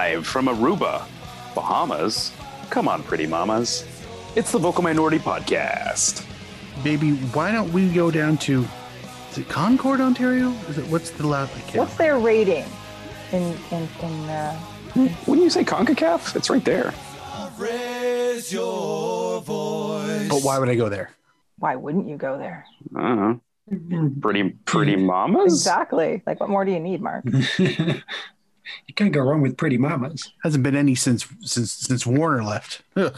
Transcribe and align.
Live 0.00 0.26
from 0.26 0.46
Aruba, 0.46 1.04
Bahamas. 1.54 2.32
Come 2.70 2.88
on, 2.88 3.02
pretty 3.02 3.26
mamas. 3.26 3.84
It's 4.34 4.50
the 4.50 4.58
Vocal 4.58 4.82
Minority 4.82 5.18
Podcast. 5.18 6.24
Baby, 6.82 7.10
why 7.36 7.52
don't 7.52 7.70
we 7.70 7.90
go 7.92 8.10
down 8.10 8.38
to 8.48 8.66
is 9.30 9.36
it 9.36 9.48
Concord, 9.50 10.00
Ontario? 10.00 10.52
Is 10.70 10.78
it 10.78 10.86
what's 10.86 11.10
the 11.10 11.26
last? 11.26 11.52
I 11.54 11.78
What's 11.78 11.96
their 11.96 12.18
rating 12.18 12.64
in 13.32 13.42
in 13.70 13.86
in? 14.02 14.30
Uh, 14.30 14.56
When 15.26 15.38
you 15.42 15.50
say 15.50 15.64
CONCACAF, 15.64 16.34
it's 16.34 16.48
right 16.48 16.64
there. 16.64 16.94
Raise 17.58 18.50
your 18.50 19.42
voice. 19.42 20.28
But 20.30 20.40
why 20.42 20.58
would 20.58 20.70
I 20.70 20.76
go 20.76 20.88
there? 20.88 21.10
why 21.58 21.76
wouldn't 21.76 22.08
you 22.08 22.16
go 22.16 22.38
there? 22.38 22.64
I 22.96 23.00
don't 23.02 23.18
know. 23.68 24.10
Pretty, 24.22 24.48
pretty 24.64 24.96
mamas? 25.10 25.52
Exactly. 25.52 26.22
Like, 26.26 26.40
what 26.40 26.48
more 26.48 26.64
do 26.64 26.72
you 26.72 26.80
need, 26.80 27.02
Mark? 27.02 27.22
you 28.86 28.94
can't 28.94 29.12
go 29.12 29.20
wrong 29.20 29.40
with 29.40 29.56
pretty 29.56 29.78
mamas. 29.78 30.32
Hasn't 30.42 30.62
been 30.62 30.76
any 30.76 30.94
since 30.94 31.26
since 31.42 31.72
since 31.72 32.06
Warner 32.06 32.42
left. 32.42 32.82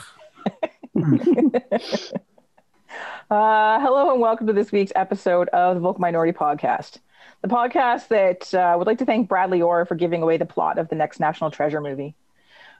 Uh, 3.30 3.80
hello 3.80 4.12
and 4.12 4.20
welcome 4.20 4.46
to 4.46 4.52
this 4.52 4.70
week's 4.72 4.92
episode 4.94 5.48
of 5.48 5.76
the 5.76 5.80
Vocal 5.80 6.02
Minority 6.02 6.36
Podcast, 6.36 6.98
the 7.40 7.48
podcast 7.48 8.08
that 8.08 8.52
uh, 8.52 8.74
would 8.76 8.86
like 8.86 8.98
to 8.98 9.06
thank 9.06 9.26
Bradley 9.26 9.62
Orr 9.62 9.86
for 9.86 9.94
giving 9.94 10.22
away 10.22 10.36
the 10.36 10.44
plot 10.44 10.76
of 10.76 10.90
the 10.90 10.96
next 10.96 11.18
National 11.18 11.50
Treasure 11.50 11.80
movie. 11.80 12.14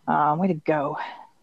Um, 0.06 0.38
way 0.38 0.48
to 0.48 0.54
go! 0.54 0.98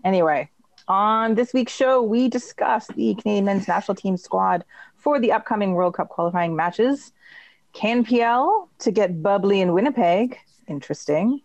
Anyway, 0.05 0.52
on 0.88 1.33
this 1.33 1.55
week's 1.55 1.73
show, 1.73 2.03
we 2.03 2.27
discuss 2.27 2.85
the 2.95 3.16
Canadian 3.16 3.45
men's 3.45 3.67
national 3.67 3.95
team 3.95 4.16
squad 4.16 4.64
for 4.95 5.19
the 5.19 5.31
upcoming 5.31 5.73
World 5.73 5.95
Cup 5.95 6.09
qualifying 6.09 6.55
matches. 6.55 7.11
Can 7.73 8.03
PL 8.05 8.69
to 8.77 8.91
get 8.91 9.23
bubbly 9.23 9.59
in 9.61 9.73
Winnipeg? 9.73 10.38
Interesting. 10.70 11.42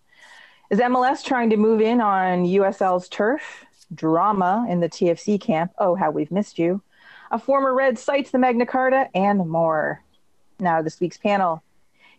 Is 0.71 0.79
MLS 0.79 1.25
trying 1.25 1.51
to 1.51 1.57
move 1.57 1.81
in 1.81 2.01
on 2.01 2.45
USL's 2.45 3.09
turf? 3.09 3.65
Drama 3.95 4.67
in 4.69 4.81
the 4.81 4.89
TFC 4.89 5.41
camp. 5.41 5.73
Oh, 5.79 5.95
how 5.95 6.11
we've 6.11 6.31
missed 6.31 6.59
you 6.59 6.83
a 7.35 7.39
former 7.39 7.75
Red 7.75 7.99
cites 7.99 8.31
the 8.31 8.39
Magna 8.39 8.65
Carta, 8.65 9.09
and 9.13 9.49
more. 9.49 10.03
Now, 10.61 10.83
this 10.83 11.01
week's 11.01 11.17
panel. 11.17 11.65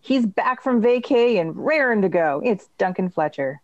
He's 0.01 0.25
back 0.25 0.61
from 0.61 0.81
vacay 0.81 1.39
and 1.39 1.55
raring 1.55 2.01
to 2.01 2.09
go. 2.09 2.41
It's 2.43 2.67
Duncan 2.77 3.09
Fletcher. 3.09 3.61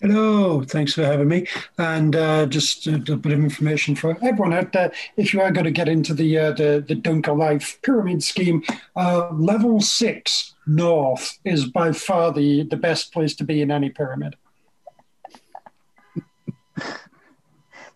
Hello, 0.00 0.62
thanks 0.62 0.94
for 0.94 1.04
having 1.04 1.26
me. 1.26 1.46
And 1.76 2.14
uh, 2.14 2.46
just 2.46 2.86
a, 2.86 2.92
little 2.92 3.16
bit 3.16 3.32
of 3.32 3.40
information 3.40 3.96
for 3.96 4.16
everyone 4.22 4.52
out 4.52 4.72
there. 4.72 4.92
If 5.16 5.34
you 5.34 5.40
are 5.40 5.50
going 5.50 5.64
to 5.64 5.72
get 5.72 5.88
into 5.88 6.14
the 6.14 6.38
uh, 6.38 6.52
the, 6.52 6.84
the 6.86 6.94
Dunker 6.94 7.32
Life 7.32 7.80
pyramid 7.82 8.22
scheme, 8.22 8.62
uh, 8.94 9.30
level 9.32 9.80
six 9.80 10.54
north 10.66 11.38
is 11.44 11.66
by 11.66 11.92
far 11.92 12.32
the, 12.32 12.62
the 12.64 12.76
best 12.76 13.12
place 13.12 13.34
to 13.36 13.44
be 13.44 13.60
in 13.60 13.72
any 13.72 13.90
pyramid. 13.90 14.36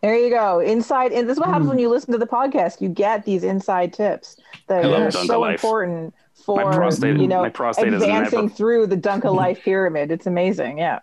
There 0.03 0.17
you 0.17 0.31
go. 0.31 0.59
Inside, 0.59 1.13
and 1.13 1.29
this 1.29 1.37
is 1.37 1.39
what 1.41 1.49
happens 1.49 1.69
when 1.69 1.79
you 1.79 1.89
listen 1.89 2.11
to 2.11 2.19
the 2.19 2.27
podcast. 2.27 2.81
You 2.81 2.89
get 2.89 3.25
these 3.25 3.45
inside 3.45 3.93
tips 3.93 4.37
that 4.67 4.85
I 4.85 4.89
love 4.89 5.03
are 5.03 5.11
Dunker 5.13 5.27
so 5.29 5.41
Life. 5.41 5.55
important 5.55 6.15
for 6.35 6.73
prostate, 6.73 7.19
you 7.19 7.29
know 7.29 7.43
my 7.43 7.51
prostate 7.51 7.93
has 7.93 8.03
advancing 8.03 8.41
never, 8.41 8.55
through 8.55 8.89
the 8.89 8.97
Dunker 8.97 9.31
Life 9.31 9.63
pyramid. 9.63 10.11
It's 10.11 10.27
amazing. 10.27 10.79
Yeah. 10.79 10.99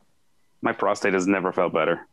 My 0.61 0.71
prostate 0.73 1.13
has 1.13 1.27
never 1.27 1.51
felt 1.51 1.73
better. 1.73 2.05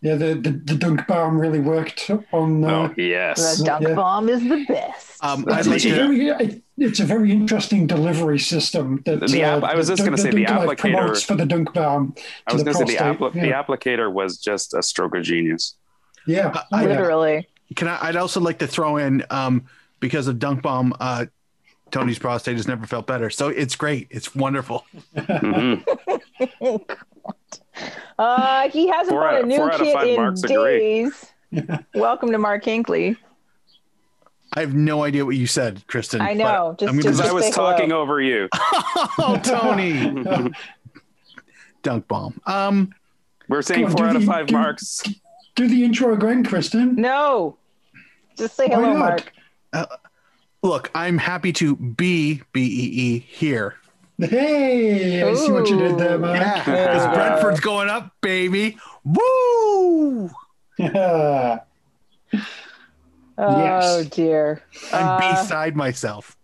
Yeah, 0.00 0.14
the, 0.14 0.34
the, 0.34 0.50
the 0.50 0.74
dunk 0.76 1.08
bomb 1.08 1.40
really 1.40 1.58
worked 1.58 2.08
on. 2.32 2.64
Uh, 2.64 2.68
Oh 2.88 2.94
yes, 2.96 3.58
The 3.58 3.64
dunk 3.64 3.88
yeah. 3.88 3.94
bomb 3.94 4.28
is 4.28 4.40
the 4.42 4.64
best. 4.68 5.24
Um, 5.24 5.42
That's 5.42 5.66
I'd 5.66 5.70
like 5.70 5.76
it's, 5.76 5.86
a 5.86 5.90
very, 5.90 6.60
it's 6.78 7.00
a 7.00 7.04
very 7.04 7.32
interesting 7.32 7.88
delivery 7.88 8.38
system. 8.38 9.02
That, 9.06 9.20
The 9.28 9.42
app- 9.42 9.64
uh, 9.64 9.66
I 9.66 9.74
was 9.74 9.88
just 9.88 10.04
gonna 10.04 10.16
say 10.16 10.30
the 10.30 10.44
Dunker 10.44 10.66
applicator- 10.68 10.78
promotes 10.78 11.22
for 11.24 11.34
the 11.34 11.46
dunk 11.46 11.72
bomb. 11.74 12.14
I 12.46 12.52
was 12.52 12.62
the 12.62 12.72
going 12.72 12.86
to 12.86 12.92
say 12.92 12.96
the, 12.96 13.14
prostate, 13.16 13.34
appli- 13.34 13.40
the 13.40 13.50
applicator 13.90 14.12
was 14.12 14.38
just 14.38 14.72
a 14.74 14.84
stroke 14.84 15.16
of 15.16 15.24
genius. 15.24 15.74
Yeah, 16.28 16.62
I- 16.72 16.84
oh. 16.84 16.86
Literally. 16.88 17.48
Can 17.74 17.88
I? 17.88 17.98
I'd 18.00 18.16
also 18.16 18.40
like 18.40 18.60
to 18.60 18.66
throw 18.68 18.96
in 18.98 19.24
um, 19.30 19.64
because 19.98 20.28
of 20.28 20.38
Dunk 20.38 20.62
Bomb. 20.62 20.94
Uh, 21.00 21.26
Tony's 21.90 22.18
prostate 22.20 22.56
has 22.56 22.68
never 22.68 22.86
felt 22.86 23.06
better, 23.08 23.30
so 23.30 23.48
it's 23.48 23.74
great. 23.74 24.06
It's 24.10 24.34
wonderful. 24.34 24.86
Mhm. 25.16 25.84
Uh, 28.18 28.68
he 28.70 28.88
hasn't 28.88 29.10
Four 29.10 29.20
bought 29.22 29.34
out 29.34 29.40
a 29.40 29.42
of- 29.42 29.46
new 29.46 29.56
four 29.56 29.70
kit 29.70 30.08
in 30.08 30.16
marks 30.16 30.40
days. 30.42 31.26
Welcome 31.94 32.32
to 32.32 32.38
Mark 32.38 32.64
Hinkley. 32.64 33.16
I 34.54 34.60
have 34.60 34.74
no 34.74 35.04
idea 35.04 35.24
what 35.26 35.36
you 35.36 35.46
said, 35.46 35.86
Kristen. 35.88 36.20
I 36.20 36.32
know, 36.32 36.74
just- 36.78 36.88
I'm 36.90 36.96
gonna 36.98 37.02
Because 37.02 37.18
just 37.18 37.30
I 37.30 37.32
was 37.32 37.44
say 37.44 37.50
hello. 37.52 37.70
talking 37.72 37.92
over 37.92 38.20
you. 38.20 38.48
oh, 38.54 39.40
Tony. 39.44 40.24
Dunk 41.82 42.08
Bomb. 42.08 42.40
Um, 42.46 42.92
We're 43.48 43.62
saying 43.62 43.84
on, 43.84 43.90
four 43.92 44.00
do 44.04 44.10
out 44.10 44.16
of 44.16 44.24
five 44.24 44.46
do- 44.48 44.54
marks. 44.54 45.02
Do 45.54 45.68
the 45.68 45.84
intro 45.84 46.14
again, 46.14 46.44
Kristen. 46.44 46.94
No. 46.96 47.56
Just 48.36 48.56
say 48.56 48.68
Why 48.68 48.74
hello, 48.76 48.92
not? 48.94 49.24
Mark. 49.74 50.00
look, 50.62 50.90
I'm 50.94 51.18
happy 51.18 51.52
to 51.54 51.76
be 51.76 52.42
B 52.52 52.62
E 52.62 53.14
E 53.14 53.18
here. 53.20 53.74
Hey, 54.20 55.22
I 55.22 55.34
see 55.34 55.52
what 55.52 55.68
you 55.70 55.78
did 55.78 55.96
there, 55.96 56.16
Ooh. 56.16 56.18
man. 56.18 56.36
Yeah, 56.36 56.58
because 56.64 57.02
Uh, 57.04 57.14
Brentford's 57.14 57.60
going 57.60 57.88
up, 57.88 58.12
baby. 58.20 58.76
Woo! 59.04 60.30
Yeah. 60.78 61.60
Oh 63.40 63.56
Yes. 63.62 64.06
dear. 64.06 64.62
I'm 64.92 65.06
Uh, 65.06 65.30
beside 65.42 65.76
myself. 65.76 66.36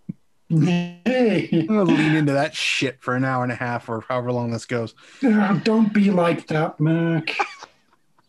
Hey, 0.49 1.49
I'm 1.53 1.67
gonna 1.67 1.83
lean 1.83 2.15
into 2.15 2.33
that 2.35 2.55
shit 2.55 2.99
for 3.03 3.17
an 3.17 3.25
hour 3.25 3.43
and 3.43 3.51
a 3.51 3.57
half 3.57 3.89
or 3.89 4.05
however 4.09 4.31
long 4.31 4.53
this 4.53 4.65
goes. 4.65 4.95
Ah, 5.25 5.61
don't 5.65 5.93
be 5.93 6.13
like 6.13 6.47
that, 6.47 6.79
Mark. 6.79 7.33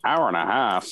Hour 0.04 0.26
and 0.26 0.36
a 0.36 0.40
half 0.44 0.88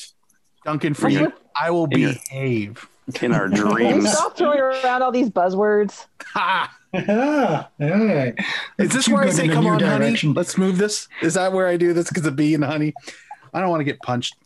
Duncan, 0.65 0.95
for 0.95 1.09
you, 1.09 1.33
I 1.61 1.73
will 1.73 1.87
in 1.91 1.99
your- 1.99 2.13
behave. 2.13 2.87
in 3.21 3.33
our 3.35 3.49
Can 3.51 3.57
you 3.57 3.71
dreams. 3.75 4.13
stop 4.13 4.37
throwing 4.37 4.61
around 4.61 5.03
all 5.03 5.11
these 5.11 5.29
buzzwords? 5.31 6.07
Ha! 6.27 6.73
Yeah, 6.94 7.66
hey. 7.78 8.34
Is 8.78 8.91
this 8.93 9.06
Too 9.06 9.15
where 9.15 9.22
I 9.25 9.27
good 9.27 9.34
say, 9.34 9.49
"Come 9.49 9.66
on, 9.66 9.78
direction." 9.78 10.28
honey, 10.31 10.37
let's 10.37 10.56
move 10.56 10.78
this"? 10.78 11.09
Is 11.22 11.34
that 11.34 11.53
where 11.53 11.66
I 11.66 11.77
do 11.77 11.93
this 11.93 12.09
because 12.09 12.25
of 12.25 12.37
bee 12.37 12.55
and 12.55 12.62
honey? 12.65 12.94
I 13.53 13.60
don't 13.60 13.69
want 13.71 13.81
to 13.81 13.84
get 13.84 14.00
punched. 14.00 14.37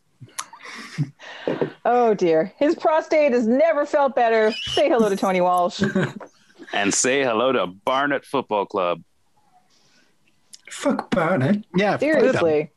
Oh 1.84 2.14
dear. 2.14 2.52
His 2.58 2.74
prostate 2.74 3.32
has 3.32 3.46
never 3.46 3.86
felt 3.86 4.14
better. 4.14 4.52
Say 4.52 4.88
hello 4.88 5.08
to 5.08 5.16
Tony 5.16 5.40
Walsh. 5.40 5.82
and 6.72 6.92
say 6.92 7.22
hello 7.22 7.52
to 7.52 7.66
Barnet 7.66 8.24
Football 8.24 8.66
Club. 8.66 9.02
Fuck 10.70 11.10
Barnet. 11.10 11.64
Yeah. 11.76 11.98
Seriously. 11.98 12.70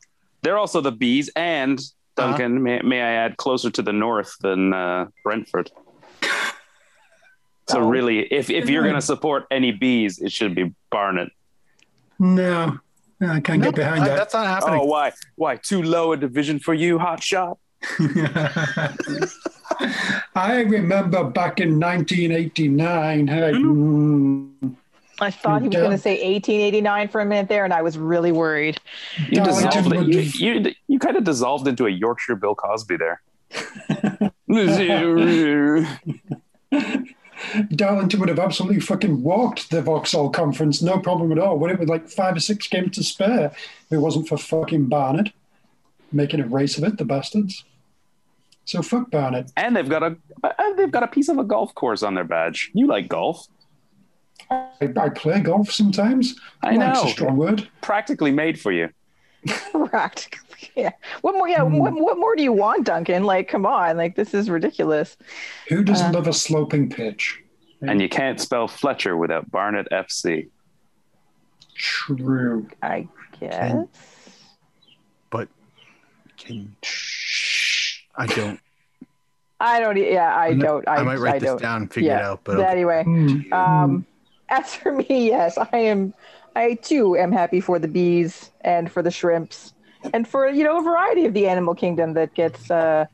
They're 0.43 0.57
also 0.57 0.81
the 0.81 0.91
bees, 0.91 1.29
and 1.35 1.79
Uh-huh. 2.17 2.27
Duncan, 2.37 2.61
may, 2.63 2.81
may 2.81 3.01
I 3.01 3.11
add, 3.11 3.37
closer 3.37 3.69
to 3.71 3.81
the 3.81 3.93
north 3.93 4.35
than 4.41 4.73
uh, 4.73 5.07
Brentford. 5.23 5.71
So 7.69 7.79
Oh. 7.79 7.87
really, 7.89 8.19
if, 8.33 8.49
if 8.49 8.69
you're 8.69 8.83
going 8.83 8.95
to 8.95 9.01
support 9.01 9.45
any 9.51 9.71
bees, 9.71 10.19
it 10.19 10.31
should 10.31 10.55
be 10.55 10.73
Barnet. 10.89 11.29
No, 12.19 12.77
no, 13.19 13.29
I 13.29 13.39
can't 13.39 13.59
No, 13.59 13.65
get 13.67 13.75
behind 13.75 14.03
I- 14.03 14.07
that. 14.09 14.15
that's 14.15 14.33
not 14.33 14.47
happening. 14.47 14.79
Oh, 14.81 14.85
why? 14.85 15.11
Why? 15.35 15.55
Too 15.57 15.81
low 15.83 16.11
a 16.11 16.17
division 16.17 16.59
for 16.59 16.73
you, 16.73 16.99
hot 16.99 17.23
shot? 17.23 17.57
I 20.35 20.61
remember 20.67 21.23
back 21.23 21.59
in 21.59 21.79
1989. 21.79 23.29
I, 23.29 23.33
mm, 23.51 24.75
I 25.19 25.31
thought 25.31 25.61
he 25.61 25.67
was 25.69 25.75
going 25.77 25.91
to 25.91 25.97
say 25.97 26.11
1889 26.33 27.07
for 27.07 27.21
a 27.21 27.25
minute 27.25 27.47
there, 27.49 27.63
and 27.63 27.73
I 27.73 27.81
was 27.81 27.97
really 27.97 28.31
worried. 28.31 28.79
You 29.29 29.43
dissolved. 29.43 29.95
You, 30.13 30.19
you, 30.19 30.73
you 30.87 30.99
kind 30.99 31.17
of 31.17 31.23
dissolved 31.23 31.67
into 31.67 31.85
a 31.87 31.89
Yorkshire 31.89 32.35
Bill 32.35 32.53
Cosby 32.55 32.97
there. 32.97 33.21
Darlington 37.75 38.19
would 38.19 38.29
have 38.29 38.39
absolutely 38.39 38.79
fucking 38.79 39.23
walked 39.23 39.69
the 39.69 39.81
Vauxhall 39.81 40.29
conference, 40.29 40.81
no 40.81 40.99
problem 40.99 41.31
at 41.31 41.39
all. 41.39 41.57
Would 41.59 41.71
it 41.71 41.79
with 41.79 41.89
like 41.89 42.07
five 42.07 42.35
or 42.35 42.39
six 42.39 42.67
games 42.67 42.95
to 42.97 43.03
spare? 43.03 43.45
If 43.45 43.91
it 43.91 43.97
wasn't 43.97 44.27
for 44.27 44.37
fucking 44.37 44.87
Barnet 44.87 45.31
making 46.11 46.39
a 46.41 46.47
race 46.47 46.77
of 46.77 46.83
it, 46.83 46.97
the 46.97 47.05
bastards. 47.05 47.63
So 48.65 48.81
fuck 48.81 49.09
Barnet. 49.09 49.51
and 49.57 49.75
they've 49.75 49.89
got 49.89 50.03
a 50.03 50.15
they've 50.77 50.91
got 50.91 51.03
a 51.03 51.07
piece 51.07 51.29
of 51.29 51.37
a 51.37 51.43
golf 51.43 51.73
course 51.75 52.03
on 52.03 52.13
their 52.13 52.23
badge. 52.23 52.71
You 52.73 52.87
like 52.87 53.07
golf? 53.07 53.47
I, 54.49 54.69
I 54.97 55.09
play 55.09 55.39
golf 55.39 55.71
sometimes. 55.71 56.35
I 56.61 56.75
Like's 56.75 57.01
know. 57.03 57.09
a 57.09 57.11
strong 57.11 57.37
word. 57.37 57.67
Practically 57.81 58.31
made 58.31 58.59
for 58.59 58.71
you. 58.71 58.89
Practically. 59.71 60.50
Yeah. 60.75 60.91
What 61.21 61.33
more? 61.35 61.47
Yeah. 61.49 61.63
What, 61.63 61.93
what 61.93 62.17
more 62.17 62.35
do 62.35 62.43
you 62.43 62.53
want, 62.53 62.85
Duncan? 62.85 63.23
Like, 63.23 63.47
come 63.47 63.65
on. 63.65 63.97
Like, 63.97 64.15
this 64.15 64.33
is 64.33 64.49
ridiculous. 64.49 65.17
Who 65.69 65.83
doesn't 65.83 66.07
Uh, 66.07 66.13
love 66.19 66.27
a 66.27 66.33
sloping 66.33 66.89
pitch? 66.89 67.39
And 67.81 67.99
you 68.01 68.07
can't 68.09 68.39
spell 68.39 68.67
Fletcher 68.67 69.17
without 69.17 69.49
Barnet 69.49 69.87
FC. 69.91 70.49
True. 71.75 72.67
I 72.81 73.07
guess. 73.39 73.73
but 75.31 75.47
can 76.37 76.75
I 78.15 78.25
don't. 78.27 78.59
I 79.59 79.79
don't. 79.79 79.97
Yeah, 79.97 80.35
I 80.35 80.51
not- 80.53 80.65
don't. 80.65 80.87
I, 80.87 80.95
I 80.97 81.03
might 81.03 81.19
write 81.19 81.35
I 81.35 81.39
this 81.39 81.49
don't. 81.49 81.61
down 81.61 81.81
and 81.83 81.93
figure 81.93 82.11
it 82.15 82.21
out. 82.21 82.41
But 82.43 82.57
But 82.57 82.65
anyway, 82.69 83.03
Hmm. 83.03 83.53
um, 83.53 84.05
as 84.49 84.75
for 84.75 84.91
me, 84.91 85.27
yes, 85.27 85.57
I 85.57 85.77
am. 85.77 86.13
I 86.55 86.73
too 86.75 87.15
am 87.15 87.31
happy 87.31 87.61
for 87.61 87.79
the 87.79 87.87
bees 87.87 88.51
and 88.61 88.91
for 88.91 89.01
the 89.01 89.09
shrimps 89.11 89.73
and 90.13 90.27
for 90.27 90.47
you 90.49 90.63
know 90.63 90.79
a 90.79 90.83
variety 90.83 91.25
of 91.25 91.33
the 91.33 91.47
animal 91.47 91.75
kingdom 91.75 92.13
that 92.13 92.33
gets 92.33 92.69
uh, 92.71 93.05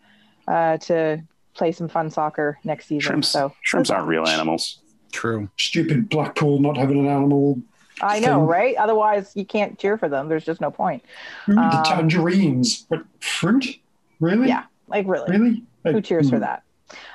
uh, 0.48 0.78
to 0.78 1.22
play 1.54 1.72
some 1.72 1.88
fun 1.88 2.10
soccer 2.10 2.58
next 2.64 2.86
season. 2.88 3.02
Shrimps, 3.10 3.28
So 3.30 3.54
shrimps 3.62 3.90
aren't 3.90 4.08
real 4.08 4.28
animals. 4.28 4.80
True. 5.12 5.50
Stupid 5.58 6.10
Blackpool 6.10 6.60
not 6.60 6.78
having 6.78 7.00
an 7.00 7.08
animal. 7.08 7.60
I 8.02 8.20
know, 8.20 8.40
thing. 8.40 8.46
right? 8.46 8.76
Otherwise, 8.76 9.32
you 9.36 9.44
can't 9.46 9.80
cheer 9.80 9.98
for 9.98 10.08
them. 10.08 10.30
There's 10.30 10.46
just 10.46 10.62
no 10.62 10.70
point. 10.70 11.04
Ooh, 11.50 11.56
the 11.56 11.62
Um, 11.62 11.84
tangerines. 11.84 12.86
But 12.90 13.04
fruit? 13.22 13.80
Really? 14.20 14.48
Yeah, 14.50 14.66
like 14.88 15.08
really. 15.08 15.32
Really? 15.32 15.64
Who 15.84 15.92
Like, 15.94 16.04
cheers 16.06 16.30
for 16.30 16.36
hmm. 16.36 16.42
that? 16.42 16.64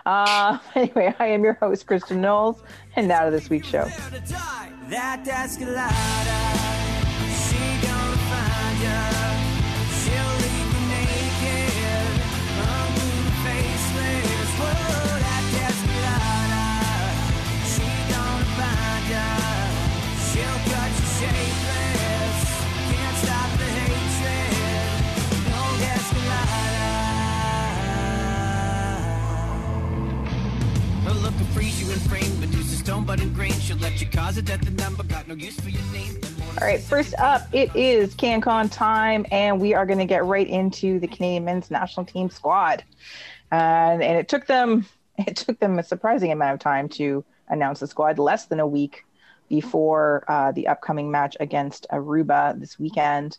Uh, 0.05 0.59
anyway, 0.75 1.15
I 1.21 1.27
am 1.27 1.45
your 1.45 1.55
host, 1.55 1.87
Kristen 1.87 2.21
Knowles, 2.21 2.63
and 2.97 3.07
now 3.07 3.25
to 3.27 3.31
this 3.31 3.49
week's 3.49 3.69
show. 3.69 3.87
All 36.61 36.67
right, 36.67 36.81
first 36.81 37.15
up, 37.19 37.43
it 37.53 37.75
is 37.77 38.15
CanCon 38.15 38.71
time, 38.73 39.27
and 39.31 39.61
we 39.61 39.75
are 39.75 39.85
going 39.85 39.99
to 39.99 40.05
get 40.05 40.25
right 40.25 40.47
into 40.47 40.99
the 41.01 41.07
Canadian 41.07 41.45
men's 41.45 41.71
national 41.71 42.07
team 42.07 42.31
squad. 42.31 42.85
And, 43.51 44.03
and 44.03 44.19
it 44.19 44.29
took 44.29 44.47
them 44.47 44.87
it 45.19 45.37
took 45.37 45.59
them 45.61 45.79
a 45.79 45.83
surprising 45.83 46.33
amount 46.33 46.55
of 46.55 46.61
time 46.61 46.89
to 46.91 47.25
announce 47.49 47.81
the 47.81 47.87
squad, 47.87 48.19
less 48.19 48.47
than 48.47 48.61
a 48.61 48.67
week 48.67 49.05
before 49.49 50.25
uh, 50.29 50.53
the 50.53 50.69
upcoming 50.69 51.11
match 51.11 51.37
against 51.41 51.87
Aruba 51.93 52.59
this 52.59 52.79
weekend. 52.79 53.39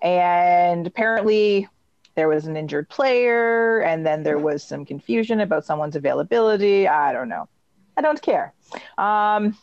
And 0.00 0.86
apparently, 0.86 1.68
there 2.16 2.28
was 2.28 2.46
an 2.46 2.56
injured 2.56 2.88
player, 2.88 3.80
and 3.80 4.04
then 4.04 4.22
there 4.22 4.38
was 4.38 4.64
some 4.64 4.84
confusion 4.84 5.40
about 5.40 5.64
someone's 5.64 5.94
availability. 5.94 6.88
I 6.88 7.12
don't 7.12 7.28
know. 7.28 7.48
I 7.96 8.00
don't 8.00 8.20
care. 8.20 8.52
Um, 8.98 9.56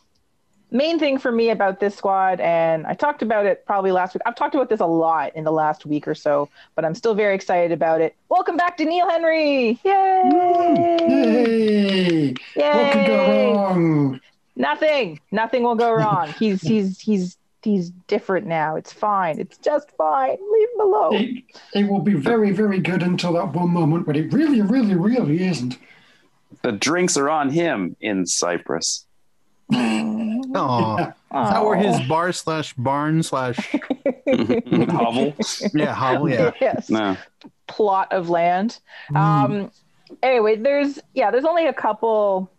main 0.70 0.98
thing 0.98 1.18
for 1.18 1.32
me 1.32 1.50
about 1.50 1.80
this 1.80 1.96
squad, 1.96 2.40
and 2.40 2.86
I 2.86 2.94
talked 2.94 3.22
about 3.22 3.46
it 3.46 3.66
probably 3.66 3.92
last 3.92 4.14
week. 4.14 4.22
I've 4.26 4.36
talked 4.36 4.54
about 4.54 4.68
this 4.68 4.80
a 4.80 4.86
lot 4.86 5.34
in 5.34 5.44
the 5.44 5.52
last 5.52 5.84
week 5.86 6.06
or 6.06 6.14
so, 6.14 6.48
but 6.74 6.84
I'm 6.84 6.94
still 6.94 7.14
very 7.14 7.34
excited 7.34 7.72
about 7.72 8.00
it. 8.00 8.14
Welcome 8.28 8.56
back 8.56 8.76
to 8.78 8.84
Neil 8.84 9.08
Henry! 9.08 9.80
Yay! 9.84 10.30
Yay! 12.56 12.72
What 12.72 12.92
could 12.92 13.06
go 13.06 13.54
wrong? 13.54 14.20
Nothing. 14.56 15.20
Nothing 15.32 15.62
will 15.62 15.74
go 15.74 15.92
wrong. 15.92 16.32
He's 16.38 16.60
he's 16.60 17.00
he's 17.00 17.36
he's 17.62 17.90
different 18.08 18.46
now. 18.46 18.76
It's 18.76 18.92
fine. 18.92 19.38
It's 19.38 19.58
just 19.58 19.90
fine. 19.96 20.36
Leave 20.52 20.68
him 20.74 20.80
alone. 20.80 21.14
It, 21.14 21.44
it 21.74 21.88
will 21.88 22.00
be 22.00 22.14
very, 22.14 22.52
very 22.52 22.78
good 22.80 23.02
until 23.02 23.32
that 23.34 23.52
one 23.52 23.70
moment 23.70 24.06
when 24.06 24.16
it 24.16 24.32
really, 24.32 24.60
really, 24.60 24.94
really 24.94 25.42
isn't. 25.46 25.78
The 26.62 26.72
drinks 26.72 27.16
are 27.16 27.30
on 27.30 27.50
him 27.50 27.96
in 28.00 28.26
Cyprus. 28.26 29.06
Oh, 29.72 30.96
is 30.98 31.14
that 31.30 31.64
where 31.64 31.76
his 31.76 32.00
bar 32.08 32.32
slash 32.32 32.72
barn 32.74 33.22
slash 33.22 33.56
Hovel. 34.26 35.34
yeah 35.74 35.94
hovel 35.94 36.28
yeah 36.28 36.50
yes. 36.60 36.90
No. 36.90 37.16
plot 37.68 38.12
of 38.12 38.28
land. 38.30 38.80
Um, 39.14 39.70
anyway, 40.22 40.56
there's 40.56 40.98
yeah, 41.14 41.30
there's 41.30 41.44
only 41.44 41.66
a 41.66 41.72
couple. 41.72 42.50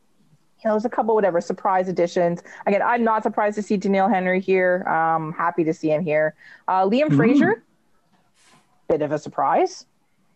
You 0.63 0.69
know, 0.69 0.75
there's 0.75 0.85
a 0.85 0.89
couple 0.89 1.15
whatever 1.15 1.41
surprise 1.41 1.87
additions. 1.89 2.43
Again, 2.67 2.81
I'm 2.83 3.03
not 3.03 3.23
surprised 3.23 3.55
to 3.55 3.63
see 3.63 3.77
Doneil 3.77 4.13
Henry 4.13 4.39
here. 4.39 4.83
Um, 4.87 5.33
happy 5.33 5.63
to 5.63 5.73
see 5.73 5.89
him 5.91 6.03
here. 6.03 6.35
Uh, 6.67 6.85
Liam 6.85 7.15
Fraser, 7.15 7.63
bit 8.87 9.01
of 9.01 9.11
a 9.11 9.17
surprise. 9.17 9.85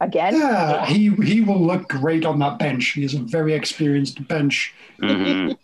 Again, 0.01 0.35
Yeah, 0.35 0.85
he 0.85 1.09
he 1.23 1.41
will 1.41 1.59
look 1.61 1.87
great 1.87 2.25
on 2.25 2.39
that 2.39 2.59
bench. 2.59 2.87
He 2.91 3.03
is 3.05 3.13
a 3.13 3.19
very 3.19 3.53
experienced 3.53 4.27
bench. 4.27 4.73
Mhm. 4.99 5.55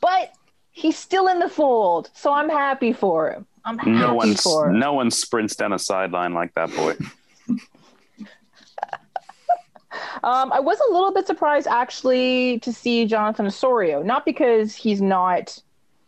but 0.00 0.32
he's 0.72 0.96
still 0.98 1.28
in 1.28 1.38
the 1.38 1.48
fold, 1.48 2.10
so 2.14 2.32
I'm 2.32 2.48
happy 2.48 2.92
for 2.92 3.30
him. 3.30 3.46
I'm 3.64 3.78
happy 3.78 3.90
No 3.92 4.14
one, 4.14 4.34
for 4.34 4.68
him. 4.70 4.78
no 4.78 4.92
one 4.92 5.10
sprints 5.10 5.54
down 5.56 5.72
a 5.72 5.78
sideline 5.78 6.34
like 6.34 6.54
that 6.54 6.74
boy. 6.74 6.94
Um, 10.24 10.52
I 10.52 10.60
was 10.60 10.78
a 10.88 10.92
little 10.92 11.12
bit 11.12 11.26
surprised 11.26 11.66
actually 11.66 12.58
to 12.60 12.72
see 12.72 13.06
Jonathan 13.06 13.46
Osorio, 13.46 14.02
not 14.02 14.24
because 14.26 14.74
he's 14.74 15.00
not 15.00 15.58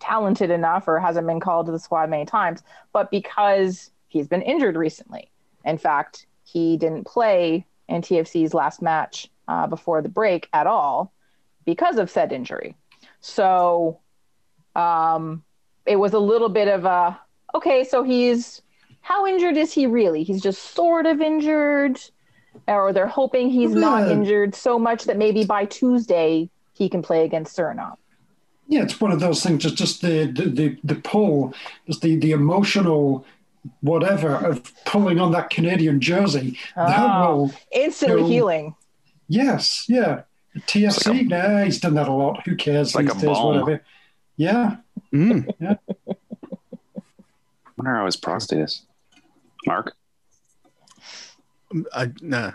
talented 0.01 0.51
enough 0.51 0.87
or 0.89 0.99
hasn't 0.99 1.27
been 1.27 1.41
called 1.41 1.67
to 1.67 1.73
the 1.73 1.79
squad 1.79 2.11
many 2.11 2.27
times, 2.27 2.63
but 2.93 3.11
because 3.11 3.91
he's 4.09 4.27
been 4.29 4.43
injured 4.43 4.77
recently. 4.77 5.31
In 5.65 5.79
fact, 5.79 6.27
he 6.51 6.77
didn't 6.77 7.05
play 7.05 7.67
in 7.89 8.01
TFC's 8.01 8.55
last 8.55 8.81
match 8.81 9.29
uh, 9.49 9.67
before 9.67 10.03
the 10.03 10.09
break 10.09 10.49
at 10.53 10.67
all 10.67 11.13
because 11.65 11.99
of 11.99 12.11
said 12.11 12.33
injury. 12.33 12.75
So 13.21 14.01
um, 14.75 15.43
it 15.87 15.97
was 15.97 16.13
a 16.13 16.19
little 16.19 16.49
bit 16.49 16.69
of 16.69 16.85
a 16.85 17.19
okay, 17.55 17.85
so 17.85 18.03
he's 18.03 18.63
how 19.01 19.27
injured 19.27 19.57
is 19.57 19.73
he 19.73 19.87
really? 19.87 20.23
He's 20.23 20.43
just 20.43 20.75
sort 20.75 21.07
of 21.07 21.21
injured 21.21 22.01
or 22.67 22.93
they're 22.93 23.07
hoping 23.07 23.51
he's 23.51 23.75
not 23.75 24.11
injured 24.11 24.55
so 24.55 24.79
much 24.79 25.05
that 25.05 25.17
maybe 25.17 25.45
by 25.45 25.65
Tuesday 25.65 26.51
he 26.75 26.89
can 26.89 27.03
play 27.03 27.25
against 27.25 27.57
Suriname. 27.57 27.97
Yeah, 28.69 28.83
it's 28.83 29.01
one 29.01 29.13
of 29.13 29.21
those 29.21 29.43
things. 29.43 29.63
Just 29.63 29.77
just 29.77 30.03
the 30.03 30.27
the 30.27 30.49
the, 30.49 30.79
the 30.85 30.95
pull, 30.97 31.55
just 31.87 32.03
the 32.03 32.17
the 32.17 32.33
emotional 32.33 33.25
whatever 33.81 34.35
of 34.35 34.73
pulling 34.85 35.19
on 35.21 35.33
that 35.33 35.51
Canadian 35.51 36.01
jersey. 36.01 36.59
That 36.77 36.99
Oh. 36.99 37.35
will 37.37 37.53
Instantly 37.73 38.23
No. 38.23 38.29
healing. 38.29 38.75
yes, 39.29 39.85
yeah. 39.89 40.23
TFC, 40.67 41.29
nah, 41.29 41.63
he's 41.65 41.79
done 41.81 41.95
that 41.95 42.09
a 42.09 42.13
lot. 42.13 42.43
Who 42.47 42.57
cares? 42.57 42.95
like 42.95 43.05
these 43.07 43.13
a 43.23 43.27
days, 43.27 43.37
balm. 43.37 43.47
whatever. 43.61 43.85
Yeah, 44.37 44.77
Mm. 45.13 45.47
wonder 47.77 47.95
how 47.95 48.07
his 48.07 48.17
prostate 48.17 48.61
is. 48.61 48.83
Mark? 49.67 49.95
I, 51.93 52.11
nah, 52.23 52.53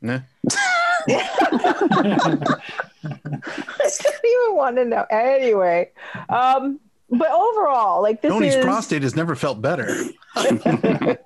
nah. 0.00 0.20
I 1.08 2.50
don't 3.04 4.24
even 4.24 4.56
want 4.56 4.76
to 4.76 4.84
know. 4.84 5.04
Anyway, 5.10 5.90
um, 6.28 6.78
but 7.12 7.30
overall, 7.30 8.02
like 8.02 8.22
this 8.22 8.32
Tony's 8.32 8.54
is 8.56 8.64
prostate 8.64 9.02
has 9.02 9.14
never 9.14 9.34
felt 9.36 9.60
better. 9.62 9.96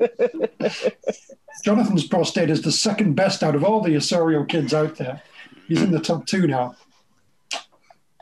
Jonathan's 1.64 2.06
prostate 2.06 2.50
is 2.50 2.62
the 2.62 2.72
second 2.72 3.14
best 3.14 3.42
out 3.42 3.54
of 3.54 3.64
all 3.64 3.80
the 3.80 3.96
Osorio 3.96 4.44
kids 4.44 4.74
out 4.74 4.96
there. 4.96 5.22
He's 5.68 5.82
in 5.82 5.90
the 5.90 6.00
top 6.00 6.26
two 6.26 6.46
now. 6.46 6.74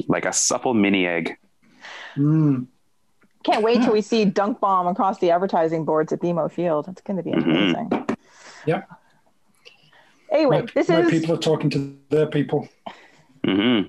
Like 0.07 0.25
a 0.25 0.33
supple 0.33 0.75
mini 0.75 1.07
egg. 1.07 1.37
Mm. 2.17 2.67
can't 3.43 3.63
wait 3.63 3.83
till 3.83 3.93
we 3.93 4.01
see 4.01 4.25
dunk 4.25 4.61
bomb 4.61 4.87
across 4.87 5.19
the 5.19 5.31
advertising 5.33 5.85
boards 5.85 6.13
at 6.13 6.21
BMO 6.21 6.51
Field. 6.51 6.87
It's 6.89 7.03
going 7.03 7.17
to 7.17 7.23
be 7.23 7.33
Mhm. 7.33 7.43
amazing. 7.45 8.17
Yep. 8.67 8.89
Anyway, 10.31 10.61
My, 10.63 10.67
this 10.75 10.89
my 10.89 11.01
is 11.01 11.11
people 11.11 11.35
are 11.35 11.39
talking 11.39 11.71
to 11.71 11.97
their 12.09 12.27
people. 12.27 12.69
hmm 13.45 13.81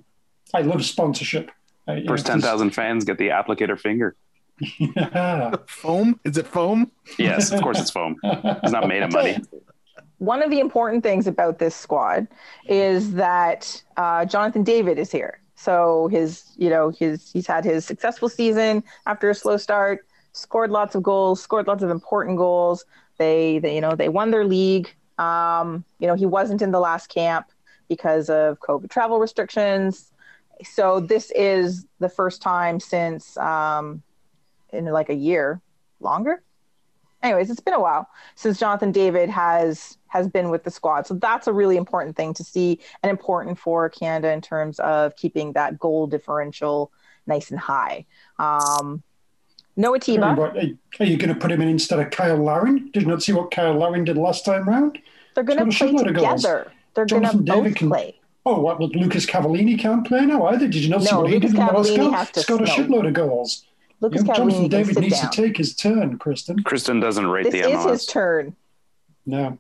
I 0.54 0.62
love 0.62 0.84
sponsorship. 0.86 1.52
I, 1.88 1.98
you 1.98 2.08
First 2.08 2.28
know, 2.28 2.34
10,000 2.34 2.72
fans 2.72 3.06
get 3.06 3.18
the 3.18 3.30
applicator 3.30 3.80
finger. 3.80 4.16
just- 4.62 5.60
Foam? 5.70 6.20
Is 6.24 6.38
it 6.38 6.48
foam? 6.48 6.92
Yes, 7.18 7.52
of 7.52 7.62
course 7.62 7.80
it's 7.80 7.92
foam. 7.92 8.18
It's 8.24 8.72
not 8.72 8.88
made 8.88 9.04
of 9.04 9.12
money. 9.12 9.38
one 10.18 10.42
of 10.42 10.50
the 10.50 10.60
important 10.60 11.04
things 11.04 11.28
about 11.28 11.60
this 11.60 11.76
squad 11.76 12.28
is 12.68 13.14
that 13.14 13.82
uh, 13.98 14.26
Jonathan 14.26 14.64
David 14.64 14.98
is 14.98 15.12
here. 15.12 15.40
So 15.56 16.08
his, 16.12 16.52
you 16.58 16.70
know, 16.70 16.90
his 16.90 17.32
he's 17.32 17.48
had 17.48 17.64
his 17.64 17.86
successful 17.86 18.30
season 18.30 18.84
after 19.06 19.30
a 19.30 19.36
slow 19.36 19.58
start, 19.58 20.06
scored 20.34 20.72
lots 20.72 20.96
of 20.96 21.04
goals, 21.04 21.42
scored 21.42 21.68
lots 21.68 21.84
of 21.84 21.90
important 21.90 22.38
goals. 22.38 22.86
They, 23.18 23.60
they 23.60 23.76
you 23.76 23.82
know, 23.82 23.96
they 23.96 24.10
won 24.10 24.32
their 24.32 24.46
league. 24.46 24.94
Um, 25.18 25.86
you 26.00 26.08
know, 26.08 26.16
he 26.16 26.26
wasn't 26.26 26.62
in 26.62 26.72
the 26.72 26.80
last 26.80 27.08
camp 27.08 27.48
because 27.88 28.30
of 28.30 28.60
COVID 28.60 28.90
travel 28.90 29.20
restrictions. 29.20 30.12
So 30.64 31.00
this 31.00 31.32
is 31.36 31.86
the 32.00 32.10
first 32.10 32.42
time 32.42 32.80
since 32.80 33.38
um, 33.38 34.02
in 34.72 34.86
like 34.86 35.10
a 35.10 35.16
year, 35.16 35.62
longer. 36.00 36.44
Anyways, 37.24 37.50
it's 37.50 37.60
been 37.60 37.74
a 37.74 37.80
while 37.80 38.08
since 38.36 38.60
Jonathan 38.60 38.92
David 38.92 39.30
has 39.30 39.98
has 40.08 40.28
been 40.28 40.50
with 40.50 40.64
the 40.64 40.72
squad. 40.72 41.08
So 41.08 41.16
that's 41.16 41.48
a 41.48 41.54
really 41.54 41.76
important 41.76 42.16
thing 42.16 42.34
to 42.36 42.44
see 42.44 42.80
and 43.04 43.10
important 43.10 43.60
for 43.60 43.90
Canada 43.90 44.32
in 44.32 44.42
terms 44.42 44.80
of 44.80 45.16
keeping 45.16 45.54
that 45.54 45.78
goal 45.80 46.08
differential 46.08 46.92
nice 47.28 47.52
and 47.52 47.60
high. 47.60 48.06
Um, 48.40 49.04
no 49.76 49.94
Atiba. 49.94 50.26
Are 51.00 51.06
you 51.06 51.18
going 51.18 51.34
to 51.34 51.40
put 51.40 51.52
him 51.52 51.62
in 51.62 51.68
instead 51.68 52.00
of 52.00 52.12
Kyle 52.12 52.38
Larin? 52.38 52.92
Did 52.92 53.04
you 53.04 53.10
not 53.10 53.24
see 53.24 53.34
what 53.34 53.52
Kyle 53.52 53.74
Larin 53.74 54.06
did 54.06 54.18
last 54.18 54.46
time 54.46 54.70
round? 54.70 55.00
They're 55.34 55.44
going 55.44 55.60
to 55.60 55.66
He's 55.66 55.80
got 55.80 55.90
a 55.90 55.94
play 55.94 56.04
together. 56.06 56.72
They're 56.94 57.06
going 57.06 57.24
to 57.24 57.38
both 57.38 57.76
can- 57.76 57.90
play. 57.90 58.20
Oh, 58.48 58.60
what? 58.60 58.80
Well, 58.80 58.90
Lucas 58.90 59.26
Cavallini 59.26 59.78
can't 59.78 60.06
play 60.06 60.26
now 60.26 60.46
either. 60.48 60.68
Did 60.68 60.76
you 60.84 60.90
not 60.90 61.02
see 61.04 61.12
No, 61.12 61.22
what 61.22 61.30
he 61.30 61.36
Lucas 61.36 61.52
did 61.52 61.60
in 61.60 61.66
the 61.66 61.74
last 61.74 61.90
Cavallini 61.90 61.98
goal? 61.98 62.12
has 62.12 62.32
to 62.32 62.40
He's 62.42 62.46
got 62.46 62.62
a 62.62 62.66
no. 62.66 62.72
shitload 62.72 63.08
of 63.08 63.14
goals. 63.14 63.66
Lucas 64.02 64.24
Yeah, 64.24 64.34
Jonathan 64.36 64.50
Cavallini 64.50 64.70
can 64.70 64.70
David 64.70 65.00
needs 65.00 65.22
down. 65.22 65.32
to 65.32 65.42
take 65.42 65.58
his 65.58 65.76
turn, 65.76 66.18
Kristen. 66.20 66.62
Kristen 66.64 67.00
doesn't 67.00 67.26
rate 67.26 67.46
This 67.46 67.54
the 67.54 67.62
MLS. 67.62 67.72
This 67.72 67.86
is 67.86 67.92
his 68.02 68.06
turn. 68.06 68.56
No. 69.26 69.58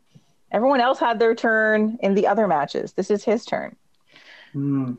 Everyone 0.51 0.81
else 0.81 0.99
had 0.99 1.17
their 1.19 1.33
turn 1.33 1.97
in 2.01 2.13
the 2.13 2.27
other 2.27 2.47
matches. 2.47 2.93
This 2.93 3.09
is 3.09 3.23
his 3.23 3.43
turn. 3.43 3.75
Hmm. 4.53 4.93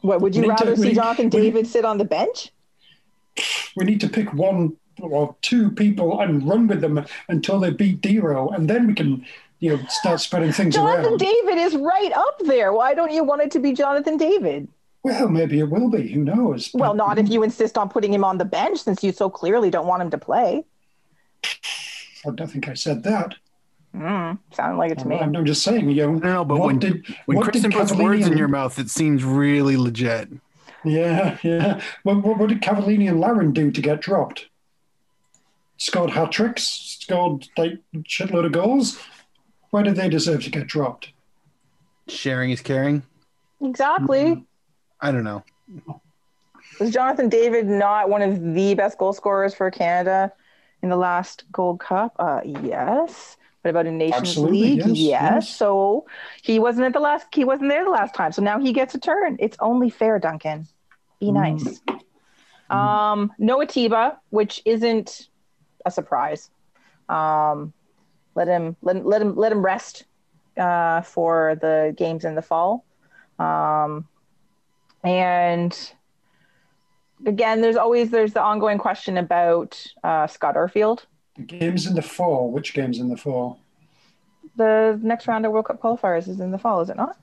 What 0.00 0.20
would 0.20 0.34
you 0.34 0.42
We 0.42 0.48
need 0.48 0.56
to- 0.58 0.64
rather 0.64 0.76
see 0.76 0.88
need- 0.88 0.94
Jonathan 0.94 1.24
we- 1.26 1.30
David 1.30 1.66
sit 1.66 1.84
on 1.84 1.98
the 1.98 2.04
bench? 2.04 2.50
We 3.76 3.84
need 3.84 4.00
to 4.00 4.08
pick 4.08 4.32
one 4.32 4.76
or 5.00 5.34
two 5.42 5.70
people 5.70 6.20
and 6.20 6.48
run 6.48 6.66
with 6.68 6.80
them 6.80 7.04
until 7.28 7.58
they 7.58 7.70
beat 7.70 8.00
Dero, 8.00 8.54
and 8.54 8.68
then 8.70 8.86
we 8.86 8.94
can, 8.94 9.24
you 9.60 9.76
know, 9.76 9.82
start 9.88 10.20
spreading 10.20 10.52
things 10.52 10.74
Jonathan 10.74 11.04
around. 11.04 11.18
David 11.18 11.58
is 11.58 11.74
right 11.76 12.12
up 12.12 12.38
there. 12.40 12.72
Why 12.72 12.94
don't 12.94 13.12
you 13.12 13.24
want 13.24 13.42
it 13.42 13.50
to 13.52 13.58
be 13.58 13.72
Jonathan 13.72 14.16
David? 14.16 14.68
Well, 15.02 15.28
maybe 15.28 15.58
it 15.58 15.68
will 15.68 15.90
be. 15.90 16.08
Who 16.08 16.24
knows? 16.24 16.70
Well, 16.72 16.94
not 16.94 17.18
if 17.18 17.28
you 17.28 17.42
insist 17.42 17.76
on 17.76 17.90
putting 17.90 18.12
him 18.12 18.24
on 18.24 18.38
the 18.38 18.44
bench 18.44 18.82
since 18.82 19.04
you 19.04 19.12
so 19.12 19.28
clearly 19.28 19.70
don't 19.70 19.86
want 19.86 20.02
him 20.02 20.10
to 20.10 20.18
play. 20.18 20.64
I 21.44 22.30
don't 22.34 22.50
think 22.50 22.68
I 22.68 22.74
said 22.74 23.02
that. 23.02 23.34
Mm, 23.94 24.38
sounded 24.52 24.76
like 24.76 24.90
it 24.90 24.98
to 25.00 25.06
me. 25.06 25.18
I'm, 25.18 25.36
I'm 25.36 25.44
just 25.44 25.62
saying, 25.62 25.88
you 25.90 26.06
know. 26.06 26.16
I 26.16 26.32
don't 26.32 26.48
but 26.48 26.58
when 26.58 26.78
did, 26.78 27.06
when 27.26 27.36
what 27.36 27.52
did 27.52 27.62
puts 27.70 27.92
Cavallini 27.92 28.02
words 28.02 28.26
in 28.26 28.36
your 28.36 28.48
mouth, 28.48 28.78
it 28.78 28.90
seems 28.90 29.22
really 29.22 29.76
legit. 29.76 30.30
Yeah, 30.84 31.38
yeah. 31.42 31.80
What, 32.02 32.22
what, 32.22 32.38
what 32.38 32.48
did 32.48 32.60
Cavallini 32.60 33.08
and 33.08 33.20
Larin 33.20 33.52
do 33.52 33.70
to 33.70 33.80
get 33.80 34.00
dropped? 34.00 34.46
Scored 35.76 36.10
hat 36.10 36.32
tricks, 36.32 36.98
scored 37.00 37.46
like 37.56 37.78
shitload 38.02 38.46
of 38.46 38.52
goals. 38.52 38.98
Why 39.74 39.82
did 39.82 39.96
they 39.96 40.08
deserve 40.08 40.44
to 40.44 40.50
get 40.50 40.68
dropped? 40.68 41.10
Sharing 42.06 42.52
is 42.52 42.60
caring. 42.60 43.02
Exactly. 43.60 44.46
I 45.00 45.10
don't 45.10 45.24
know. 45.24 45.42
Was 46.78 46.92
Jonathan 46.92 47.28
David 47.28 47.66
not 47.66 48.08
one 48.08 48.22
of 48.22 48.54
the 48.54 48.74
best 48.74 48.98
goal 48.98 49.12
scorers 49.12 49.52
for 49.52 49.68
Canada 49.72 50.30
in 50.84 50.90
the 50.90 50.96
last 50.96 51.42
Gold 51.50 51.80
Cup? 51.80 52.14
Uh, 52.20 52.40
yes. 52.44 53.36
What 53.62 53.70
about 53.70 53.86
a 53.86 53.90
Nations 53.90 54.20
Absolutely, 54.20 54.76
League? 54.76 54.86
yes, 54.86 54.96
yes. 54.96 55.48
So 55.48 56.06
he 56.40 56.60
wasn't 56.60 56.86
at 56.86 56.92
the 56.92 57.00
last. 57.00 57.26
He 57.34 57.44
wasn't 57.44 57.68
there 57.70 57.82
the 57.82 57.90
last 57.90 58.14
time. 58.14 58.30
So 58.30 58.42
now 58.42 58.60
he 58.60 58.72
gets 58.72 58.94
a 58.94 59.00
turn. 59.00 59.38
It's 59.40 59.56
only 59.58 59.90
fair, 59.90 60.20
Duncan. 60.20 60.68
Be 61.18 61.30
Mm. 61.32 61.34
nice. 61.64 61.80
Um, 62.70 63.32
no 63.38 63.60
Atiba, 63.60 64.20
which 64.30 64.62
isn't 64.64 65.30
a 65.84 65.90
surprise. 65.90 66.48
Um, 67.08 67.72
let 68.34 68.48
him 68.48 68.76
let, 68.82 69.04
let 69.04 69.22
him 69.22 69.36
let 69.36 69.52
him 69.52 69.64
rest 69.64 70.04
uh, 70.56 71.02
for 71.02 71.56
the 71.60 71.94
games 71.96 72.24
in 72.24 72.34
the 72.34 72.42
fall. 72.42 72.84
Um, 73.38 74.06
and 75.02 75.92
again, 77.26 77.60
there's 77.60 77.76
always 77.76 78.10
there's 78.10 78.32
the 78.32 78.42
ongoing 78.42 78.78
question 78.78 79.16
about 79.16 79.84
uh, 80.02 80.26
Scott 80.26 80.54
Arfield. 80.54 81.04
The 81.36 81.42
games 81.42 81.86
in 81.86 81.94
the 81.94 82.02
fall. 82.02 82.50
Which 82.50 82.74
games 82.74 82.98
in 82.98 83.08
the 83.08 83.16
fall? 83.16 83.60
The 84.56 84.98
next 85.02 85.26
round 85.26 85.44
of 85.46 85.52
World 85.52 85.66
Cup 85.66 85.80
qualifiers 85.80 86.28
is 86.28 86.38
in 86.38 86.52
the 86.52 86.58
fall, 86.58 86.80
is 86.80 86.90
it 86.90 86.96
not? 86.96 87.16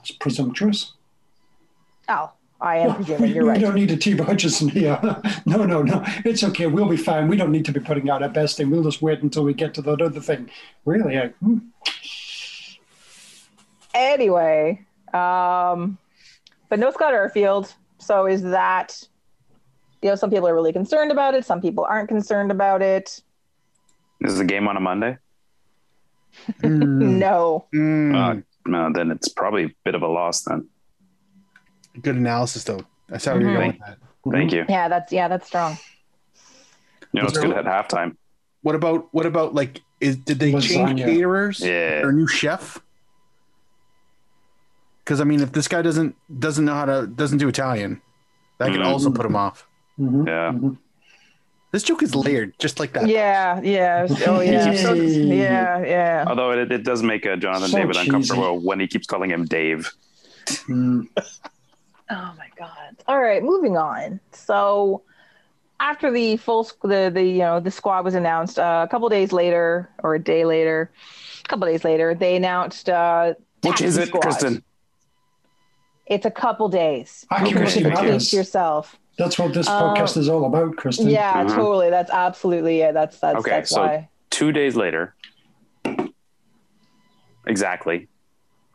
It's 0.00 0.12
presumptuous. 0.12 0.94
Oh, 2.08 2.32
I 2.60 2.78
am 2.78 2.96
presuming 2.96 3.32
you're 3.34 3.44
we 3.44 3.50
right. 3.50 3.60
don't 3.60 3.74
need 3.76 3.90
Atiba 3.92 4.24
Hutchinson 4.24 4.68
here. 4.68 4.98
no, 5.46 5.64
no, 5.64 5.82
no. 5.82 6.02
It's 6.24 6.42
okay. 6.42 6.66
We'll 6.66 6.88
be 6.88 6.96
fine. 6.96 7.28
We 7.28 7.36
don't 7.36 7.52
need 7.52 7.64
to 7.66 7.72
be 7.72 7.78
putting 7.80 8.10
out 8.10 8.22
our 8.22 8.28
best 8.28 8.56
thing. 8.56 8.68
We'll 8.70 8.82
just 8.82 9.00
wait 9.00 9.22
until 9.22 9.44
we 9.44 9.54
get 9.54 9.74
to 9.74 9.82
that 9.82 10.02
other 10.02 10.20
thing. 10.20 10.50
Really? 10.84 11.18
I, 11.18 11.28
hmm. 11.40 11.58
Anyway, 13.94 14.84
um, 15.14 15.98
but 16.68 16.78
no 16.78 16.90
Scott 16.90 17.12
Arfield. 17.14 17.72
So 17.98 18.26
is 18.26 18.42
that 18.42 19.02
you 20.02 20.08
know 20.08 20.14
some 20.14 20.30
people 20.30 20.48
are 20.48 20.54
really 20.54 20.72
concerned 20.72 21.10
about 21.10 21.34
it. 21.34 21.44
Some 21.44 21.60
people 21.60 21.84
aren't 21.88 22.08
concerned 22.08 22.50
about 22.50 22.82
it. 22.82 23.22
Is 24.20 24.38
the 24.38 24.44
game 24.44 24.66
on 24.68 24.76
a 24.76 24.80
Monday? 24.80 25.16
Mm, 26.62 27.18
No. 27.18 27.66
mm. 27.74 28.14
Uh, 28.14 28.42
no, 28.66 28.90
then 28.92 29.10
it's 29.10 29.28
probably 29.28 29.64
a 29.64 29.70
bit 29.84 29.94
of 29.94 30.02
a 30.02 30.08
loss 30.08 30.42
then. 30.42 30.68
Good 32.00 32.16
analysis, 32.16 32.64
though. 32.64 32.84
I 33.10 33.18
saw 33.18 33.32
where 33.32 33.42
you're 33.42 33.54
going 33.54 33.68
with 33.72 33.78
that. 33.80 33.98
Thank 34.30 34.52
you. 34.52 34.64
Yeah, 34.68 34.88
that's 34.88 35.12
yeah, 35.12 35.28
that's 35.28 35.46
strong. 35.46 35.78
You 37.12 37.20
know, 37.22 37.26
it's 37.26 37.34
Was 37.34 37.44
good 37.44 37.52
there- 37.52 37.66
at 37.66 37.88
halftime. 37.88 38.16
What 38.62 38.74
about 38.74 39.08
what 39.12 39.24
about 39.26 39.54
like 39.54 39.80
is 40.00 40.16
did 40.16 40.38
they 40.38 40.52
change 40.60 41.00
caterers 41.00 41.60
Yeah. 41.60 42.02
or 42.02 42.12
new 42.12 42.26
chef? 42.26 42.78
Because 45.04 45.20
I 45.20 45.24
mean, 45.24 45.40
if 45.40 45.52
this 45.52 45.68
guy 45.68 45.80
doesn't 45.82 46.14
doesn't 46.40 46.64
know 46.64 46.74
how 46.74 46.84
to 46.84 47.06
doesn't 47.06 47.38
do 47.38 47.48
Italian, 47.48 48.00
that 48.58 48.70
could 48.72 48.80
Mhm. 48.80 48.86
also 48.86 49.10
put 49.10 49.24
him 49.24 49.36
off. 49.36 49.66
Mhm, 49.98 50.26
Yeah. 50.26 50.52
mhm. 50.52 50.76
This 51.70 51.82
joke 51.82 52.02
is 52.02 52.14
layered, 52.14 52.52
just 52.58 52.80
like 52.80 52.92
that. 52.94 53.08
Yeah, 53.08 53.60
yeah. 53.62 54.06
Oh 54.26 54.40
yeah. 54.40 54.74
So- 54.74 54.92
yeah, 54.94 55.78
yeah. 55.84 56.24
Although 56.26 56.52
it, 56.52 56.70
it 56.72 56.82
does 56.84 57.02
make 57.02 57.24
uh, 57.26 57.36
Jonathan 57.36 57.68
So 57.68 57.78
David 57.78 57.94
cheesy. 57.94 58.06
uncomfortable 58.08 58.58
when 58.60 58.80
he 58.80 58.86
keeps 58.86 59.06
calling 59.06 59.30
him 59.30 59.44
Dave. 59.44 59.90
Mm. 60.66 61.06
Oh 62.10 62.32
my 62.38 62.48
god. 62.58 62.96
All 63.06 63.20
right, 63.20 63.42
moving 63.42 63.76
on. 63.76 64.20
So 64.32 65.02
after 65.80 66.10
the 66.10 66.36
full 66.38 66.68
the 66.82 67.10
the 67.12 67.22
you 67.22 67.38
know 67.38 67.60
the 67.60 67.70
squad 67.70 68.04
was 68.04 68.14
announced 68.14 68.58
uh, 68.58 68.84
a 68.86 68.90
couple 68.90 69.08
days 69.08 69.32
later 69.32 69.88
or 70.02 70.14
a 70.14 70.18
day 70.22 70.44
later, 70.44 70.90
a 71.44 71.48
couple 71.48 71.66
days 71.66 71.84
later 71.84 72.14
they 72.14 72.34
announced 72.36 72.88
uh 72.88 73.34
Which 73.62 73.80
is 73.82 73.96
it, 73.96 74.08
squad. 74.08 74.22
Kristen? 74.22 74.62
It's 76.06 76.24
a 76.24 76.30
couple 76.30 76.68
days. 76.70 77.26
Accuracy 77.30 77.80
Okay, 77.80 77.82
thank 77.82 77.84
you. 77.84 77.90
Keep 77.96 78.04
matters. 78.06 78.30
to 78.30 78.36
yourself. 78.36 78.98
That's 79.18 79.38
what 79.38 79.52
this 79.52 79.68
Uh, 79.68 79.82
podcast 79.94 80.16
is 80.16 80.28
all 80.30 80.46
about, 80.46 80.76
Kristen. 80.76 81.10
Yeah, 81.10 81.44
Mhm. 81.44 81.54
totally. 81.54 81.90
That's 81.90 82.10
absolutely 82.10 82.80
it. 82.80 82.94
That's 82.94 83.18
that's 83.20 83.38
Okay, 83.40 83.50
that's 83.50 83.70
so- 83.70 83.82
why. 83.82 84.08
Two 84.30 84.52
days 84.52 84.74
later, 84.76 85.14
exactly, 87.46 88.08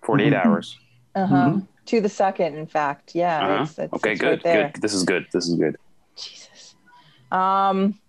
48 0.03 0.33
Mhm. 0.33 0.45
hours. 0.45 0.77
Uh-huh. 1.15 1.35
Mhm. 1.35 1.67
To 1.87 1.99
the 1.99 2.09
second, 2.09 2.55
in 2.55 2.65
fact. 2.65 3.13
Yeah. 3.13 3.43
Uh-huh. 3.43 3.63
It's, 3.63 3.79
it's, 3.79 3.93
Okay, 3.93 4.11
it's 4.13 4.21
good, 4.21 4.41
right 4.45 4.73
good. 4.73 4.81
This 4.81 4.93
is 4.93 5.03
good. 5.03 5.25
This 5.33 5.47
is 5.47 5.55
good. 5.55 5.77
Jesus. 6.15 6.75
Um, 7.31 7.99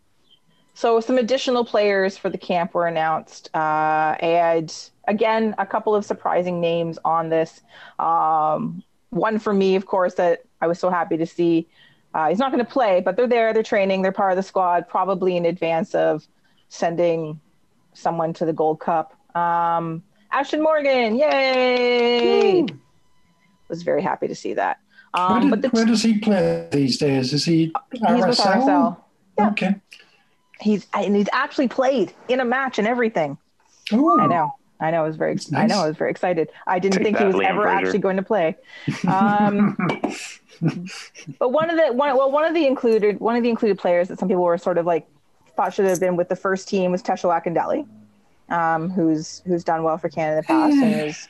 so 0.75 1.01
some 1.01 1.19
additional 1.19 1.65
players 1.65 2.17
for 2.17 2.29
the 2.29 2.39
camp 2.39 2.75
were 2.75 2.87
announced, 2.87 3.49
uh, 3.55 4.17
and 4.21 4.73
again, 5.07 5.55
a 5.59 5.65
couple 5.65 5.95
of 5.95 6.05
surprising 6.05 6.61
names 6.61 6.99
on 7.05 7.29
this. 7.29 7.61
Um, 7.99 8.83
one 9.11 9.39
for 9.39 9.53
me, 9.53 9.77
of 9.77 9.87
course, 9.87 10.15
that 10.15 10.43
I 10.61 10.67
was 10.67 10.79
so 10.79 10.91
happy 10.91 11.17
to 11.17 11.27
see. 11.27 11.69
Uh, 12.13 12.29
he's 12.29 12.39
not 12.39 12.53
going 12.53 12.65
to 12.65 12.71
play, 12.71 13.01
but 13.01 13.17
they're 13.17 13.29
there. 13.29 13.53
They're 13.53 13.63
training. 13.63 14.03
They're 14.03 14.13
part 14.13 14.33
of 14.33 14.37
the 14.37 14.43
squad, 14.43 14.89
probably 14.89 15.37
in 15.37 15.47
advance 15.47 15.95
of 15.95 16.27
sending 16.69 17.41
someone 17.93 18.33
to 18.35 18.45
the 18.45 18.53
Gold 18.53 18.81
Cup. 18.81 19.17
Um, 19.37 20.03
Ashton 20.33 20.63
Morgan, 20.63 21.17
yay! 21.17 22.67
Was 23.75 23.83
very 23.83 24.03
happy 24.03 24.29
to 24.29 24.35
see 24.35 24.55
that. 24.55 24.79
Where, 25.13 25.23
Um, 25.25 25.41
did- 25.43 25.51
but 25.51 25.63
the 25.63 25.69
where 25.71 25.85
does 25.85 26.03
he 26.03 26.19
play 26.19 26.69
these 26.71 26.97
days? 26.99 27.33
Is 27.33 27.45
he 27.45 27.73
he's 27.93 28.01
with 28.27 28.39
RSL. 28.39 28.97
Yeah. 29.39 29.49
Okay. 29.51 29.75
He's 30.61 30.87
and 30.95 31.15
he's 31.17 31.29
actually 31.33 31.69
played 31.69 32.13
in 32.29 32.39
a 32.41 32.45
match 32.45 32.79
and 32.79 32.87
everything. 32.89 33.37
Oh, 33.93 34.21
I 34.21 34.27
know. 34.27 34.55
I 34.81 34.91
know. 34.91 35.03
I 35.05 35.07
was 35.07 35.17
very. 35.17 35.35
That's 35.35 35.53
I 35.53 35.67
know. 35.67 35.79
I 35.85 35.89
was 35.89 35.97
very 35.97 36.11
excited. 36.11 36.49
I 36.67 36.79
didn't 36.79 36.95
Take 36.99 37.05
think 37.05 37.19
he 37.19 37.25
was 37.25 37.35
Liam 37.35 37.47
ever 37.49 37.63
Fraser. 37.63 37.77
actually 37.79 37.99
going 37.99 38.17
to 38.17 38.23
play. 38.23 38.57
Um, 39.09 39.77
but 41.39 41.51
one 41.53 41.71
of 41.71 41.77
the 41.77 41.93
one 41.93 42.17
well 42.17 42.31
one 42.31 42.45
of 42.45 42.55
the 42.55 42.67
included 42.67 43.21
one 43.21 43.37
of 43.37 43.43
the 43.43 43.51
included 43.51 43.79
players 43.79 44.09
that 44.09 44.19
some 44.19 44.29
people 44.29 44.43
were 44.45 44.59
sort 44.59 44.79
of 44.79 44.87
like 44.87 45.07
thought 45.57 45.75
should 45.75 45.85
have 45.87 46.01
been 46.01 46.17
with 46.17 46.29
the 46.29 46.37
first 46.37 46.69
team 46.69 46.91
was 46.93 47.03
Tesho 47.03 47.31
Akindele, 47.31 47.87
um, 48.55 48.91
who's 48.91 49.43
who's 49.47 49.65
done 49.65 49.83
well 49.85 49.99
for 49.99 50.09
Canada 50.09 50.39
in 50.39 50.43
the 50.43 50.47
past 50.47 50.77
and 50.83 51.01
is 51.11 51.29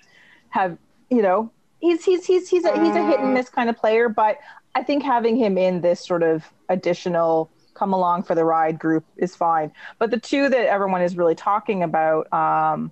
have 0.51 0.79
you 1.11 1.23
know 1.23 1.51
he's 1.85 2.05
he's 2.05 2.25
he's 2.25 2.49
he's 2.49 2.65
a, 2.65 2.73
he's 2.83 2.97
a 2.97 3.07
hit 3.07 3.21
and 3.21 3.35
miss 3.35 3.51
kind 3.51 3.69
of 3.69 3.77
player, 3.77 4.09
but 4.09 4.39
I 4.75 4.83
think 4.83 5.03
having 5.03 5.37
him 5.37 5.59
in 5.59 5.83
this 5.83 6.05
sort 6.05 6.23
of 6.23 6.45
additional 6.69 7.51
come 7.75 7.93
along 7.93 8.23
for 8.23 8.35
the 8.35 8.45
ride 8.45 8.79
group 8.79 9.05
is 9.17 9.37
fine. 9.37 9.71
But 9.99 10.11
the 10.11 10.19
two 10.19 10.49
that 10.49 10.67
everyone 10.67 11.03
is 11.03 11.17
really 11.17 11.35
talking 11.35 11.83
about 11.83 12.33
um, 12.33 12.91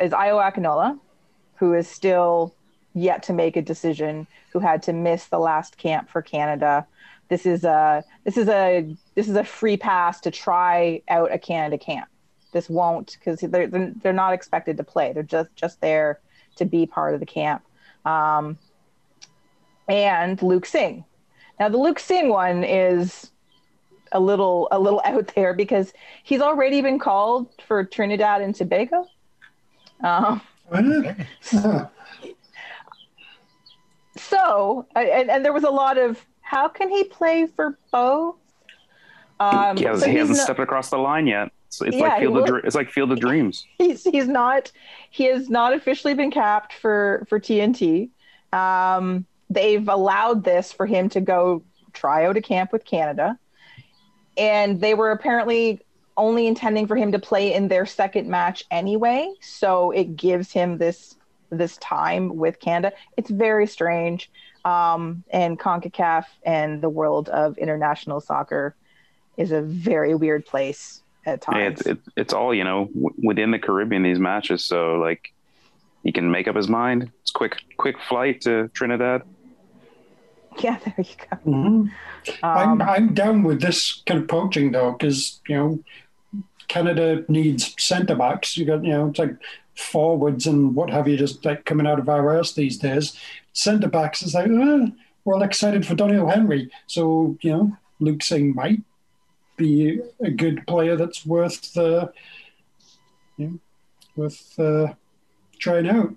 is 0.00 0.12
Ayo 0.12 0.40
Akinola, 0.40 0.98
who 1.56 1.74
is 1.74 1.88
still 1.88 2.54
yet 2.94 3.22
to 3.24 3.32
make 3.32 3.56
a 3.56 3.62
decision, 3.62 4.26
who 4.52 4.60
had 4.60 4.82
to 4.84 4.92
miss 4.92 5.26
the 5.26 5.38
last 5.38 5.76
camp 5.76 6.08
for 6.08 6.22
Canada. 6.22 6.86
This 7.28 7.44
is 7.44 7.64
a 7.64 8.04
this 8.22 8.36
is 8.36 8.48
a 8.48 8.94
this 9.16 9.28
is 9.28 9.34
a 9.34 9.44
free 9.44 9.76
pass 9.76 10.20
to 10.20 10.30
try 10.30 11.02
out 11.08 11.32
a 11.32 11.38
Canada 11.38 11.76
camp. 11.76 12.08
This 12.52 12.70
won't 12.70 13.16
because 13.18 13.40
they're 13.40 13.66
they're 13.66 14.12
not 14.12 14.32
expected 14.32 14.76
to 14.76 14.84
play. 14.84 15.12
They're 15.12 15.24
just 15.24 15.56
just 15.56 15.80
there 15.80 16.20
to 16.54 16.64
be 16.64 16.86
part 16.86 17.12
of 17.12 17.20
the 17.20 17.26
camp. 17.26 17.62
Um, 18.06 18.56
and 19.88 20.40
Luke 20.42 20.64
Singh. 20.64 21.04
Now 21.60 21.68
the 21.68 21.76
Luke 21.76 21.98
Singh 21.98 22.28
one 22.28 22.64
is 22.64 23.30
a 24.12 24.20
little 24.20 24.68
a 24.70 24.78
little 24.78 25.02
out 25.04 25.32
there 25.34 25.52
because 25.52 25.92
he's 26.22 26.40
already 26.40 26.80
been 26.80 26.98
called 26.98 27.48
for 27.66 27.84
Trinidad 27.84 28.40
and 28.40 28.54
Tobago. 28.54 29.06
Um, 30.02 30.40
so 34.16 34.86
and, 34.94 35.30
and 35.30 35.44
there 35.44 35.52
was 35.52 35.64
a 35.64 35.70
lot 35.70 35.98
of 35.98 36.24
how 36.40 36.68
can 36.68 36.88
he 36.88 37.04
play 37.04 37.46
for 37.46 37.76
both? 37.90 38.36
Um, 39.38 39.76
he, 39.76 39.84
has, 39.84 40.00
but 40.00 40.08
he 40.10 40.16
hasn't 40.16 40.38
not- 40.38 40.44
stepped 40.44 40.60
across 40.60 40.90
the 40.90 40.98
line 40.98 41.26
yet. 41.26 41.50
It's, 41.80 41.88
it's 41.88 41.96
Yeah, 41.96 42.08
like 42.08 42.20
Field 42.20 42.48
of. 42.48 42.64
It's 42.64 42.74
like 42.74 42.90
Field 42.90 43.12
of 43.12 43.20
Dreams. 43.20 43.66
he's 43.78 44.04
he's 44.04 44.28
not 44.28 44.70
he 45.10 45.24
has 45.24 45.48
not 45.48 45.72
officially 45.72 46.14
been 46.14 46.30
capped 46.30 46.72
for 46.72 47.26
for 47.28 47.38
TNT. 47.40 48.10
Um, 48.52 49.26
they've 49.50 49.88
allowed 49.88 50.44
this 50.44 50.72
for 50.72 50.86
him 50.86 51.08
to 51.10 51.20
go 51.20 51.62
try 51.92 52.26
out 52.26 52.36
a 52.36 52.42
camp 52.42 52.72
with 52.72 52.84
Canada, 52.84 53.38
and 54.36 54.80
they 54.80 54.94
were 54.94 55.10
apparently 55.10 55.80
only 56.16 56.46
intending 56.46 56.86
for 56.86 56.96
him 56.96 57.12
to 57.12 57.18
play 57.18 57.52
in 57.52 57.68
their 57.68 57.84
second 57.84 58.28
match 58.28 58.64
anyway. 58.70 59.30
So 59.40 59.90
it 59.90 60.16
gives 60.16 60.50
him 60.52 60.78
this 60.78 61.16
this 61.50 61.76
time 61.78 62.36
with 62.36 62.58
Canada. 62.60 62.94
It's 63.16 63.30
very 63.30 63.66
strange. 63.66 64.30
Um, 64.64 65.22
and 65.30 65.60
CONCACAF 65.60 66.24
and 66.42 66.82
the 66.82 66.88
world 66.88 67.28
of 67.28 67.56
international 67.56 68.20
soccer 68.20 68.74
is 69.36 69.52
a 69.52 69.62
very 69.62 70.14
weird 70.14 70.44
place 70.44 71.02
at 71.26 71.42
Yeah, 71.50 71.68
times. 71.68 71.80
it's 71.80 71.86
it, 71.86 71.98
it's 72.16 72.32
all 72.32 72.54
you 72.54 72.64
know 72.64 72.86
w- 72.86 73.14
within 73.22 73.50
the 73.50 73.58
Caribbean 73.58 74.02
these 74.02 74.18
matches. 74.18 74.64
So 74.64 74.94
like 74.96 75.32
he 76.04 76.12
can 76.12 76.30
make 76.30 76.48
up 76.48 76.56
his 76.56 76.68
mind. 76.68 77.10
It's 77.22 77.30
quick 77.32 77.58
quick 77.78 77.96
flight 78.08 78.42
to 78.42 78.68
Trinidad. 78.74 79.22
yeah, 80.58 80.78
there 80.84 80.94
you 80.98 81.04
go. 81.30 81.38
mhm. 81.46 81.92
I'm 82.42 82.80
Um, 82.80 82.82
I'm 82.82 83.14
down 83.14 83.42
with 83.42 83.60
this 83.60 84.02
kind 84.06 84.20
of 84.22 84.28
poaching 84.28 84.72
though, 84.72 84.92
because 84.92 85.40
you 85.48 85.56
know 85.56 85.84
Canada 86.68 87.24
needs 87.28 87.74
centre 87.78 88.16
backs. 88.16 88.56
You 88.56 88.64
got 88.66 88.84
you 88.84 88.90
know 88.92 89.08
it's 89.08 89.18
like 89.18 89.36
forwards 89.76 90.46
and 90.46 90.74
what 90.74 90.90
have 90.90 91.06
you, 91.08 91.16
just 91.16 91.44
like 91.44 91.64
coming 91.64 91.86
out 91.86 91.98
of 91.98 92.08
our 92.08 92.38
ass 92.38 92.52
these 92.52 92.78
days. 92.78 93.18
Centre 93.52 93.88
backs 93.88 94.22
is 94.22 94.34
like 94.34 94.46
uh, 94.50 94.86
we're 95.24 95.34
all 95.34 95.42
excited 95.42 95.86
for 95.86 95.94
Doneil 95.94 96.32
Henry, 96.32 96.70
so 96.86 97.36
you 97.42 97.50
know 97.52 97.76
Luke 98.00 98.22
Singh 98.22 98.54
might 98.54 98.80
be 99.56 100.00
a 100.20 100.30
good 100.30 100.66
player 100.66 100.96
that's 100.96 101.24
worth 101.26 101.76
you 101.76 102.10
know, 103.38 103.58
worth 104.16 104.58
uh, 104.58 104.94
trying 105.58 105.88
out. 105.88 106.14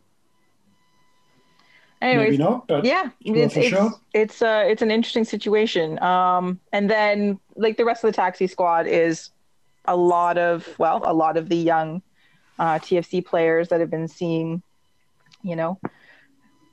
anyways, 2.01 2.31
Maybe 2.31 2.43
not, 2.43 2.67
but 2.67 2.85
yeah, 2.85 3.09
it's 3.21 3.55
it's 3.55 3.67
shot. 3.67 3.93
it's 4.13 4.41
uh 4.41 4.63
it's 4.67 4.81
an 4.81 4.91
interesting 4.91 5.25
situation. 5.25 6.01
Um, 6.01 6.59
and 6.71 6.89
then 6.89 7.39
like 7.55 7.77
the 7.77 7.85
rest 7.85 8.03
of 8.03 8.09
the 8.09 8.15
taxi 8.15 8.47
squad 8.47 8.87
is 8.87 9.29
a 9.85 9.95
lot 9.95 10.37
of 10.37 10.67
well, 10.77 11.01
a 11.03 11.13
lot 11.13 11.37
of 11.37 11.49
the 11.49 11.57
young 11.57 12.01
uh, 12.57 12.75
TFC 12.79 13.25
players 13.25 13.69
that 13.69 13.79
have 13.79 13.89
been 13.89 14.07
seeing, 14.07 14.61
you 15.41 15.55
know, 15.55 15.79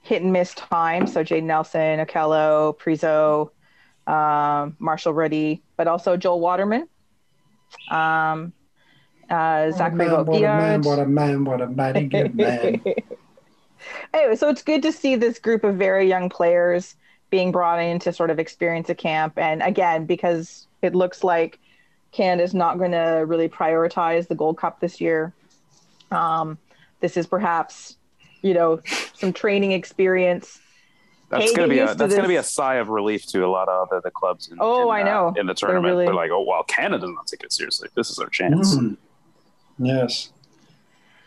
hit 0.02 0.22
and 0.22 0.32
miss 0.32 0.54
time. 0.54 1.06
So 1.06 1.22
Jade 1.22 1.44
Nelson, 1.44 2.04
Okello, 2.04 2.76
Priso, 2.76 3.50
um, 4.06 4.76
Marshall-Rutty, 4.78 5.62
but 5.76 5.88
also 5.88 6.16
Joel 6.16 6.40
Waterman, 6.40 6.88
um, 7.90 8.52
uh, 9.28 9.70
Zachary 9.72 10.08
what 10.08 10.28
a 10.28 10.40
man, 10.40 10.82
what 10.82 10.98
a 10.98 11.06
man, 11.06 11.44
what 11.44 11.60
a 11.60 11.66
mighty 11.66 12.06
good 12.06 12.34
man. 12.36 12.82
anyway, 14.14 14.36
so 14.36 14.48
it's 14.48 14.62
good 14.62 14.82
to 14.82 14.92
see 14.92 15.16
this 15.16 15.38
group 15.38 15.64
of 15.64 15.76
very 15.76 16.08
young 16.08 16.28
players 16.28 16.94
being 17.30 17.50
brought 17.50 17.80
in 17.80 17.98
to 17.98 18.12
sort 18.12 18.30
of 18.30 18.38
experience 18.38 18.88
a 18.88 18.94
camp. 18.94 19.36
And 19.36 19.62
again, 19.62 20.06
because 20.06 20.66
it 20.82 20.94
looks 20.94 21.24
like 21.24 21.58
Canada's 22.12 22.54
not 22.54 22.78
going 22.78 22.92
to 22.92 23.24
really 23.26 23.48
prioritize 23.48 24.28
the 24.28 24.34
Gold 24.34 24.58
Cup 24.58 24.80
this 24.80 25.00
year, 25.00 25.32
um, 26.10 26.56
this 27.00 27.16
is 27.16 27.26
perhaps, 27.26 27.96
you 28.42 28.54
know, 28.54 28.80
some 29.14 29.32
training 29.32 29.72
experience. 29.72 30.60
That's 31.28 31.52
gonna 31.52 31.68
be 31.68 31.78
a 31.80 31.94
that's 31.94 32.14
gonna 32.14 32.28
be 32.28 32.36
a 32.36 32.42
sigh 32.42 32.76
of 32.76 32.88
relief 32.88 33.26
to 33.26 33.44
a 33.44 33.48
lot 33.48 33.68
of 33.68 33.88
the, 33.90 34.00
the 34.02 34.10
clubs. 34.10 34.48
In, 34.48 34.58
Oh, 34.60 34.92
in, 34.92 34.98
I 34.98 35.02
know. 35.02 35.28
in 35.36 35.46
the 35.46 35.54
They're 35.54 35.68
tournament. 35.70 35.98
They're, 36.06 36.14
like, 36.14 36.30
oh 36.30 36.42
well, 36.42 36.62
Canada's 36.64 37.10
not 37.10 37.26
taking 37.26 37.46
it 37.46 37.52
seriously. 37.52 37.88
This 37.94 38.10
is 38.10 38.18
our 38.18 38.28
chance. 38.28 38.76
Mm. 38.76 38.96
Yes. 39.78 40.30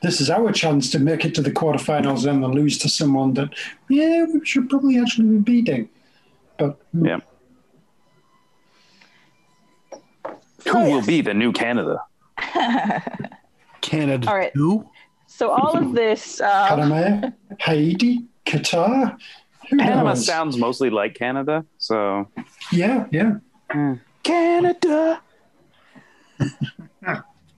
This 0.02 0.22
is 0.22 0.30
our 0.30 0.52
chance 0.54 0.90
to 0.92 1.00
make 1.00 1.26
it 1.26 1.36
to 1.36 1.42
the 1.42 1.52
quarterfinals 1.52 2.26
and 2.26 2.42
then 2.42 2.52
lose 2.54 2.78
to 2.80 2.90
someone 2.90 3.34
that, 3.34 3.50
yeah, 3.90 4.24
we 4.34 4.46
should 4.46 4.70
probably 4.70 4.98
actually 4.98 5.28
be 5.28 5.38
beating. 5.40 5.90
But 6.58 6.80
mm, 6.96 7.06
Yeah. 7.06 7.20
Who 10.72 10.84
will 10.92 11.06
be 11.06 11.22
the 11.22 11.34
new 11.34 11.52
Canada? 11.52 12.02
Canada 13.82 14.30
All 14.30 14.38
right. 14.38 14.54
too. 14.54 14.88
So 15.28 15.52
all 15.52 15.78
of 15.78 15.94
this, 15.94 16.42
uh, 16.42 16.68
Panama, 16.70 17.30
Haiti, 17.60 18.26
Qatar. 18.46 19.18
Who 19.70 19.78
Panama 19.78 20.10
knows? 20.10 20.26
sounds 20.26 20.58
mostly 20.58 20.90
like 20.90 21.16
Canada, 21.16 21.66
so 21.78 22.28
Yeah, 22.72 23.06
yeah. 23.12 23.36
Canada. 24.24 25.22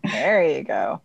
There 0.04 0.44
you 0.48 0.64
go. 0.64 1.02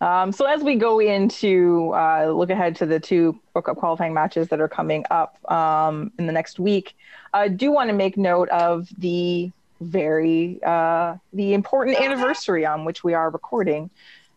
Um, 0.00 0.32
so 0.32 0.46
as 0.46 0.62
we 0.62 0.76
go 0.76 0.98
into 0.98 1.92
uh, 1.94 2.32
look 2.32 2.48
ahead 2.48 2.74
to 2.76 2.86
the 2.86 2.98
two 2.98 3.38
World 3.52 3.66
Cup 3.66 3.76
qualifying 3.76 4.14
matches 4.14 4.48
that 4.48 4.60
are 4.60 4.68
coming 4.68 5.04
up 5.10 5.36
um, 5.50 6.10
in 6.18 6.26
the 6.26 6.32
next 6.32 6.58
week, 6.58 6.96
I 7.34 7.48
do 7.48 7.70
want 7.70 7.90
to 7.90 7.94
make 7.94 8.16
note 8.16 8.48
of 8.48 8.88
the 8.96 9.50
very 9.80 10.58
uh, 10.64 11.16
the 11.32 11.52
important 11.52 12.00
anniversary 12.00 12.64
on 12.64 12.84
which 12.84 13.04
we 13.04 13.12
are 13.14 13.30
recording 13.30 13.90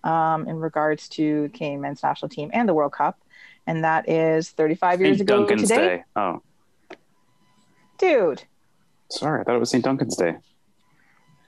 um, 0.04 0.48
in 0.48 0.58
regards 0.58 1.08
to 1.10 1.44
the 1.44 1.50
Canadian 1.50 1.82
men's 1.82 2.04
national 2.04 2.30
team 2.30 2.50
and 2.54 2.68
the 2.68 2.74
World 2.74 2.92
Cup, 2.92 3.18
and 3.68 3.84
that 3.84 4.08
is 4.10 4.50
35 4.52 5.02
years 5.02 5.18
St. 5.18 5.22
ago 5.30 5.40
Duncan's 5.40 5.70
today, 5.70 5.98
Day. 5.98 6.04
Oh, 6.16 6.42
dude. 7.98 8.44
sorry, 9.10 9.42
I 9.42 9.44
thought 9.44 9.56
it 9.56 9.60
was 9.60 9.70
St. 9.72 9.84
Duncan's 9.84 10.16
Day. 10.16 10.36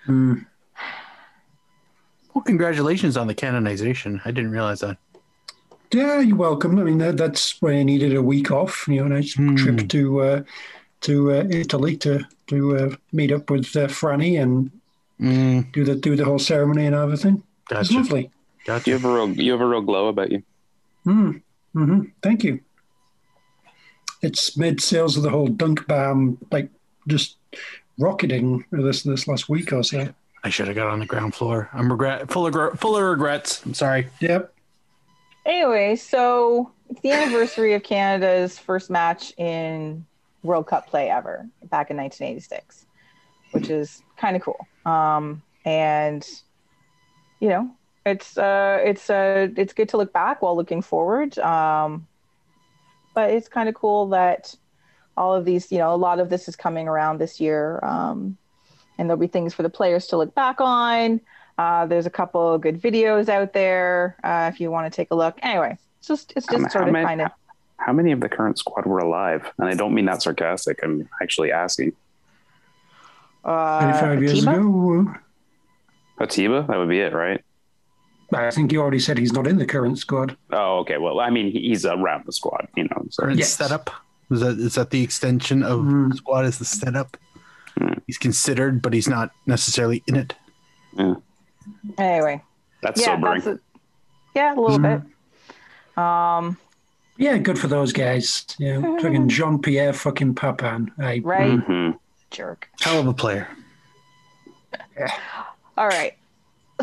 Mm. 0.08 0.46
Well, 2.34 2.44
congratulations 2.44 3.18
on 3.18 3.28
the 3.28 3.34
canonization. 3.34 4.22
I 4.26 4.32
didn't 4.32 4.52
realize 4.52 4.82
that. 4.82 4.98
Yeah, 5.92 6.20
you're 6.20 6.36
welcome. 6.36 6.78
I 6.80 6.84
mean, 6.84 6.98
that, 6.98 7.16
that's 7.18 7.62
why 7.62 7.74
I 7.74 7.84
needed 7.84 8.14
a 8.16 8.22
week 8.22 8.52
off. 8.52 8.88
You 8.88 9.00
know, 9.02 9.06
a 9.06 9.10
nice 9.10 9.34
Hmm. 9.36 9.56
trip 9.56 9.88
to 9.90 10.22
uh, 10.22 10.44
to 11.02 11.32
uh, 11.32 11.44
Italy 11.50 11.96
to 11.98 12.26
to 12.48 12.78
uh, 12.78 12.96
meet 13.14 13.32
up 13.32 13.50
with 13.50 13.76
uh, 13.76 13.88
Franny 13.88 14.42
and 14.42 14.72
Mm, 15.18 15.72
do 15.72 15.86
the 15.86 15.96
do 15.96 16.18
the 16.18 16.26
whole 16.26 16.40
ceremony 16.40 16.86
and 16.88 16.94
everything. 16.94 17.42
It's 17.72 17.90
gotcha. 17.90 17.94
lovely. 17.96 18.32
You 18.86 18.94
have 18.94 19.06
a 19.06 19.14
real 19.14 19.30
you 19.32 19.52
have 19.54 19.62
a 19.62 19.66
real 19.66 19.80
glow 19.82 20.10
about 20.10 20.30
you. 20.30 20.44
Mm, 21.08 21.42
hmm 21.76 22.04
Thank 22.24 22.44
you. 22.44 22.62
It's 24.22 24.58
made 24.58 24.82
sales 24.82 25.18
of 25.18 25.24
the 25.24 25.30
whole 25.30 25.48
dunk 25.48 25.86
balm 25.88 26.38
like 26.52 26.70
just 27.08 27.38
rocketing 28.00 28.66
this 28.72 29.04
this 29.04 29.28
last 29.28 29.50
week 29.50 29.72
or 29.74 29.84
so. 29.84 30.08
I 30.44 30.50
should 30.50 30.68
have 30.68 30.76
got 30.76 30.88
on 30.88 31.00
the 31.00 31.06
ground 31.06 31.36
floor. 31.36 31.70
I'm 31.74 31.92
regret 31.92 32.32
full 32.32 32.48
of 32.48 32.80
full 32.80 32.96
of 32.96 33.04
regrets. 33.04 33.64
I'm 33.66 33.74
sorry. 33.74 34.08
Yep. 34.22 34.54
Anyway, 35.46 35.96
so 35.96 36.72
it's 36.90 37.02
the 37.02 37.12
anniversary 37.12 37.74
of 37.74 37.84
Canada's 37.84 38.58
first 38.58 38.90
match 38.90 39.34
in 39.38 40.06
World 40.44 40.68
Cup 40.68 40.88
play 40.88 41.10
ever 41.10 41.48
back 41.70 41.92
in 41.92 41.98
1986, 41.98 42.86
which 43.52 43.70
is 43.70 44.02
kind 44.18 44.36
of 44.36 44.42
cool. 44.42 44.68
Um, 44.86 45.42
and 45.66 46.28
you 47.40 47.50
know, 47.50 47.70
it's 48.06 48.38
uh, 48.38 48.80
it's 48.84 49.10
uh, 49.10 49.48
it's 49.58 49.74
good 49.74 49.90
to 49.90 49.98
look 49.98 50.14
back 50.14 50.42
while 50.42 50.56
looking 50.56 50.82
forward. 50.82 51.38
Um, 51.40 52.08
but 53.14 53.32
it's 53.32 53.48
kind 53.48 53.68
of 53.70 53.76
cool 53.76 54.08
that 54.10 54.54
all 55.18 55.34
of 55.34 55.46
these, 55.46 55.72
you 55.72 55.78
know, 55.78 55.94
a 55.94 55.96
lot 55.96 56.20
of 56.20 56.30
this 56.30 56.48
is 56.48 56.56
coming 56.56 56.88
around 56.88 57.18
this 57.20 57.40
year, 57.40 57.80
um, 57.84 58.38
and 58.98 59.10
there'll 59.10 59.20
be 59.20 59.28
things 59.28 59.54
for 59.54 59.64
the 59.64 59.70
players 59.70 60.08
to 60.08 60.18
look 60.18 60.36
back 60.36 60.58
on. 60.60 61.22
Uh, 61.58 61.86
there's 61.86 62.06
a 62.06 62.10
couple 62.10 62.54
of 62.54 62.60
good 62.62 62.82
videos 62.82 63.30
out 63.30 63.54
there 63.54 64.18
uh, 64.24 64.52
if 64.54 64.60
you 64.60 64.70
want 64.70 64.92
to 64.92 64.96
take 64.96 65.10
a 65.12 65.16
look. 65.16 65.40
Anyway, 65.42 65.78
it's 66.00 66.08
just 66.08 66.34
it's 66.36 66.46
just 66.48 66.62
ma- 66.64 66.68
sort 66.70 66.84
how 66.84 66.88
of 66.88 66.94
many- 66.94 67.06
kind 67.06 67.22
of 67.22 67.32
How 67.78 67.94
many 67.94 68.12
of 68.12 68.20
the 68.20 68.30
current 68.30 68.58
squad 68.60 68.86
were 68.86 69.00
alive? 69.00 69.50
And 69.58 69.68
I 69.70 69.74
don't 69.74 69.94
mean 69.94 70.06
that 70.06 70.22
sarcastic. 70.22 70.80
I'm 70.84 71.08
actually 71.22 71.52
asking. 71.54 71.94
uh, 73.46 73.80
Twenty 73.80 74.00
five 74.00 74.22
years 74.22 74.46
Atiba? 74.46 74.60
ago. 74.60 75.14
Atiba, 76.20 76.66
that 76.68 76.78
would 76.78 76.90
be 76.90 77.00
it, 77.00 77.14
right? 77.14 77.42
I 78.34 78.50
think 78.52 78.72
you 78.72 78.82
already 78.82 79.00
said 79.00 79.18
he's 79.18 79.34
not 79.34 79.48
in 79.48 79.58
the 79.58 79.66
current 79.66 79.98
squad. 80.00 80.36
Oh, 80.52 80.80
okay. 80.80 80.98
Well, 80.98 81.20
I 81.20 81.30
mean, 81.30 81.52
he- 81.52 81.70
he's 81.70 81.86
around 81.86 82.26
the 82.26 82.32
squad, 82.34 82.68
you 82.76 82.84
know. 82.86 83.06
So. 83.10 83.24
Current 83.24 83.38
Yes. 83.40 83.54
setup. 83.54 83.90
Is 84.32 84.40
that 84.42 84.58
is 84.58 84.76
that 84.76 84.90
the 84.90 85.04
extension 85.04 85.62
of 85.64 85.82
Mm. 85.82 86.10
the 86.12 86.18
squad? 86.18 86.46
Is 86.46 86.58
the 86.58 86.66
setup? 86.66 87.18
Mm. 87.80 88.02
He's 88.08 88.18
considered, 88.18 88.82
but 88.82 88.94
he's 88.94 89.08
not 89.08 89.30
necessarily 89.46 90.02
in 90.08 90.16
it. 90.16 90.34
Anyway, 91.98 92.42
That's 92.82 93.00
yeah, 93.02 93.06
sobering. 93.16 93.42
that's 93.42 93.48
a, 93.48 93.60
yeah, 94.36 94.56
a 94.56 94.60
little 94.60 94.80
Mhm. 94.80 95.04
bit. 95.96 96.04
Um, 96.04 96.58
Yeah, 97.18 97.38
good 97.38 97.58
for 97.58 97.68
those 97.68 97.94
guys. 97.94 98.46
Yeah, 98.58 98.82
fucking 99.02 99.30
Jean 99.30 99.62
Pierre 99.62 99.94
fucking 99.94 100.36
Papin. 100.36 100.92
I, 101.00 101.22
Right? 101.24 101.60
hmm 101.60 101.92
Jerk. 102.32 102.68
Hell 102.82 103.00
of 103.00 103.08
a 103.08 103.14
player. 103.14 103.48
Yeah. 104.98 105.12
All 105.78 105.88
right. 105.88 106.14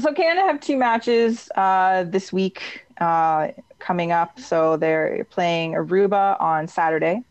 So 0.00 0.12
Canada 0.12 0.46
have 0.46 0.60
two 0.60 0.76
matches 0.76 1.50
uh, 1.54 2.04
this 2.04 2.32
week 2.32 2.86
uh, 3.00 3.48
coming 3.78 4.10
up. 4.12 4.40
So 4.40 4.76
they're 4.76 5.24
playing 5.24 5.72
Aruba 5.72 6.40
on 6.40 6.66
Saturday, 6.66 7.22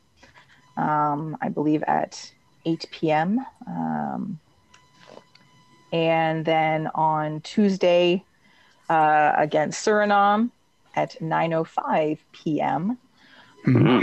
um, 0.77 1.37
I 1.41 1.49
believe 1.49 1.83
at 1.83 2.31
8 2.65 2.85
p.m. 2.91 3.45
Um, 3.65 4.39
and 5.91 6.45
then 6.45 6.87
on 6.93 7.41
Tuesday 7.41 8.23
uh, 8.89 9.33
against 9.37 9.85
Suriname 9.85 10.51
at 10.95 11.15
9:05 11.19 12.17
p.m. 12.31 12.97
hmm 13.65 14.01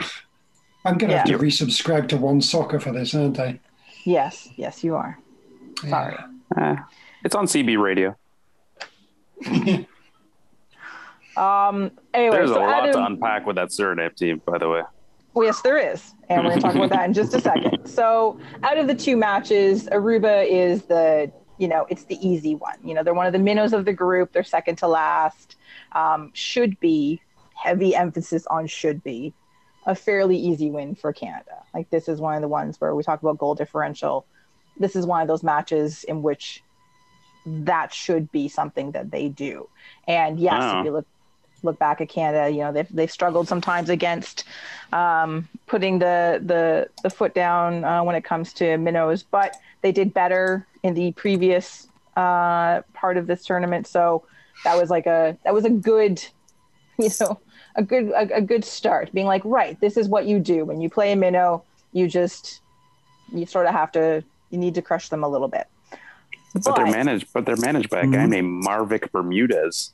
I'm 0.84 0.96
going 0.96 1.10
to 1.10 1.18
have 1.18 1.26
to 1.26 1.38
resubscribe 1.38 2.08
to 2.08 2.16
One 2.16 2.40
Soccer 2.40 2.80
for 2.80 2.92
this, 2.92 3.14
aren't 3.14 3.38
I? 3.38 3.60
Yes, 4.04 4.48
yes, 4.56 4.82
you 4.82 4.94
are. 4.94 5.18
Sorry. 5.86 6.16
Eh, 6.56 6.76
it's 7.24 7.34
on 7.34 7.46
CB 7.46 7.78
radio. 7.78 8.16
Um. 11.38 11.92
Anyway, 12.14 12.36
There's 12.36 12.50
a 12.50 12.54
so 12.54 12.60
lot 12.60 12.92
to 12.92 13.04
unpack 13.04 13.46
with 13.46 13.54
that 13.56 13.68
Suriname 13.68 14.14
team, 14.16 14.42
by 14.44 14.58
the 14.58 14.68
way. 14.68 14.82
Well, 15.34 15.46
yes, 15.46 15.60
there 15.62 15.78
is. 15.78 16.14
And 16.28 16.44
we're 16.44 16.50
going 16.50 16.60
to 16.60 16.66
talk 16.66 16.74
about 16.74 16.90
that 16.90 17.04
in 17.04 17.14
just 17.14 17.32
a 17.34 17.40
second. 17.40 17.78
So, 17.88 18.38
out 18.64 18.76
of 18.76 18.86
the 18.86 18.94
two 18.94 19.16
matches, 19.16 19.86
Aruba 19.86 20.46
is 20.46 20.82
the, 20.82 21.32
you 21.58 21.68
know, 21.68 21.86
it's 21.88 22.04
the 22.04 22.16
easy 22.26 22.54
one. 22.54 22.76
You 22.84 22.92
know, 22.92 23.02
they're 23.02 23.14
one 23.14 23.26
of 23.26 23.32
the 23.32 23.38
minnows 23.38 23.72
of 23.72 23.84
the 23.84 23.92
group. 23.92 24.32
They're 24.32 24.44
second 24.44 24.76
to 24.78 24.88
last. 24.88 25.56
Um, 25.92 26.30
should 26.34 26.78
be, 26.80 27.22
heavy 27.54 27.94
emphasis 27.94 28.46
on 28.48 28.66
should 28.66 29.02
be, 29.02 29.32
a 29.86 29.94
fairly 29.94 30.36
easy 30.36 30.70
win 30.70 30.94
for 30.96 31.12
Canada. 31.12 31.62
Like, 31.72 31.88
this 31.90 32.08
is 32.08 32.20
one 32.20 32.34
of 32.34 32.42
the 32.42 32.48
ones 32.48 32.80
where 32.80 32.94
we 32.94 33.02
talk 33.02 33.22
about 33.22 33.38
goal 33.38 33.54
differential. 33.54 34.26
This 34.76 34.96
is 34.96 35.06
one 35.06 35.22
of 35.22 35.28
those 35.28 35.42
matches 35.42 36.04
in 36.04 36.22
which 36.22 36.62
that 37.64 37.92
should 37.92 38.30
be 38.32 38.48
something 38.48 38.92
that 38.92 39.10
they 39.10 39.28
do. 39.28 39.68
And 40.06 40.38
yes, 40.40 40.60
Wow. 40.60 40.80
if 40.80 40.84
you 40.86 40.92
look 40.92 41.06
look 41.64 41.78
back 41.78 42.00
at 42.00 42.08
Canada, 42.08 42.48
you 42.50 42.58
know, 42.60 42.72
they've, 42.72 42.88
they've 42.90 43.10
struggled 43.10 43.48
sometimes 43.48 43.88
against 43.90 44.44
um, 44.92 45.48
putting 45.66 45.98
the, 45.98 46.40
the, 46.44 46.88
the 47.02 47.10
foot 47.10 47.34
down 47.34 47.84
uh, 47.84 48.00
when 48.04 48.14
it 48.14 48.22
comes 48.22 48.52
to 48.52 48.76
minnows, 48.78 49.24
but 49.24 49.56
they 49.82 49.90
did 49.90 50.14
better 50.14 50.64
in 50.84 50.94
the 50.94 51.10
previous 51.12 51.88
uh, 52.16 52.82
part 52.94 53.16
of 53.16 53.26
this 53.26 53.44
tournament. 53.44 53.88
So 53.88 54.22
that 54.62 54.76
was 54.76 54.88
like 54.88 55.06
a, 55.06 55.36
that 55.44 55.52
was 55.52 55.64
a 55.64 55.70
good, 55.70 56.24
you 56.98 57.10
know, 57.20 57.40
a 57.74 57.82
good, 57.82 58.10
a, 58.10 58.36
a 58.36 58.40
good 58.40 58.64
start 58.64 59.12
being 59.12 59.26
like, 59.26 59.42
right, 59.44 59.78
this 59.80 59.96
is 59.96 60.08
what 60.08 60.26
you 60.26 60.38
do 60.38 60.64
when 60.64 60.80
you 60.80 60.88
play 60.88 61.10
a 61.10 61.16
minnow, 61.16 61.64
you 61.92 62.06
just, 62.06 62.60
you 63.32 63.46
sort 63.46 63.66
of 63.66 63.72
have 63.72 63.90
to, 63.92 64.22
you 64.50 64.58
need 64.58 64.76
to 64.76 64.82
crush 64.82 65.08
them 65.08 65.24
a 65.24 65.28
little 65.28 65.48
bit. 65.48 65.66
But 66.64 66.76
they're 66.76 66.86
managed. 66.86 67.32
But 67.32 67.46
they're 67.46 67.56
managed 67.56 67.90
by 67.90 68.00
a 68.00 68.06
guy 68.06 68.26
named 68.26 68.64
Marvic 68.64 69.10
Bermudez. 69.12 69.92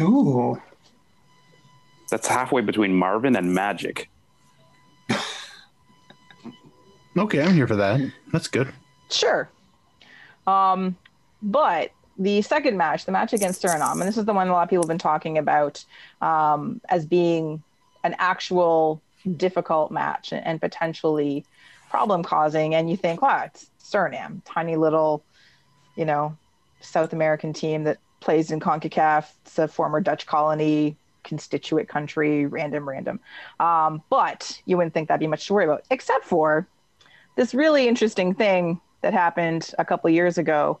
Ooh. 0.00 0.60
That's 2.10 2.26
halfway 2.26 2.62
between 2.62 2.94
Marvin 2.94 3.36
and 3.36 3.54
Magic. 3.54 4.10
Okay, 7.16 7.40
I'm 7.40 7.54
here 7.54 7.68
for 7.68 7.76
that. 7.76 8.00
That's 8.32 8.48
good. 8.48 8.72
Sure. 9.08 9.48
Um, 10.46 10.96
but 11.42 11.92
the 12.18 12.42
second 12.42 12.76
match, 12.76 13.04
the 13.04 13.12
match 13.12 13.32
against 13.32 13.62
Suriname, 13.62 13.92
and 13.92 14.02
this 14.02 14.16
is 14.16 14.24
the 14.24 14.32
one 14.32 14.48
a 14.48 14.52
lot 14.52 14.64
of 14.64 14.68
people 14.68 14.82
have 14.82 14.88
been 14.88 14.98
talking 14.98 15.38
about 15.38 15.84
um, 16.20 16.80
as 16.88 17.06
being 17.06 17.62
an 18.02 18.16
actual 18.18 19.00
difficult 19.36 19.90
match 19.90 20.32
and, 20.32 20.44
and 20.44 20.60
potentially 20.60 21.44
problem 21.88 22.22
causing. 22.22 22.74
And 22.74 22.90
you 22.90 22.96
think, 22.96 23.22
wow, 23.22 23.44
it's 23.44 23.70
Suriname, 23.84 24.40
tiny 24.44 24.76
little, 24.76 25.22
you 25.96 26.04
know, 26.04 26.36
South 26.80 27.12
American 27.12 27.52
team 27.52 27.84
that 27.84 27.98
plays 28.20 28.50
in 28.50 28.58
CONCACAF. 28.58 29.26
It's 29.44 29.58
a 29.58 29.68
former 29.68 30.00
Dutch 30.00 30.26
colony, 30.26 30.96
constituent 31.22 31.88
country, 31.88 32.46
random, 32.46 32.88
random. 32.88 33.20
Um, 33.60 34.02
but 34.10 34.60
you 34.66 34.76
wouldn't 34.76 34.94
think 34.94 35.08
that'd 35.08 35.20
be 35.20 35.26
much 35.26 35.46
to 35.46 35.54
worry 35.54 35.64
about, 35.64 35.84
except 35.90 36.24
for 36.24 36.66
this 37.36 37.54
really 37.54 37.86
interesting 37.86 38.34
thing 38.34 38.80
that 39.02 39.12
happened 39.12 39.72
a 39.78 39.84
couple 39.84 40.08
years 40.10 40.38
ago 40.38 40.78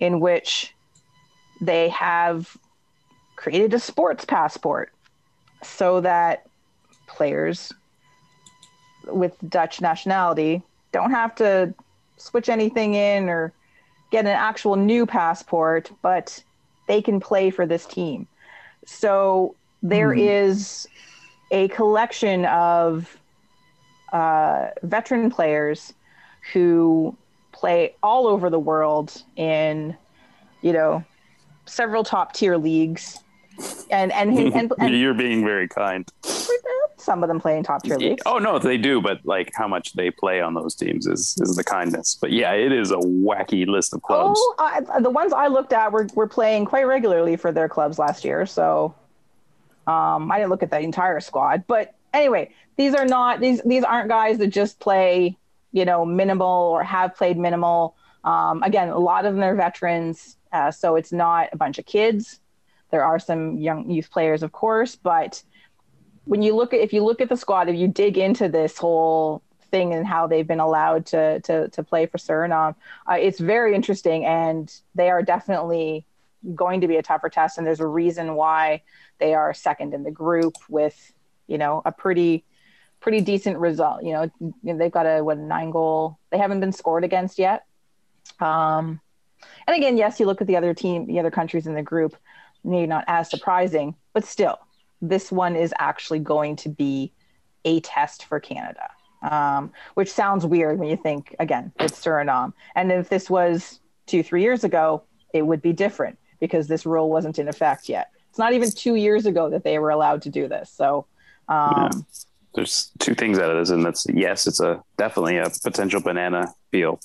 in 0.00 0.20
which 0.20 0.74
they 1.60 1.88
have 1.90 2.56
created 3.36 3.74
a 3.74 3.78
sports 3.78 4.24
passport 4.24 4.92
so 5.62 6.00
that 6.00 6.46
players 7.06 7.72
with 9.06 9.34
Dutch 9.48 9.80
nationality 9.80 10.62
don't 10.92 11.10
have 11.10 11.34
to 11.36 11.74
switch 12.16 12.48
anything 12.48 12.94
in 12.94 13.28
or 13.28 13.52
get 14.10 14.24
an 14.24 14.32
actual 14.32 14.76
new 14.76 15.06
passport, 15.06 15.90
but 16.02 16.42
they 16.86 17.02
can 17.02 17.20
play 17.20 17.50
for 17.50 17.66
this 17.66 17.86
team. 17.86 18.26
So 18.84 19.54
there 19.82 20.12
is 20.12 20.86
a 21.50 21.68
collection 21.68 22.44
of 22.46 23.16
uh, 24.12 24.68
veteran 24.82 25.30
players 25.30 25.92
who 26.52 27.16
play 27.52 27.94
all 28.02 28.26
over 28.26 28.50
the 28.50 28.58
world 28.58 29.22
in, 29.36 29.96
you 30.62 30.72
know, 30.72 31.04
several 31.64 32.04
top 32.04 32.32
tier 32.32 32.56
leagues, 32.56 33.18
and 33.90 34.12
and, 34.12 34.38
and, 34.38 34.72
and, 34.78 34.96
You're 34.96 35.14
being 35.14 35.44
very 35.44 35.68
kind. 35.68 36.08
some 36.98 37.22
of 37.22 37.28
them 37.28 37.40
play 37.40 37.56
in 37.56 37.62
top 37.62 37.82
tier 37.82 37.96
leagues. 37.96 38.22
Oh 38.26 38.38
no, 38.38 38.58
they 38.58 38.76
do, 38.76 39.00
but 39.00 39.20
like 39.24 39.50
how 39.54 39.68
much 39.68 39.92
they 39.94 40.10
play 40.10 40.40
on 40.40 40.54
those 40.54 40.74
teams 40.74 41.06
is 41.06 41.36
is 41.40 41.56
the 41.56 41.64
kindness. 41.64 42.16
But 42.20 42.32
yeah, 42.32 42.52
it 42.52 42.72
is 42.72 42.90
a 42.90 42.96
wacky 42.96 43.66
list 43.66 43.94
of 43.94 44.02
clubs. 44.02 44.38
Oh, 44.42 44.54
I, 44.58 45.00
the 45.00 45.10
ones 45.10 45.32
I 45.32 45.46
looked 45.46 45.72
at 45.72 45.92
were, 45.92 46.08
were 46.14 46.26
playing 46.26 46.64
quite 46.64 46.84
regularly 46.84 47.36
for 47.36 47.52
their 47.52 47.68
clubs 47.68 47.98
last 47.98 48.24
year. 48.24 48.46
So 48.46 48.94
um, 49.86 50.30
I 50.32 50.38
didn't 50.38 50.50
look 50.50 50.62
at 50.62 50.70
the 50.70 50.80
entire 50.80 51.20
squad, 51.20 51.64
but 51.66 51.94
anyway, 52.12 52.50
these 52.76 52.94
are 52.94 53.06
not 53.06 53.40
these 53.40 53.60
these 53.62 53.84
aren't 53.84 54.08
guys 54.08 54.38
that 54.38 54.48
just 54.48 54.80
play 54.80 55.36
you 55.72 55.84
know 55.84 56.04
minimal 56.04 56.46
or 56.46 56.82
have 56.82 57.14
played 57.14 57.38
minimal. 57.38 57.94
Um, 58.24 58.62
again, 58.64 58.88
a 58.88 58.98
lot 58.98 59.24
of 59.24 59.34
them 59.34 59.44
are 59.44 59.54
veterans, 59.54 60.36
uh, 60.52 60.70
so 60.70 60.96
it's 60.96 61.12
not 61.12 61.48
a 61.52 61.56
bunch 61.56 61.78
of 61.78 61.86
kids. 61.86 62.40
There 62.90 63.04
are 63.04 63.18
some 63.18 63.58
young 63.58 63.90
youth 63.90 64.10
players, 64.10 64.42
of 64.42 64.52
course, 64.52 64.96
but 64.96 65.42
when 66.24 66.42
you 66.42 66.54
look 66.54 66.74
at 66.74 66.80
if 66.80 66.92
you 66.92 67.04
look 67.04 67.20
at 67.20 67.28
the 67.28 67.36
squad, 67.36 67.68
if 67.68 67.76
you 67.76 67.88
dig 67.88 68.18
into 68.18 68.48
this 68.48 68.76
whole 68.76 69.42
thing 69.70 69.92
and 69.92 70.06
how 70.06 70.26
they've 70.26 70.46
been 70.46 70.60
allowed 70.60 71.06
to 71.06 71.40
to 71.40 71.68
to 71.68 71.82
play 71.82 72.06
for 72.06 72.18
Suriname, 72.18 72.74
uh, 73.10 73.14
it's 73.14 73.40
very 73.40 73.74
interesting, 73.74 74.24
and 74.24 74.72
they 74.94 75.10
are 75.10 75.22
definitely 75.22 76.04
going 76.54 76.80
to 76.80 76.88
be 76.88 76.96
a 76.96 77.02
tougher 77.02 77.28
test. 77.28 77.58
And 77.58 77.66
there's 77.66 77.80
a 77.80 77.86
reason 77.86 78.34
why 78.34 78.82
they 79.18 79.34
are 79.34 79.54
second 79.54 79.94
in 79.94 80.02
the 80.02 80.10
group 80.10 80.54
with 80.68 81.12
you 81.46 81.58
know 81.58 81.82
a 81.84 81.92
pretty 81.92 82.44
pretty 83.00 83.20
decent 83.20 83.58
result. 83.58 84.02
You 84.02 84.12
know, 84.12 84.52
they've 84.64 84.90
got 84.90 85.06
a 85.06 85.22
what 85.22 85.38
nine 85.38 85.70
goal. 85.70 86.18
They 86.30 86.38
haven't 86.38 86.60
been 86.60 86.72
scored 86.72 87.04
against 87.04 87.38
yet. 87.38 87.64
Um, 88.40 89.00
and 89.66 89.76
again, 89.76 89.96
yes, 89.96 90.18
you 90.18 90.26
look 90.26 90.40
at 90.40 90.46
the 90.46 90.56
other 90.56 90.74
team, 90.74 91.06
the 91.06 91.20
other 91.20 91.30
countries 91.30 91.66
in 91.66 91.74
the 91.74 91.82
group, 91.82 92.16
maybe 92.66 92.86
not 92.86 93.04
as 93.06 93.30
surprising, 93.30 93.94
but 94.12 94.24
still, 94.24 94.58
this 95.00 95.30
one 95.30 95.56
is 95.56 95.72
actually 95.78 96.18
going 96.18 96.56
to 96.56 96.68
be 96.68 97.12
a 97.64 97.80
test 97.80 98.24
for 98.24 98.40
Canada, 98.40 98.88
um, 99.22 99.72
which 99.94 100.10
sounds 100.10 100.46
weird 100.46 100.78
when 100.78 100.88
you 100.88 100.96
think, 100.96 101.34
again, 101.38 101.72
it's 101.78 102.02
Suriname. 102.02 102.52
And 102.74 102.92
if 102.92 103.08
this 103.08 103.28
was 103.28 103.80
two, 104.06 104.22
three 104.22 104.42
years 104.42 104.64
ago, 104.64 105.02
it 105.32 105.42
would 105.42 105.62
be 105.62 105.72
different 105.72 106.18
because 106.40 106.68
this 106.68 106.86
rule 106.86 107.10
wasn't 107.10 107.38
in 107.38 107.48
effect 107.48 107.88
yet. 107.88 108.10
It's 108.30 108.38
not 108.38 108.52
even 108.52 108.70
two 108.70 108.94
years 108.94 109.26
ago 109.26 109.50
that 109.50 109.64
they 109.64 109.78
were 109.78 109.90
allowed 109.90 110.22
to 110.22 110.30
do 110.30 110.48
this. 110.48 110.70
So, 110.70 111.06
um, 111.48 112.06
There's 112.54 112.90
two 112.98 113.14
things 113.14 113.38
out 113.38 113.50
of 113.50 113.58
this, 113.58 113.70
and 113.70 113.84
that's 113.84 114.06
yes, 114.12 114.46
it's 114.46 114.60
a 114.60 114.82
definitely 114.98 115.38
a 115.38 115.50
potential 115.62 116.00
banana 116.00 116.48
peel, 116.70 117.00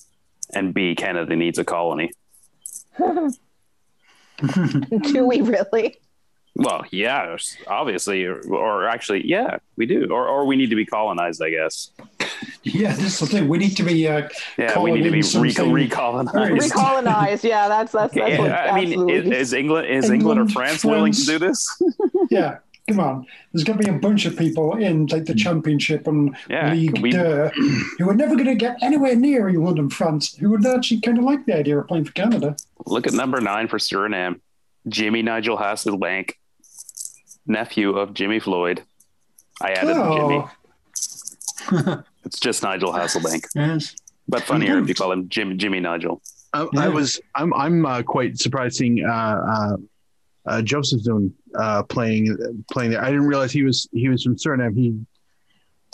and 0.54 0.74
B, 0.74 0.96
Canada 0.96 1.36
needs 1.36 1.58
a 1.58 1.66
colony. 1.66 2.12
do 5.14 5.26
we 5.28 5.42
really? 5.42 5.98
Well, 6.56 6.84
yeah, 6.92 7.38
obviously, 7.68 8.26
or, 8.26 8.42
or 8.54 8.86
actually, 8.86 9.26
yeah, 9.26 9.58
we 9.78 9.86
do, 9.86 10.08
or 10.12 10.28
or 10.28 10.46
we 10.46 10.58
need 10.58 10.70
to 10.70 10.76
be 10.76 10.86
colonized, 10.86 11.42
I 11.42 11.50
guess. 11.50 11.92
Yeah, 12.64 12.94
this 12.94 13.14
is 13.14 13.20
the 13.20 13.26
thing. 13.28 13.48
We 13.48 13.58
need 13.58 13.76
to 13.78 13.84
be. 13.84 14.08
Uh, 14.08 14.28
Yeah, 14.58 14.78
we 14.80 14.92
need 14.92 15.04
to 15.04 15.12
be 15.12 15.18
re- 15.18 15.22
something. 15.22 15.54
recolonized. 15.54 16.60
Recolonized. 16.60 17.44
Yeah, 17.44 17.68
that's 17.70 17.94
that's 17.94 18.14
that's 18.14 18.38
what 18.38 18.48
Yeah, 18.50 18.72
I 18.74 18.76
mean, 18.82 18.90
absolutely. 18.92 19.32
is, 19.38 19.48
is 19.50 19.54
England 19.54 19.88
is 19.88 20.10
England, 20.10 20.40
or 20.40 20.44
England, 20.44 20.52
France, 20.52 20.84
willing 20.86 21.14
to 21.14 21.26
do 21.26 21.40
this? 21.40 21.82
yeah, 22.30 22.58
come 22.88 23.00
on. 23.00 23.26
There's 23.54 23.64
going 23.64 23.80
to 23.80 23.84
be 23.86 23.90
a 23.90 24.00
bunch 24.00 24.26
of 24.26 24.38
people 24.38 24.76
in 24.76 25.06
like 25.08 25.26
the 25.26 25.36
Championship 25.36 26.08
and 26.08 26.36
Yeah, 26.50 26.74
League 26.74 27.00
we- 27.00 27.14
who 27.14 28.10
are 28.10 28.14
never 28.16 28.36
going 28.36 28.48
to 28.48 28.56
get 28.56 28.78
anywhere 28.82 29.16
near 29.16 29.48
England 29.50 29.80
and 29.80 29.92
France, 29.94 30.36
who 30.36 30.50
would 30.52 30.66
actually 30.66 31.02
kind 31.02 31.18
of 31.18 31.24
like 31.24 31.46
the 31.46 31.56
idea 31.56 31.78
of 31.80 31.88
playing 31.88 32.06
for 32.06 32.12
Canada. 32.14 32.56
Look 32.86 33.08
at 33.08 33.14
number 33.14 33.40
nine 33.42 33.68
for 33.68 33.78
Suriname, 33.78 34.40
Jimmy 34.88 35.22
Nigel 35.22 35.58
Hasselbaink, 35.58 36.32
nephew 37.46 37.92
of 37.98 38.14
Jimmy 38.14 38.40
Floyd. 38.40 38.84
I 39.62 39.72
added 39.74 39.96
Oh, 39.98 40.50
Jimmy. 41.70 41.98
It's 42.24 42.40
just 42.40 42.62
Nigel 42.64 42.94
Hasselbaink, 42.94 43.46
yes. 43.56 43.96
but 44.28 44.44
funnier 44.44 44.78
if 44.78 44.88
you 44.88 44.94
call 44.96 45.12
him 45.12 45.28
Jim, 45.28 45.58
Jimmy 45.58 45.80
Nigel. 45.80 46.22
I, 46.54 46.68
Yeah. 46.74 46.82
I 46.86 46.90
was 46.90 47.20
I'm 47.36 47.54
I'm 47.54 47.86
uh, 47.86 48.04
quite 48.04 48.38
surprised 48.38 48.76
seeing 48.76 49.04
uh, 49.04 49.12
uh, 49.12 49.78
uh, 50.46 50.62
Joseph 50.62 51.02
Zoon 51.02 51.34
uh, 51.58 51.84
playing 51.84 52.64
playing 52.72 52.92
there. 52.92 53.02
I 53.04 53.08
didn't 53.10 53.26
realize 53.28 53.52
he 53.52 53.64
was 53.64 53.88
he 53.92 54.10
was 54.10 54.24
from 54.24 54.36
Suriname. 54.36 54.76
He 54.76 54.98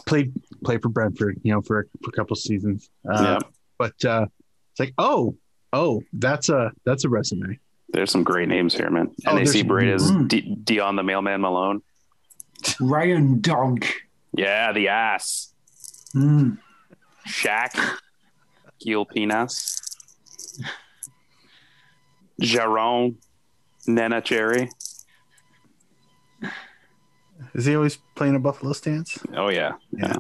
played 0.06 0.32
played 0.63 0.82
for 0.82 0.89
Brentford, 0.89 1.39
you 1.43 1.52
know, 1.54 1.62
for, 1.62 1.88
for 2.04 2.10
a 2.10 2.13
couple 2.13 2.36
seasons. 2.36 2.89
Uh, 3.10 3.39
yeah, 3.41 3.50
But 3.78 4.06
uh, 4.06 4.26
it's 4.72 4.80
like, 4.80 4.93
oh, 4.98 5.36
oh, 5.74 6.02
that's 6.13 6.50
a 6.50 6.72
that's 6.86 7.04
a 7.06 7.10
resume. 7.10 7.60
there's 7.89 8.12
some 8.12 8.24
great 8.24 8.48
names 8.48 8.74
here, 8.74 8.89
man. 8.89 9.10
Oh, 9.26 9.36
NAC 9.36 9.46
there's- 9.46 9.63
Breda's 9.63 10.12
Mm. 10.12 10.28
D- 10.28 10.56
Dion 10.63 10.96
the 10.96 11.04
Mailman 11.04 11.41
Malone. 11.41 11.82
Ryan 12.80 13.39
Donk. 13.41 13.93
Yeah, 14.34 14.72
the 14.74 14.88
ass. 14.89 15.54
Mm. 16.15 16.58
Shaq. 17.28 17.98
Gil 18.80 19.06
Pinas. 19.06 19.82
Jaron. 22.41 23.15
Nana 23.88 24.22
Cherry. 24.22 24.70
Is 27.54 27.65
he 27.65 27.76
always 27.76 27.97
playing 28.15 28.36
a 28.36 28.39
Buffalo 28.39 28.73
stance? 28.73 29.17
Oh 29.36 29.50
yeah, 29.50 29.73
yeah. 29.91 30.08
Yeah. 30.08 30.15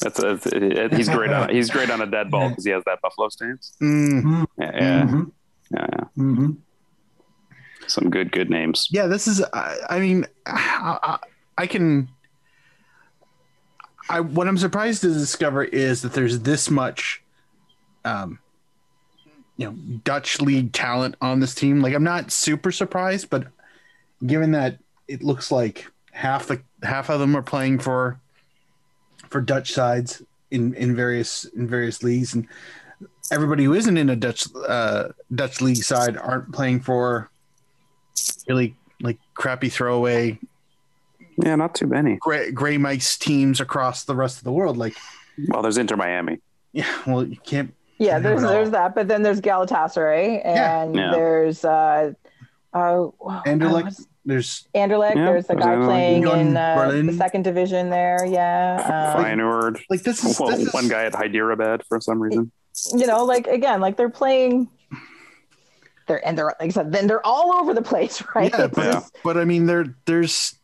That's, 0.00 0.20
that's 0.20 0.46
it- 0.46 0.92
he's 0.94 1.08
great 1.08 1.30
on 1.30 1.48
he's 1.50 1.70
great 1.70 1.90
on 1.90 2.00
a 2.00 2.06
dead 2.06 2.30
ball 2.30 2.48
because 2.48 2.64
he 2.64 2.70
has 2.72 2.82
that 2.84 3.00
buffalo 3.02 3.28
stance. 3.28 3.76
Mm. 3.80 4.46
Yeah, 4.58 4.70
yeah, 4.74 5.04
Mhm. 5.04 5.30
yeah, 5.70 5.86
yeah. 5.92 6.04
Mhm. 6.18 6.56
Some 7.86 8.10
good 8.10 8.32
good 8.32 8.50
names. 8.50 8.88
Yeah, 8.90 9.06
this 9.06 9.26
is. 9.28 9.42
I, 9.52 9.76
I 9.90 9.98
mean, 10.00 10.26
I, 10.46 10.98
I, 11.02 11.18
I 11.58 11.66
can. 11.66 12.08
I 14.08 14.20
what 14.20 14.48
I'm 14.48 14.58
surprised 14.58 15.02
to 15.02 15.08
discover 15.12 15.62
is 15.64 16.02
that 16.02 16.12
there's 16.14 16.40
this 16.40 16.70
much, 16.70 17.22
um, 18.04 18.38
you 19.56 19.66
know, 19.66 19.72
Dutch 20.04 20.40
league 20.40 20.72
talent 20.72 21.14
on 21.20 21.40
this 21.40 21.54
team. 21.54 21.80
Like, 21.80 21.94
I'm 21.94 22.04
not 22.04 22.30
super 22.32 22.72
surprised, 22.72 23.30
but 23.30 23.46
given 24.26 24.52
that 24.52 24.78
it 25.08 25.22
looks 25.22 25.50
like 25.52 25.86
half 26.12 26.46
the 26.46 26.60
half 26.82 27.08
of 27.10 27.18
them 27.20 27.36
are 27.36 27.42
playing 27.42 27.78
for 27.80 28.18
for 29.28 29.40
Dutch 29.40 29.72
sides 29.72 30.22
in 30.50 30.74
in 30.74 30.94
various 30.94 31.44
in 31.44 31.66
various 31.66 32.02
leagues, 32.02 32.34
and 32.34 32.46
everybody 33.30 33.64
who 33.64 33.74
isn't 33.74 33.96
in 33.96 34.08
a 34.10 34.16
Dutch 34.16 34.46
uh, 34.68 35.08
Dutch 35.34 35.60
league 35.60 35.76
side 35.82 36.16
aren't 36.16 36.52
playing 36.52 36.80
for 36.80 37.30
really 38.48 38.74
like 39.00 39.18
crappy 39.34 39.68
throwaway 39.68 40.38
Yeah, 41.38 41.56
not 41.56 41.74
too 41.74 41.86
many. 41.86 42.16
gray, 42.16 42.52
gray 42.52 42.76
mice 42.78 43.16
teams 43.16 43.60
across 43.60 44.04
the 44.04 44.14
rest 44.14 44.38
of 44.38 44.44
the 44.44 44.52
world. 44.52 44.76
Like, 44.76 44.94
Well, 45.48 45.62
there's 45.62 45.78
Inter 45.78 45.96
Miami. 45.96 46.38
yeah, 46.72 46.86
well, 47.06 47.26
you 47.26 47.36
can't. 47.44 47.74
Yeah, 47.98 48.12
Can't 48.12 48.22
there's 48.24 48.42
there's 48.42 48.66
all. 48.68 48.72
that, 48.72 48.94
but 48.94 49.08
then 49.08 49.22
there's 49.22 49.40
Galatasaray, 49.40 50.42
Yeah. 50.44 50.82
and 50.82 50.94
Yeah. 50.94 51.10
there's 51.12 51.64
uh, 51.64 52.12
uh, 52.74 53.06
Anderlecht. 53.46 54.04
What's- 54.24 54.66
There's 54.74 54.88
Anderlecht. 54.90 55.16
Yeah, 55.16 55.24
there's 55.26 55.50
a 55.50 55.54
guy 55.56 55.66
Anderlecht. 55.74 55.84
playing 55.84 56.22
Union 56.22 56.48
in 56.48 56.56
uh, 56.56 57.02
the 57.06 57.12
second 57.14 57.42
division 57.42 57.90
there. 57.90 58.24
Yeah, 58.26 59.14
um, 59.16 59.24
Feyenoord. 59.24 59.80
like 59.90 60.02
this 60.02 60.24
is, 60.24 60.38
Well, 60.38 60.50
this 60.50 60.60
is 60.68 60.72
one 60.74 60.88
guy 60.88 61.04
at 61.04 61.14
Hyderabad 61.14 61.84
for 61.88 62.00
some 62.00 62.20
reason. 62.22 62.50
you 62.94 63.06
know, 63.06 63.24
like 63.24 63.46
again, 63.46 63.80
like 63.80 63.96
they're 63.96 64.08
playing. 64.10 64.68
They're 66.08 66.26
and 66.26 66.36
they're 66.36 66.46
like 66.46 66.56
I 66.60 66.68
said, 66.70 66.92
then 66.92 67.06
they're 67.06 67.24
all 67.26 67.52
over 67.54 67.74
the 67.74 67.82
place, 67.82 68.22
right? 68.34 68.50
Yeah, 68.52 68.66
but, 68.66 68.92
just- 68.92 69.16
but 69.22 69.36
I 69.36 69.44
mean, 69.44 69.66
there 69.66 69.94
there's 70.06 70.54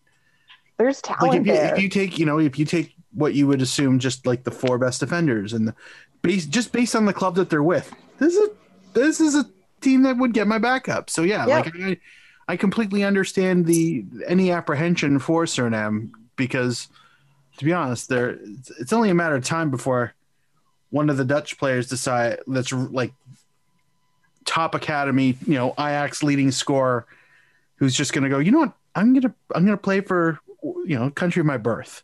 there's 0.79 1.01
like 1.09 1.19
talent 1.19 1.41
if 1.43 1.47
you, 1.47 1.53
there. 1.53 1.75
if 1.75 1.83
you 1.83 1.89
take 1.89 2.19
you 2.19 2.27
know 2.27 2.39
if 2.39 2.59
you 2.59 2.65
take 2.65 2.95
what 3.15 3.35
you 3.35 3.47
would 3.47 3.63
assume 3.63 3.99
just 3.99 4.27
like 4.27 4.45
the 4.45 4.51
four 4.51 4.79
best 4.79 5.01
defenders 5.01 5.53
and 5.53 5.69
the 5.69 5.75
base 6.23 6.45
just 6.47 6.73
based 6.73 6.95
on 6.95 7.05
the 7.07 7.13
club 7.13 7.35
that 7.37 7.51
they're 7.51 7.63
with, 7.63 7.93
this 8.19 8.35
is 8.35 8.49
a 8.49 8.53
this 8.95 9.21
is 9.21 9.35
a 9.35 9.45
team 9.81 10.03
that 10.03 10.17
would 10.17 10.33
get 10.33 10.47
my 10.49 10.59
backup. 10.59 11.09
So 11.11 11.23
yeah, 11.23 11.47
Yeah. 11.47 11.57
like 11.61 11.73
I, 11.77 11.97
I 12.49 12.57
completely 12.57 13.05
understand 13.05 13.67
the 13.67 14.05
any 14.27 14.51
apprehension 14.51 15.19
for 15.19 15.45
Suriname 15.45 16.11
because 16.37 16.89
to 17.59 17.65
be 17.65 17.73
honest, 17.73 18.09
there 18.09 18.39
it's, 18.79 18.93
only 18.93 19.11
a 19.11 19.15
matter 19.15 19.35
of 19.35 19.45
time 19.45 19.71
before 19.71 20.15
one 20.91 21.11
of 21.11 21.17
the 21.17 21.25
Dutch 21.25 21.59
players 21.59 21.89
decide 21.89 22.41
that's 22.47 22.73
like 22.73 23.13
top 24.47 24.75
academy, 24.75 25.37
you 25.47 25.55
know, 25.55 25.73
Ajax 25.73 26.23
leading 26.23 26.51
scorer, 26.51 27.07
who's 27.77 27.95
just 27.95 28.13
going 28.13 28.25
to 28.25 28.31
go, 28.31 28.39
you 28.39 28.51
know 28.51 28.61
what, 28.61 28.73
I'm 28.95 29.13
gonna 29.13 29.35
I'm 29.55 29.65
gonna 29.65 29.77
play 29.77 30.01
for 30.01 30.41
you 30.63 30.99
know 30.99 31.11
country 31.11 31.41
of 31.41 31.47
my 31.47 31.59
birth. 31.59 32.03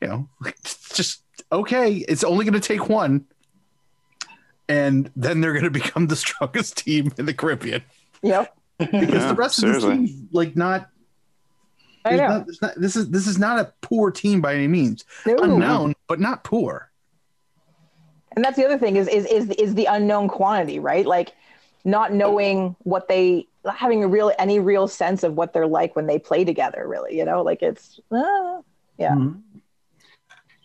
You 0.00 0.08
know, 0.08 0.28
just 0.92 1.22
okay. 1.50 1.94
It's 2.08 2.22
only 2.22 2.44
going 2.44 2.60
to 2.60 2.60
take 2.60 2.88
one, 2.88 3.24
and 4.68 5.10
then 5.16 5.40
they're 5.40 5.52
going 5.52 5.64
to 5.64 5.70
become 5.70 6.08
the 6.08 6.16
strongest 6.16 6.76
team 6.76 7.12
in 7.16 7.26
the 7.26 7.34
Caribbean 7.34 7.82
yep, 8.24 8.56
because 8.78 9.02
Yeah, 9.08 9.28
the 9.28 9.34
rest 9.34 9.56
seriously. 9.56 9.92
of 9.92 10.00
the 10.00 10.06
team 10.08 10.28
like 10.32 10.56
not. 10.56 10.90
I 12.04 12.16
there's 12.16 12.20
know. 12.20 12.28
not- 12.28 12.46
there's 12.46 12.62
not- 12.62 12.74
this 12.76 12.96
is 12.96 13.10
this 13.10 13.26
is 13.26 13.38
not 13.38 13.58
a 13.60 13.72
poor 13.80 14.10
team 14.10 14.40
by 14.40 14.54
any 14.54 14.68
means. 14.68 15.04
No. 15.26 15.36
Unknown, 15.36 15.94
but 16.08 16.20
not 16.20 16.44
poor. 16.44 16.90
and 18.36 18.44
that's 18.44 18.56
the 18.56 18.64
other 18.64 18.78
thing 18.78 18.96
is 18.96 19.06
is 19.08 19.24
is 19.26 19.48
is 19.50 19.74
the 19.74 19.86
unknown 19.86 20.28
quantity, 20.28 20.78
right? 20.80 21.06
Like 21.06 21.32
not 21.84 22.12
knowing 22.12 22.74
what 22.80 23.08
they 23.08 23.46
not 23.64 23.76
having 23.76 24.02
a 24.04 24.08
real 24.08 24.32
any 24.38 24.58
real 24.58 24.88
sense 24.88 25.22
of 25.22 25.34
what 25.34 25.52
they're 25.52 25.66
like 25.66 25.94
when 25.96 26.06
they 26.06 26.18
play 26.18 26.44
together. 26.44 26.86
Really, 26.86 27.16
you 27.16 27.24
know, 27.24 27.42
like 27.42 27.62
it's 27.62 28.00
uh, 28.10 28.60
yeah. 28.98 29.12
Mhm. 29.14 29.40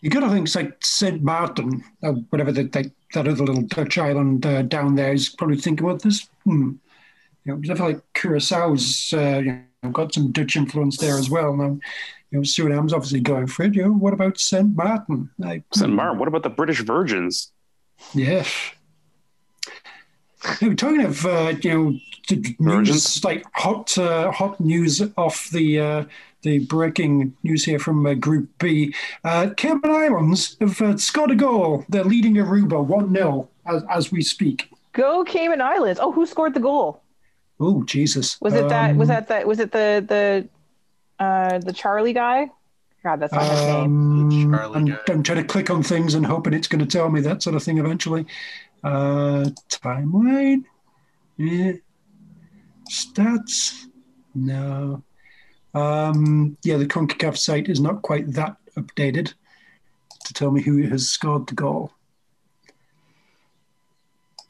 You 0.01 0.09
got 0.09 0.21
to 0.21 0.29
think 0.29 0.53
like 0.55 0.77
St. 0.83 1.21
Martin, 1.21 1.83
or 2.01 2.13
whatever 2.31 2.51
that 2.53 2.71
that, 2.71 2.85
that 3.13 3.27
other 3.27 3.43
little 3.43 3.63
Dutch 3.63 3.97
island 3.97 4.45
uh, 4.45 4.61
down 4.63 4.95
there 4.95 5.13
is 5.13 5.29
probably 5.29 5.57
thinking 5.57 5.85
about 5.85 6.01
this. 6.01 6.27
Hmm. 6.45 6.71
You 7.45 7.53
know, 7.53 7.55
because 7.57 7.71
I 7.71 7.75
feel 7.75 7.93
like 7.93 8.13
Curaçao's 8.13 9.13
uh, 9.13 9.39
you 9.39 9.61
know, 9.83 9.89
got 9.91 10.13
some 10.13 10.31
Dutch 10.31 10.55
influence 10.55 10.97
there 10.97 11.17
as 11.17 11.29
well. 11.29 11.55
Now, 11.55 11.79
you 12.31 12.37
know, 12.37 12.41
Suriname's 12.41 12.93
obviously 12.93 13.21
going 13.21 13.47
for 13.47 13.63
it. 13.63 13.75
You 13.75 13.85
know, 13.85 13.91
what 13.93 14.13
about 14.13 14.39
St. 14.39 14.75
Martin? 14.75 15.29
Like, 15.39 15.63
St. 15.73 15.91
Martin. 15.91 16.19
What 16.19 16.27
about 16.27 16.43
the 16.43 16.49
British 16.49 16.81
Virgins? 16.81 17.51
Yes. 18.13 18.53
Now, 20.61 20.73
talking 20.73 21.03
of 21.03 21.25
uh, 21.25 21.53
you 21.61 21.73
know 21.73 21.99
the 22.29 22.55
Virgins? 22.59 22.89
news 22.89 23.23
like 23.23 23.45
hot 23.55 23.97
uh, 23.97 24.31
hot 24.31 24.59
news 24.59 25.01
off 25.17 25.49
the 25.49 25.79
uh, 25.79 26.05
the 26.41 26.59
breaking 26.59 27.35
news 27.43 27.65
here 27.65 27.79
from 27.79 28.05
uh, 28.05 28.13
Group 28.13 28.49
B, 28.59 28.93
uh, 29.23 29.49
Cayman 29.57 29.91
Islands 29.91 30.55
have 30.61 30.81
uh, 30.81 30.97
scored 30.97 31.31
a 31.31 31.35
goal. 31.35 31.85
They're 31.89 32.03
leading 32.03 32.35
Aruba 32.35 32.83
one 32.83 33.13
0 33.13 33.49
as, 33.65 33.83
as 33.89 34.11
we 34.11 34.21
speak. 34.21 34.69
Go 34.93 35.23
Cayman 35.23 35.61
Islands. 35.61 35.99
Oh, 36.01 36.11
who 36.11 36.25
scored 36.25 36.53
the 36.53 36.59
goal? 36.59 37.01
Oh 37.59 37.83
Jesus! 37.83 38.39
Was 38.41 38.53
it 38.53 38.69
that? 38.69 38.95
Was 38.95 39.09
Um, 39.09 39.15
that 39.15 39.27
that? 39.27 39.47
Was 39.47 39.59
it 39.59 39.71
the 39.71 40.05
the 40.07 41.23
uh 41.23 41.57
the 41.59 41.73
Charlie 41.73 42.13
guy? 42.13 42.49
God, 43.03 43.19
that's 43.19 43.33
not 43.33 43.43
his 43.49 43.61
name. 43.61 44.31
Um, 44.31 44.51
Charlie 44.53 44.75
I'm, 44.75 44.85
guy. 44.85 44.97
I'm 45.07 45.23
trying 45.23 45.41
to 45.41 45.47
click 45.47 45.69
on 45.69 45.83
things 45.83 46.15
and 46.15 46.25
hoping 46.25 46.53
it's 46.53 46.67
going 46.67 46.85
to 46.85 46.85
tell 46.85 47.09
me 47.09 47.21
that 47.21 47.41
sort 47.41 47.55
of 47.55 47.63
thing 47.63 47.77
eventually. 47.77 48.25
Uh, 48.83 49.45
timeline. 49.69 50.63
Yeah. 51.37 51.73
Stats. 52.89 53.85
No. 54.35 55.01
Um, 55.73 56.57
yeah, 56.63 56.75
the 56.77 56.85
CONCACAF 56.85 57.37
site 57.37 57.69
is 57.69 57.79
not 57.79 58.01
quite 58.01 58.33
that 58.33 58.57
updated 58.75 59.33
to 60.25 60.33
tell 60.33 60.51
me 60.51 60.61
who 60.61 60.81
has 60.87 61.09
scored 61.09 61.47
the 61.47 61.55
goal. 61.55 61.91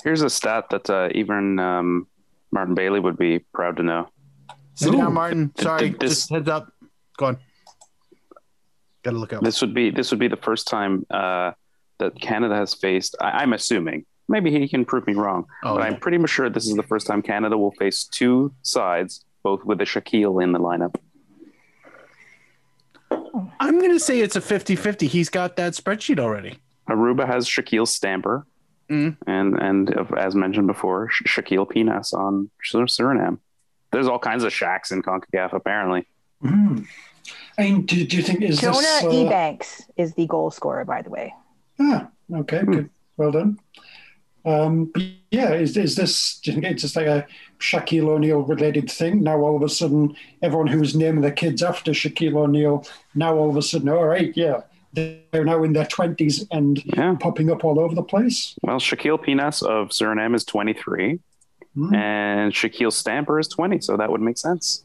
Here's 0.04 0.22
a 0.22 0.30
stat 0.30 0.70
that 0.72 0.90
uh, 0.90 1.10
even 1.14 1.60
um, 1.60 2.08
Martin 2.52 2.76
Bailey 2.76 3.00
would 3.00 3.18
be 3.18 3.40
proud 3.54 3.78
to 3.78 3.84
know. 3.84 4.10
Sit 4.76 4.94
Ooh. 4.94 4.98
down, 4.98 5.14
Martin. 5.14 5.52
Sorry, 5.60 5.90
this- 5.90 6.12
just 6.12 6.30
heads 6.32 6.48
up. 6.50 6.72
Go 7.18 7.28
on. 7.28 7.38
Got 9.04 9.12
to 9.12 9.18
look 9.18 9.34
up. 9.34 9.44
This 9.44 9.62
would 9.62 9.74
be 9.74 9.92
this 9.92 10.12
would 10.12 10.20
be 10.20 10.28
the 10.28 10.36
first 10.38 10.68
time 10.68 11.06
uh, 11.10 11.52
that 12.00 12.20
Canada 12.20 12.56
has 12.56 12.74
faced. 12.74 13.16
I, 13.22 13.32
I'm 13.44 13.54
assuming. 13.54 14.06
Maybe 14.28 14.52
he 14.52 14.68
can 14.68 14.86
prove 14.86 15.08
me 15.08 15.14
wrong, 15.14 15.46
Oh, 15.64 15.76
but 15.76 15.80
yeah. 15.82 15.88
I'm 15.88 16.00
pretty 16.00 16.24
sure 16.28 16.50
this 16.52 16.68
is 16.68 16.76
the 16.76 16.84
first 16.84 17.08
time 17.08 17.22
Canada 17.24 17.58
will 17.58 17.72
face 17.72 18.04
two 18.04 18.54
sides, 18.62 19.26
both 19.42 19.64
with 19.66 19.82
a 19.82 19.86
Shaquille 19.86 20.44
in 20.44 20.52
the 20.52 20.60
lineup. 20.60 20.96
I'm 23.60 23.80
going 23.80 23.92
to 23.92 24.00
say 24.00 24.20
it's 24.20 24.36
a 24.36 24.42
50 24.42 24.76
50. 24.76 25.08
He's 25.08 25.30
got 25.30 25.56
that 25.58 25.74
spreadsheet 25.74 26.20
already. 26.20 26.60
Aruba 26.90 27.26
has 27.28 27.48
Shaquille 27.48 27.88
Stamper, 27.88 28.46
Mm. 28.90 29.18
and 29.28 29.56
and 29.60 30.18
as 30.18 30.34
mentioned 30.36 30.68
before, 30.68 31.10
Sh- 31.12 31.24
Shaquille 31.28 31.70
Pinas 31.70 32.12
on 32.14 32.50
Sur- 32.64 32.86
Suriname. 32.88 33.38
There's 33.92 34.08
all 34.08 34.20
kinds 34.20 34.44
of 34.44 34.52
shacks 34.54 34.92
in 34.92 35.02
Concacaf 35.04 35.54
apparently. 35.54 36.08
And 37.58 37.88
do, 37.88 38.06
do 38.06 38.18
you 38.18 38.24
think 38.24 38.42
is 38.42 38.62
Jonah 38.62 38.78
this? 38.80 39.04
uh, 39.04 39.08
Ebanks 39.10 39.82
is 39.98 40.14
the 40.14 40.26
goal 40.26 40.50
scorer, 40.52 40.86
by 40.86 41.02
the 41.02 41.10
way. 41.10 41.34
Ah, 41.80 42.08
okay, 42.34 42.64
good. 42.64 42.90
Well 43.18 43.32
done. 43.32 43.60
Um, 44.46 44.86
but 44.86 45.04
yeah, 45.32 45.52
is, 45.54 45.76
is 45.76 45.96
this 45.96 46.40
do 46.40 46.52
you 46.52 46.56
think 46.56 46.72
it's 46.72 46.82
just 46.82 46.96
like 46.96 47.08
a 47.08 47.28
Shaquille 47.60 48.08
O'Neal 48.08 48.42
related 48.42 48.90
thing? 48.90 49.22
Now 49.22 49.38
all 49.42 49.56
of 49.58 49.62
a 49.62 49.70
sudden, 49.70 50.16
everyone 50.42 50.68
who's 50.68 50.96
naming 50.96 51.22
their 51.22 51.32
kids 51.32 51.62
after 51.62 51.92
Shaquille 51.92 52.38
O'Neal, 52.38 52.88
now 53.14 53.36
all 53.36 53.50
of 53.50 53.58
a 53.58 53.62
sudden, 53.62 53.90
all 53.90 54.06
right, 54.06 54.36
yeah, 54.38 54.62
they're 54.94 55.46
now 55.46 55.64
in 55.64 55.74
their 55.74 55.86
twenties 55.86 56.46
and 56.52 56.84
Yeah. 56.86 57.16
popping 57.20 57.50
up 57.52 57.64
all 57.64 57.80
over 57.80 57.94
the 57.96 58.04
place. 58.04 58.56
Well, 58.64 58.80
Shaquille 58.80 59.22
Pinas 59.22 59.62
of 59.62 59.90
Suriname 59.90 60.36
is 60.36 60.44
23, 60.46 61.20
Mm, 61.78 61.96
and 61.96 62.52
Shaquille 62.52 62.92
Stamper 62.92 63.40
is 63.40 63.48
20, 63.48 63.80
so 63.82 63.96
that 63.98 64.10
would 64.12 64.22
make 64.22 64.38
sense. 64.38 64.84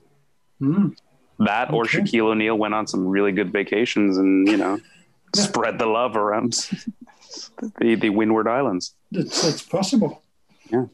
mm. 0.60 0.94
That 1.38 1.72
or 1.72 1.82
Okay. 1.84 1.98
Shaquille 1.98 2.26
O'Neal 2.32 2.56
went 2.56 2.74
on 2.74 2.86
some 2.86 3.06
really 3.08 3.32
good 3.32 3.52
vacations 3.52 4.18
and 4.18 4.46
you 4.46 4.56
know 4.56 4.78
spread 5.34 5.78
the 5.78 5.86
love 5.86 6.16
around 6.16 6.52
the 7.80 7.94
the 7.96 8.10
Windward 8.10 8.46
Islands. 8.46 8.94
It's, 9.10 9.42
it's 9.44 9.62
possible. 9.62 10.22
Yeah. 10.70 10.84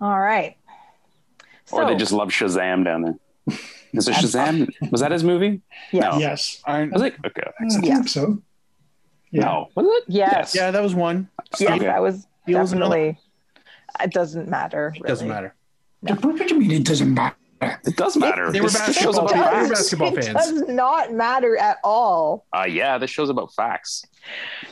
All 0.00 0.18
right. 0.20 0.56
or 1.72 1.84
they 1.86 1.96
just 1.96 2.12
love 2.12 2.28
Shazam 2.28 2.84
down 2.84 3.02
there. 3.02 3.18
Is 3.92 4.08
it 4.08 4.14
Shazam? 4.14 4.68
Was 4.90 5.00
that 5.00 5.12
his 5.12 5.24
movie? 5.24 5.62
yes. 5.92 6.12
No. 6.12 6.18
Yes, 6.18 6.62
Iron- 6.66 6.90
Was 6.90 7.02
it? 7.02 7.14
Okay. 7.24 7.42
I 7.46 7.64
excellent. 7.64 7.86
Yeah. 7.86 7.94
think 7.96 8.08
so. 8.08 8.42
Yeah. 9.30 9.40
No. 9.44 9.68
Was 9.74 9.86
it? 9.88 10.04
Yes. 10.08 10.54
yeah, 10.54 10.70
that 10.70 10.82
was 10.82 10.94
one. 10.94 11.28
Yes, 11.58 11.70
Okay. 11.70 11.78
that 11.86 12.02
was 12.02 12.26
Heels 12.46 12.72
and 12.72 12.80
definitely. 12.80 13.18
It 14.02 14.12
doesn't 14.12 14.48
matter. 14.48 14.92
It 14.96 15.02
doesn't 15.04 15.28
really. 15.28 15.42
matter. 15.42 15.54
What 16.20 16.36
do 16.38 16.54
you 16.54 16.60
mean 16.60 16.70
it 16.72 16.84
doesn't 16.84 17.12
matter? 17.12 17.34
It 17.60 17.96
does 17.96 18.16
matter. 18.16 18.52
They 18.52 18.60
were 18.60 18.68
This- 18.68 18.86
this 18.86 18.96
show's 18.96 19.16
basketball 19.18 19.42
about 19.42 19.52
fans. 19.52 19.56
They 19.56 19.60
were 19.60 19.68
facts. 19.68 19.80
basketball 19.80 20.18
it 20.18 20.32
does 20.32 20.68
not 20.68 21.12
matter 21.12 21.56
at 21.56 21.78
all. 21.82 22.46
Uh, 22.56 22.66
yeah, 22.68 22.98
this 22.98 23.10
show's 23.10 23.30
about 23.30 23.52
facts. 23.52 24.04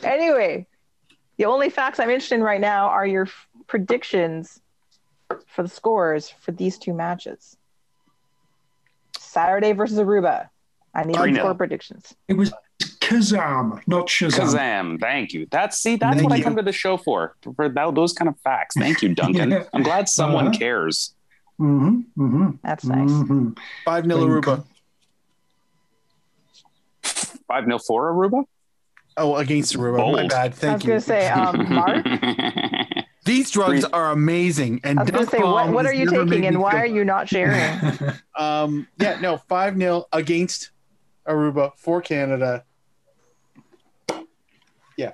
Anyway, 0.03 0.65
the 1.37 1.45
only 1.45 1.69
facts 1.69 1.99
I'm 1.99 2.09
interested 2.09 2.35
in 2.35 2.43
right 2.43 2.61
now 2.61 2.87
are 2.87 3.05
your 3.05 3.25
f- 3.25 3.47
predictions 3.67 4.61
for 5.47 5.63
the 5.63 5.67
scores 5.69 6.29
for 6.29 6.53
these 6.53 6.77
two 6.77 6.93
matches. 6.93 7.56
Saturday 9.37 9.71
versus 9.73 9.99
Aruba. 9.99 10.49
I 10.95 11.03
need 11.03 11.15
Three 11.15 11.35
four 11.35 11.53
predictions. 11.53 12.15
It 12.27 12.33
was 12.33 12.51
Kazam, 12.81 13.79
not 13.85 14.07
Shazam. 14.07 14.39
Kazam. 14.39 14.99
Thank 14.99 15.31
you. 15.33 15.47
That's 15.51 15.77
see, 15.77 15.95
that's 15.95 16.17
Thank 16.17 16.29
what 16.29 16.39
I 16.39 16.41
come 16.41 16.55
to 16.55 16.63
the 16.63 16.71
show 16.71 16.97
for. 16.97 17.35
For 17.55 17.69
that, 17.69 17.93
those 17.93 18.13
kind 18.13 18.29
of 18.29 18.39
facts. 18.39 18.75
Thank 18.75 19.03
you, 19.03 19.13
Duncan. 19.21 19.51
Yeah. 19.51 19.63
I'm 19.73 19.83
glad 19.83 20.09
someone 20.09 20.47
Uh-huh. 20.47 20.57
cares. 20.57 21.13
Mm-hmm, 21.59 22.23
mm-hmm, 22.23 22.49
That's 22.63 22.83
nice. 22.85 23.09
mm-hmm. 23.09 23.49
Five 23.85 24.05
nil 24.07 24.19
Aruba. 24.27 24.63
Five 27.47 27.67
nil 27.67 27.79
for 27.79 28.11
Aruba. 28.13 28.43
Oh, 29.17 29.35
against 29.37 29.75
Aruba. 29.75 29.97
My 29.97 30.03
Bold. 30.03 30.29
bad. 30.29 30.63
I 30.63 30.73
was 30.73 30.83
going 30.83 30.99
to 30.99 31.01
say, 31.01 31.27
um, 31.29 31.73
Mark. 31.73 32.05
These 33.27 33.51
drugs 33.51 33.81
Three- 33.81 33.89
are 33.93 34.11
amazing. 34.11 34.81
And 34.83 34.99
I 34.99 35.03
was 35.03 35.11
going 35.11 35.25
Dunk 35.25 35.31
to 35.31 35.37
say, 35.37 35.43
what, 35.43 35.69
what 35.71 35.85
are 35.85 35.93
you 35.93 36.09
taking 36.09 36.45
and 36.47 36.59
why 36.59 36.71
feel- 36.71 36.79
are 36.79 36.85
you 36.85 37.05
not 37.05 37.27
sharing? 37.29 37.59
Um, 38.37 38.87
yeah, 38.99 39.19
no, 39.19 39.37
five 39.37 39.75
0 39.77 40.05
against 40.13 40.69
Aruba 41.27 41.71
for 41.75 42.01
Canada. 42.01 42.63
Yeah. 44.95 45.13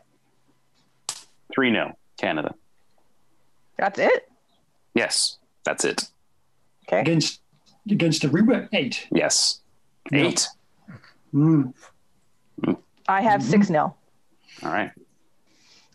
Three 1.54 1.72
0 1.72 1.98
Canada. 2.20 2.54
That's 3.78 3.98
it? 4.00 4.28
Yes, 4.94 5.38
that's 5.64 5.86
it. 5.86 6.04
Okay. 6.88 7.00
against 7.00 7.40
against 7.90 8.24
Aruba, 8.24 8.68
eight. 8.74 9.08
Yes, 9.12 9.62
Yeah. 10.12 10.20
eight. 10.28 10.48
Mm. 11.34 11.74
I 13.08 13.22
have 13.22 13.40
Mm-hmm. 13.42 13.50
6 13.52 13.68
0. 13.68 13.96
All 14.64 14.70
right, 14.72 14.92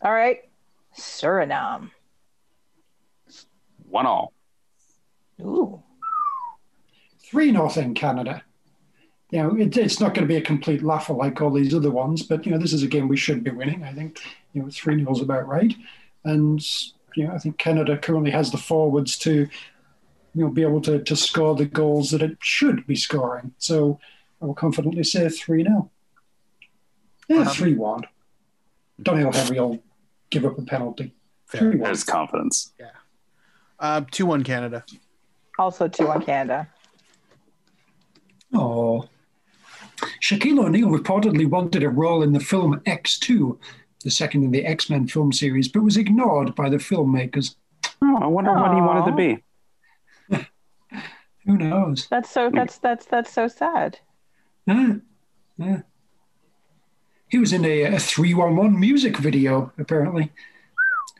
All 0.02 0.12
right. 0.12 0.40
Suriname. 0.96 1.90
One 3.98 4.06
all. 4.06 4.32
Ooh. 5.40 5.82
Three 7.18 7.50
nothing 7.50 7.94
Canada. 7.94 8.44
You 9.32 9.42
know, 9.42 9.56
it, 9.56 9.76
it's 9.76 9.98
not 9.98 10.14
going 10.14 10.22
to 10.26 10.32
be 10.32 10.36
a 10.36 10.40
complete 10.40 10.84
laugher 10.84 11.14
like 11.14 11.40
all 11.42 11.50
these 11.50 11.74
other 11.74 11.90
ones, 11.90 12.22
but 12.22 12.46
you 12.46 12.52
know, 12.52 12.58
this 12.58 12.72
is 12.72 12.84
a 12.84 12.86
game 12.86 13.08
we 13.08 13.16
should 13.16 13.42
be 13.42 13.50
winning. 13.50 13.82
I 13.82 13.92
think 13.92 14.20
you 14.52 14.62
know 14.62 14.68
three 14.70 14.94
nils 14.94 15.20
about 15.20 15.48
right, 15.48 15.74
and 16.24 16.64
you 17.16 17.26
know, 17.26 17.32
I 17.34 17.38
think 17.38 17.58
Canada 17.58 17.98
currently 17.98 18.30
has 18.30 18.52
the 18.52 18.56
forwards 18.56 19.18
to 19.18 19.32
you 20.34 20.44
know 20.44 20.48
be 20.48 20.62
able 20.62 20.80
to 20.82 21.02
to 21.02 21.16
score 21.16 21.56
the 21.56 21.66
goals 21.66 22.12
that 22.12 22.22
it 22.22 22.38
should 22.40 22.86
be 22.86 22.94
scoring. 22.94 23.52
So 23.58 23.98
I 24.40 24.44
will 24.46 24.54
confidently 24.54 25.02
say 25.02 25.28
three 25.28 25.64
0 25.64 25.90
Yeah, 27.28 27.40
Uh-huh. 27.40 27.50
three 27.50 27.74
one. 27.74 28.04
Doneil 29.02 29.34
Henry 29.34 29.58
will 29.58 29.82
give 30.30 30.44
up 30.44 30.56
a 30.56 30.62
penalty. 30.62 31.14
Fair. 31.46 31.60
Three 31.62 31.70
one. 31.80 31.80
There's 31.80 32.04
confidence. 32.04 32.72
Uh, 33.78 34.02
two 34.10 34.26
one 34.26 34.42
Canada. 34.42 34.84
Also 35.58 35.88
2 35.88 36.08
on 36.08 36.22
Canada. 36.22 36.68
Oh. 38.54 39.08
Shaquille 40.22 40.64
O'Neal 40.64 40.88
reportedly 40.88 41.46
wanted 41.46 41.82
a 41.82 41.88
role 41.88 42.22
in 42.22 42.32
the 42.32 42.40
film 42.40 42.80
X2, 42.86 43.58
the 44.04 44.10
second 44.10 44.44
in 44.44 44.52
the 44.52 44.64
X 44.64 44.88
Men 44.88 45.08
film 45.08 45.32
series, 45.32 45.66
but 45.66 45.82
was 45.82 45.96
ignored 45.96 46.54
by 46.54 46.68
the 46.68 46.76
filmmakers. 46.76 47.56
Oh, 48.00 48.18
I 48.22 48.26
wonder 48.26 48.52
what 48.52 48.72
he 48.72 48.80
wanted 48.80 49.10
to 49.10 49.16
be. 50.30 50.46
Who 51.46 51.58
knows? 51.58 52.06
That's 52.08 52.30
so 52.30 52.50
that's 52.54 52.78
that's 52.78 53.06
that's 53.06 53.32
so 53.32 53.48
sad. 53.48 53.98
Yeah. 54.66 54.94
yeah. 55.56 55.80
He 57.28 57.38
was 57.38 57.52
in 57.52 57.64
a, 57.64 57.82
a 57.82 57.98
311 57.98 58.78
music 58.78 59.16
video, 59.16 59.72
apparently, 59.78 60.30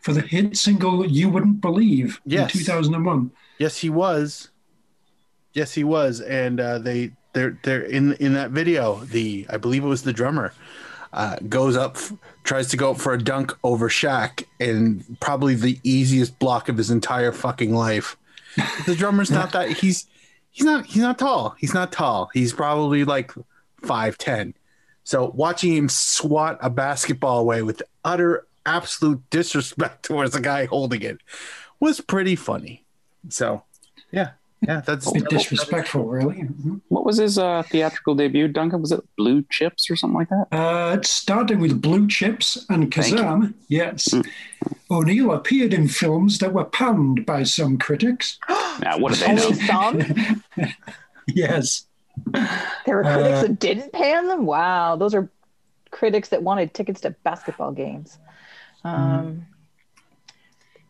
for 0.03 0.13
the 0.13 0.21
hit 0.21 0.57
single 0.57 1.07
You 1.07 1.29
Wouldn't 1.29 1.61
Believe 1.61 2.21
Yes. 2.25 2.55
in 2.55 2.61
2001. 2.61 3.31
Yes, 3.59 3.79
he 3.79 3.91
was. 3.91 4.51
Yes, 5.53 5.75
he 5.75 5.83
was, 5.85 6.21
and 6.21 6.61
uh, 6.61 6.79
they 6.79 7.13
they're 7.33 7.59
they're 7.63 7.83
in 7.83 8.13
in 8.15 8.35
that 8.35 8.51
video. 8.51 8.97
The 9.05 9.47
I 9.51 9.57
believe 9.57 9.83
it 9.83 9.89
was 9.89 10.03
the 10.03 10.13
drummer 10.13 10.53
uh, 11.13 11.37
goes 11.49 11.77
up, 11.77 11.97
tries 12.45 12.69
to 12.69 12.77
go 12.77 12.93
up 12.93 12.99
for 12.99 13.13
a 13.15 13.19
dunk 13.19 13.57
over 13.65 13.89
Shaq, 13.89 14.45
and 14.61 15.17
probably 15.21 15.55
the 15.55 15.79
easiest 15.83 16.39
block 16.39 16.69
of 16.69 16.77
his 16.77 16.91
entire 16.91 17.33
fucking 17.33 17.75
life. 17.75 18.17
The 18.87 18.95
drummer's 18.95 19.31
not 19.31 19.53
that 19.53 19.71
he's 19.71 20.07
he's 20.51 20.65
not 20.67 20.87
he's 20.87 21.03
not 21.03 21.19
tall. 21.19 21.57
He's 21.59 21.75
not 21.75 21.93
tall. 21.93 22.31
He's 22.35 22.53
probably 22.53 23.05
like 23.05 23.33
five 23.83 24.19
ten. 24.19 24.55
So 25.05 25.33
watching 25.35 25.75
him 25.75 25.89
swat 25.89 26.59
a 26.61 26.69
basketball 26.71 27.39
away 27.41 27.63
with 27.63 27.83
utter 28.05 28.47
absolute 28.69 29.23
disrespect 29.31 30.03
towards 30.09 30.33
the 30.33 30.41
guy 30.41 30.67
holding 30.67 31.03
it 31.03 31.19
was 31.81 32.01
pretty 32.01 32.37
funny. 32.37 32.85
So 33.29 33.63
yeah, 34.13 34.31
yeah, 34.67 34.81
that's 34.85 35.07
A 35.07 35.13
bit 35.13 35.29
disrespectful, 35.29 36.05
really. 36.07 36.37
Mhm. 36.43 36.81
What 36.89 37.05
was 37.07 37.19
his 37.19 37.39
uh, 37.39 37.63
theatrical 37.71 38.15
debut, 38.17 38.49
Duncan? 38.49 38.81
Was 38.81 38.91
it 38.93 39.01
Blue 39.17 39.45
Chips 39.51 39.89
or 39.91 39.95
something 39.97 40.19
like 40.19 40.29
that? 40.31 40.47
Uh, 40.51 40.97
it 40.97 41.07
started 41.07 41.61
with 41.61 41.81
Blue 41.81 42.09
Chips 42.09 42.67
and 42.69 42.93
Thank 42.93 43.11
you. 43.11 43.17
Kazam. 43.17 43.55
Yes. 43.69 44.13
O'Neal 44.91 45.33
appeared 45.33 45.73
in 45.75 45.87
films 45.89 46.39
that 46.39 46.53
were 46.53 46.65
panned 46.65 47.25
by 47.27 47.43
some 47.45 47.79
critics. 47.79 48.39
Now, 48.81 48.97
what 48.99 49.13
did 49.15 49.21
they 49.27 49.67
know? 49.67 50.71
Yes. 51.27 51.85
There 52.87 52.97
were 52.97 53.03
critics 53.03 53.39
Uh, 53.39 53.43
that 53.43 53.59
didn't 53.61 53.93
pan 53.93 54.29
them. 54.29 54.47
Wow, 54.47 54.97
those 54.97 55.15
are 55.15 55.29
critics 55.91 56.29
that 56.31 56.43
wanted 56.43 56.75
tickets 56.75 57.01
to 57.03 57.11
basketball 57.23 57.73
games. 57.73 58.19
Um, 58.97 59.45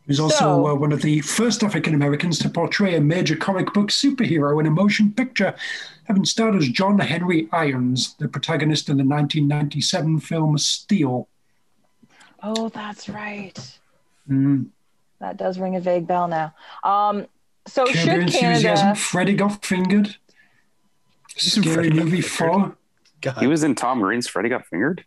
He 0.05 0.13
was 0.13 0.21
also 0.21 0.37
So- 0.39 0.67
uh, 0.69 0.75
one 0.75 0.93
of 0.93 1.03
the 1.03 1.21
first 1.21 1.63
African 1.63 1.95
Americans 1.95 2.39
to 2.39 2.49
portray 2.49 2.95
a 2.97 3.01
major 3.01 3.37
comic 3.37 3.75
book 3.75 3.89
superhero 3.91 4.59
in 4.59 4.65
a 4.67 4.71
motion 4.71 5.13
picture, 5.13 5.55
having 6.05 6.25
starred 6.25 6.55
as 6.57 6.69
John 6.71 6.99
Henry 6.99 7.47
Irons, 7.53 8.15
the 8.15 8.27
protagonist 8.27 8.89
in 8.89 8.97
the 8.97 9.05
1997 9.05 10.21
film 10.21 10.57
Steel. 10.57 11.29
oh, 12.43 12.69
that's 12.71 13.09
right. 13.11 13.79
Mm. 14.31 14.69
That 15.21 15.37
does 15.37 15.59
ring 15.59 15.77
a 15.77 15.81
vague 15.81 16.07
bell 16.07 16.27
now. 16.29 16.55
Um, 16.85 17.27
so 17.67 17.85
Curb 17.85 17.95
Your 17.95 18.05
should 18.05 18.21
Enthusiasm, 18.21 18.63
Canada? 18.77 18.95
Freddy 18.95 19.35
got 19.35 19.63
fingered. 19.65 20.17
Isn't 21.37 21.63
Scary 21.65 21.75
Freddy 21.75 21.91
movie 21.91 22.21
4. 22.23 22.77
God. 23.21 23.37
He 23.41 23.47
was 23.47 23.63
in 23.63 23.75
Tom 23.75 24.01
Green's 24.01 24.27
Freddy 24.29 24.49
Got 24.49 24.67
Fingered. 24.67 25.05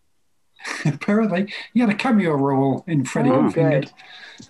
Apparently, 0.86 1.52
he 1.74 1.80
had 1.80 1.90
a 1.90 1.96
cameo 1.96 2.34
role 2.34 2.84
in 2.88 3.06
Freddy 3.06 3.30
Oh, 3.30 3.44
got 3.44 3.54
fingered. 3.54 3.92
good. 4.38 4.48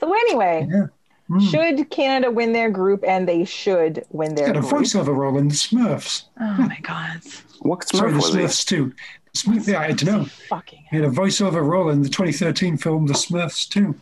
So 0.00 0.12
anyway, 0.12 0.68
Yeah. 0.70 0.86
Mm. 1.30 1.50
should 1.50 1.90
Canada 1.90 2.30
win 2.30 2.52
their 2.52 2.70
group, 2.70 3.02
and 3.06 3.26
they 3.26 3.44
should 3.46 4.04
win 4.10 4.34
their 4.34 4.44
He 4.46 4.48
had 4.48 4.56
a 4.56 4.60
group? 4.60 4.72
voiceover 4.82 5.16
role 5.16 5.38
in 5.38 5.48
The 5.48 5.54
Smurfs. 5.54 6.24
Oh 6.38 6.54
my 6.58 6.78
god! 6.82 7.20
What 7.60 7.88
Sorry, 7.88 8.10
The 8.10 8.16
was 8.18 8.34
he? 8.34 8.40
Smurfs 8.40 8.64
too. 8.66 8.92
The 9.32 9.38
Smurf, 9.38 9.66
yeah, 9.66 9.80
I 9.80 9.92
don't 9.92 10.04
know. 10.18 10.24
Fucking. 10.26 10.84
He 10.90 10.96
had 10.96 11.06
a 11.06 11.10
voiceover 11.10 11.64
role 11.66 11.88
in 11.88 12.02
the 12.02 12.10
2013 12.10 12.76
film 12.76 13.06
The 13.06 13.14
Smurfs 13.14 13.66
too. 13.68 13.94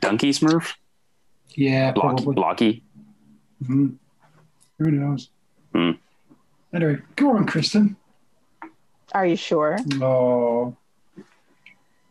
Donkey 0.00 0.30
Smurf? 0.32 0.74
Yeah, 1.54 1.92
Blocky? 1.92 2.24
probably. 2.24 2.34
Blocky? 2.34 2.82
Mhm. 3.62 3.94
Who 4.80 4.90
knows? 4.90 5.30
Hmm. 5.72 5.92
Anyway, 6.74 6.98
go 7.14 7.36
on, 7.36 7.46
Kristen. 7.46 7.96
Are 9.14 9.24
you 9.24 9.36
sure? 9.36 9.78
Oh, 10.02 10.76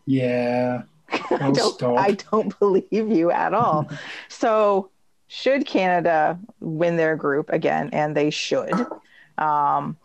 yeah. 0.06 0.84
I 1.12 1.51
don't, 1.51 1.74
stop. 1.76 1.99
I 1.99 2.12
don't 2.32 2.58
believe 2.60 2.88
you 2.91 3.30
at 3.32 3.54
all. 3.54 3.89
so, 4.30 4.89
should 5.28 5.66
Canada 5.66 6.39
win 6.60 6.95
their 6.95 7.16
group 7.16 7.49
again, 7.51 7.89
and 7.91 8.16
they 8.16 8.30
should, 8.30 8.74
um, 9.38 9.97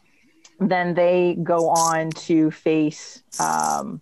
then 0.59 0.94
they 0.94 1.36
go 1.42 1.68
on 1.68 2.11
to 2.11 2.51
face 2.51 3.22
um, 3.38 4.01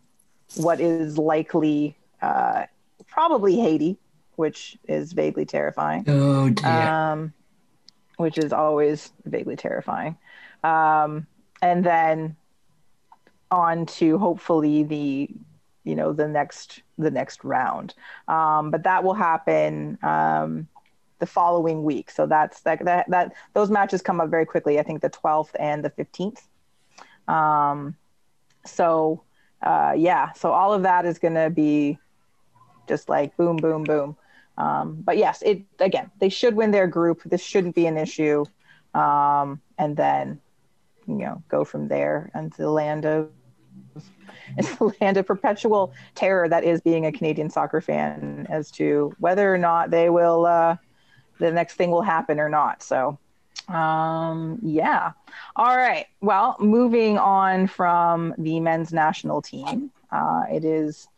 what 0.56 0.80
is 0.80 1.18
likely 1.18 1.96
uh, 2.22 2.64
probably 3.08 3.56
Haiti, 3.56 3.98
which 4.36 4.78
is 4.88 5.12
vaguely 5.12 5.44
terrifying 5.44 6.04
Oh 6.06 6.48
dear. 6.50 6.66
um, 6.70 7.32
which 8.18 8.38
is 8.38 8.52
always 8.52 9.10
vaguely 9.24 9.56
terrifying. 9.56 10.16
Um, 10.62 11.26
and 11.60 11.84
then 11.84 12.36
on 13.50 13.86
to 13.86 14.18
hopefully 14.18 14.82
the 14.82 15.30
you 15.84 15.94
know 15.94 16.12
the 16.12 16.28
next 16.28 16.82
the 16.98 17.10
next 17.10 17.44
round. 17.44 17.94
Um, 18.28 18.70
but 18.70 18.82
that 18.84 19.04
will 19.04 19.14
happen 19.14 19.98
um, 20.02 20.68
the 21.18 21.26
following 21.26 21.84
week. 21.84 22.10
So 22.10 22.26
that's 22.26 22.60
that, 22.62 22.84
that 22.84 23.08
that 23.10 23.32
those 23.54 23.70
matches 23.70 24.02
come 24.02 24.20
up 24.20 24.30
very 24.30 24.46
quickly. 24.46 24.78
I 24.78 24.82
think 24.82 25.02
the 25.02 25.10
12th 25.10 25.50
and 25.58 25.84
the 25.84 25.90
15th. 25.90 26.42
Um, 27.32 27.96
so 28.64 29.22
uh, 29.62 29.94
yeah, 29.96 30.32
so 30.32 30.52
all 30.52 30.72
of 30.72 30.82
that 30.82 31.06
is 31.06 31.18
going 31.18 31.34
to 31.34 31.50
be 31.50 31.98
just 32.88 33.08
like 33.08 33.36
boom, 33.36 33.56
boom, 33.56 33.84
boom. 33.84 34.16
Um, 34.58 34.98
but 35.04 35.18
yes, 35.18 35.42
it 35.42 35.62
again, 35.78 36.10
they 36.18 36.28
should 36.28 36.54
win 36.54 36.70
their 36.70 36.86
group. 36.86 37.22
This 37.24 37.42
shouldn't 37.42 37.74
be 37.74 37.86
an 37.86 37.98
issue. 37.98 38.44
Um, 38.94 39.60
and 39.78 39.96
then, 39.96 40.40
you 41.06 41.16
know, 41.16 41.42
go 41.48 41.64
from 41.64 41.88
there 41.88 42.30
into 42.34 42.62
the 42.62 42.70
land 42.70 43.04
of 43.04 43.30
it's 44.56 44.74
the 44.76 44.92
land 45.00 45.16
of 45.16 45.26
perpetual 45.26 45.92
terror 46.14 46.48
that 46.48 46.64
is 46.64 46.80
being 46.80 47.06
a 47.06 47.12
Canadian 47.12 47.50
soccer 47.50 47.80
fan 47.80 48.46
as 48.48 48.70
to 48.72 49.14
whether 49.18 49.52
or 49.52 49.58
not 49.58 49.90
they 49.90 50.10
will 50.10 50.46
uh, 50.46 50.76
the 51.38 51.50
next 51.50 51.74
thing 51.74 51.90
will 51.90 52.02
happen 52.02 52.38
or 52.40 52.48
not. 52.48 52.82
So 52.82 53.18
um 53.68 54.60
yeah 54.62 55.10
all 55.56 55.76
right 55.76 56.06
well 56.20 56.54
moving 56.60 57.18
on 57.18 57.66
from 57.66 58.32
the 58.38 58.60
men's 58.60 58.92
national 58.92 59.42
team 59.42 59.90
uh 60.12 60.44
it 60.48 60.64
is 60.64 61.08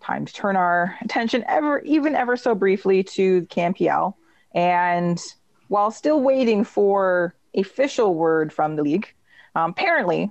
time 0.00 0.24
to 0.24 0.32
turn 0.32 0.56
our 0.56 0.96
attention 1.02 1.44
ever 1.46 1.80
even 1.80 2.14
ever 2.14 2.36
so 2.36 2.54
briefly 2.54 3.02
to 3.02 3.42
CanPL. 3.42 4.14
And 4.54 5.20
while 5.68 5.90
still 5.90 6.20
waiting 6.20 6.64
for 6.64 7.34
official 7.54 8.14
word 8.14 8.52
from 8.52 8.76
the 8.76 8.82
league, 8.82 9.12
um, 9.54 9.70
apparently, 9.70 10.30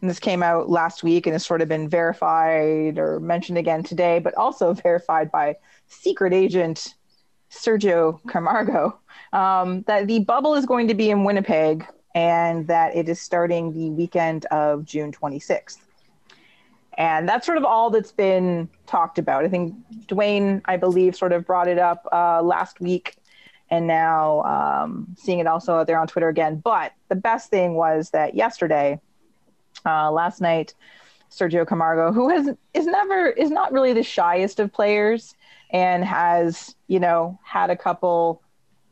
this 0.00 0.20
came 0.20 0.42
out 0.42 0.70
last 0.70 1.02
week 1.02 1.26
and 1.26 1.34
has 1.34 1.44
sort 1.44 1.60
of 1.60 1.68
been 1.68 1.88
verified 1.88 2.98
or 2.98 3.18
mentioned 3.20 3.58
again 3.58 3.82
today, 3.82 4.18
but 4.18 4.34
also 4.34 4.74
verified 4.82 5.30
by 5.30 5.56
secret 5.88 6.32
agent 6.32 6.94
Sergio 7.50 8.20
Camargo, 8.28 8.98
um, 9.32 9.82
that 9.86 10.06
the 10.06 10.20
bubble 10.20 10.54
is 10.54 10.66
going 10.66 10.88
to 10.88 10.94
be 10.94 11.10
in 11.10 11.24
Winnipeg 11.24 11.86
and 12.14 12.66
that 12.66 12.94
it 12.94 13.08
is 13.08 13.20
starting 13.20 13.72
the 13.72 13.90
weekend 13.90 14.44
of 14.46 14.84
June 14.84 15.12
26th 15.12 15.78
and 16.98 17.28
that's 17.28 17.46
sort 17.46 17.56
of 17.56 17.64
all 17.64 17.90
that's 17.90 18.10
been 18.10 18.68
talked 18.86 19.18
about. 19.18 19.44
I 19.44 19.48
think 19.48 19.74
Dwayne, 20.06 20.60
I 20.64 20.76
believe, 20.76 21.14
sort 21.14 21.32
of 21.32 21.46
brought 21.46 21.68
it 21.68 21.78
up 21.78 22.04
uh, 22.12 22.42
last 22.42 22.80
week, 22.80 23.14
and 23.70 23.86
now 23.86 24.42
um, 24.42 25.14
seeing 25.18 25.38
it 25.38 25.46
also 25.46 25.76
out 25.76 25.86
there 25.86 25.98
on 25.98 26.06
Twitter 26.06 26.28
again. 26.28 26.56
But 26.56 26.92
the 27.08 27.16
best 27.16 27.50
thing 27.50 27.74
was 27.74 28.10
that 28.10 28.34
yesterday, 28.34 29.00
uh, 29.84 30.10
last 30.10 30.40
night, 30.40 30.74
Sergio 31.30 31.66
Camargo, 31.66 32.12
who 32.12 32.28
has 32.30 32.48
is 32.74 32.86
never 32.86 33.28
is 33.28 33.50
not 33.50 33.72
really 33.72 33.92
the 33.92 34.02
shyest 34.02 34.60
of 34.60 34.72
players, 34.72 35.34
and 35.70 36.04
has 36.04 36.74
you 36.86 37.00
know 37.00 37.38
had 37.44 37.70
a 37.70 37.76
couple 37.76 38.42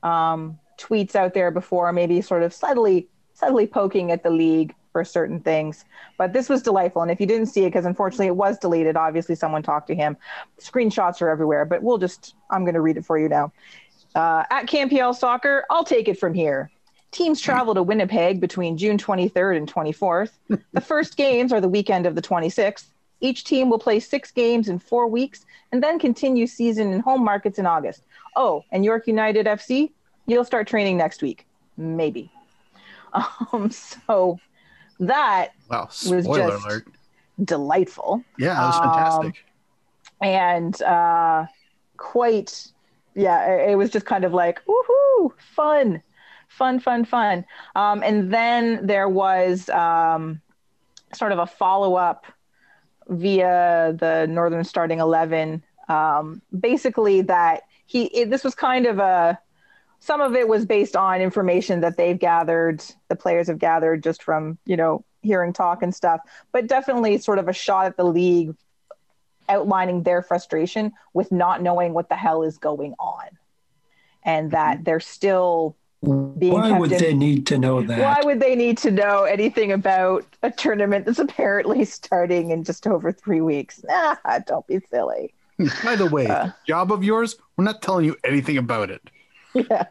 um, 0.02 0.58
tweets 0.78 1.16
out 1.16 1.34
there 1.34 1.50
before, 1.50 1.92
maybe 1.92 2.20
sort 2.20 2.42
of 2.42 2.52
subtly 2.52 3.08
subtly 3.32 3.66
poking 3.66 4.10
at 4.10 4.22
the 4.22 4.30
league 4.30 4.74
for 4.96 5.04
certain 5.04 5.40
things. 5.40 5.84
But 6.16 6.32
this 6.32 6.48
was 6.48 6.62
delightful. 6.62 7.02
And 7.02 7.10
if 7.10 7.20
you 7.20 7.26
didn't 7.26 7.48
see 7.48 7.64
it, 7.64 7.68
because 7.68 7.84
unfortunately 7.84 8.28
it 8.28 8.36
was 8.36 8.58
deleted, 8.58 8.96
obviously 8.96 9.34
someone 9.34 9.62
talked 9.62 9.88
to 9.88 9.94
him. 9.94 10.16
Screenshots 10.58 11.20
are 11.20 11.28
everywhere, 11.28 11.66
but 11.66 11.82
we'll 11.82 11.98
just, 11.98 12.34
I'm 12.50 12.62
going 12.64 12.72
to 12.72 12.80
read 12.80 12.96
it 12.96 13.04
for 13.04 13.18
you 13.18 13.28
now. 13.28 13.52
Uh, 14.16 14.44
at 14.50 14.66
CanPL 14.66 15.14
Soccer, 15.14 15.64
I'll 15.70 15.84
take 15.84 16.08
it 16.08 16.18
from 16.18 16.32
here. 16.32 16.70
Teams 17.10 17.38
travel 17.40 17.74
to 17.74 17.82
Winnipeg 17.82 18.40
between 18.40 18.76
June 18.78 18.96
23rd 18.96 19.58
and 19.58 19.72
24th. 19.72 20.30
the 20.72 20.80
first 20.80 21.16
games 21.18 21.52
are 21.52 21.60
the 21.60 21.68
weekend 21.68 22.06
of 22.06 22.14
the 22.14 22.22
26th. 22.22 22.86
Each 23.20 23.44
team 23.44 23.68
will 23.70 23.78
play 23.78 24.00
six 24.00 24.30
games 24.30 24.68
in 24.68 24.78
four 24.78 25.06
weeks 25.06 25.44
and 25.72 25.82
then 25.82 25.98
continue 25.98 26.46
season 26.46 26.92
in 26.92 27.00
home 27.00 27.22
markets 27.24 27.58
in 27.58 27.66
August. 27.66 28.02
Oh, 28.36 28.64
and 28.72 28.84
York 28.84 29.06
United 29.06 29.44
FC, 29.46 29.90
you'll 30.26 30.44
start 30.44 30.66
training 30.66 30.96
next 30.96 31.22
week. 31.22 31.46
Maybe. 31.76 32.30
Um, 33.52 33.70
so 33.70 34.38
that 35.00 35.52
Wow. 35.70 35.84
Was 35.88 36.02
just- 36.10 36.26
alert. 36.28 36.86
delightful 37.42 38.22
Yeah, 38.38 38.54
that 38.54 38.66
was 38.66 38.76
um, 38.76 38.82
fantastic. 38.82 39.44
and 40.20 40.82
uh, 40.82 41.46
quite, 41.96 42.66
yeah, 43.16 43.46
it, 43.50 43.70
it 43.70 43.74
was 43.76 43.90
just 43.90 44.06
kind 44.06 44.24
of 44.24 44.32
like, 44.32 44.60
woohoo, 44.66 45.32
fun, 45.38 46.02
fun, 46.48 46.78
fun, 46.78 47.04
fun. 47.04 47.44
Um, 47.74 48.02
and 48.02 48.32
then 48.32 48.86
there 48.86 49.08
was 49.08 49.68
um, 49.70 50.40
sort 51.14 51.32
of 51.32 51.38
a 51.38 51.46
follow 51.46 51.96
up 51.96 52.26
via 53.08 53.94
the 53.98 54.26
Northern 54.28 54.64
Starting 54.64 55.00
11. 55.00 55.64
Um, 55.88 56.42
basically, 56.58 57.22
that 57.22 57.62
he, 57.86 58.04
it, 58.06 58.30
this 58.30 58.44
was 58.44 58.54
kind 58.54 58.86
of 58.86 58.98
a, 58.98 59.38
some 60.00 60.20
of 60.20 60.34
it 60.34 60.46
was 60.46 60.66
based 60.66 60.94
on 60.94 61.20
information 61.20 61.80
that 61.80 61.96
they've 61.96 62.18
gathered, 62.18 62.82
the 63.08 63.16
players 63.16 63.48
have 63.48 63.58
gathered 63.58 64.02
just 64.02 64.22
from, 64.22 64.58
you 64.66 64.76
know, 64.76 65.04
hearing 65.22 65.52
talk 65.52 65.82
and 65.82 65.94
stuff, 65.94 66.20
but 66.52 66.66
definitely 66.66 67.18
sort 67.18 67.38
of 67.38 67.48
a 67.48 67.52
shot 67.52 67.86
at 67.86 67.96
the 67.96 68.04
league 68.04 68.54
outlining 69.48 70.02
their 70.02 70.22
frustration 70.22 70.92
with 71.14 71.30
not 71.32 71.62
knowing 71.62 71.92
what 71.94 72.08
the 72.08 72.16
hell 72.16 72.42
is 72.42 72.58
going 72.58 72.94
on 72.98 73.26
and 74.24 74.50
that 74.50 74.84
they're 74.84 75.00
still 75.00 75.76
being 76.38 76.52
Why 76.52 76.68
kept 76.70 76.80
would 76.80 76.92
in- 76.92 76.98
they 77.00 77.14
need 77.14 77.46
to 77.48 77.58
know 77.58 77.82
that? 77.82 77.98
why 77.98 78.20
would 78.24 78.38
they 78.40 78.54
need 78.54 78.78
to 78.78 78.90
know 78.90 79.24
anything 79.24 79.72
about 79.72 80.24
a 80.42 80.50
tournament 80.50 81.06
that's 81.06 81.18
apparently 81.28 81.84
starting 81.84 82.50
in 82.50 82.64
just 82.64 82.86
over 82.86 83.12
three 83.12 83.40
weeks 83.40 83.82
nah 83.84 84.14
don't 84.46 84.66
be 84.66 84.80
silly 84.90 85.32
By 85.82 85.96
the 85.96 86.04
way, 86.06 86.26
uh, 86.26 86.50
job 86.66 86.92
of 86.92 87.02
yours, 87.02 87.36
we're 87.56 87.64
not 87.64 87.80
telling 87.80 88.04
you 88.04 88.14
anything 88.24 88.58
about 88.58 88.90
it. 88.90 89.00
yeah 89.54 89.84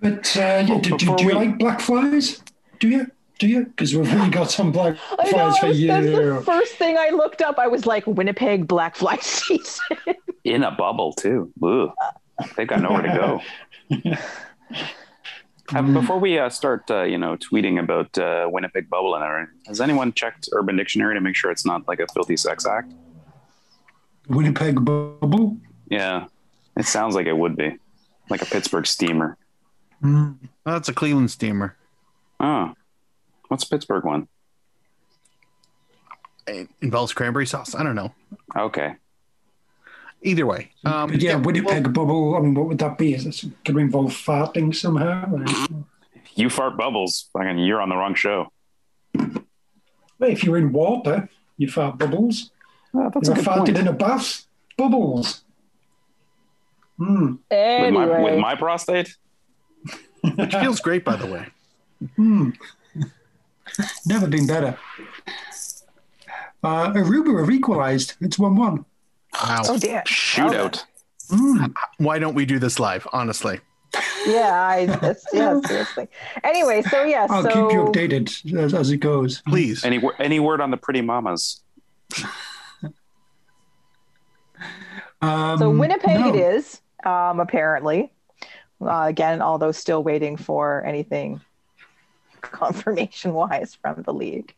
But 0.00 0.36
uh, 0.36 0.64
Well, 0.68 0.78
do, 0.78 0.90
do, 0.90 0.96
before 0.98 1.16
do 1.16 1.24
you 1.24 1.32
like 1.32 1.58
black 1.58 1.80
flies? 1.80 2.40
Do 2.78 2.88
you? 2.88 3.10
Do 3.40 3.48
you? 3.48 3.64
Because 3.64 3.96
we've 3.96 4.12
really 4.12 4.28
got 4.28 4.50
some 4.50 4.70
black 4.70 4.98
I 5.18 5.24
know, 5.24 5.30
flies 5.30 5.58
for 5.58 5.66
that's 5.66 5.78
the 6.06 6.12
you. 6.12 6.40
first 6.42 6.74
thing 6.74 6.98
I 6.98 7.08
looked 7.08 7.40
up. 7.40 7.58
I 7.58 7.68
was 7.68 7.86
like, 7.86 8.06
Winnipeg 8.06 8.68
Black 8.68 8.96
Fly 8.96 9.16
season. 9.20 9.96
in 10.44 10.62
a 10.62 10.70
bubble 10.70 11.14
too. 11.14 11.50
Ugh. 11.62 11.90
They've 12.54 12.68
got 12.68 12.82
nowhere 12.82 13.02
to 13.02 13.40
go. 13.98 14.12
Uh, 15.74 15.82
before 16.00 16.18
we 16.18 16.38
uh, 16.38 16.50
start, 16.50 16.90
uh, 16.90 17.02
you 17.02 17.16
know, 17.16 17.36
tweeting 17.36 17.80
about 17.82 18.16
uh, 18.18 18.46
Winnipeg 18.50 18.90
bubble 18.90 19.14
and 19.14 19.24
everything, 19.24 19.54
has 19.66 19.80
anyone 19.80 20.12
checked 20.12 20.50
Urban 20.52 20.76
Dictionary 20.76 21.14
to 21.14 21.20
make 21.22 21.34
sure 21.34 21.50
it's 21.50 21.64
not 21.64 21.88
like 21.88 22.00
a 22.00 22.06
filthy 22.12 22.36
sex 22.36 22.66
act? 22.66 22.92
Winnipeg 24.28 24.84
bubble. 24.84 25.56
Yeah, 25.88 26.26
it 26.76 26.84
sounds 26.84 27.14
like 27.14 27.26
it 27.26 27.36
would 27.36 27.56
be, 27.56 27.76
like 28.28 28.42
a 28.42 28.46
Pittsburgh 28.46 28.86
steamer. 28.86 29.38
Mm. 30.02 30.36
That's 30.64 30.90
a 30.90 30.94
Cleveland 30.94 31.30
steamer. 31.30 31.76
Oh, 32.38 32.74
what's 33.50 33.64
Pittsburgh 33.64 34.04
one? 34.04 34.28
It 36.46 36.68
involves 36.80 37.12
cranberry 37.12 37.46
sauce. 37.46 37.74
I 37.74 37.82
don't 37.82 37.94
know. 37.96 38.14
Okay, 38.56 38.94
Either 40.22 40.46
way. 40.46 40.70
Um, 40.84 41.10
But 41.10 41.20
yeah, 41.22 41.34
well, 41.34 41.44
Winnipeg 41.44 41.92
bubble. 41.92 42.36
I 42.36 42.40
mean, 42.40 42.54
what 42.54 42.66
would 42.68 42.78
that 42.78 42.96
be? 42.98 43.14
Is 43.14 43.24
this 43.24 43.40
could 43.64 43.76
it 43.76 43.80
involve 43.80 44.12
farting 44.12 44.74
somehow? 44.74 45.24
you 46.34 46.48
fart 46.50 46.76
bubbles. 46.76 47.28
Fucking, 47.32 47.58
you're 47.58 47.80
on 47.80 47.88
the 47.88 47.96
wrong 47.96 48.14
show. 48.14 48.52
Well, 49.14 50.30
if 50.30 50.44
you're 50.44 50.58
in 50.58 50.72
water, 50.72 51.28
you 51.56 51.68
fart 51.68 51.98
bubbles. 51.98 52.50
Oh, 52.94 53.10
that's 53.14 53.28
If 53.28 53.34
a 53.34 53.40
I 53.40 53.42
good 53.42 53.44
farted 53.46 53.56
point. 53.66 53.78
in 53.78 53.88
a 53.88 53.92
bath, 53.92 54.46
bubbles. 54.76 55.42
Hmm. 56.98 57.26
With 57.26 57.40
my, 57.50 57.86
anyway, 57.86 58.22
with 58.22 58.38
my 58.40 58.54
prostate. 58.56 59.16
which 60.36 60.54
feels 60.54 60.80
great, 60.80 61.02
by 61.04 61.16
the 61.16 61.26
way. 61.26 61.46
Hmm. 62.16 62.50
Never 64.06 64.26
been 64.26 64.46
better. 64.46 64.78
Uh, 66.62 66.92
Aruba 66.92 67.40
have 67.40 67.50
equalized. 67.50 68.14
It's 68.20 68.38
1 68.38 68.54
1. 68.56 68.84
Wow. 69.32 69.62
oh 69.66 69.78
dear, 69.78 70.02
Shootout. 70.06 70.84
Mm. 71.30 71.72
Why 71.98 72.18
don't 72.18 72.34
we 72.34 72.44
do 72.44 72.58
this 72.58 72.80
live? 72.80 73.06
Honestly, 73.12 73.60
yeah, 74.26 74.60
I 74.60 74.86
that's, 74.86 75.24
yeah, 75.32 75.60
seriously. 75.66 76.08
Anyway, 76.42 76.82
so 76.82 77.04
yeah, 77.04 77.26
I'll 77.30 77.42
so 77.44 77.48
keep 77.48 77.72
you 77.72 77.84
updated 77.84 78.58
as, 78.58 78.74
as 78.74 78.90
it 78.90 78.96
goes. 78.98 79.40
please. 79.46 79.84
Any 79.84 79.98
wo- 79.98 80.12
any 80.18 80.40
word 80.40 80.60
on 80.60 80.70
the 80.72 80.76
pretty 80.76 81.00
mamas? 81.00 81.60
Um, 85.22 85.58
So 85.58 85.70
Winnipeg 85.70 86.20
no. 86.20 86.28
it 86.34 86.36
is, 86.36 86.80
um, 87.04 87.40
apparently. 87.40 88.12
Uh, 88.80 89.04
again, 89.08 89.42
although 89.42 89.72
still 89.72 90.02
waiting 90.02 90.36
for 90.36 90.84
anything 90.84 91.40
confirmation 92.60 93.32
wise 93.34 93.74
from 93.74 94.02
the 94.02 94.12
league. 94.12 94.54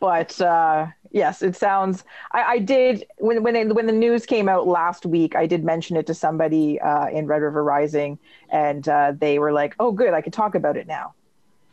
But 0.00 0.40
uh, 0.40 0.86
yes, 1.10 1.42
it 1.42 1.54
sounds. 1.56 2.04
I, 2.32 2.42
I 2.42 2.58
did 2.58 3.06
when 3.18 3.42
when 3.42 3.54
they, 3.54 3.64
when 3.66 3.86
the 3.86 3.92
news 3.92 4.26
came 4.26 4.48
out 4.48 4.66
last 4.66 5.06
week. 5.06 5.36
I 5.36 5.46
did 5.46 5.64
mention 5.64 5.96
it 5.96 6.06
to 6.08 6.14
somebody 6.14 6.80
uh, 6.80 7.06
in 7.08 7.26
Red 7.26 7.42
River 7.42 7.62
Rising, 7.62 8.18
and 8.50 8.88
uh, 8.88 9.12
they 9.16 9.38
were 9.38 9.52
like, 9.52 9.74
"Oh, 9.78 9.92
good, 9.92 10.12
I 10.14 10.20
can 10.20 10.32
talk 10.32 10.54
about 10.56 10.76
it 10.76 10.86
now," 10.86 11.14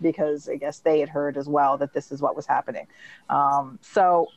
because 0.01 0.47
I 0.47 0.55
guess 0.57 0.79
they 0.79 0.99
had 0.99 1.09
heard 1.09 1.37
as 1.37 1.47
well 1.47 1.77
that 1.79 1.93
this 1.93 2.11
is 2.11 2.21
what 2.21 2.35
was 2.35 2.45
happening. 2.45 2.85
Um, 3.29 3.79
so, 3.81 4.27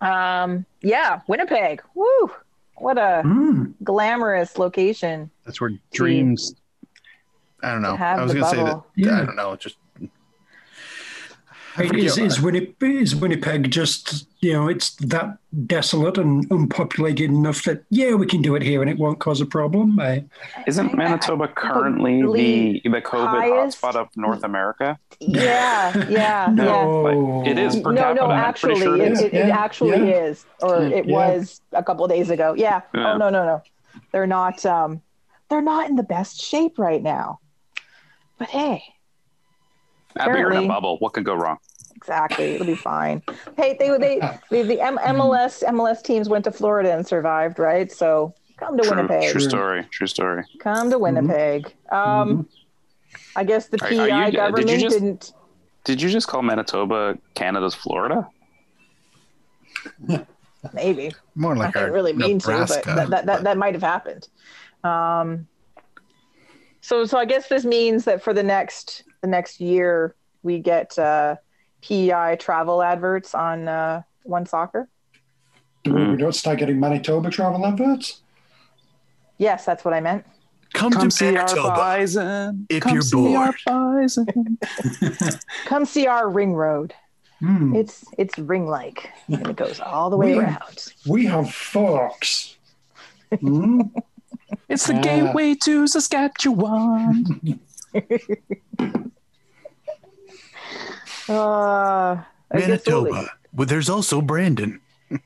um, 0.00 0.64
yeah, 0.82 1.20
Winnipeg. 1.26 1.82
Woo! 1.94 2.30
What 2.76 2.96
a 2.96 3.22
Mm. 3.24 3.74
glamorous 3.84 4.56
location. 4.56 5.30
That's 5.44 5.60
where 5.60 5.72
dreams. 5.92 6.54
I 7.62 7.72
don't 7.72 7.82
know. 7.82 7.94
I 8.00 8.22
was 8.22 8.32
gonna 8.32 8.46
say 8.46 8.56
that. 8.56 8.64
bubble. 8.64 8.86
Yeah. 8.96 9.20
I 9.20 9.24
don't 9.26 9.36
know. 9.36 9.54
Just 9.56 9.76
I 9.89 9.89
Is, 11.78 11.86
forget 11.88 12.18
is. 12.18 12.40
Winnipeg, 12.40 12.96
is 12.96 13.14
Winnipeg 13.14 13.70
just, 13.70 14.26
you 14.40 14.52
know, 14.52 14.68
it's 14.68 14.96
that 14.96 15.38
desolate 15.66 16.18
and 16.18 16.44
unpopulated 16.50 17.30
enough 17.30 17.62
that, 17.62 17.84
yeah, 17.90 18.14
we 18.14 18.26
can 18.26 18.42
do 18.42 18.56
it 18.56 18.62
here 18.62 18.80
and 18.82 18.90
it 18.90 18.98
won't 18.98 19.20
cause 19.20 19.40
a 19.40 19.46
problem? 19.46 19.98
I, 20.00 20.24
Isn't 20.66 20.94
Manitoba 20.96 21.48
currently 21.48 22.22
the 22.22 22.80
the 22.88 23.00
COVID 23.00 23.28
highest- 23.28 23.80
hotspot 23.80 23.94
of 23.94 24.08
North 24.16 24.42
America? 24.42 24.98
Yeah, 25.20 25.96
yeah, 25.96 26.08
yeah. 26.08 26.48
no. 26.52 27.42
But 27.44 27.50
it 27.50 27.58
is 27.58 27.76
per 27.76 27.92
no, 27.92 28.00
capita. 28.00 28.20
no, 28.26 28.30
I'm 28.32 28.38
actually, 28.40 28.80
sure 28.80 28.96
it 28.96 29.00
it, 29.02 29.12
is. 29.12 29.20
it, 29.20 29.34
it 29.34 29.46
Yeah, 29.46 29.56
actually 29.58 30.08
yeah. 30.10 30.24
is, 30.24 30.44
or 30.60 30.82
it 30.82 31.06
Yeah. 31.06 31.14
was 31.30 31.60
a 31.72 31.84
couple 31.84 32.04
of 32.04 32.10
days 32.10 32.30
ago. 32.30 32.54
Yeah. 32.56 32.80
Yeah. 32.94 33.12
Oh 33.12 33.16
no, 33.16 33.30
no, 33.30 33.44
no. 33.44 33.62
They're 34.12 34.26
not. 34.26 34.66
Um, 34.66 35.02
they're 35.48 35.62
not 35.62 35.88
in 35.88 35.96
the 35.96 36.02
best 36.02 36.40
shape 36.40 36.78
right 36.78 37.02
now. 37.02 37.38
But 38.38 38.48
hey, 38.48 38.82
Ah, 40.18 40.26
but 40.26 40.38
you're 40.38 40.50
in 40.52 40.64
a 40.64 40.68
bubble. 40.68 40.96
What 40.98 41.12
could 41.12 41.24
go 41.24 41.34
wrong? 41.34 41.58
exactly, 41.96 42.54
it'll 42.54 42.66
be 42.66 42.74
fine. 42.74 43.22
Hey, 43.58 43.76
they 43.78 43.88
they 43.98 44.18
the, 44.50 44.62
the 44.62 44.80
M- 44.80 44.96
MLS 44.98 45.62
MLS 45.64 46.02
teams 46.02 46.28
went 46.30 46.44
to 46.44 46.50
Florida 46.50 46.92
and 46.94 47.06
survived, 47.06 47.58
right? 47.58 47.92
So 47.92 48.34
come 48.56 48.76
to 48.78 48.82
True, 48.82 48.96
Winnipeg. 48.96 49.30
true 49.32 49.40
story. 49.40 49.86
True 49.90 50.06
story. 50.06 50.44
Come 50.60 50.90
to 50.90 50.98
Winnipeg. 50.98 51.74
Um, 51.92 52.48
I 53.36 53.44
guess 53.44 53.68
the 53.68 53.78
Are- 53.82 53.86
are 53.86 53.90
PEI 53.90 53.96
you- 54.18 54.24
did 54.24 54.32
you 54.32 54.38
government 54.38 54.80
just- 54.80 54.98
didn't. 54.98 55.32
Did 55.84 56.02
you 56.02 56.08
just 56.10 56.26
call 56.28 56.42
Manitoba 56.42 57.18
Canada's 57.34 57.74
Florida? 57.74 58.28
Maybe. 60.74 61.12
more 61.34 61.54
I 61.54 61.58
like 61.58 61.72
didn't 61.74 61.88
our 61.88 61.94
really 61.94 62.12
mean 62.12 62.36
Nebraska. 62.36 62.82
to, 62.82 62.86
but 62.86 62.96
that 62.96 63.10
that, 63.10 63.26
that, 63.26 63.42
that 63.44 63.56
might 63.58 63.74
have 63.74 63.82
happened. 63.82 64.28
Um, 64.84 65.46
so 66.82 67.04
so 67.06 67.18
I 67.18 67.24
guess 67.24 67.48
this 67.48 67.64
means 67.64 68.04
that 68.04 68.22
for 68.22 68.32
the 68.34 68.42
next 68.42 69.04
the 69.20 69.28
next 69.28 69.60
year 69.60 70.14
we 70.42 70.58
get 70.58 70.98
uh, 70.98 71.36
PEI 71.82 72.36
travel 72.38 72.82
adverts 72.82 73.34
on 73.34 73.68
uh, 73.68 74.02
One 74.22 74.46
Soccer. 74.46 74.88
Do 75.84 75.94
we, 75.94 76.10
we 76.10 76.16
don't 76.16 76.34
start 76.34 76.58
getting 76.58 76.78
Manitoba 76.80 77.30
travel 77.30 77.64
adverts? 77.66 78.20
Yes, 79.38 79.64
that's 79.64 79.84
what 79.84 79.94
I 79.94 80.00
meant. 80.00 80.24
Come, 80.74 80.92
Come 80.92 81.08
to 81.08 81.10
see 81.10 81.36
our 81.36 81.54
bison. 81.74 82.66
if 82.68 82.82
Come 82.82 82.92
you're 82.94 83.02
see 83.02 83.34
our 83.34 83.54
bison. 83.66 84.58
Come 85.64 85.84
see 85.84 86.06
our 86.06 86.28
ring 86.30 86.54
road. 86.54 86.94
Hmm. 87.40 87.74
It's 87.74 88.04
it's 88.18 88.38
ring 88.38 88.66
like 88.68 89.10
and 89.28 89.46
it 89.48 89.56
goes 89.56 89.80
all 89.80 90.10
the 90.10 90.16
way 90.18 90.34
We- 90.34 90.40
around. 90.40 90.92
We 91.06 91.24
have 91.26 91.52
forks. 91.52 92.56
Hmm? 93.38 93.82
It's 94.68 94.86
the 94.86 94.94
Yeah. 94.94 95.00
gateway 95.02 95.54
to 95.64 95.86
Saskatchewan. 95.86 97.24
Uh, 101.28 102.22
I 102.50 102.58
guess 102.58 102.84
we'll 102.86 103.02
leave. 103.02 103.12
Manitoba. 103.12 103.32
Well, 103.54 103.66
there's 103.66 103.88
also 103.88 104.20
Brandon. 104.20 104.80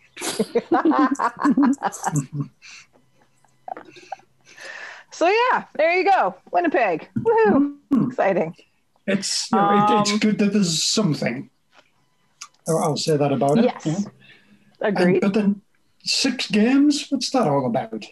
So 5.10 5.28
yeah, 5.28 5.64
there 5.76 5.96
you 5.96 6.04
go, 6.10 6.34
Winnipeg. 6.50 7.08
Woohoo! 7.16 7.76
Exciting. 8.08 8.54
It's, 9.06 9.48
you 9.52 9.58
know, 9.58 9.70
it, 9.96 10.00
it's 10.00 10.12
Um, 10.12 10.18
good 10.18 10.38
that 10.38 10.52
there's 10.52 10.82
something. 10.82 11.50
I'll 12.66 12.96
say 12.96 13.16
that 13.16 13.30
about 13.32 13.58
it. 13.58 13.64
Yes, 13.64 13.86
yeah. 13.86 13.96
And, 14.80 14.98
agreed. 14.98 15.20
but 15.20 15.34
then 15.34 15.60
six 16.02 16.50
games, 16.50 17.06
what's 17.10 17.30
that 17.30 17.46
all 17.46 17.64
about? 17.66 18.04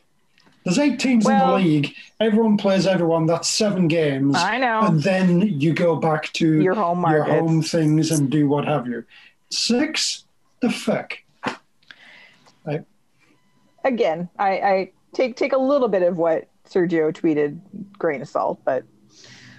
There's 0.65 0.79
eight 0.79 1.01
teams 1.01 1.25
Well- 1.25 1.57
in 1.57 1.63
the 1.63 1.69
league. 1.69 1.95
Everyone 2.21 2.57
plays 2.57 2.87
everyone. 2.87 3.27
That's 3.27 3.49
seven 3.49 3.89
games. 3.89 4.37
I 4.37 4.59
know. 4.59 4.83
And 4.83 5.03
then 5.03 5.41
you 5.41 5.73
go 5.73 5.97
back 5.97 6.33
to 6.35 6.61
Your 6.63 6.75
home 6.75 7.05
your 7.11 7.25
home 7.25 7.63
things 7.63 8.11
and 8.11 8.31
do 8.31 8.49
what 8.49 8.65
have 8.65 8.87
you. 8.87 9.05
Six? 9.51 10.25
The 10.61 10.71
fuck? 10.71 11.19
again, 13.85 14.29
I, 14.39 14.51
I 14.51 14.93
take 15.13 15.37
take 15.37 15.53
a 15.53 15.59
little 15.59 15.89
bit 15.89 16.03
of 16.03 16.17
what 16.17 16.49
Sergio 16.69 17.13
tweeted, 17.13 17.59
grain 17.99 18.23
of 18.23 18.29
salt, 18.29 18.61
but 18.65 18.85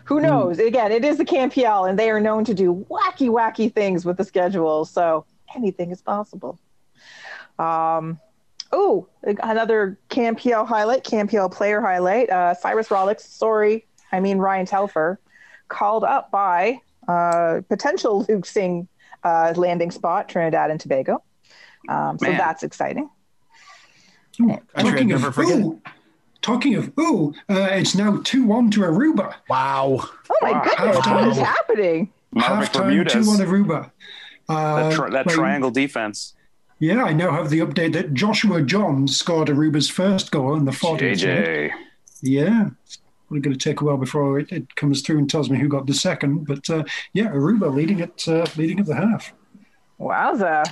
who 0.05 0.19
knows? 0.19 0.59
Again, 0.59 0.91
it 0.91 1.05
is 1.05 1.17
the 1.17 1.25
CanPL, 1.25 1.89
and 1.89 1.97
they 1.97 2.09
are 2.09 2.19
known 2.19 2.43
to 2.45 2.53
do 2.53 2.85
wacky, 2.89 3.29
wacky 3.29 3.73
things 3.73 4.05
with 4.05 4.17
the 4.17 4.23
schedule. 4.23 4.85
So 4.85 5.25
anything 5.55 5.91
is 5.91 6.01
possible. 6.01 6.59
Um, 7.57 8.19
oh, 8.73 9.07
another 9.23 9.97
CanPL 10.09 10.67
highlight, 10.67 11.03
CanPL 11.05 11.51
player 11.53 11.79
highlight. 11.79 12.29
Uh, 12.29 12.53
Cyrus 12.53 12.89
Rollocks, 12.89 13.21
sorry, 13.21 13.85
I 14.11 14.19
mean 14.19 14.39
Ryan 14.39 14.65
Telfer, 14.65 15.19
called 15.69 16.03
up 16.03 16.31
by 16.31 16.79
uh, 17.07 17.61
potential 17.69 18.25
Luke 18.29 18.45
Singh 18.45 18.87
uh, 19.23 19.53
landing 19.55 19.91
spot, 19.91 20.27
Trinidad 20.27 20.71
and 20.71 20.79
Tobago. 20.79 21.23
Um, 21.87 22.17
so 22.19 22.27
Man. 22.27 22.37
that's 22.37 22.63
exciting. 22.63 23.09
Country 24.37 24.57
I'd 24.75 24.83
talking 24.85 25.11
of 25.11 25.35
forget. 25.35 25.59
ooh, 25.59 25.81
talking 26.41 26.75
of 26.75 26.91
ooh, 26.99 27.33
uh, 27.49 27.67
it's 27.71 27.93
now 27.95 28.19
two 28.23 28.43
one 28.45 28.71
to 28.71 28.81
Aruba. 28.81 29.35
Wow. 29.47 29.99
Oh 30.29 30.37
my 30.41 30.51
Wow. 30.51 30.63
goodness, 30.63 30.95
what 30.97 31.07
Wow. 31.07 31.29
is 31.29 31.37
happening? 31.37 32.11
Marvick 32.35 32.41
Halftime 32.69 32.73
Bermudez. 32.85 33.13
two 33.13 33.27
one 33.29 33.37
Aruba. 33.39 33.91
That, 34.49 34.55
Uh, 34.55 34.91
tri- 34.91 35.09
that 35.11 35.25
like, 35.27 35.35
triangle 35.35 35.69
defense. 35.71 36.33
Yeah, 36.79 37.03
I 37.03 37.13
now 37.13 37.31
have 37.31 37.49
the 37.49 37.59
update 37.59 37.93
that 37.93 38.13
Joshua 38.13 38.61
John 38.61 39.07
scored 39.07 39.47
Aruba's 39.47 39.89
first 39.89 40.31
goal 40.31 40.55
in 40.55 40.65
the 40.65 40.71
40th. 40.71 41.13
JJ. 41.13 41.71
Yeah. 42.21 42.69
It's 42.85 42.99
probably 43.27 43.41
going 43.41 43.57
to 43.57 43.69
take 43.69 43.81
a 43.81 43.85
while 43.85 43.97
before 43.97 44.39
it, 44.39 44.51
it 44.51 44.75
comes 44.75 45.01
through 45.01 45.19
and 45.19 45.29
tells 45.29 45.49
me 45.49 45.59
who 45.59 45.67
got 45.67 45.87
the 45.87 45.93
second. 45.93 46.45
But 46.45 46.69
uh, 46.69 46.83
yeah, 47.13 47.29
Aruba 47.29 47.73
leading 47.73 48.01
at 48.01 48.27
uh, 48.27 48.45
leading 48.57 48.79
at 48.79 48.85
the 48.85 48.95
half. 48.95 49.33
Wowza. 49.99 50.65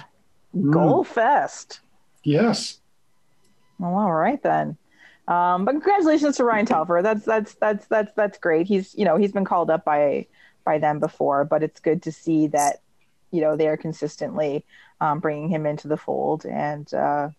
Mm. 0.56 0.72
Goal 0.72 1.04
fest. 1.04 1.80
Yes. 2.24 2.80
Well, 3.80 3.96
all 3.96 4.14
right 4.14 4.42
then. 4.44 4.78
Um, 5.28 5.66
but 5.66 5.72
congratulations 5.72 6.38
to 6.38 6.44
Ryan 6.44 6.66
Telfer. 6.66 7.02
That's 7.02 7.24
that's 7.24 7.54
that's 7.56 7.86
that's 7.88 8.12
that's 8.16 8.38
great. 8.38 8.68
He's 8.68 8.94
you 8.96 9.06
know 9.06 9.18
he's 9.18 9.32
been 9.32 9.46
called 9.46 9.70
up 9.70 9.86
by 9.86 10.28
by 10.66 10.78
them 10.78 11.00
before, 11.00 11.46
but 11.46 11.64
it's 11.64 11.80
good 11.80 12.04
to 12.04 12.12
see 12.12 12.48
that 12.48 12.82
you 13.32 13.42
know 13.42 13.56
they 13.56 13.68
are 13.68 13.78
consistently 13.78 14.66
um, 15.02 15.20
bringing 15.20 15.50
him 15.50 15.66
into 15.66 15.88
the 15.90 15.98
fold, 15.98 16.46
and 16.46 16.92
uh, 16.94 17.30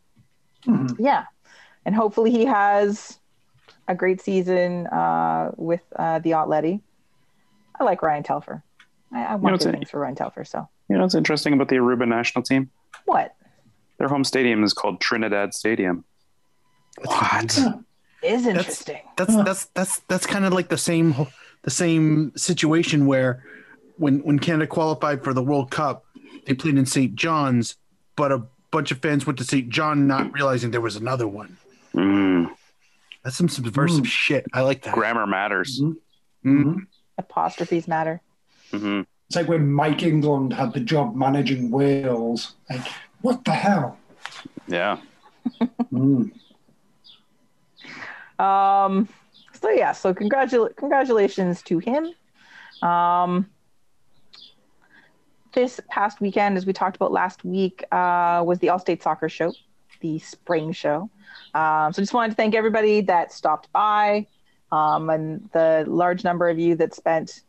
Mhm. 0.66 0.96
yeah, 0.98 1.24
and 1.86 1.94
hopefully 1.94 2.30
he 2.30 2.44
has 2.44 3.18
a 3.88 3.94
great 3.94 4.20
season 4.20 4.86
uh, 4.88 5.50
with 5.56 5.80
uh, 5.96 6.18
the 6.20 6.32
Atleti. 6.32 6.82
I 7.80 7.84
like 7.84 8.02
Ryan 8.02 8.22
Telfer. 8.22 8.62
I, 9.12 9.24
I 9.24 9.34
want 9.36 9.54
it's 9.56 9.64
good 9.64 9.74
a- 9.74 9.78
things 9.78 9.90
for 9.90 9.98
Ryan 10.00 10.14
Telfer. 10.14 10.44
So 10.44 10.68
You 10.88 10.96
know 10.96 11.02
what's 11.02 11.14
interesting 11.14 11.52
about 11.54 11.68
the 11.68 11.76
Aruba 11.76 12.06
national 12.06 12.42
team? 12.44 12.70
what 13.06 13.34
Their 13.98 14.08
home 14.08 14.24
stadium 14.24 14.62
is 14.62 14.72
called 14.72 15.00
Trinidad 15.00 15.54
Stadium. 15.54 16.04
What? 17.04 17.58
is 18.22 18.46
interesting? 18.46 19.00
That's 19.16 19.34
that's 19.36 19.64
that's 19.74 19.98
that's 20.08 20.26
kind 20.26 20.44
of 20.44 20.52
like 20.52 20.68
the 20.68 20.78
same 20.78 21.14
the 21.62 21.70
same 21.70 22.32
situation 22.36 23.06
where 23.06 23.42
when 23.96 24.20
when 24.20 24.38
Canada 24.38 24.66
qualified 24.66 25.24
for 25.24 25.34
the 25.34 25.42
World 25.42 25.70
Cup, 25.70 26.04
they 26.46 26.54
played 26.54 26.76
in 26.78 26.86
St. 26.86 27.14
John's, 27.14 27.76
but 28.16 28.32
a 28.32 28.42
bunch 28.70 28.90
of 28.90 28.98
fans 28.98 29.26
went 29.26 29.38
to 29.38 29.44
St. 29.44 29.68
John 29.68 30.06
not 30.06 30.32
realizing 30.32 30.70
there 30.70 30.80
was 30.80 30.96
another 30.96 31.26
one. 31.28 31.56
Mm, 31.94 32.50
That's 33.22 33.36
some 33.36 33.48
subversive 33.48 34.04
Mm. 34.04 34.06
shit. 34.06 34.46
I 34.52 34.62
like 34.62 34.82
that. 34.82 34.94
grammar 34.94 35.26
matters. 35.26 35.80
Mm. 36.44 36.86
Apostrophes 37.18 37.86
matter. 37.86 38.20
hmm 38.70 39.02
It's 39.28 39.36
like 39.36 39.48
when 39.48 39.70
Mike 39.72 40.02
England 40.02 40.52
had 40.54 40.72
the 40.72 40.80
job 40.80 41.14
managing 41.14 41.70
Wales. 41.70 42.54
Like, 42.70 42.80
what 43.20 43.44
the 43.44 43.52
hell? 43.52 43.98
Yeah. 44.66 44.98
Mm. 45.92 46.30
Um, 48.38 49.08
so 49.60 49.70
yeah, 49.70 49.92
so 49.92 50.14
congratul- 50.14 50.74
congratulations 50.76 51.62
to 51.62 51.78
him. 51.78 52.08
Um, 52.88 53.48
this 55.52 55.80
past 55.88 56.20
weekend, 56.20 56.56
as 56.56 56.66
we 56.66 56.72
talked 56.72 56.96
about 56.96 57.12
last 57.12 57.44
week, 57.44 57.84
uh, 57.92 58.42
was 58.46 58.58
the 58.58 58.68
All 58.68 58.78
State 58.78 59.02
Soccer 59.02 59.28
Show 59.28 59.52
the 60.02 60.18
spring 60.18 60.72
show. 60.72 61.08
Um, 61.54 61.92
so 61.92 62.02
just 62.02 62.12
wanted 62.12 62.30
to 62.30 62.36
thank 62.36 62.54
everybody 62.54 63.00
that 63.02 63.32
stopped 63.32 63.72
by 63.72 64.26
um, 64.70 65.08
and 65.08 65.48
the 65.52 65.84
large 65.86 66.24
number 66.24 66.48
of 66.48 66.58
you 66.58 66.74
that 66.76 66.94
spent 66.94 67.42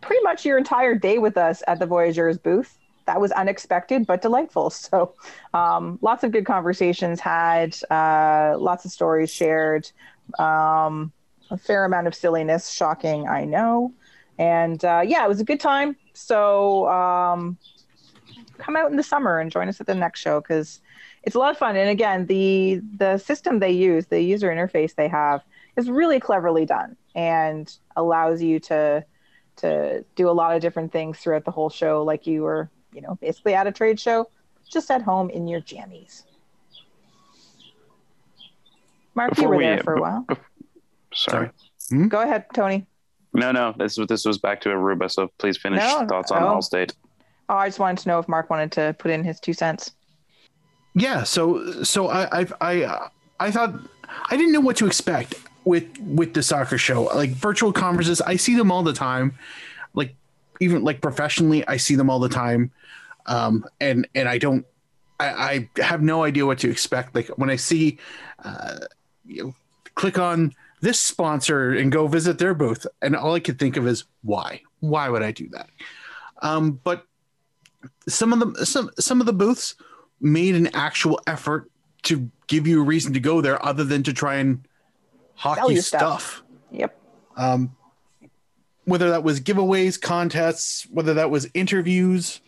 pretty 0.00 0.22
much 0.22 0.46
your 0.46 0.56
entire 0.56 0.94
day 0.94 1.18
with 1.18 1.36
us 1.36 1.62
at 1.66 1.78
the 1.78 1.86
Voyageurs 1.86 2.38
booth. 2.38 2.78
That 3.06 3.20
was 3.20 3.32
unexpected 3.32 4.06
but 4.06 4.22
delightful. 4.22 4.70
So, 4.86 5.14
um, 5.52 5.98
lots 6.00 6.24
of 6.24 6.32
good 6.32 6.46
conversations 6.46 7.20
had, 7.20 7.76
uh, 7.90 8.56
lots 8.58 8.84
of 8.84 8.90
stories 8.90 9.32
shared, 9.32 9.90
um, 10.38 11.12
a 11.50 11.56
fair 11.56 11.84
amount 11.84 12.06
of 12.06 12.14
silliness. 12.14 12.70
Shocking, 12.70 13.28
I 13.28 13.44
know. 13.44 13.92
And 14.38 14.84
uh, 14.84 15.02
yeah, 15.04 15.24
it 15.24 15.28
was 15.28 15.40
a 15.40 15.44
good 15.44 15.60
time. 15.60 15.96
So, 16.16 16.88
um, 16.88 17.58
come 18.58 18.76
out 18.76 18.90
in 18.90 18.96
the 18.96 19.02
summer 19.02 19.38
and 19.38 19.50
join 19.50 19.68
us 19.68 19.80
at 19.80 19.86
the 19.86 19.94
next 19.94 20.20
show 20.20 20.40
because 20.40 20.80
it's 21.22 21.36
a 21.36 21.38
lot 21.38 21.50
of 21.50 21.58
fun. 21.58 21.76
And 21.76 21.90
again, 21.90 22.26
the 22.26 22.80
the 22.96 23.18
system 23.18 23.58
they 23.58 23.72
use, 23.72 24.06
the 24.06 24.20
user 24.20 24.48
interface 24.48 24.94
they 24.94 25.08
have, 25.08 25.42
is 25.76 25.90
really 25.90 26.18
cleverly 26.20 26.64
done 26.64 26.96
and 27.14 27.76
allows 27.96 28.42
you 28.42 28.58
to 28.60 29.04
to 29.56 30.04
do 30.16 30.28
a 30.28 30.32
lot 30.32 30.54
of 30.54 30.60
different 30.62 30.92
things 30.92 31.18
throughout 31.18 31.44
the 31.44 31.50
whole 31.50 31.70
show, 31.70 32.02
like 32.02 32.26
you 32.26 32.42
were, 32.42 32.70
you 32.92 33.00
know, 33.00 33.16
basically 33.20 33.54
at 33.54 33.66
a 33.66 33.72
trade 33.72 33.98
show, 33.98 34.28
just 34.70 34.90
at 34.90 35.00
home 35.02 35.30
in 35.30 35.48
your 35.48 35.60
jammies. 35.62 36.24
Mark, 39.14 39.30
Before 39.30 39.44
you 39.44 39.48
were 39.48 39.56
we- 39.56 39.64
there 39.64 39.82
for 39.82 39.94
a 39.94 40.00
while. 40.00 40.26
Sorry. 41.14 41.50
Go 42.08 42.20
ahead, 42.20 42.44
Tony. 42.52 42.86
No, 43.36 43.52
no. 43.52 43.74
This 43.76 43.98
was 43.98 44.08
this 44.08 44.24
was 44.24 44.38
back 44.38 44.60
to 44.62 44.70
Aruba. 44.70 45.10
So 45.10 45.30
please 45.38 45.56
finish 45.56 45.80
No, 45.80 46.06
thoughts 46.06 46.30
on 46.30 46.42
oh. 46.42 46.56
Allstate. 46.56 46.92
Oh, 47.48 47.56
I 47.56 47.68
just 47.68 47.78
wanted 47.78 48.02
to 48.02 48.08
know 48.08 48.18
if 48.18 48.28
Mark 48.28 48.50
wanted 48.50 48.72
to 48.72 48.96
put 48.98 49.10
in 49.10 49.22
his 49.22 49.38
two 49.38 49.52
cents. 49.52 49.92
Yeah, 50.94 51.22
so 51.22 51.82
so 51.82 52.08
I 52.08 52.40
I 52.40 52.46
I, 52.60 52.82
uh, 52.82 53.08
I 53.38 53.50
thought 53.50 53.74
I 54.30 54.36
didn't 54.36 54.52
know 54.52 54.60
what 54.60 54.76
to 54.76 54.86
expect 54.86 55.34
with 55.64 55.86
with 56.00 56.32
the 56.34 56.42
soccer 56.42 56.78
show. 56.78 57.04
Like 57.04 57.30
virtual 57.30 57.72
conferences, 57.72 58.20
I 58.20 58.36
see 58.36 58.56
them 58.56 58.72
all 58.72 58.82
the 58.82 58.94
time. 58.94 59.34
Like 59.94 60.14
even 60.60 60.82
like 60.82 61.00
professionally, 61.00 61.66
I 61.68 61.76
see 61.76 61.94
them 61.94 62.08
all 62.08 62.18
the 62.18 62.30
time. 62.30 62.72
Um, 63.26 63.64
and 63.80 64.08
and 64.14 64.28
I 64.28 64.38
don't 64.38 64.64
I, 65.20 65.68
I 65.76 65.82
have 65.82 66.02
no 66.02 66.24
idea 66.24 66.46
what 66.46 66.58
to 66.60 66.70
expect. 66.70 67.14
Like 67.14 67.28
when 67.36 67.50
I 67.50 67.56
see 67.56 67.98
uh, 68.42 68.78
you 69.26 69.44
know, 69.44 69.54
click 69.94 70.18
on 70.18 70.54
this 70.80 71.00
sponsor 71.00 71.72
and 71.72 71.90
go 71.90 72.06
visit 72.06 72.38
their 72.38 72.54
booth, 72.54 72.86
and 73.02 73.16
all 73.16 73.34
I 73.34 73.40
could 73.40 73.58
think 73.58 73.76
of 73.76 73.86
is 73.86 74.04
why? 74.22 74.62
Why 74.80 75.08
would 75.08 75.22
I 75.22 75.32
do 75.32 75.48
that? 75.50 75.68
Um, 76.42 76.80
but 76.84 77.04
some 78.08 78.32
of 78.32 78.54
the 78.54 78.66
some 78.66 78.90
some 78.98 79.20
of 79.20 79.26
the 79.26 79.32
booths 79.32 79.74
made 80.20 80.54
an 80.54 80.68
actual 80.74 81.20
effort 81.26 81.70
to 82.04 82.30
give 82.46 82.66
you 82.66 82.80
a 82.80 82.84
reason 82.84 83.12
to 83.14 83.20
go 83.20 83.40
there 83.40 83.64
other 83.64 83.84
than 83.84 84.02
to 84.04 84.12
try 84.12 84.36
and 84.36 84.66
hockey 85.34 85.74
you 85.74 85.80
stuff. 85.80 86.22
stuff. 86.22 86.42
Yep. 86.70 86.98
Um, 87.36 87.76
whether 88.84 89.10
that 89.10 89.24
was 89.24 89.40
giveaways, 89.40 90.00
contests, 90.00 90.86
whether 90.90 91.14
that 91.14 91.30
was 91.30 91.48
interviews, 91.54 92.40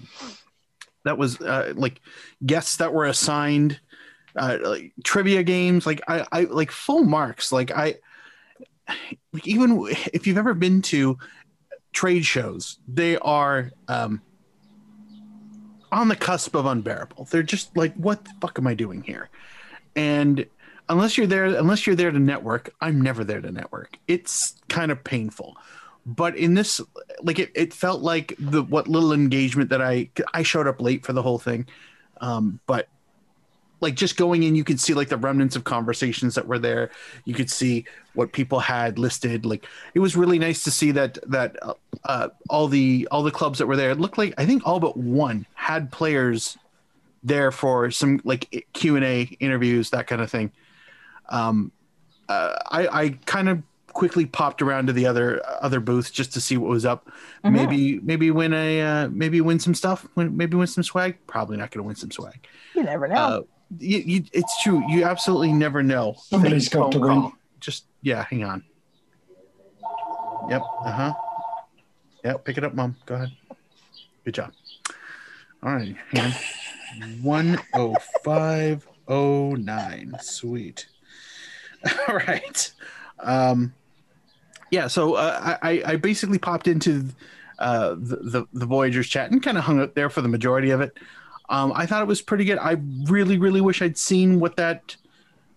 that 1.05 1.19
was 1.19 1.41
uh, 1.41 1.73
like 1.77 2.01
guests 2.47 2.77
that 2.77 2.95
were 2.95 3.07
assigned, 3.07 3.81
uh, 4.37 4.59
like 4.63 4.93
trivia 5.03 5.43
games, 5.43 5.85
like 5.85 6.01
I, 6.07 6.25
I 6.31 6.41
like 6.43 6.71
full 6.71 7.03
marks. 7.03 7.51
Like 7.51 7.73
I, 7.73 7.97
like 9.33 9.47
even 9.47 9.87
if 10.13 10.27
you've 10.27 10.39
ever 10.39 10.55
been 10.55 10.83
to 10.83 11.19
trade 11.93 12.25
shows, 12.25 12.79
they 12.87 13.17
are 13.19 13.71
um, 13.89 14.23
on 15.91 16.09
the 16.09 16.17
cusp 16.17 16.55
of 16.55 16.67
unbearable. 16.67 17.27
They're 17.31 17.43
just 17.43 17.77
like, 17.77 17.95
what 17.95 18.25
the 18.25 18.33
fuck 18.41 18.59
am 18.59 18.67
I 18.67 18.75
doing 18.75 19.03
here? 19.03 19.29
And 19.97 20.47
unless 20.89 21.17
you're 21.17 21.27
there, 21.27 21.47
unless 21.47 21.87
you're 21.87 21.97
there 21.97 22.11
to 22.11 22.19
network, 22.19 22.75
I'm 22.81 23.01
never 23.01 23.25
there 23.25 23.41
to 23.41 23.51
network. 23.51 23.99
It's 24.07 24.55
kind 24.69 24.91
of 24.91 25.03
painful. 25.03 25.57
But 26.07 26.37
in 26.37 26.55
this, 26.55 26.81
like 27.23 27.39
it, 27.39 27.51
it 27.55 27.75
felt 27.75 28.01
like 28.01 28.35
the 28.39 28.63
what 28.63 28.89
little 28.89 29.13
engagement 29.13 29.71
that 29.71 29.83
I 29.83 30.09
I 30.33 30.43
showed 30.43 30.67
up 30.67 30.81
late 30.81 31.05
for 31.05 31.13
the 31.13 31.23
whole 31.23 31.39
thing, 31.39 31.67
um, 32.21 32.61
but 32.67 32.89
like 33.81 33.95
just 33.95 34.17
going 34.17 34.43
in, 34.43 34.55
you 34.55 34.65
could 34.65 34.81
see 34.81 34.95
like 34.95 35.09
the 35.09 35.17
remnants 35.17 35.57
of 35.57 35.65
conversations 35.65 36.35
that 36.35 36.47
were 36.47 36.59
there. 36.59 36.91
You 37.25 37.35
could 37.35 37.51
see 37.51 37.85
what 38.15 38.33
people 38.33 38.59
had 38.59 38.99
listed. 38.99 39.47
Like 39.47 39.67
it 39.95 40.01
was 40.01 40.17
really 40.17 40.39
nice 40.39 40.65
to 40.65 40.71
see 40.71 40.91
that 40.93 41.19
that 41.31 41.57
uh, 41.63 41.75
uh, 42.05 42.29
all 42.51 42.69
the 42.69 43.07
all 43.11 43.23
the 43.23 43.31
clubs 43.31 43.59
that 43.59 43.67
were 43.67 43.77
there. 43.77 43.91
It 43.91 44.01
looked 44.01 44.19
like 44.19 44.35
I 44.39 44.47
think 44.47 44.67
all 44.67 44.81
but 44.81 44.97
one 44.97 45.47
had 45.55 45.93
players 45.93 46.59
there 47.23 47.51
for 47.51 47.91
some 47.91 48.21
like 48.25 48.67
Q 48.73 48.97
and 48.97 49.05
A 49.05 49.23
interviews, 49.41 49.91
that 49.91 50.07
kind 50.07 50.23
of 50.23 50.31
thing. 50.31 50.53
Um, 51.29 51.73
uh, 52.29 52.57
I 52.67 52.89
I 52.89 53.09
kind 53.27 53.49
of 53.49 53.63
quickly 53.93 54.27
popped 54.27 54.63
around 54.63 54.87
to 54.87 54.93
the 54.93 55.07
other 55.07 55.43
other 55.61 55.81
booths 55.81 56.11
just 56.11 56.33
to 56.33 56.41
see 56.41 56.57
what 56.57 56.71
was 56.71 56.85
up. 56.85 57.11
Mhm. 57.45 57.53
Maybe 57.53 58.01
maybe 58.01 58.31
win 58.31 58.53
a 58.53 58.81
uh, 58.81 59.09
maybe 59.09 59.41
win 59.41 59.59
some 59.59 59.75
stuff. 59.75 60.07
Win, 60.15 60.37
maybe 60.37 60.57
win 60.57 60.67
some 60.67 60.85
swag. 60.85 61.17
Probably 61.27 61.57
not 61.57 61.71
going 61.71 61.83
to 61.83 61.87
win 61.87 61.97
some 61.97 62.11
swag. 62.11 62.47
You 62.75 62.83
never 62.83 63.09
know. 63.09 63.15
Uh, 63.15 63.43
you, 63.79 63.99
you, 63.99 64.25
it's 64.33 64.63
true. 64.63 64.83
You 64.89 65.05
absolutely 65.05 65.53
never 65.53 65.83
know. 65.83 66.17
Somebody's 66.19 66.69
got 66.69 66.93
to 66.93 67.01
win. 67.01 67.33
Just 67.61 67.85
yeah, 68.03 68.25
hang 68.25 68.45
on. 68.45 68.65
Yep. 70.49 70.63
Uh 70.85 70.93
huh. 70.93 71.15
Yep. 72.25 72.45
Pick 72.45 72.59
it 72.59 72.65
up, 72.65 72.75
mom. 72.75 72.97
Go 73.07 73.17
ahead. 73.17 73.33
Good 74.25 74.35
job. 74.35 74.53
All 75.63 75.75
right. 75.75 75.95
Hang 76.13 76.33
on. 76.33 77.13
One 77.23 77.59
oh 77.75 77.95
five 78.25 78.87
oh 79.07 79.55
nine. 79.55 80.15
Sweet. 80.21 80.87
All 82.09 82.17
right. 82.17 82.73
Um. 83.21 83.75
Yeah. 84.71 84.87
So 84.87 85.15
uh, 85.15 85.59
I 85.63 85.83
I 85.85 85.97
basically 85.97 86.39
popped 86.39 86.69
into 86.69 87.09
uh 87.59 87.91
the 87.91 88.17
the, 88.17 88.47
the 88.53 88.67
Voyageurs 88.67 89.09
chat 89.09 89.31
and 89.31 89.43
kind 89.43 89.59
of 89.59 89.65
hung 89.65 89.81
out 89.81 89.95
there 89.95 90.09
for 90.09 90.23
the 90.23 90.29
majority 90.29 90.71
of 90.71 90.81
it. 90.81 90.97
Um, 91.49 91.73
I 91.75 91.87
thought 91.87 92.03
it 92.03 92.09
was 92.09 92.23
pretty 92.23 92.45
good. 92.45 92.59
I 92.59 92.77
really, 93.05 93.39
really 93.39 93.61
wish 93.61 93.81
I'd 93.81 93.99
seen 93.99 94.41
what 94.41 94.57
that 94.57 94.97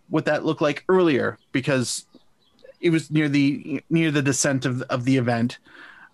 what 0.10 0.26
that 0.26 0.46
looked 0.46 0.62
like 0.62 0.84
earlier 0.90 1.38
because 1.52 2.06
it 2.80 2.90
was 2.90 3.12
near 3.12 3.30
the 3.30 3.84
near 3.90 4.12
the 4.12 4.22
descent 4.22 4.66
of 4.66 4.82
of 4.84 5.06
the 5.06 5.18
event, 5.18 5.58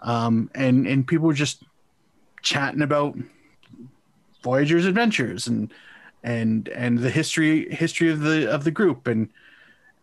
um, 0.01 0.49
and 0.55 0.87
and 0.87 1.07
people 1.07 1.27
were 1.27 1.33
just 1.33 1.63
chatting 2.41 2.81
about 2.81 3.17
Voyager's 4.43 4.85
adventures 4.85 5.47
and 5.47 5.71
and 6.23 6.69
and 6.69 6.99
the 6.99 7.09
history 7.09 7.73
history 7.73 8.11
of 8.11 8.21
the 8.21 8.49
of 8.49 8.63
the 8.63 8.71
group 8.71 9.07
and 9.07 9.29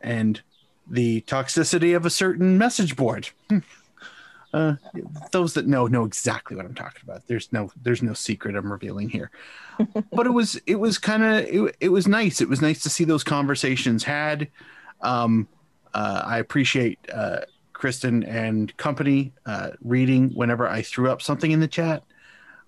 and 0.01 0.41
the 0.89 1.23
toxicity 1.23 1.97
of 1.97 2.05
a 2.05 2.11
certain 2.11 2.59
message 2.59 2.97
board. 2.97 3.31
Uh, 4.55 4.77
those 5.33 5.53
that 5.55 5.67
know 5.67 5.89
know 5.89 6.05
exactly 6.05 6.57
what 6.57 6.65
I'm 6.65 6.77
talking 6.77 7.03
about. 7.03 7.27
There's 7.27 7.53
no 7.53 7.73
there's 7.83 8.05
no 8.05 8.13
secret 8.13 8.55
I'm 8.55 8.71
revealing 8.71 9.09
here. 9.09 9.33
but 10.13 10.27
it 10.27 10.31
was 10.31 10.55
it 10.67 10.77
was 10.77 10.97
kind 10.97 11.25
of 11.25 11.45
it, 11.47 11.77
it 11.81 11.89
was 11.89 12.07
nice. 12.07 12.41
It 12.41 12.49
was 12.49 12.63
nice 12.63 12.81
to 12.85 12.89
see 12.89 13.03
those 13.03 13.25
conversations 13.25 14.05
had. 14.05 14.49
Um, 15.01 15.49
uh, 15.93 16.23
I 16.25 16.39
appreciate 16.39 17.01
uh, 17.13 17.41
Kristen 17.73 18.23
and 18.23 18.75
company 18.77 19.33
uh, 19.45 19.71
reading 19.83 20.31
whenever 20.31 20.69
I 20.69 20.83
threw 20.83 21.11
up 21.11 21.21
something 21.21 21.51
in 21.51 21.59
the 21.59 21.67
chat 21.67 22.05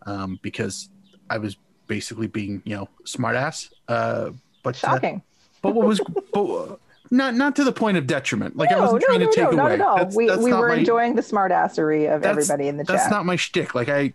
um, 0.07 0.41
because 0.43 0.91
I 1.31 1.39
was 1.39 1.57
basically 1.87 2.27
being 2.27 2.63
you 2.65 2.75
know 2.75 2.89
smartass. 3.05 3.71
Uh, 3.87 4.31
but 4.65 4.75
uh, 4.83 4.91
Shocking. 4.95 5.23
but 5.63 5.73
what 5.73 5.87
was 5.87 6.01
but 6.33 6.81
not 7.11 7.35
not 7.35 7.57
to 7.57 7.65
the 7.65 7.73
point 7.73 7.97
of 7.97 8.07
detriment. 8.07 8.57
Like 8.57 8.71
I 8.73 8.81
wasn't 8.81 9.03
no, 9.03 9.07
trying 9.07 9.21
no, 9.21 9.27
to 9.31 9.33
take 9.35 9.45
no, 9.45 9.49
away. 9.51 9.57
not 9.57 9.73
at 9.73 9.81
all. 9.81 9.97
That's- 9.97 10.15
we 10.17 10.27
that's 10.27 10.43
we 10.43 10.53
were 10.53 10.69
my- 10.69 10.77
enjoying 10.77 11.15
the 11.15 11.23
smartassery 11.23 12.15
of 12.15 12.25
everybody 12.25 12.69
in 12.69 12.77
the 12.77 12.85
chat. 12.85 12.97
that's 12.97 13.11
not 13.11 13.25
my 13.27 13.37
shtick. 13.37 13.75
Like 13.75 13.89
I, 13.89 14.13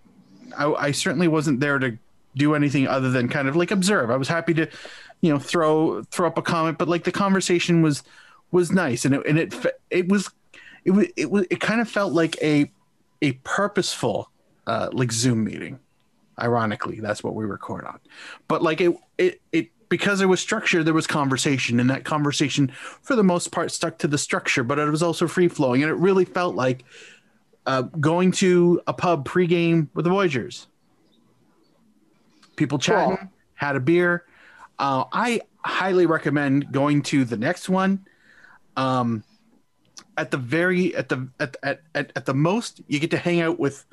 I, 0.58 0.72
I 0.74 0.92
certainly 0.92 1.28
wasn't 1.28 1.60
there 1.60 1.80
to 1.80 1.98
do 2.36 2.56
anything 2.56 2.88
other 2.88 3.10
than 3.10 3.28
kind 3.28 3.48
of 3.48 3.56
like 3.56 3.72
observe. 3.72 4.10
I 4.10 4.16
was 4.18 4.28
happy 4.28 4.54
to, 4.56 4.68
you 5.22 5.32
know, 5.34 5.40
throw 5.40 6.04
throw 6.04 6.28
up 6.28 6.38
a 6.38 6.42
comment, 6.42 6.78
but 6.78 6.88
like 6.88 7.04
the 7.04 7.12
conversation 7.12 7.82
was 7.82 8.04
was 8.52 8.72
nice, 8.72 9.06
and 9.06 9.16
it 9.16 9.26
and 9.26 9.38
it 9.40 9.54
it 9.90 10.08
was 10.10 10.30
it 10.86 10.92
was 10.92 11.08
it 11.16 11.30
was 11.32 11.46
it 11.50 11.60
kind 11.60 11.82
of 11.82 11.90
felt 11.90 12.14
like 12.14 12.42
a 12.42 12.72
a 13.22 13.34
purposeful 13.44 14.30
uh, 14.68 14.90
like 14.92 15.12
Zoom 15.12 15.44
meeting. 15.44 15.80
Ironically, 16.40 17.00
that's 17.00 17.24
what 17.24 17.36
we 17.36 17.46
record 17.46 17.86
on, 17.86 18.00
but 18.48 18.64
like 18.64 18.82
it 18.82 18.96
it 19.18 19.42
it 19.52 19.70
because 19.92 20.22
it 20.22 20.26
was 20.26 20.40
structure, 20.40 20.86
there 20.86 20.94
was 20.94 21.06
conversation, 21.06 21.78
and 21.78 21.90
that 21.90 22.06
conversation 22.06 22.72
for 23.02 23.14
the 23.14 23.26
most 23.26 23.52
part 23.52 23.74
stuck 23.74 23.98
to 23.98 24.08
the 24.08 24.18
structure, 24.18 24.64
but 24.64 24.80
it 24.80 24.90
was 24.90 25.04
also 25.04 25.28
free 25.28 25.50
flowing, 25.50 25.84
and 25.84 25.92
it 25.92 25.96
really 25.96 26.24
felt 26.24 26.56
like 26.56 26.86
uh, 27.66 27.82
going 27.82 28.32
to 28.32 28.82
a 28.88 28.94
pub 28.94 29.28
pregame 29.28 29.90
with 29.94 30.06
the 30.06 30.10
Voyageurs. 30.10 30.68
People 32.56 32.80
chatting, 32.80 33.18
Cool. 33.18 33.30
had 33.56 33.76
a 33.76 33.82
beer. 33.82 34.24
Uh, 34.80 35.04
I 35.12 35.42
highly 35.66 36.06
recommend 36.06 36.72
going 36.72 37.02
to 37.04 37.26
the 37.26 37.38
next 37.38 37.68
one. 37.68 38.06
Um, 38.78 39.26
at 40.16 40.32
the 40.32 40.38
very 40.38 40.96
at 40.96 41.10
the 41.10 41.28
at, 41.42 41.58
at, 41.64 41.82
at, 41.94 42.14
at 42.16 42.26
the 42.26 42.34
most, 42.34 42.82
you 42.88 42.98
get 42.98 43.12
to 43.12 43.18
hang 43.18 43.42
out 43.42 43.60
with 43.60 43.86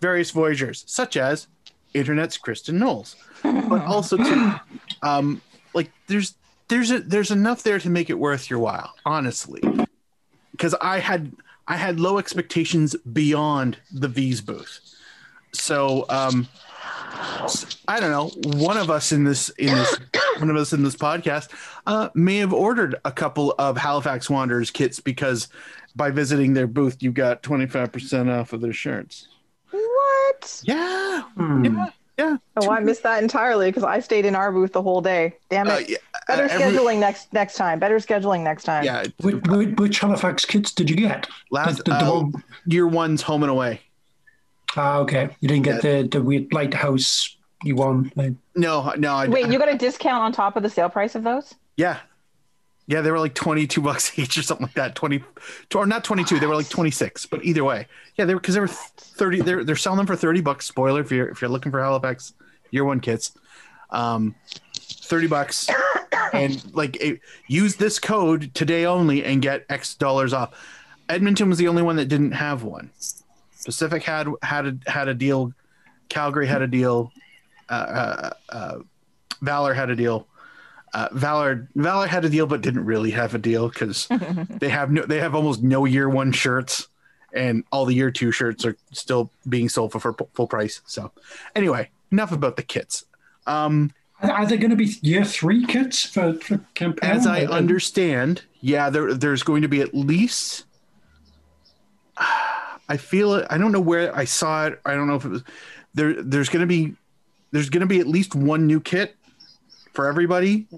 various 0.00 0.30
Voyageurs, 0.30 0.84
such 0.86 1.16
as 1.16 1.48
Internet's 1.96 2.36
Kristen 2.36 2.78
Knowles, 2.78 3.16
but 3.42 3.84
also 3.86 4.16
to 4.16 4.60
um, 5.02 5.40
like 5.74 5.90
there's 6.06 6.34
there's 6.68 6.90
a, 6.90 7.00
there's 7.00 7.30
enough 7.30 7.62
there 7.62 7.78
to 7.78 7.90
make 7.90 8.10
it 8.10 8.18
worth 8.18 8.50
your 8.50 8.58
while, 8.58 8.94
honestly. 9.04 9.62
Because 10.52 10.74
I 10.80 10.98
had 10.98 11.32
I 11.68 11.76
had 11.76 12.00
low 12.00 12.18
expectations 12.18 12.96
beyond 13.12 13.78
the 13.92 14.08
V's 14.08 14.40
booth, 14.40 14.80
so 15.52 16.06
um, 16.08 16.48
I 17.88 18.00
don't 18.00 18.10
know. 18.10 18.30
One 18.58 18.76
of 18.76 18.90
us 18.90 19.12
in 19.12 19.24
this 19.24 19.48
in 19.50 19.74
this 19.74 19.98
one 20.38 20.50
of 20.50 20.56
us 20.56 20.72
in 20.72 20.82
this 20.82 20.96
podcast 20.96 21.50
uh, 21.86 22.08
may 22.14 22.38
have 22.38 22.52
ordered 22.52 22.96
a 23.04 23.12
couple 23.12 23.54
of 23.58 23.76
Halifax 23.76 24.30
Wanderers 24.30 24.70
kits 24.70 25.00
because 25.00 25.48
by 25.94 26.10
visiting 26.10 26.54
their 26.54 26.66
booth, 26.66 27.02
you 27.02 27.12
got 27.12 27.42
twenty 27.42 27.66
five 27.66 27.92
percent 27.92 28.30
off 28.30 28.52
of 28.52 28.60
their 28.60 28.72
shirts. 28.72 29.28
What? 29.70 30.60
Yeah, 30.64 31.22
Hmm. 31.36 31.64
yeah, 31.64 31.86
yeah. 32.18 32.36
Oh, 32.56 32.70
I 32.70 32.80
missed 32.80 33.02
that 33.02 33.22
entirely 33.22 33.68
because 33.70 33.84
I 33.84 34.00
stayed 34.00 34.24
in 34.24 34.34
our 34.34 34.50
booth 34.52 34.72
the 34.72 34.82
whole 34.82 35.00
day. 35.00 35.34
Damn 35.50 35.68
Uh, 35.68 35.74
it. 35.74 35.90
yeah, 35.90 35.96
Better 36.26 36.44
uh, 36.44 36.48
every- 36.48 36.76
scheduling 36.78 36.98
next 36.98 37.32
next 37.32 37.56
time. 37.56 37.78
Better 37.78 37.96
scheduling 37.98 38.42
next 38.42 38.64
time. 38.64 38.84
Yeah, 38.84 39.04
Which, 39.20 39.36
which, 39.46 39.76
which 39.78 39.98
Halifax 40.00 40.44
kits 40.44 40.72
did 40.72 40.88
you 40.90 40.96
get? 40.96 41.26
last 41.50 41.78
The- 41.78 41.84
the- 41.84 41.90
the 41.98 42.04
uh, 42.06 42.20
one- 42.22 42.44
year 42.66 42.86
one's 42.86 43.22
home 43.22 43.42
and 43.42 43.50
away. 43.50 43.80
Ah, 44.76 44.98
okay. 44.98 45.28
You 45.40 45.48
didn't 45.48 45.64
get 45.64 45.82
the, 45.82 46.06
the 46.10 46.20
weird 46.22 46.52
lighthouse 46.52 47.36
you 47.62 47.76
won. 47.76 48.12
No, 48.54 48.92
no, 48.96 49.14
I 49.14 49.26
Wait, 49.28 49.46
you 49.48 49.58
got 49.58 49.72
a 49.72 49.78
discount 49.78 50.22
on 50.22 50.32
top 50.32 50.56
of 50.56 50.62
the 50.62 50.68
sale 50.70 50.88
price 50.90 51.14
of 51.14 51.22
those? 51.24 51.54
yeah, 51.76 51.98
yeah. 52.86 53.00
They 53.00 53.10
were 53.10 53.18
like 53.18 53.34
twenty 53.34 53.66
two 53.66 53.80
bucks 53.80 54.18
each 54.18 54.36
or 54.38 54.42
something 54.42 54.66
like 54.66 54.74
that. 54.74 54.94
Twenty, 54.94 55.22
or 55.74 55.86
not 55.86 56.04
twenty 56.04 56.24
two. 56.24 56.38
They 56.38 56.46
were 56.46 56.56
like 56.56 56.68
twenty 56.68 56.90
six. 56.90 57.26
But 57.26 57.44
either 57.44 57.64
way, 57.64 57.86
yeah, 58.16 58.24
they 58.24 58.34
were 58.34 58.40
because 58.40 58.54
they 58.54 58.60
were 58.60 58.68
thirty. 58.68 59.40
They're 59.40 59.64
they're 59.64 59.76
selling 59.76 59.98
them 59.98 60.06
for 60.06 60.16
thirty 60.16 60.40
bucks. 60.40 60.66
Spoiler 60.66 61.00
if 61.00 61.10
you're 61.10 61.28
if 61.28 61.40
you're 61.40 61.50
looking 61.50 61.72
for 61.72 61.80
Halifax 61.80 62.32
year 62.70 62.84
one 62.84 63.00
kits, 63.00 63.32
um, 63.90 64.34
thirty 64.74 65.26
bucks, 65.26 65.68
and 66.32 66.74
like 66.74 66.96
it, 66.96 67.20
use 67.48 67.76
this 67.76 67.98
code 67.98 68.54
today 68.54 68.86
only 68.86 69.24
and 69.24 69.42
get 69.42 69.64
X 69.68 69.94
dollars 69.94 70.32
off. 70.32 70.54
Edmonton 71.08 71.48
was 71.48 71.58
the 71.58 71.68
only 71.68 71.82
one 71.82 71.96
that 71.96 72.06
didn't 72.06 72.32
have 72.32 72.62
one. 72.62 72.90
Pacific 73.64 74.02
had 74.02 74.28
had 74.42 74.66
a 74.66 74.90
had 74.90 75.08
a 75.08 75.14
deal. 75.14 75.52
Calgary 76.08 76.46
had 76.46 76.62
a 76.62 76.66
deal. 76.66 77.12
Uh, 77.68 77.72
uh, 77.72 78.30
uh, 78.48 78.78
Valor 79.42 79.74
had 79.74 79.90
a 79.90 79.96
deal. 79.96 80.26
Uh, 80.92 81.08
Valor 81.12 81.68
Valor 81.74 82.06
had 82.06 82.24
a 82.24 82.28
deal, 82.28 82.46
but 82.46 82.60
didn't 82.60 82.84
really 82.84 83.10
have 83.10 83.34
a 83.34 83.38
deal 83.38 83.68
because 83.68 84.08
they 84.48 84.68
have 84.68 84.90
no 84.90 85.02
they 85.02 85.20
have 85.20 85.34
almost 85.34 85.62
no 85.62 85.84
year 85.84 86.08
one 86.08 86.32
shirts, 86.32 86.88
and 87.32 87.64
all 87.70 87.84
the 87.84 87.94
year 87.94 88.10
two 88.10 88.32
shirts 88.32 88.64
are 88.64 88.76
still 88.92 89.30
being 89.48 89.68
sold 89.68 89.92
for, 89.92 90.00
for 90.00 90.14
full 90.34 90.46
price. 90.46 90.80
So, 90.86 91.12
anyway, 91.54 91.90
enough 92.10 92.32
about 92.32 92.56
the 92.56 92.62
kits. 92.62 93.04
Um, 93.46 93.92
are 94.22 94.30
are 94.30 94.46
there 94.46 94.58
going 94.58 94.70
to 94.70 94.76
be 94.76 94.92
year 95.02 95.24
three 95.24 95.66
kits 95.66 96.04
for, 96.04 96.34
for 96.34 96.60
campaign? 96.74 97.10
as 97.10 97.26
I 97.26 97.44
understand, 97.44 98.42
yeah, 98.60 98.88
there 98.88 99.12
there's 99.14 99.42
going 99.42 99.62
to 99.62 99.68
be 99.68 99.80
at 99.80 99.94
least. 99.94 100.64
I 102.88 102.96
feel 102.96 103.34
it. 103.34 103.46
I 103.50 103.58
don't 103.58 103.72
know 103.72 103.80
where 103.80 104.14
I 104.16 104.24
saw 104.24 104.66
it. 104.66 104.80
I 104.86 104.94
don't 104.94 105.08
know 105.08 105.16
if 105.16 105.24
it 105.24 105.28
was 105.30 105.42
there. 105.92 106.22
There's 106.22 106.48
going 106.48 106.60
to 106.60 106.66
be 106.66 106.94
there's 107.50 107.68
going 107.68 107.80
to 107.80 107.86
be 107.86 108.00
at 108.00 108.06
least 108.06 108.34
one 108.34 108.66
new 108.66 108.80
kit 108.80 109.16
for 109.96 110.06
everybody, 110.06 110.68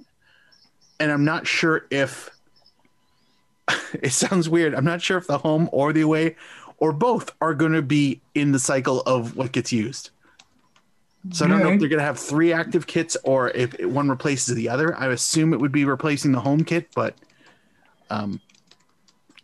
and 1.01 1.13
I'm 1.13 1.25
not 1.25 1.47
sure 1.47 1.87
if 1.91 2.31
it 4.03 4.13
sounds 4.13 4.49
weird. 4.49 4.75
I'm 4.75 4.85
not 4.85 5.03
sure 5.03 5.19
if 5.19 5.27
the 5.27 5.39
home 5.39 5.69
or 5.73 5.93
the 5.93 6.01
away 6.03 6.37
or 6.79 6.93
both 6.93 7.33
are 7.41 7.53
going 7.55 7.73
to 7.73 7.83
be 7.83 8.21
in 8.35 8.53
the 8.53 8.59
cycle 8.61 9.01
of 9.03 9.37
what 9.37 9.53
gets 9.53 9.73
used. 9.73 10.11
So 11.33 11.45
I 11.45 11.49
don't 11.49 11.59
know 11.59 11.73
if 11.73 11.81
they're 11.81 11.89
going 11.89 11.99
to 11.99 12.05
have 12.05 12.19
three 12.19 12.53
active 12.53 12.87
kits 12.87 13.17
or 13.25 13.51
if 13.51 13.79
one 13.85 14.09
replaces 14.09 14.55
the 14.55 14.69
other. 14.69 14.97
I 14.97 15.09
assume 15.09 15.53
it 15.53 15.59
would 15.61 15.73
be 15.73 15.85
replacing 15.85 16.31
the 16.33 16.41
home 16.41 16.63
kit, 16.65 16.89
but 16.95 17.17
um, 18.09 18.41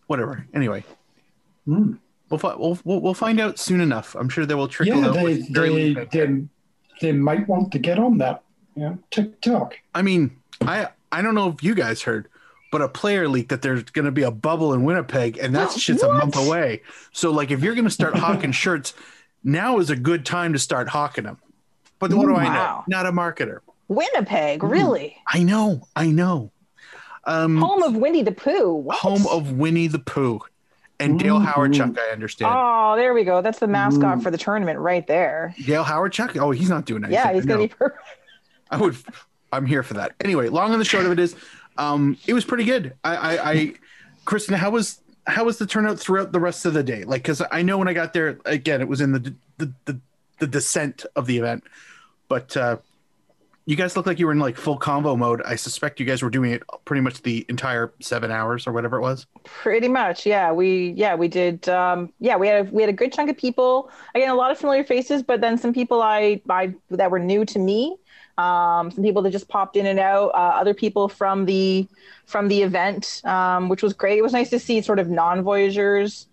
whatever. 0.06 0.46
Anyway, 0.54 0.84
Hmm. 1.66 1.94
we'll, 2.30 2.40
we'll 2.42 2.78
we'll 2.84 3.00
we'll 3.00 3.14
find 3.14 3.40
out 3.40 3.58
soon 3.58 3.80
enough. 3.80 4.14
I'm 4.14 4.28
sure 4.28 4.46
they 4.46 4.54
will 4.54 4.68
trickle 4.68 5.00
Yeah, 5.00 5.08
out. 5.08 5.14
they, 5.14 5.34
they, 5.34 5.94
they, 6.12 6.42
they 7.00 7.12
might 7.12 7.48
want 7.48 7.72
to 7.72 7.78
get 7.80 7.98
on 7.98 8.16
that. 8.18 8.43
Yeah, 8.76 8.94
TikTok. 9.10 9.76
I 9.94 10.02
mean, 10.02 10.36
I 10.60 10.88
I 11.12 11.22
don't 11.22 11.34
know 11.34 11.48
if 11.50 11.62
you 11.62 11.74
guys 11.74 12.02
heard, 12.02 12.28
but 12.72 12.82
a 12.82 12.88
player 12.88 13.28
leaked 13.28 13.50
that 13.50 13.62
there's 13.62 13.84
going 13.84 14.04
to 14.06 14.10
be 14.12 14.22
a 14.22 14.30
bubble 14.30 14.72
in 14.72 14.84
Winnipeg, 14.84 15.38
and 15.38 15.54
that's 15.54 15.78
shit's 15.80 16.02
a 16.02 16.12
month 16.12 16.36
away. 16.36 16.82
So 17.12 17.30
like, 17.30 17.50
if 17.50 17.62
you're 17.62 17.74
going 17.74 17.84
to 17.86 17.90
start 17.90 18.14
hawking 18.18 18.52
shirts, 18.52 18.94
now 19.42 19.78
is 19.78 19.90
a 19.90 19.96
good 19.96 20.26
time 20.26 20.52
to 20.54 20.58
start 20.58 20.88
hawking 20.88 21.24
them. 21.24 21.38
But 21.98 22.12
what 22.12 22.26
do 22.26 22.34
I 22.34 22.52
know? 22.52 22.84
Not 22.88 23.06
a 23.06 23.12
marketer. 23.12 23.60
Winnipeg, 23.88 24.62
really? 24.62 25.16
I 25.28 25.42
know. 25.42 25.86
I 25.94 26.06
know. 26.08 26.50
Um, 27.24 27.56
Home 27.58 27.82
of 27.82 27.96
Winnie 27.96 28.22
the 28.22 28.32
Pooh. 28.32 28.74
What? 28.74 28.96
home 28.98 29.26
of 29.28 29.52
Winnie 29.52 29.86
the 29.86 29.98
Pooh 29.98 30.40
and 31.00 31.18
Dale. 31.18 31.38
Hawerchuk. 31.40 31.98
I 31.98 32.10
understand. 32.12 32.52
Oh, 32.54 32.96
there 32.96 33.14
we 33.14 33.24
go. 33.24 33.40
That's 33.40 33.58
the 33.60 33.66
mascot 33.66 34.22
for 34.22 34.30
the 34.30 34.36
tournament 34.38 34.78
right 34.78 35.06
there. 35.06 35.54
Dale 35.64 35.84
Hawerchuk. 35.84 36.36
Oh, 36.38 36.50
he's 36.50 36.68
not 36.68 36.84
doing 36.84 37.04
anything. 37.04 37.24
Yeah, 37.24 37.32
he's 37.32 37.44
No. 37.46 37.54
gonna 37.56 37.68
be 37.68 37.74
perfect. 37.74 38.02
I 38.70 38.76
would. 38.76 38.96
I'm 39.52 39.66
here 39.66 39.82
for 39.82 39.94
that. 39.94 40.14
Anyway, 40.20 40.48
long 40.48 40.72
and 40.72 40.80
the 40.80 40.84
short 40.84 41.06
of 41.06 41.12
it 41.12 41.18
is, 41.18 41.36
um, 41.78 42.16
it 42.26 42.34
was 42.34 42.44
pretty 42.44 42.64
good. 42.64 42.94
I, 43.04 43.16
I, 43.16 43.50
I 43.50 43.72
Kristen, 44.24 44.54
how 44.54 44.70
was 44.70 45.00
how 45.26 45.44
was 45.44 45.58
the 45.58 45.66
turnout 45.66 45.98
throughout 45.98 46.32
the 46.32 46.40
rest 46.40 46.66
of 46.66 46.74
the 46.74 46.82
day? 46.82 47.04
Like, 47.04 47.22
because 47.22 47.42
I 47.50 47.62
know 47.62 47.78
when 47.78 47.88
I 47.88 47.92
got 47.92 48.12
there, 48.12 48.38
again, 48.44 48.80
it 48.80 48.88
was 48.88 49.00
in 49.00 49.12
the 49.12 49.34
the 49.58 49.72
the, 49.84 50.00
the 50.38 50.46
descent 50.46 51.06
of 51.16 51.26
the 51.26 51.38
event, 51.38 51.64
but 52.28 52.56
uh, 52.56 52.76
you 53.66 53.76
guys 53.76 53.96
look 53.96 54.06
like 54.06 54.18
you 54.18 54.26
were 54.26 54.32
in 54.32 54.38
like 54.38 54.56
full 54.56 54.76
combo 54.76 55.16
mode. 55.16 55.40
I 55.42 55.56
suspect 55.56 55.98
you 55.98 56.06
guys 56.06 56.22
were 56.22 56.30
doing 56.30 56.52
it 56.52 56.62
pretty 56.84 57.00
much 57.00 57.22
the 57.22 57.46
entire 57.48 57.92
seven 58.00 58.30
hours 58.30 58.66
or 58.66 58.72
whatever 58.72 58.98
it 58.98 59.00
was. 59.00 59.26
Pretty 59.44 59.88
much, 59.88 60.26
yeah. 60.26 60.52
We 60.52 60.90
yeah 60.96 61.14
we 61.14 61.28
did. 61.28 61.68
Um, 61.68 62.12
yeah, 62.20 62.36
we 62.36 62.48
had 62.48 62.66
a, 62.66 62.70
we 62.70 62.82
had 62.82 62.90
a 62.90 62.94
good 62.94 63.12
chunk 63.12 63.30
of 63.30 63.36
people. 63.38 63.90
Again, 64.14 64.30
a 64.30 64.34
lot 64.34 64.50
of 64.50 64.58
familiar 64.58 64.84
faces, 64.84 65.22
but 65.22 65.40
then 65.40 65.56
some 65.56 65.72
people 65.72 66.02
I 66.02 66.42
I 66.50 66.74
that 66.90 67.10
were 67.10 67.18
new 67.18 67.44
to 67.46 67.58
me. 67.58 67.96
Um, 68.36 68.90
some 68.90 69.04
people 69.04 69.22
that 69.22 69.30
just 69.30 69.48
popped 69.48 69.76
in 69.76 69.86
and 69.86 69.98
out. 70.00 70.28
Uh, 70.34 70.56
other 70.60 70.74
people 70.74 71.08
from 71.08 71.44
the 71.46 71.86
from 72.26 72.48
the 72.48 72.62
event, 72.62 73.20
um, 73.24 73.68
which 73.68 73.82
was 73.82 73.92
great. 73.92 74.18
It 74.18 74.22
was 74.22 74.32
nice 74.32 74.50
to 74.50 74.58
see 74.58 74.80
sort 74.80 74.98
of 74.98 75.08
non-voyagers 75.08 76.26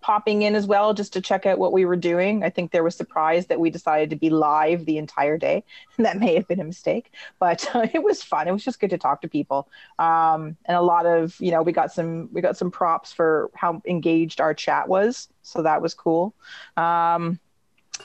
popping 0.00 0.40
in 0.42 0.54
as 0.54 0.66
well, 0.66 0.94
just 0.94 1.12
to 1.12 1.20
check 1.20 1.44
out 1.44 1.58
what 1.58 1.72
we 1.72 1.84
were 1.84 1.96
doing. 1.96 2.42
I 2.42 2.48
think 2.48 2.70
there 2.70 2.82
was 2.82 2.94
surprise 2.94 3.46
that 3.48 3.60
we 3.60 3.68
decided 3.68 4.08
to 4.10 4.16
be 4.16 4.30
live 4.30 4.86
the 4.86 4.96
entire 4.96 5.36
day. 5.36 5.62
that 5.98 6.18
may 6.18 6.34
have 6.34 6.48
been 6.48 6.60
a 6.60 6.64
mistake, 6.64 7.12
but 7.38 7.68
uh, 7.74 7.86
it 7.92 8.02
was 8.02 8.22
fun. 8.22 8.48
It 8.48 8.52
was 8.52 8.64
just 8.64 8.80
good 8.80 8.90
to 8.90 8.98
talk 8.98 9.20
to 9.20 9.28
people 9.28 9.68
um, 9.98 10.56
and 10.64 10.76
a 10.76 10.80
lot 10.80 11.06
of 11.06 11.38
you 11.40 11.50
know 11.50 11.62
we 11.62 11.72
got 11.72 11.92
some 11.92 12.28
we 12.32 12.40
got 12.40 12.56
some 12.56 12.70
props 12.70 13.12
for 13.12 13.50
how 13.54 13.80
engaged 13.86 14.40
our 14.40 14.54
chat 14.54 14.88
was 14.88 15.28
so 15.42 15.62
that 15.62 15.82
was 15.82 15.94
cool 15.94 16.34
um, 16.76 17.38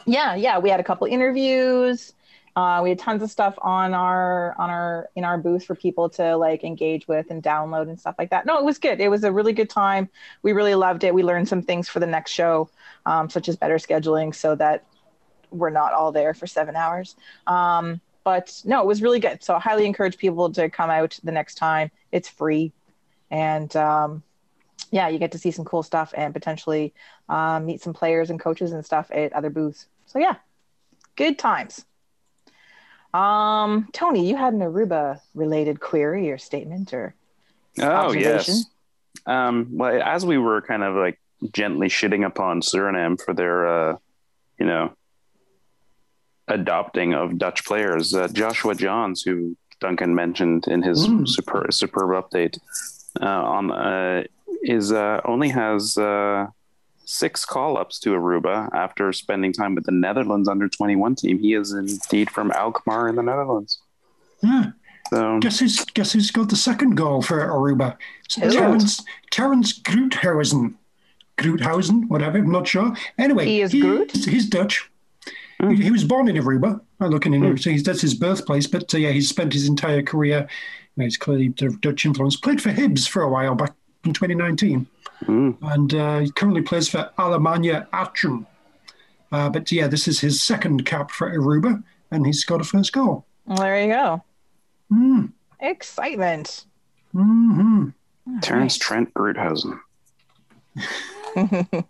yeah 0.05 0.35
yeah 0.35 0.59
we 0.59 0.69
had 0.69 0.79
a 0.79 0.83
couple 0.83 1.07
interviews 1.07 2.13
uh, 2.55 2.79
we 2.81 2.89
had 2.89 2.97
tons 2.97 3.21
of 3.21 3.29
stuff 3.29 3.55
on 3.61 3.93
our 3.93 4.55
on 4.57 4.69
our 4.69 5.09
in 5.15 5.23
our 5.23 5.37
booth 5.37 5.65
for 5.65 5.75
people 5.75 6.09
to 6.09 6.37
like 6.37 6.63
engage 6.63 7.07
with 7.07 7.29
and 7.29 7.43
download 7.43 7.89
and 7.89 7.99
stuff 7.99 8.15
like 8.17 8.29
that 8.29 8.45
no 8.45 8.57
it 8.57 8.63
was 8.63 8.77
good 8.77 8.99
it 8.99 9.09
was 9.09 9.23
a 9.23 9.31
really 9.31 9.53
good 9.53 9.69
time 9.69 10.09
we 10.41 10.53
really 10.53 10.75
loved 10.75 11.03
it 11.03 11.13
we 11.13 11.23
learned 11.23 11.47
some 11.47 11.61
things 11.61 11.89
for 11.89 11.99
the 11.99 12.07
next 12.07 12.31
show 12.31 12.69
um, 13.05 13.29
such 13.29 13.49
as 13.49 13.55
better 13.55 13.75
scheduling 13.75 14.33
so 14.33 14.55
that 14.55 14.85
we're 15.51 15.69
not 15.69 15.93
all 15.93 16.11
there 16.11 16.33
for 16.33 16.47
seven 16.47 16.75
hours 16.75 17.15
um, 17.47 18.01
but 18.25 18.59
no, 18.65 18.81
it 18.81 18.87
was 18.87 19.03
really 19.03 19.19
good. 19.19 19.43
So 19.43 19.55
I 19.55 19.59
highly 19.59 19.85
encourage 19.85 20.17
people 20.17 20.51
to 20.53 20.67
come 20.67 20.89
out 20.89 21.17
the 21.23 21.31
next 21.31 21.55
time. 21.55 21.91
It's 22.11 22.27
free, 22.27 22.73
and 23.29 23.73
um, 23.75 24.23
yeah, 24.91 25.07
you 25.07 25.19
get 25.19 25.31
to 25.33 25.37
see 25.37 25.51
some 25.51 25.63
cool 25.63 25.83
stuff 25.83 26.11
and 26.17 26.33
potentially 26.33 26.93
um, 27.29 27.67
meet 27.67 27.81
some 27.81 27.93
players 27.93 28.31
and 28.31 28.39
coaches 28.39 28.73
and 28.73 28.83
stuff 28.83 29.09
at 29.11 29.31
other 29.33 29.51
booths. 29.51 29.85
So 30.07 30.17
yeah, 30.17 30.37
good 31.15 31.37
times. 31.37 31.85
Um, 33.15 33.87
Tony, 33.93 34.27
you 34.27 34.35
had 34.35 34.53
an 34.53 34.59
Aruba 34.59 35.21
related 35.33 35.79
query 35.79 36.31
or 36.31 36.37
statement 36.37 36.93
or 36.93 37.15
Oh 37.79 38.11
yes. 38.11 38.65
Um, 39.25 39.69
well, 39.71 40.01
as 40.03 40.25
we 40.25 40.37
were 40.37 40.61
kind 40.61 40.83
of 40.83 40.95
like 40.95 41.19
gently 41.51 41.87
shitting 41.87 42.25
upon 42.25 42.61
Suriname 42.61 43.19
for 43.21 43.33
their, 43.33 43.67
uh, 43.67 43.97
you 44.59 44.65
know, 44.65 44.91
adopting 46.47 47.13
of 47.13 47.37
Dutch 47.37 47.65
players, 47.65 48.13
uh, 48.13 48.27
Joshua 48.27 48.75
Johns, 48.75 49.21
who 49.23 49.55
Duncan 49.79 50.13
mentioned 50.15 50.67
in 50.67 50.81
his 50.83 51.07
Mm. 51.07 51.27
super, 51.27 51.67
superb 51.71 52.09
update, 52.11 52.59
uh, 53.21 53.25
on 53.25 53.71
uh, 53.71 54.23
is 54.61 54.91
uh, 54.91 55.21
only 55.25 55.49
has 55.49 55.97
uh, 55.97 56.47
six 57.05 57.45
call 57.45 57.77
ups 57.77 57.99
to 57.99 58.09
Aruba 58.11 58.73
after 58.73 59.13
spending 59.13 59.53
time 59.53 59.75
with 59.75 59.85
the 59.85 59.91
Netherlands 59.91 60.47
under 60.47 60.67
twenty 60.67 60.95
one 60.95 61.15
team. 61.15 61.39
He 61.39 61.53
is 61.53 61.71
indeed 61.71 62.29
from 62.29 62.51
Alkmaar 62.51 63.07
in 63.07 63.15
the 63.15 63.23
Netherlands. 63.23 63.79
Yeah. 64.41 64.71
So 65.09 65.39
Guess 65.39 65.59
who's, 65.59 65.85
guess 65.85 66.13
who's 66.13 66.31
got 66.31 66.49
the 66.49 66.55
second 66.55 66.95
goal 66.95 67.21
for 67.21 67.39
Aruba? 67.47 67.97
Terence, 68.27 69.03
Terence 69.29 69.79
Groothusen. 69.79 70.75
Groothusen, 71.37 72.07
whatever, 72.07 72.37
I'm 72.37 72.51
not 72.51 72.67
sure. 72.67 72.95
Anyway, 73.17 73.45
He 73.45 73.61
is 73.61 73.71
Groot? 73.71 74.11
He's, 74.11 74.25
he's 74.25 74.49
Dutch. 74.49 74.89
Hmm. 75.59 75.71
He, 75.71 75.83
he 75.83 75.91
was 75.91 76.03
born 76.03 76.27
in 76.27 76.37
Aruba. 76.37 76.81
I'm 76.99 77.11
looking 77.11 77.33
in 77.33 77.43
here, 77.43 77.51
hmm. 77.51 77.57
so 77.57 77.69
he's, 77.69 77.83
that's 77.83 78.01
his 78.01 78.13
birthplace. 78.13 78.67
But 78.67 78.93
uh, 78.93 78.97
yeah, 78.97 79.11
he's 79.11 79.29
spent 79.29 79.53
his 79.53 79.67
entire 79.67 80.01
career. 80.01 80.47
You 80.95 81.01
know, 81.01 81.05
he's 81.05 81.17
clearly 81.17 81.49
Dutch 81.49 82.05
influence. 82.05 82.37
Played 82.37 82.61
for 82.61 82.71
Hibs 82.71 83.07
for 83.07 83.21
a 83.21 83.29
while 83.29 83.53
back 83.53 83.73
in 84.05 84.13
2019, 84.13 84.87
Mm. 85.23 85.57
and 85.61 85.93
uh, 85.93 86.19
he 86.19 86.31
currently 86.31 86.61
plays 86.61 86.89
for 86.89 87.09
Alemannia 87.17 87.87
Aachen. 87.93 88.45
Uh, 89.31 89.49
but 89.49 89.71
yeah, 89.71 89.87
this 89.87 90.07
is 90.07 90.19
his 90.19 90.43
second 90.43 90.85
cap 90.85 91.09
for 91.09 91.31
Aruba, 91.31 91.83
and 92.11 92.25
he's 92.25 92.43
got 92.43 92.61
a 92.61 92.63
first 92.63 92.93
goal. 92.93 93.25
Well, 93.45 93.57
there 93.57 93.81
you 93.81 93.87
go. 93.87 94.23
Mm. 94.91 95.31
Excitement. 95.59 96.65
hmm 97.11 97.89
Terrence 98.41 98.77
Trent 98.77 99.13
Groothusen. 99.13 99.79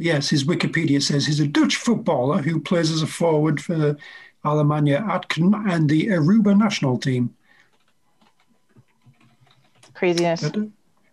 Yes, 0.00 0.30
his 0.30 0.44
Wikipedia 0.44 1.02
says 1.02 1.26
he's 1.26 1.40
a 1.40 1.46
Dutch 1.46 1.76
footballer 1.76 2.40
who 2.40 2.58
plays 2.58 2.90
as 2.90 3.02
a 3.02 3.06
forward 3.06 3.60
for 3.60 3.98
Alemannia 4.46 5.04
Aachen 5.06 5.52
and 5.68 5.90
the 5.90 6.06
Aruba 6.06 6.56
national 6.56 6.96
team. 6.96 7.34
Craziness. 10.00 10.40
But 10.42 10.56
uh, 10.56 10.64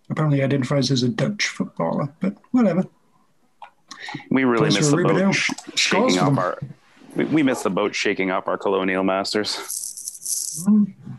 apparently 0.10 0.42
identifies 0.42 0.90
as 0.92 1.04
a 1.04 1.10
Dutch 1.10 1.48
footballer, 1.50 2.08
but 2.22 2.36
whatever. 2.52 2.86
We 4.32 4.46
really 4.46 4.66
miss 4.68 4.76
missed 4.78 4.92
for 4.92 5.04
the 5.04 5.10
Aruba 5.10 5.26
boat 5.26 5.36
sh- 5.36 5.50
shaking 5.76 6.10
for 6.16 6.20
off 6.22 6.26
them. 6.30 6.40
our. 6.40 6.60
We, 7.16 7.26
we 7.26 7.44
missed 7.44 7.64
the 7.64 7.70
boat 7.70 7.94
shaking 7.94 8.32
up 8.32 8.48
our 8.48 8.58
colonial 8.58 9.04
masters. 9.04 9.58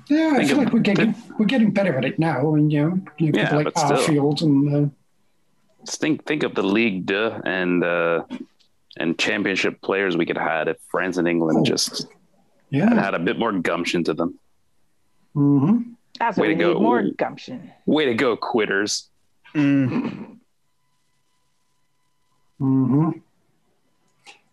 Yeah, 0.08 0.30
I 0.32 0.36
Think 0.38 0.48
feel 0.48 0.56
like 0.58 0.72
we're 0.72 0.80
getting 0.80 1.14
we're 1.38 1.44
getting 1.46 1.70
better 1.70 1.96
at 1.98 2.04
it 2.04 2.18
now. 2.18 2.40
I 2.40 2.56
mean, 2.56 2.70
you 2.70 2.80
know, 2.88 3.00
you 3.18 3.32
know 3.32 3.40
Yeah, 3.40 3.54
like 3.56 3.64
but 3.64 3.78
still. 3.78 3.98
Arfield 3.98 4.42
and 4.42 4.74
uh, 4.74 4.90
think 5.86 6.24
think 6.24 6.42
of 6.42 6.54
the 6.54 6.62
League 6.62 7.04
de 7.06 7.40
and 7.44 7.84
uh, 7.84 8.24
and 8.96 9.18
championship 9.18 9.80
players 9.82 10.16
we 10.16 10.24
could 10.26 10.38
have 10.38 10.48
had 10.50 10.68
if 10.68 10.78
France 10.88 11.18
and 11.18 11.28
England 11.28 11.58
Oh. 11.60 11.64
just 11.64 12.02
had 12.02 12.08
yeah. 12.70 12.94
had 12.94 13.14
a 13.14 13.18
bit 13.18 13.38
more 13.38 13.52
gumption 13.52 14.02
to 14.04 14.14
them. 14.14 14.38
hmm 15.34 15.82
That's 16.18 16.36
what 16.36 16.42
Way 16.42 16.48
we 16.48 16.54
to 16.54 16.60
go. 16.60 16.72
need. 16.74 16.82
More 16.82 17.02
gumption. 17.16 17.70
Way 17.86 18.06
to 18.06 18.14
go, 18.14 18.36
quitters! 18.36 19.08
Mm. 19.54 20.36
hmm 22.58 23.10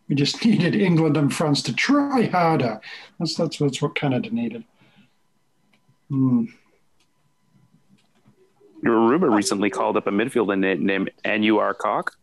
We 0.08 0.16
just 0.16 0.46
needed 0.46 0.76
England 0.76 1.18
and 1.18 1.34
France 1.34 1.62
to 1.64 1.74
try 1.74 2.24
harder. 2.28 2.80
That's 3.20 3.36
that's 3.36 3.58
that's 3.58 3.82
what 3.82 3.96
Canada 3.96 4.30
needed. 4.30 4.64
Mm. 6.12 6.50
Aruba 8.84 9.34
recently 9.36 9.72
called 9.72 9.98
up 9.98 10.06
a 10.06 10.12
midfielder 10.12 10.80
named 10.80 11.10
Annuar 11.24 11.76
Kock. 11.76 12.16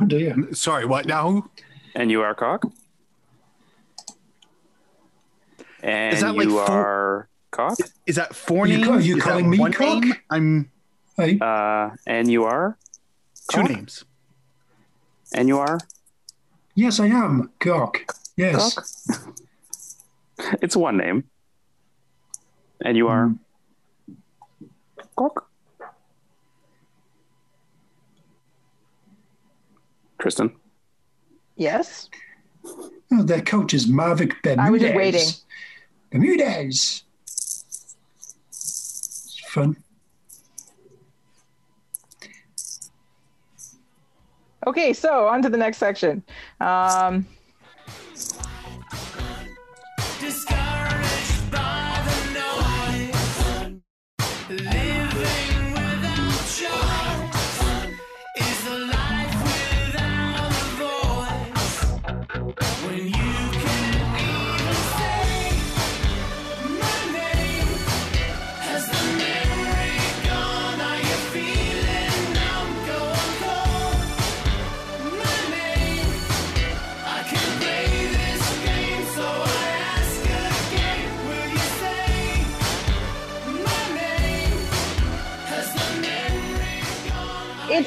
Oh 0.00 0.06
dear. 0.06 0.34
Sorry, 0.54 0.86
what 0.86 1.04
now? 1.04 1.50
Annuar 1.94 2.34
Kock. 2.34 2.64
And 5.82 6.14
Is 6.14 6.22
that 6.22 6.34
like 6.34 6.44
you 6.46 6.52
full- 6.52 6.60
are 6.60 7.28
Cock? 7.52 7.76
Is 8.06 8.16
that 8.16 8.34
four 8.34 8.66
You 8.66 8.78
names? 8.78 8.88
call- 8.88 9.00
you 9.00 9.16
Is 9.18 9.22
calling 9.22 9.48
me 9.50 9.58
cock? 9.58 10.02
name? 10.04 10.14
I'm 10.30 10.70
Hey, 11.16 11.38
Uh, 11.40 11.90
N.U.R. 12.06 12.78
two 13.50 13.60
Cock? 13.60 13.70
names. 13.70 14.04
are. 15.60 15.78
yes, 16.74 16.98
I 16.98 17.06
am 17.08 17.50
cock. 17.60 18.00
Yes. 18.36 18.74
Cock. 19.06 19.26
it's 20.62 20.74
one 20.74 20.96
name. 20.96 21.24
N.U.R. 22.84 23.26
Mm. 23.28 23.38
Cock. 25.14 25.48
Kristen? 30.18 30.52
Yes. 31.56 32.08
Oh, 32.64 33.22
their 33.22 33.42
coach 33.42 33.74
is 33.74 33.86
Marvick 33.86 34.32
Bermudez. 34.42 34.58
I 34.58 34.70
was 34.70 34.82
waiting. 34.82 35.28
Bermudez. 36.10 37.02
Fun. 39.52 39.76
Okay, 44.66 44.94
so 44.94 45.28
on 45.28 45.42
to 45.42 45.50
the 45.50 45.58
next 45.58 45.76
section. 45.76 46.22
Um, 46.58 47.26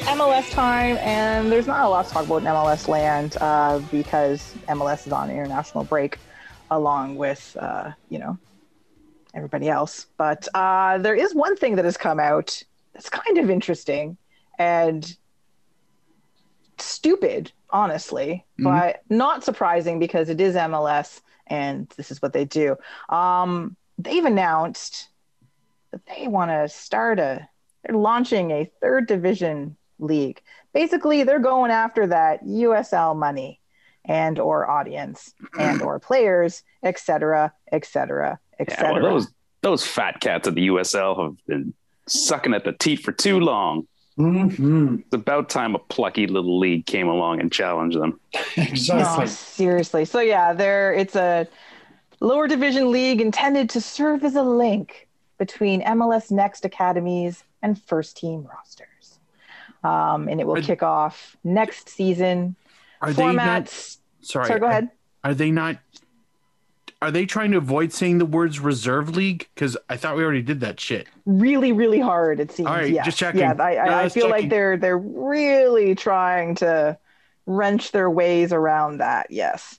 MLS 0.06 0.50
time, 0.50 0.98
and 0.98 1.50
there's 1.50 1.66
not 1.66 1.84
a 1.84 1.88
lot 1.88 2.06
to 2.06 2.12
talk 2.12 2.24
about 2.24 2.38
in 2.38 2.44
MLS 2.44 2.88
land 2.88 3.36
uh, 3.40 3.80
because 3.80 4.56
MLS 4.68 5.06
is 5.06 5.12
on 5.12 5.30
international 5.30 5.84
break, 5.84 6.18
along 6.70 7.16
with 7.16 7.56
uh, 7.60 7.92
you 8.08 8.18
know 8.18 8.38
everybody 9.34 9.68
else. 9.68 10.06
But 10.16 10.46
uh, 10.54 10.98
there 10.98 11.14
is 11.14 11.34
one 11.34 11.56
thing 11.56 11.76
that 11.76 11.84
has 11.84 11.96
come 11.96 12.20
out 12.20 12.62
that's 12.94 13.10
kind 13.10 13.38
of 13.38 13.50
interesting 13.50 14.16
and 14.58 15.16
stupid, 16.78 17.52
honestly, 17.70 18.46
but 18.58 19.02
not 19.10 19.44
surprising 19.44 19.98
because 19.98 20.28
it 20.28 20.40
is 20.40 20.54
MLS 20.54 21.20
and 21.46 21.88
this 21.96 22.10
is 22.10 22.22
what 22.22 22.32
they 22.32 22.44
do. 22.44 22.76
Um, 23.08 23.76
they've 23.98 24.24
announced 24.24 25.08
that 25.92 26.02
they 26.06 26.26
want 26.28 26.50
to 26.50 26.68
start 26.68 27.18
a 27.18 27.48
they're 27.84 27.96
launching 27.96 28.50
a 28.50 28.70
third 28.80 29.06
division 29.06 29.76
league. 29.98 30.40
Basically, 30.72 31.22
they're 31.22 31.38
going 31.38 31.70
after 31.70 32.06
that 32.08 32.44
USL 32.44 33.16
money 33.16 33.60
and 34.04 34.38
or 34.38 34.68
audience 34.70 35.32
and 35.58 35.82
or 35.82 35.98
players, 35.98 36.62
et 36.82 36.98
cetera, 36.98 37.52
et 37.72 37.84
cetera, 37.84 38.38
et 38.58 38.68
Yeah, 38.70 38.92
well, 38.92 39.02
those 39.02 39.28
those 39.62 39.86
fat 39.86 40.20
cats 40.20 40.46
at 40.46 40.54
the 40.54 40.68
USL 40.68 41.22
have 41.22 41.46
been 41.46 41.74
sucking 42.06 42.54
at 42.54 42.64
the 42.64 42.72
teat 42.72 43.00
for 43.00 43.12
too 43.12 43.40
long. 43.40 43.86
hmm 44.16 44.96
It's 45.00 45.12
about 45.14 45.48
time 45.48 45.74
a 45.74 45.78
plucky 45.78 46.26
little 46.26 46.58
league 46.58 46.86
came 46.86 47.08
along 47.08 47.40
and 47.40 47.50
challenged 47.50 47.98
them. 48.00 48.20
Exactly. 48.56 49.24
No, 49.24 49.30
seriously. 49.30 50.04
So 50.04 50.20
yeah, 50.20 50.52
there 50.52 50.92
it's 50.94 51.16
a 51.16 51.48
lower 52.20 52.46
division 52.46 52.92
league 52.92 53.20
intended 53.20 53.68
to 53.70 53.80
serve 53.80 54.24
as 54.24 54.36
a 54.36 54.42
link 54.42 55.08
between 55.38 55.82
MLS 55.82 56.30
Next 56.30 56.64
academies 56.64 57.44
and 57.62 57.80
first 57.82 58.16
team 58.16 58.46
rosters. 58.48 58.88
Um, 59.86 60.28
and 60.28 60.40
it 60.40 60.46
will 60.46 60.58
Are- 60.58 60.62
kick 60.62 60.82
off 60.82 61.36
next 61.44 61.88
season. 61.88 62.56
Are 63.00 63.12
they 63.12 63.32
not? 63.32 63.64
Formats. 63.66 63.98
Sorry, 64.22 64.46
Sorry, 64.48 64.60
go 64.60 64.66
ahead. 64.66 64.88
Are 65.22 65.34
they 65.34 65.50
not? 65.50 65.76
Are 67.02 67.10
they 67.10 67.26
trying 67.26 67.50
to 67.52 67.58
avoid 67.58 67.92
saying 67.92 68.18
the 68.18 68.24
words 68.24 68.58
reserve 68.58 69.14
league? 69.14 69.46
Because 69.54 69.76
I 69.90 69.96
thought 69.98 70.16
we 70.16 70.24
already 70.24 70.42
did 70.42 70.60
that 70.60 70.80
shit. 70.80 71.06
really 71.26 71.72
really 71.72 72.00
hard 72.00 72.40
it 72.40 72.50
seems 72.52 72.68
All 72.68 72.74
right, 72.74 72.90
yeah 72.90 73.02
just 73.04 73.18
checking. 73.18 73.40
yeah 73.40 73.50
i, 73.52 73.54
No, 73.54 73.64
I, 73.64 73.98
I 74.00 74.02
just 74.04 74.14
feel 74.14 74.30
like 74.30 74.48
they're 74.48 74.76
they're 74.76 74.96
really 74.98 75.94
trying 75.94 76.54
to 76.56 76.96
wrench 77.46 77.90
their 77.92 78.08
ways 78.08 78.52
around 78.52 78.98
that 78.98 79.26
yes 79.30 79.78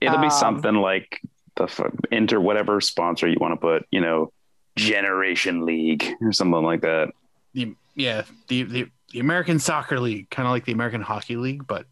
It'll 0.00 0.18
be 0.18 0.24
Um, 0.24 0.30
something 0.30 0.74
like 0.74 1.20
the 1.54 1.64
f- 1.64 1.80
enter 2.12 2.40
whatever 2.40 2.80
sponsor 2.82 3.26
you 3.28 3.36
want 3.40 3.52
to 3.52 3.56
put, 3.56 3.86
you 3.90 4.00
know, 4.00 4.30
Generation 4.76 5.64
League 5.64 6.04
or 6.20 6.32
something 6.32 6.62
like 6.62 6.82
that. 6.82 7.12
The 7.54 7.74
yeah, 7.94 8.22
the 8.48 8.62
the, 8.64 8.88
the 9.12 9.20
American 9.20 9.58
Soccer 9.58 10.00
League, 10.00 10.30
kind 10.30 10.46
of 10.46 10.52
like 10.52 10.64
the 10.64 10.72
American 10.72 11.00
Hockey 11.00 11.36
League, 11.36 11.66
but 11.66 11.86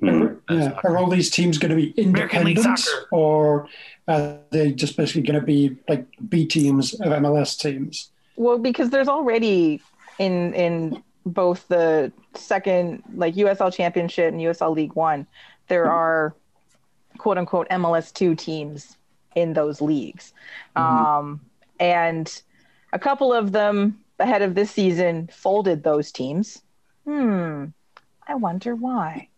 Hmm. 0.00 0.34
Yeah. 0.50 0.80
Are 0.82 0.98
all 0.98 1.08
these 1.08 1.30
teams 1.30 1.58
going 1.58 1.70
to 1.70 1.76
be 1.76 1.90
independent, 1.90 2.88
or 3.12 3.68
are 4.08 4.36
they 4.50 4.72
just 4.72 4.96
basically 4.96 5.22
going 5.22 5.38
to 5.38 5.46
be 5.46 5.76
like 5.88 6.06
B 6.28 6.44
teams 6.44 6.94
of 6.94 7.12
MLS 7.12 7.56
teams? 7.56 8.10
well 8.36 8.58
because 8.58 8.90
there's 8.90 9.08
already 9.08 9.80
in 10.18 10.52
in 10.54 11.02
both 11.26 11.68
the 11.68 12.10
second 12.34 13.02
like 13.14 13.34
usl 13.34 13.72
championship 13.72 14.32
and 14.32 14.40
usl 14.40 14.74
league 14.74 14.94
one 14.94 15.26
there 15.68 15.90
are 15.90 16.34
quote 17.18 17.36
unquote 17.38 17.68
mls2 17.68 18.36
teams 18.36 18.96
in 19.36 19.52
those 19.52 19.80
leagues 19.80 20.32
um 20.76 21.40
and 21.78 22.42
a 22.94 22.98
couple 22.98 23.32
of 23.32 23.52
them 23.52 24.01
ahead 24.22 24.42
of 24.42 24.54
this 24.54 24.70
season 24.70 25.28
folded 25.32 25.82
those 25.82 26.12
teams 26.12 26.62
hmm 27.04 27.66
i 28.28 28.34
wonder 28.34 28.74
why 28.74 29.28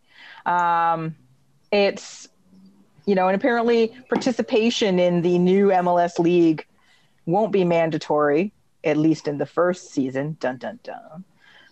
Um, 0.46 1.16
it's 1.72 2.28
you 3.06 3.14
know, 3.14 3.28
and 3.28 3.36
apparently 3.36 3.92
participation 4.08 4.98
in 4.98 5.22
the 5.22 5.38
new 5.38 5.68
MLS 5.68 6.18
league 6.18 6.66
won't 7.26 7.52
be 7.52 7.64
mandatory, 7.64 8.54
at 8.84 8.96
least 8.96 9.28
in 9.28 9.38
the 9.38 9.46
first 9.46 9.92
season. 9.92 10.36
Dun 10.40 10.58
dun 10.58 10.80
dun. 10.82 11.24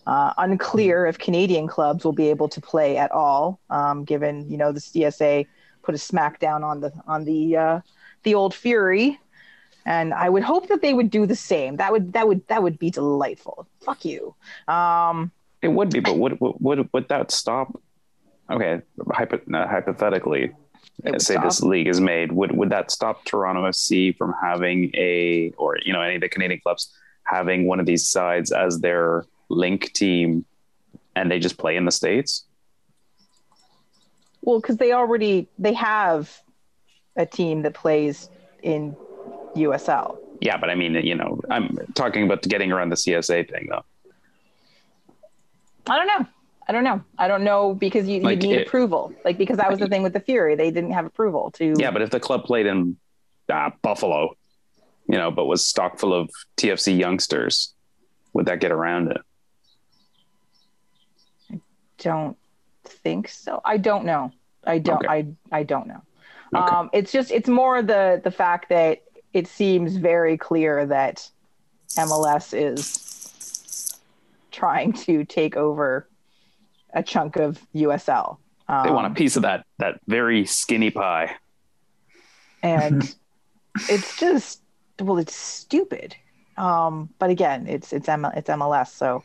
Uh, 0.06 0.32
unclear 0.38 1.06
if 1.06 1.18
Canadian 1.18 1.68
clubs 1.68 2.04
will 2.04 2.12
be 2.12 2.28
able 2.30 2.48
to 2.50 2.60
play 2.60 2.96
at 2.98 3.12
all, 3.12 3.60
um, 3.70 4.04
given 4.04 4.50
you 4.50 4.58
know 4.58 4.72
the 4.72 4.80
CSA 4.80 5.46
put 5.82 5.94
a 5.94 5.98
smackdown 5.98 6.64
on 6.64 6.80
the 6.80 6.92
on 7.06 7.24
the 7.24 7.56
uh, 7.56 7.80
the 8.24 8.34
old 8.34 8.54
Fury, 8.54 9.18
and 9.84 10.14
I 10.14 10.28
would 10.28 10.42
hope 10.42 10.68
that 10.68 10.82
they 10.82 10.94
would 10.94 11.10
do 11.10 11.26
the 11.26 11.36
same. 11.36 11.76
That 11.76 11.92
would 11.92 12.12
that 12.12 12.26
would 12.28 12.46
that 12.48 12.62
would 12.62 12.78
be 12.78 12.90
delightful. 12.90 13.66
Fuck 13.80 14.04
you. 14.04 14.34
Um, 14.68 15.32
It 15.62 15.68
would 15.68 15.90
be, 15.90 16.00
but 16.00 16.16
would 16.16 16.38
would 16.40 16.88
would, 16.92 17.08
that 17.08 17.30
stop? 17.30 17.80
Okay, 18.50 18.82
hypo, 19.10 19.40
hypothetically, 19.50 20.52
say 21.18 21.36
this 21.42 21.62
league 21.62 21.88
is 21.88 22.00
made, 22.00 22.32
would 22.32 22.52
would 22.52 22.70
that 22.70 22.90
stop 22.90 23.24
Toronto 23.24 23.62
FC 23.62 24.16
from 24.16 24.34
having 24.42 24.90
a, 24.94 25.52
or 25.56 25.78
you 25.84 25.92
know, 25.92 26.00
any 26.00 26.16
of 26.16 26.20
the 26.20 26.28
Canadian 26.28 26.60
clubs 26.60 26.92
having 27.24 27.66
one 27.66 27.80
of 27.80 27.86
these 27.86 28.06
sides 28.06 28.52
as 28.52 28.80
their 28.80 29.24
link 29.48 29.92
team, 29.92 30.44
and 31.16 31.30
they 31.30 31.38
just 31.38 31.58
play 31.58 31.76
in 31.76 31.84
the 31.84 31.92
states? 31.92 32.44
Well, 34.42 34.60
because 34.60 34.76
they 34.76 34.92
already 34.92 35.48
they 35.58 35.72
have 35.74 36.42
a 37.16 37.26
team 37.26 37.62
that 37.62 37.74
plays 37.74 38.28
in 38.62 38.96
USL. 39.56 40.18
Yeah, 40.40 40.56
but 40.56 40.70
I 40.70 40.74
mean, 40.74 40.94
you 40.94 41.14
know, 41.14 41.40
I'm 41.50 41.78
talking 41.94 42.24
about 42.24 42.42
getting 42.42 42.72
around 42.72 42.88
the 42.90 42.96
CSA 42.96 43.48
thing 43.50 43.68
though. 43.70 43.84
I 45.86 45.96
don't 45.96 46.06
know. 46.06 46.26
I 46.68 46.72
don't 46.72 46.84
know. 46.84 47.02
I 47.18 47.28
don't 47.28 47.44
know 47.44 47.74
because 47.74 48.06
you, 48.08 48.20
Like 48.20 48.42
you 48.42 48.48
need 48.50 48.56
it- 48.60 48.66
approval. 48.68 49.12
Like 49.24 49.36
because 49.38 49.56
that 49.58 49.70
was 49.70 49.78
the 49.80 49.88
thing 49.88 50.02
with 50.02 50.12
the 50.12 50.20
Fury, 50.20 50.54
they 50.54 50.70
didn't 50.70 50.92
have 50.92 51.06
approval 51.06 51.50
to. 51.52 51.74
Yeah, 51.78 51.90
but 51.90 52.02
if 52.02 52.10
the 52.10 52.20
club 52.20 52.44
played 52.44 52.66
in 52.66 52.96
uh, 53.48 53.70
Buffalo, 53.82 54.36
you 55.08 55.18
know, 55.18 55.30
but 55.30 55.46
was 55.46 55.62
stocked 55.62 56.00
full 56.00 56.14
of 56.14 56.30
TFC 56.56 56.96
youngsters, 56.98 57.74
would 58.32 58.46
that 58.46 58.60
get 58.60 58.70
around 58.72 59.10
it? 59.10 59.20
I 61.52 61.60
don't 61.98 62.36
think 62.84 63.28
so. 63.28 63.60
I 63.64 63.76
don't 63.76 64.04
know. 64.04 64.32
I 64.64 64.78
don't. 64.78 65.04
Okay. 65.04 65.08
I 65.08 65.26
I 65.50 65.62
don't 65.64 65.86
know. 65.88 66.02
Okay. 66.54 66.74
Um, 66.74 66.90
it's 66.92 67.10
just 67.12 67.30
it's 67.32 67.48
more 67.48 67.82
the 67.82 68.20
the 68.22 68.30
fact 68.30 68.68
that 68.68 69.02
it 69.32 69.46
seems 69.46 69.96
very 69.96 70.36
clear 70.36 70.86
that 70.86 71.28
MLS 71.96 72.52
is 72.56 73.98
trying 74.50 74.92
to 74.92 75.24
take 75.24 75.56
over 75.56 76.08
a 76.92 77.02
chunk 77.02 77.36
of 77.36 77.58
USL. 77.74 78.38
Um, 78.68 78.84
They 78.86 78.92
want 78.92 79.10
a 79.12 79.14
piece 79.14 79.36
of 79.36 79.42
that 79.42 79.64
that 79.78 80.00
very 80.06 80.44
skinny 80.44 80.90
pie. 80.90 81.36
and 82.62 83.14
it's 83.88 84.16
just 84.18 84.60
well, 85.00 85.18
it's 85.18 85.34
stupid. 85.34 86.14
Um, 86.56 87.08
but 87.18 87.30
again, 87.30 87.66
it's 87.66 87.92
it's 87.92 88.08
M- 88.08 88.26
it's 88.36 88.48
MLS, 88.48 88.88
so 88.88 89.24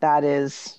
that 0.00 0.24
is 0.24 0.78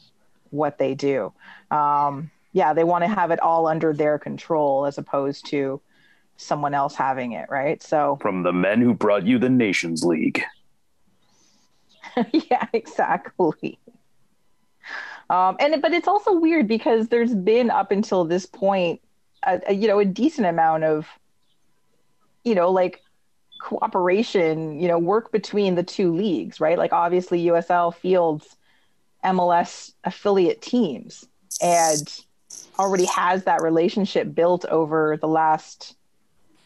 what 0.50 0.78
they 0.78 0.96
do. 0.96 1.32
Um, 1.72 2.32
yeah, 2.54 2.74
they 2.74 2.84
want 2.84 3.04
to 3.04 3.08
have 3.08 3.32
it 3.32 3.40
all 3.40 3.68
under 3.68 3.94
their 3.94 4.18
control 4.18 4.86
as 4.86 4.98
opposed 4.98 5.46
to 5.48 5.80
someone 6.38 6.74
else 6.74 6.96
having 6.96 7.32
it, 7.34 7.48
right? 7.50 7.82
So 7.82 8.18
From 8.22 8.44
the 8.44 8.54
men 8.54 8.82
who 8.82 8.94
brought 8.94 9.26
you 9.26 9.40
the 9.40 9.50
Nations 9.50 10.04
League. 10.04 10.44
yeah, 12.32 12.68
exactly. 12.74 13.80
Um, 15.30 15.58
and 15.60 15.82
but 15.82 15.92
it's 15.92 16.08
also 16.08 16.34
weird 16.34 16.68
because 16.68 17.08
there's 17.08 17.34
been 17.34 17.70
up 17.70 17.92
until 17.92 18.26
this 18.26 18.46
point, 18.46 19.02
a, 19.44 19.60
a, 19.68 19.74
you 19.74 19.88
know, 19.88 20.00
a 20.00 20.06
decent 20.06 20.48
amount 20.48 20.84
of, 20.84 21.08
you 22.44 22.54
know, 22.54 22.70
like 22.70 23.02
cooperation, 23.60 24.80
you 24.80 24.88
know, 24.88 25.00
work 25.00 25.32
between 25.32 25.76
the 25.76 25.84
two 25.84 26.14
leagues, 26.14 26.60
right? 26.60 26.78
Like 26.78 26.94
obviously 26.94 27.46
USL 27.46 27.94
fields 27.96 28.56
MLS 29.24 29.94
affiliate 30.04 30.62
teams 30.62 31.26
and 31.62 32.20
already 32.78 33.06
has 33.06 33.46
that 33.46 33.64
relationship 33.64 34.36
built 34.36 34.66
over 34.66 35.18
the 35.18 35.28
last 35.28 35.96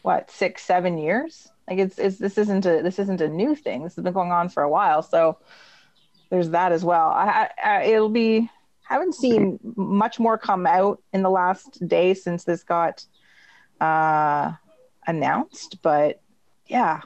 what 0.02 0.30
six 0.30 0.62
seven 0.62 0.98
years? 0.98 1.48
Like 1.68 1.78
it's, 1.78 1.98
it's 1.98 2.18
this 2.18 2.38
isn't 2.38 2.66
a 2.66 2.82
this 2.82 2.98
isn't 2.98 3.20
a 3.20 3.28
new 3.28 3.54
thing. 3.54 3.82
This 3.84 3.96
has 3.96 4.04
been 4.04 4.12
going 4.12 4.32
on 4.32 4.48
for 4.48 4.62
a 4.62 4.70
while 4.70 5.02
so 5.02 5.38
there's 6.30 6.50
that 6.50 6.70
as 6.72 6.84
well. 6.84 7.08
I, 7.08 7.50
I, 7.62 7.82
it'll 7.84 8.08
be 8.08 8.48
haven't 8.82 9.14
seen 9.14 9.58
much 9.76 10.18
more 10.18 10.36
come 10.36 10.66
out 10.66 11.02
in 11.12 11.22
the 11.22 11.30
last 11.30 11.86
day 11.86 12.14
since 12.14 12.44
this 12.44 12.62
got 12.62 13.04
uh 13.80 14.52
announced 15.06 15.78
but 15.82 16.20
yeah. 16.66 17.00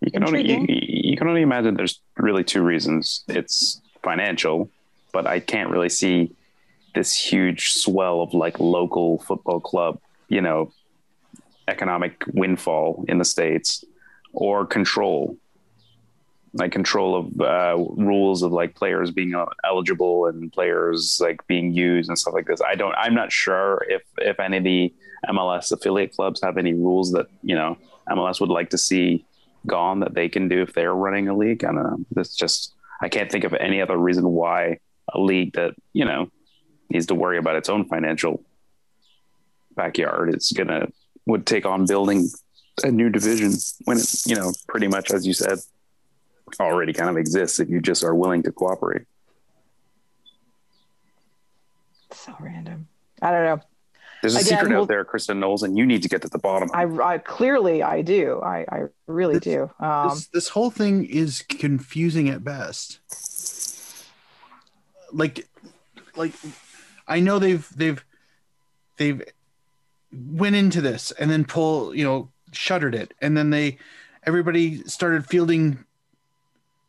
You 0.00 0.10
can 0.10 0.24
only 0.24 0.50
you, 0.50 0.66
you 0.68 1.16
can 1.16 1.28
only 1.28 1.42
imagine 1.42 1.76
there's 1.76 2.00
really 2.16 2.42
two 2.42 2.62
reasons. 2.62 3.24
It's 3.28 3.80
financial, 4.02 4.68
but 5.12 5.26
I 5.26 5.38
can't 5.38 5.70
really 5.70 5.88
see 5.88 6.34
this 6.94 7.14
huge 7.14 7.72
swell 7.72 8.20
of 8.20 8.34
like 8.34 8.58
local 8.58 9.18
football 9.20 9.60
club, 9.60 10.00
you 10.28 10.40
know, 10.40 10.72
economic 11.68 12.24
windfall 12.32 13.04
in 13.08 13.18
the 13.18 13.24
states 13.24 13.84
or 14.32 14.66
control 14.66 15.36
like 16.54 16.72
control 16.72 17.16
of 17.16 17.40
uh, 17.40 17.76
rules 17.96 18.42
of 18.42 18.52
like 18.52 18.74
players 18.74 19.10
being 19.10 19.34
uh, 19.34 19.46
eligible 19.64 20.26
and 20.26 20.52
players 20.52 21.18
like 21.20 21.46
being 21.46 21.72
used 21.72 22.08
and 22.08 22.18
stuff 22.18 22.34
like 22.34 22.46
this. 22.46 22.60
I 22.60 22.74
don't. 22.74 22.94
I'm 22.96 23.14
not 23.14 23.32
sure 23.32 23.84
if 23.88 24.02
if 24.18 24.38
any 24.38 24.58
of 24.58 24.64
the 24.64 24.92
MLS 25.30 25.72
affiliate 25.72 26.14
clubs 26.14 26.42
have 26.42 26.58
any 26.58 26.74
rules 26.74 27.12
that 27.12 27.26
you 27.42 27.54
know 27.54 27.78
MLS 28.10 28.40
would 28.40 28.50
like 28.50 28.70
to 28.70 28.78
see 28.78 29.24
gone 29.66 30.00
that 30.00 30.14
they 30.14 30.28
can 30.28 30.48
do 30.48 30.60
if 30.62 30.74
they're 30.74 30.94
running 30.94 31.28
a 31.28 31.36
league. 31.36 31.64
I 31.64 31.68
don't 31.68 31.76
know. 31.76 31.98
That's 32.10 32.36
just 32.36 32.74
I 33.00 33.08
can't 33.08 33.30
think 33.30 33.44
of 33.44 33.54
any 33.54 33.80
other 33.80 33.96
reason 33.96 34.28
why 34.28 34.78
a 35.12 35.20
league 35.20 35.54
that 35.54 35.74
you 35.94 36.04
know 36.04 36.30
needs 36.90 37.06
to 37.06 37.14
worry 37.14 37.38
about 37.38 37.56
its 37.56 37.70
own 37.70 37.86
financial 37.86 38.44
backyard 39.74 40.34
is 40.34 40.52
gonna 40.52 40.88
would 41.26 41.46
take 41.46 41.64
on 41.66 41.86
building 41.86 42.28
a 42.82 42.90
new 42.90 43.08
division 43.10 43.52
when 43.84 43.98
it 43.98 44.26
you 44.26 44.34
know 44.34 44.52
pretty 44.68 44.88
much 44.88 45.10
as 45.12 45.26
you 45.26 45.32
said 45.34 45.58
already 46.60 46.92
kind 46.92 47.08
of 47.10 47.16
exists 47.16 47.60
if 47.60 47.68
you 47.70 47.80
just 47.80 48.02
are 48.04 48.14
willing 48.14 48.42
to 48.42 48.52
cooperate. 48.52 49.02
so 52.12 52.34
random 52.40 52.86
i 53.22 53.30
don't 53.30 53.44
know 53.44 53.60
There's 54.22 54.36
a 54.36 54.38
Again, 54.38 54.48
secret 54.50 54.68
we'll- 54.70 54.82
out 54.82 54.88
there, 54.88 55.04
Kristen 55.04 55.40
Knowles, 55.40 55.62
and 55.64 55.76
you 55.76 55.84
need 55.84 56.02
to 56.04 56.08
get 56.08 56.22
to 56.22 56.28
the 56.28 56.38
bottom. 56.38 56.70
of 56.72 56.92
it. 56.92 57.02
I, 57.02 57.14
I 57.14 57.18
clearly 57.18 57.82
I 57.82 58.02
do. 58.02 58.40
I, 58.40 58.64
I 58.70 58.78
really 59.08 59.34
This- 59.40 59.42
do. 59.54 59.70
Um, 59.80 60.10
this, 60.10 60.26
this 60.28 60.48
whole 60.48 60.70
thing 60.70 61.04
is 61.06 61.42
confusing 61.48 62.28
at 62.28 62.44
best. 62.44 63.00
Like, 65.12 65.48
like, 66.14 66.32
I 67.08 67.18
know 67.18 67.40
they've 67.40 67.66
they've 67.76 68.04
they've 68.96 69.22
went 70.12 70.56
into 70.56 70.80
this 70.80 71.10
and 71.12 71.30
then 71.30 71.44
pull 71.44 71.94
you 71.94 72.04
know 72.04 72.28
shuttered 72.52 72.94
it. 72.94 73.14
And 73.20 73.36
then 73.36 73.50
they 73.50 73.78
everybody 74.24 74.82
started 74.84 75.26
fielding 75.26 75.84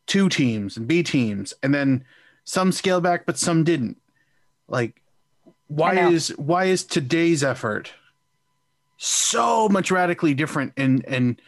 two 0.06 0.28
teams 0.28 0.76
and 0.76 0.86
B 0.86 1.02
teams 1.02 1.54
and 1.62 1.74
then 1.74 2.04
some 2.44 2.72
scaled 2.72 3.02
back 3.02 3.26
but 3.26 3.38
some 3.38 3.64
didn't. 3.64 3.96
Like, 4.68 5.00
why 5.68 6.08
is 6.08 6.28
why 6.36 6.66
is 6.66 6.84
today's 6.84 7.42
effort 7.42 7.92
so 8.96 9.68
much 9.68 9.90
radically 9.90 10.34
different 10.34 10.72
and 10.76 11.04
and 11.06 11.40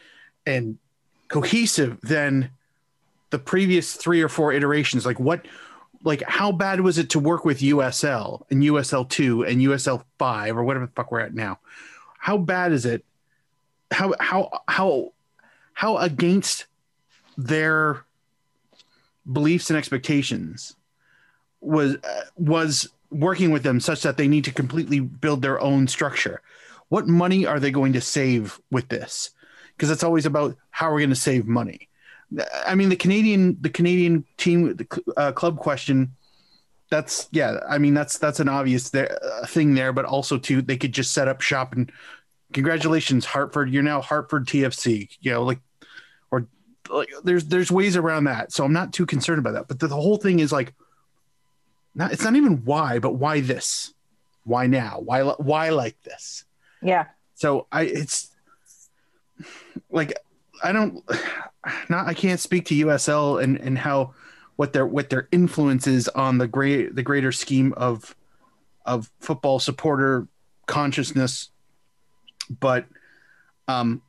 and 0.45 0.77
cohesive 1.27 1.99
than 2.01 2.51
the 3.29 3.39
previous 3.39 3.93
three 3.93 4.21
or 4.21 4.29
four 4.29 4.51
iterations? 4.51 5.05
Like 5.05 5.19
what 5.19 5.45
like 6.03 6.23
how 6.23 6.51
bad 6.51 6.81
was 6.81 6.97
it 6.97 7.09
to 7.11 7.19
work 7.19 7.45
with 7.45 7.59
usl 7.59 8.43
and 8.49 8.63
usl 8.63 9.07
2 9.07 9.43
and 9.43 9.61
usl 9.61 10.03
5 10.19 10.57
or 10.57 10.63
whatever 10.63 10.85
the 10.85 10.91
fuck 10.91 11.11
we're 11.11 11.19
at 11.19 11.33
now? 11.33 11.59
How 12.19 12.37
bad 12.37 12.71
is 12.71 12.85
it? 12.85 13.05
How 13.91 14.13
how 14.19 14.61
how 14.67 15.13
how 15.73 15.97
against 15.97 16.65
their 17.37 18.03
beliefs 19.31 19.69
and 19.69 19.77
expectations 19.77 20.75
was 21.61 21.95
uh, 21.95 22.23
was 22.35 22.89
working 23.09 23.51
with 23.51 23.63
them 23.63 23.79
such 23.79 24.01
that 24.01 24.17
they 24.17 24.27
need 24.27 24.43
to 24.43 24.51
completely 24.51 24.99
build 24.99 25.41
their 25.41 25.59
own 25.61 25.87
structure? 25.87 26.41
What 26.89 27.07
money 27.07 27.45
are 27.45 27.59
they 27.59 27.71
going 27.71 27.93
to 27.93 28.01
save 28.01 28.59
with 28.71 28.89
this? 28.89 29.31
Because 29.75 29.91
it's 29.91 30.03
always 30.03 30.25
about 30.25 30.57
how 30.69 30.91
we're 30.91 30.99
going 30.99 31.09
to 31.11 31.15
save 31.15 31.45
money 31.45 31.86
i 32.65 32.75
mean 32.75 32.89
the 32.89 32.95
canadian 32.95 33.57
the 33.61 33.69
canadian 33.69 34.23
team 34.37 34.75
the 34.75 35.03
uh, 35.17 35.31
club 35.31 35.57
question 35.57 36.11
that's 36.89 37.27
yeah 37.31 37.59
i 37.69 37.77
mean 37.77 37.93
that's 37.93 38.17
that's 38.17 38.39
an 38.39 38.49
obvious 38.49 38.89
there, 38.89 39.17
uh, 39.23 39.45
thing 39.45 39.73
there 39.73 39.93
but 39.93 40.05
also 40.05 40.37
too 40.37 40.61
they 40.61 40.77
could 40.77 40.91
just 40.91 41.13
set 41.13 41.27
up 41.27 41.41
shop 41.41 41.73
and 41.73 41.91
congratulations 42.53 43.25
hartford 43.25 43.69
you're 43.69 43.83
now 43.83 44.01
hartford 44.01 44.45
tfc 44.45 45.09
you 45.21 45.31
know 45.31 45.43
like 45.43 45.59
or 46.31 46.47
like 46.89 47.09
there's 47.23 47.45
there's 47.45 47.71
ways 47.71 47.95
around 47.95 48.25
that 48.25 48.51
so 48.51 48.63
i'm 48.63 48.73
not 48.73 48.93
too 48.93 49.05
concerned 49.05 49.39
about 49.39 49.53
that 49.53 49.67
but 49.67 49.79
the, 49.79 49.87
the 49.87 49.95
whole 49.95 50.17
thing 50.17 50.39
is 50.39 50.51
like 50.51 50.73
not 51.95 52.11
it's 52.11 52.23
not 52.23 52.35
even 52.35 52.63
why 52.65 52.99
but 52.99 53.15
why 53.15 53.41
this 53.41 53.93
Why 54.47 54.65
now? 54.67 55.01
Why 55.03 55.23
why 55.23 55.69
like 55.71 56.01
this? 56.03 56.45
Yeah. 56.81 57.07
So 57.35 57.67
I 57.69 57.81
it's 57.83 58.31
like 59.91 60.13
I 60.63 60.71
don't 60.71 61.03
not 61.89 62.07
I 62.07 62.13
can't 62.13 62.39
speak 62.39 62.65
to 62.65 62.85
USL 62.85 63.41
and 63.41 63.57
and 63.57 63.77
how 63.77 64.13
what 64.55 64.73
their 64.73 64.85
what 64.85 65.09
their 65.09 65.27
influence 65.31 65.87
is 65.87 66.07
on 66.09 66.37
the 66.37 66.47
great 66.47 66.95
the 66.95 67.03
greater 67.03 67.31
scheme 67.31 67.73
of 67.77 68.15
of 68.85 69.11
football 69.19 69.59
supporter 69.59 70.27
consciousness. 70.65 71.49
But 72.59 72.85
um 73.67 74.01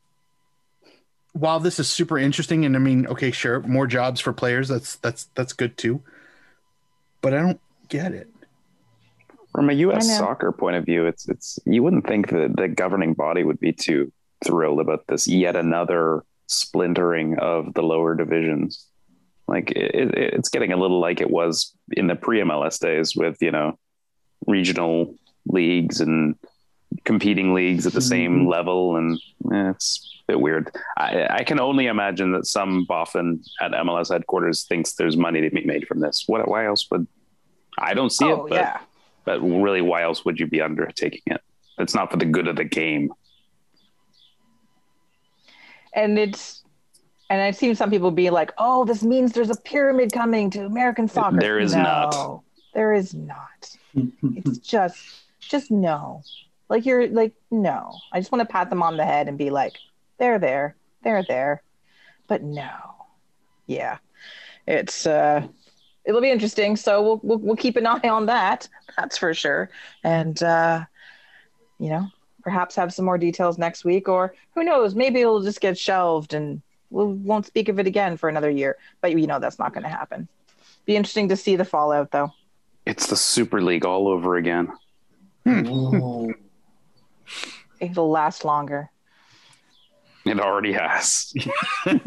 while 1.33 1.61
this 1.61 1.79
is 1.79 1.89
super 1.89 2.19
interesting 2.19 2.65
and 2.65 2.75
I 2.77 2.79
mean 2.79 3.07
okay 3.07 3.31
sure 3.31 3.61
more 3.61 3.87
jobs 3.87 4.21
for 4.21 4.33
players 4.33 4.69
that's 4.69 4.97
that's 4.97 5.25
that's 5.35 5.53
good 5.53 5.77
too. 5.77 6.03
But 7.21 7.35
I 7.35 7.41
don't 7.41 7.61
get 7.89 8.13
it. 8.13 8.29
From 9.53 9.71
a 9.71 9.73
U.S. 9.73 10.17
Soccer 10.17 10.53
point 10.53 10.77
of 10.77 10.85
view, 10.85 11.07
it's 11.07 11.29
it's 11.29 11.59
you 11.65 11.83
wouldn't 11.83 12.07
think 12.07 12.29
that 12.29 12.55
the 12.57 12.69
governing 12.69 13.15
body 13.15 13.43
would 13.43 13.59
be 13.59 13.73
too 13.73 14.13
thrilled 14.45 14.79
about 14.79 15.07
this 15.09 15.27
yet 15.27 15.57
another 15.57 16.23
splintering 16.49 17.39
of 17.39 17.75
the 17.75 17.83
lower 17.83 18.15
divisions. 18.15 18.87
Like 19.47 19.71
it, 19.71 19.95
it, 19.95 20.15
it's 20.35 20.49
getting 20.49 20.73
a 20.73 20.77
little 20.77 21.01
like 21.01 21.21
it 21.21 21.31
was 21.31 21.73
in 21.93 22.07
the 22.07 22.17
pre-MLS 22.17 22.79
days 22.81 23.17
with 23.17 23.39
you 23.41 23.51
know 23.51 23.79
regional 24.47 25.15
leagues 25.47 26.01
and 26.01 26.35
competing 27.05 27.55
leagues 27.55 27.87
at 27.87 27.93
the 27.93 28.01
same 28.01 28.49
level, 28.49 28.97
and 28.97 29.19
eh, 29.53 29.71
it's 29.71 30.23
a 30.29 30.33
bit 30.33 30.41
weird. 30.41 30.75
I, 30.97 31.27
I 31.31 31.45
can 31.45 31.61
only 31.61 31.87
imagine 31.87 32.33
that 32.33 32.47
some 32.47 32.85
boffin 32.85 33.43
at 33.61 33.73
MLS 33.73 34.13
headquarters 34.13 34.65
thinks 34.65 34.95
there's 34.95 35.17
money 35.17 35.41
to 35.41 35.51
be 35.51 35.65
made 35.65 35.87
from 35.87 36.01
this. 36.01 36.25
What? 36.27 36.47
Why 36.49 36.67
else 36.67 36.91
would? 36.91 37.07
I 37.79 37.95
don't 37.95 38.11
see 38.11 38.27
oh 38.27 38.47
it, 38.47 38.51
but 38.51 38.57
yeah. 38.57 38.81
but 39.25 39.41
really, 39.41 39.81
why 39.81 40.03
else 40.03 40.25
would 40.25 40.41
you 40.41 40.47
be 40.47 40.61
undertaking 40.61 41.23
it? 41.27 41.41
It's 41.79 41.95
not 41.95 42.11
for 42.11 42.17
the 42.17 42.27
good 42.27 42.49
of 42.49 42.57
the 42.57 42.65
game. 42.65 43.13
And 45.93 46.19
it's 46.19 46.63
and 47.31 47.43
I've 47.43 47.57
seen 47.57 47.75
some 47.75 47.91
people 47.91 48.11
be 48.11 48.31
like, 48.31 48.53
"Oh, 48.59 48.85
this 48.85 49.03
means 49.03 49.33
there's 49.33 49.51
a 49.51 49.57
pyramid 49.57 50.13
coming 50.13 50.51
to 50.51 50.65
American 50.65 51.09
soccer." 51.09 51.39
There 51.39 51.59
is 51.59 51.75
no, 51.75 51.83
not. 51.83 52.43
There 52.75 52.95
is 52.95 53.15
not. 53.15 53.77
It's 54.23 54.59
just, 54.59 54.99
just 55.41 55.71
no. 55.71 56.23
Like 56.69 56.87
you're 56.87 57.09
like 57.09 57.33
no. 57.51 57.95
I 58.13 58.21
just 58.21 58.31
want 58.31 58.47
to 58.47 58.53
pat 58.53 58.71
them 58.71 58.83
on 58.83 58.97
the 58.97 59.05
head 59.05 59.29
and 59.29 59.37
be 59.37 59.51
like, 59.51 59.75
"They're 60.19 60.39
there, 60.39 60.77
they're 61.03 61.25
there," 61.27 61.63
but 62.27 62.43
no. 62.43 62.69
Yeah, 63.67 63.99
it's 64.67 65.07
uh, 65.07 65.47
it'll 66.05 66.21
be 66.21 66.31
interesting. 66.31 66.77
So 66.77 67.03
we'll 67.03 67.21
we'll, 67.23 67.39
we'll 67.39 67.57
keep 67.57 67.77
an 67.77 67.87
eye 67.87 68.09
on 68.09 68.27
that. 68.27 68.69
That's 68.97 69.19
for 69.19 69.35
sure. 69.35 69.71
And 70.05 70.43
uh, 70.43 70.85
you 71.79 71.89
know, 71.91 72.09
perhaps 72.43 72.77
have 72.77 72.93
some 72.93 73.05
more 73.05 73.19
details 73.19 73.59
next 73.59 73.85
week, 73.85 74.09
or 74.09 74.35
who 74.55 74.65
knows, 74.65 74.95
maybe 74.95 75.21
it'll 75.21 75.43
just 75.43 75.61
get 75.61 75.79
shelved 75.79 76.35
and 76.35 76.63
we 76.91 77.05
won't 77.05 77.47
speak 77.47 77.69
of 77.69 77.79
it 77.79 77.87
again 77.87 78.17
for 78.17 78.29
another 78.29 78.51
year. 78.51 78.77
But 79.01 79.13
you 79.13 79.27
know 79.27 79.39
that's 79.39 79.59
not 79.59 79.73
going 79.73 79.85
to 79.85 79.91
happen. 79.91 80.29
Be 80.87 80.97
interesting 80.97 81.29
to 81.29 81.37
see 81.37 81.57
the 81.57 81.65
fallout, 81.65 82.11
though. 82.11 82.33
It's 82.87 83.09
the 83.09 83.17
Super 83.17 83.61
League 83.61 83.85
all 83.85 84.09
over 84.09 84.37
again. 84.37 84.69
Oh. 85.47 86.33
It'll 87.81 88.11
last 88.11 88.45
longer. 88.45 88.91
It 90.25 90.41
already 90.41 90.73
has. 90.73 91.33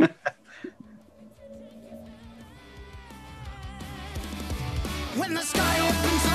When 5.18 5.34
the 5.34 5.42
sky 5.42 5.90
opens 5.90 6.31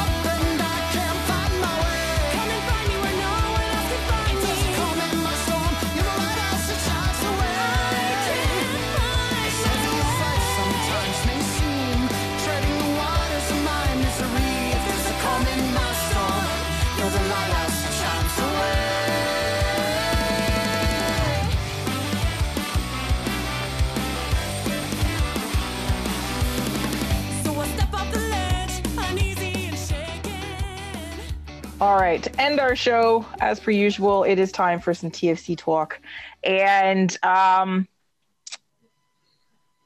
All 31.78 31.96
right, 31.96 32.22
to 32.22 32.40
end 32.40 32.58
our 32.58 32.74
show, 32.74 33.26
as 33.38 33.60
per 33.60 33.70
usual, 33.70 34.24
it 34.24 34.38
is 34.38 34.50
time 34.50 34.80
for 34.80 34.94
some 34.94 35.10
TFC 35.10 35.58
talk. 35.58 36.00
And 36.42 37.14
um, 37.22 37.86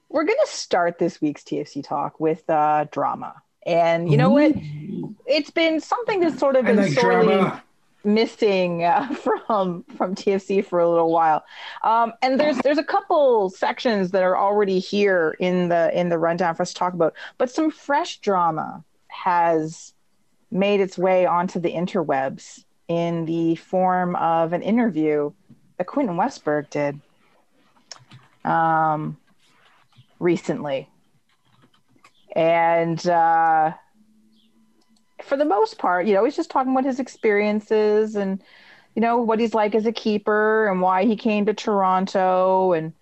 we're 0.08 0.22
going 0.22 0.38
to 0.44 0.52
start 0.52 1.00
this 1.00 1.20
week's 1.20 1.42
TFC 1.42 1.82
talk 1.82 2.20
with 2.20 2.48
uh, 2.48 2.84
drama. 2.92 3.42
And 3.66 4.08
you 4.08 4.16
know 4.16 4.30
what? 4.30 4.52
It's 5.26 5.50
been 5.50 5.80
something 5.80 6.20
that's 6.20 6.38
sort 6.38 6.54
of 6.54 6.64
been 6.64 6.76
like 6.76 6.92
sorely 6.92 7.34
drama. 7.34 7.62
missing 8.04 8.84
uh, 8.84 9.08
from 9.46 9.82
from 9.96 10.14
TFC 10.14 10.64
for 10.64 10.78
a 10.78 10.88
little 10.88 11.10
while. 11.10 11.44
Um, 11.82 12.12
and 12.22 12.38
there's 12.38 12.58
there's 12.58 12.78
a 12.78 12.84
couple 12.84 13.50
sections 13.50 14.12
that 14.12 14.22
are 14.22 14.36
already 14.38 14.78
here 14.78 15.36
in 15.40 15.70
the 15.70 15.90
in 15.98 16.08
the 16.08 16.18
rundown 16.18 16.54
for 16.54 16.62
us 16.62 16.72
to 16.72 16.78
talk 16.78 16.92
about, 16.94 17.14
but 17.36 17.50
some 17.50 17.72
fresh 17.72 18.18
drama 18.20 18.84
has 19.08 19.92
made 20.50 20.80
its 20.80 20.98
way 20.98 21.26
onto 21.26 21.60
the 21.60 21.72
interwebs 21.72 22.64
in 22.88 23.24
the 23.24 23.54
form 23.54 24.16
of 24.16 24.52
an 24.52 24.62
interview 24.62 25.32
that 25.78 25.86
Quentin 25.86 26.16
Westberg 26.16 26.68
did 26.70 27.00
um, 28.44 29.16
recently. 30.18 30.88
And 32.34 33.04
uh, 33.06 33.72
for 35.22 35.36
the 35.36 35.44
most 35.44 35.78
part, 35.78 36.06
you 36.06 36.14
know, 36.14 36.24
he's 36.24 36.36
just 36.36 36.50
talking 36.50 36.72
about 36.72 36.84
his 36.84 37.00
experiences 37.00 38.16
and, 38.16 38.42
you 38.94 39.02
know, 39.02 39.18
what 39.18 39.38
he's 39.38 39.54
like 39.54 39.74
as 39.74 39.86
a 39.86 39.92
keeper 39.92 40.68
and 40.68 40.80
why 40.80 41.04
he 41.04 41.16
came 41.16 41.46
to 41.46 41.54
Toronto 41.54 42.72
and 42.72 42.92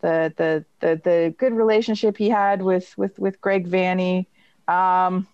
the 0.00 0.32
the 0.36 0.64
the, 0.80 1.00
the 1.02 1.34
good 1.38 1.52
relationship 1.52 2.16
he 2.16 2.28
had 2.28 2.62
with 2.62 2.96
with 2.98 3.18
with 3.18 3.40
Greg 3.40 3.68
Vanney. 3.68 4.26
Um, 4.68 5.26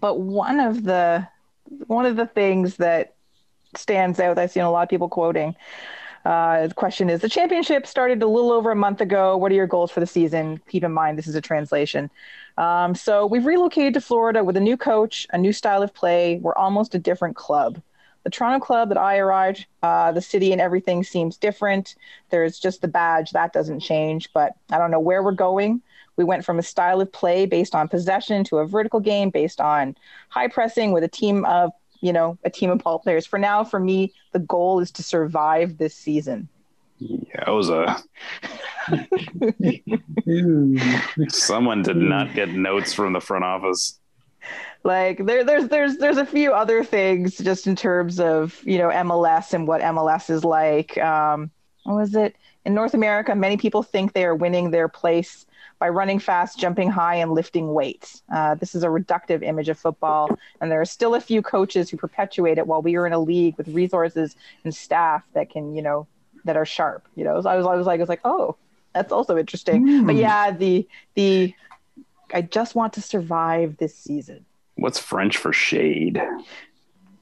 but 0.00 0.20
one 0.20 0.60
of 0.60 0.84
the 0.84 1.26
one 1.86 2.06
of 2.06 2.16
the 2.16 2.26
things 2.26 2.76
that 2.76 3.14
stands 3.76 4.20
out, 4.20 4.38
I've 4.38 4.50
seen 4.50 4.64
a 4.64 4.70
lot 4.70 4.82
of 4.82 4.88
people 4.88 5.08
quoting. 5.08 5.56
Uh, 6.24 6.68
the 6.68 6.74
question 6.74 7.10
is: 7.10 7.20
The 7.20 7.28
championship 7.28 7.86
started 7.86 8.22
a 8.22 8.26
little 8.26 8.52
over 8.52 8.70
a 8.70 8.76
month 8.76 9.00
ago. 9.00 9.36
What 9.36 9.50
are 9.50 9.56
your 9.56 9.66
goals 9.66 9.90
for 9.90 10.00
the 10.00 10.06
season? 10.06 10.60
Keep 10.68 10.84
in 10.84 10.92
mind 10.92 11.18
this 11.18 11.26
is 11.26 11.34
a 11.34 11.40
translation. 11.40 12.10
Um, 12.58 12.94
so 12.94 13.26
we've 13.26 13.46
relocated 13.46 13.94
to 13.94 14.00
Florida 14.00 14.44
with 14.44 14.56
a 14.56 14.60
new 14.60 14.76
coach, 14.76 15.26
a 15.30 15.38
new 15.38 15.52
style 15.52 15.82
of 15.82 15.94
play. 15.94 16.38
We're 16.38 16.54
almost 16.54 16.94
a 16.94 16.98
different 16.98 17.36
club. 17.36 17.80
The 18.24 18.30
Toronto 18.30 18.64
club 18.64 18.88
that 18.90 18.98
I 18.98 19.18
arrived, 19.18 19.66
uh, 19.82 20.12
the 20.12 20.20
city 20.20 20.52
and 20.52 20.60
everything 20.60 21.02
seems 21.02 21.36
different. 21.36 21.96
There's 22.30 22.58
just 22.58 22.80
the 22.80 22.88
badge 22.88 23.32
that 23.32 23.52
doesn't 23.52 23.80
change, 23.80 24.32
but 24.32 24.52
I 24.70 24.78
don't 24.78 24.92
know 24.92 25.00
where 25.00 25.22
we're 25.22 25.32
going. 25.32 25.82
We 26.16 26.24
went 26.24 26.44
from 26.44 26.58
a 26.58 26.62
style 26.62 27.00
of 27.00 27.10
play 27.12 27.46
based 27.46 27.74
on 27.74 27.88
possession 27.88 28.44
to 28.44 28.58
a 28.58 28.66
vertical 28.66 29.00
game 29.00 29.30
based 29.30 29.60
on 29.60 29.96
high 30.28 30.48
pressing 30.48 30.92
with 30.92 31.04
a 31.04 31.08
team 31.08 31.44
of, 31.46 31.72
you 32.00 32.12
know, 32.12 32.38
a 32.44 32.50
team 32.50 32.70
of 32.70 32.78
ball 32.78 32.98
players. 32.98 33.26
For 33.26 33.38
now, 33.38 33.64
for 33.64 33.80
me, 33.80 34.12
the 34.32 34.38
goal 34.40 34.80
is 34.80 34.90
to 34.92 35.02
survive 35.02 35.78
this 35.78 35.94
season. 35.94 36.48
Yeah, 36.98 37.44
it 37.48 37.50
was 37.50 37.68
a 37.68 37.96
someone 41.28 41.82
did 41.82 41.96
not 41.96 42.34
get 42.34 42.50
notes 42.50 42.92
from 42.92 43.12
the 43.12 43.20
front 43.20 43.44
office. 43.44 43.98
like 44.84 45.24
there 45.24 45.44
there's 45.44 45.68
there's 45.68 45.96
there's 45.98 46.16
a 46.16 46.26
few 46.26 46.52
other 46.52 46.82
things 46.84 47.38
just 47.38 47.66
in 47.66 47.76
terms 47.76 48.18
of 48.20 48.60
you 48.64 48.78
know 48.78 48.88
MLS 48.88 49.52
and 49.54 49.66
what 49.68 49.80
MLS 49.82 50.30
is 50.30 50.44
like 50.44 50.98
um 50.98 51.50
what 51.84 51.96
was 51.96 52.14
it 52.14 52.36
in 52.64 52.74
North 52.74 52.94
America 52.94 53.34
many 53.34 53.56
people 53.56 53.82
think 53.82 54.12
they 54.12 54.24
are 54.24 54.34
winning 54.34 54.70
their 54.70 54.88
place 54.88 55.46
by 55.82 55.88
running 55.88 56.20
fast 56.20 56.60
jumping 56.60 56.88
high 56.88 57.16
and 57.16 57.32
lifting 57.32 57.74
weights. 57.74 58.22
Uh, 58.32 58.54
this 58.54 58.76
is 58.76 58.84
a 58.84 58.86
reductive 58.86 59.42
image 59.42 59.68
of 59.68 59.76
football 59.76 60.30
and 60.60 60.70
there 60.70 60.80
are 60.80 60.84
still 60.84 61.16
a 61.16 61.20
few 61.20 61.42
coaches 61.42 61.90
who 61.90 61.96
perpetuate 61.96 62.56
it 62.56 62.68
while 62.68 62.80
we 62.80 62.94
are 62.94 63.04
in 63.04 63.12
a 63.12 63.18
league 63.18 63.58
with 63.58 63.66
resources 63.66 64.36
and 64.62 64.72
staff 64.72 65.24
that 65.34 65.50
can 65.50 65.74
you 65.74 65.82
know 65.82 66.06
that 66.44 66.56
are 66.56 66.64
sharp 66.64 67.08
you 67.16 67.24
know? 67.24 67.40
So 67.40 67.48
I 67.48 67.56
was 67.56 67.66
I 67.66 67.74
was 67.74 67.84
like 67.84 67.98
I 67.98 68.02
was 68.04 68.08
like 68.08 68.20
oh 68.22 68.54
that's 68.94 69.10
also 69.10 69.36
interesting. 69.36 70.06
But 70.06 70.14
yeah 70.14 70.52
the 70.52 70.86
the 71.16 71.52
I 72.32 72.42
just 72.42 72.76
want 72.76 72.92
to 72.92 73.02
survive 73.02 73.78
this 73.78 73.92
season. 73.92 74.46
What's 74.76 75.00
French 75.00 75.36
for 75.36 75.52
shade? 75.52 76.22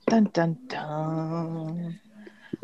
Dun 0.06 0.24
dun 0.34 0.58
dun. 0.68 1.98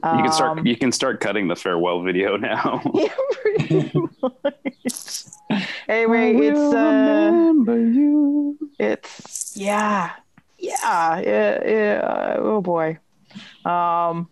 You 0.05 0.23
can 0.23 0.33
start. 0.33 0.59
Um, 0.59 0.67
You 0.67 0.77
can 0.77 0.93
start 0.93 1.21
cutting 1.21 1.49
the 1.49 1.57
farewell 1.57 2.03
video 2.03 2.37
now. 2.37 2.83
yeah, 2.95 3.09
pretty 3.33 3.93
much. 4.23 5.25
Anyway, 5.89 6.35
it's 6.37 6.59
uh, 6.59 7.31
Remember 7.33 7.79
you. 7.79 8.59
it's 8.79 9.57
yeah, 9.57 10.13
yeah. 10.59 10.73
yeah, 10.83 11.21
yeah, 11.23 11.65
yeah. 11.67 12.37
Oh 12.39 12.61
boy. 12.61 12.99
Um, 13.65 14.29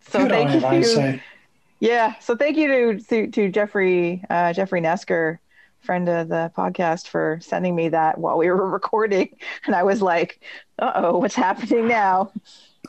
so 0.00 0.20
Good 0.20 0.30
thank 0.30 0.50
on 0.50 0.56
him, 0.58 0.64
I 0.64 0.74
you. 0.78 0.84
say. 0.84 1.22
Yeah. 1.80 2.14
So 2.20 2.36
thank 2.36 2.56
you 2.56 2.68
to 2.68 3.04
to, 3.04 3.26
to 3.30 3.48
Jeffrey 3.50 4.22
uh, 4.30 4.52
Jeffrey 4.52 4.80
Nesker, 4.80 5.38
friend 5.80 6.08
of 6.08 6.28
the 6.28 6.50
podcast, 6.56 7.08
for 7.08 7.38
sending 7.42 7.74
me 7.76 7.88
that 7.90 8.18
while 8.18 8.36
we 8.38 8.48
were 8.48 8.68
recording, 8.70 9.28
and 9.66 9.74
I 9.76 9.82
was 9.84 10.02
like, 10.02 10.40
"Uh 10.78 10.92
oh, 10.96 11.18
what's 11.18 11.34
happening 11.34 11.86
now?" 11.88 12.32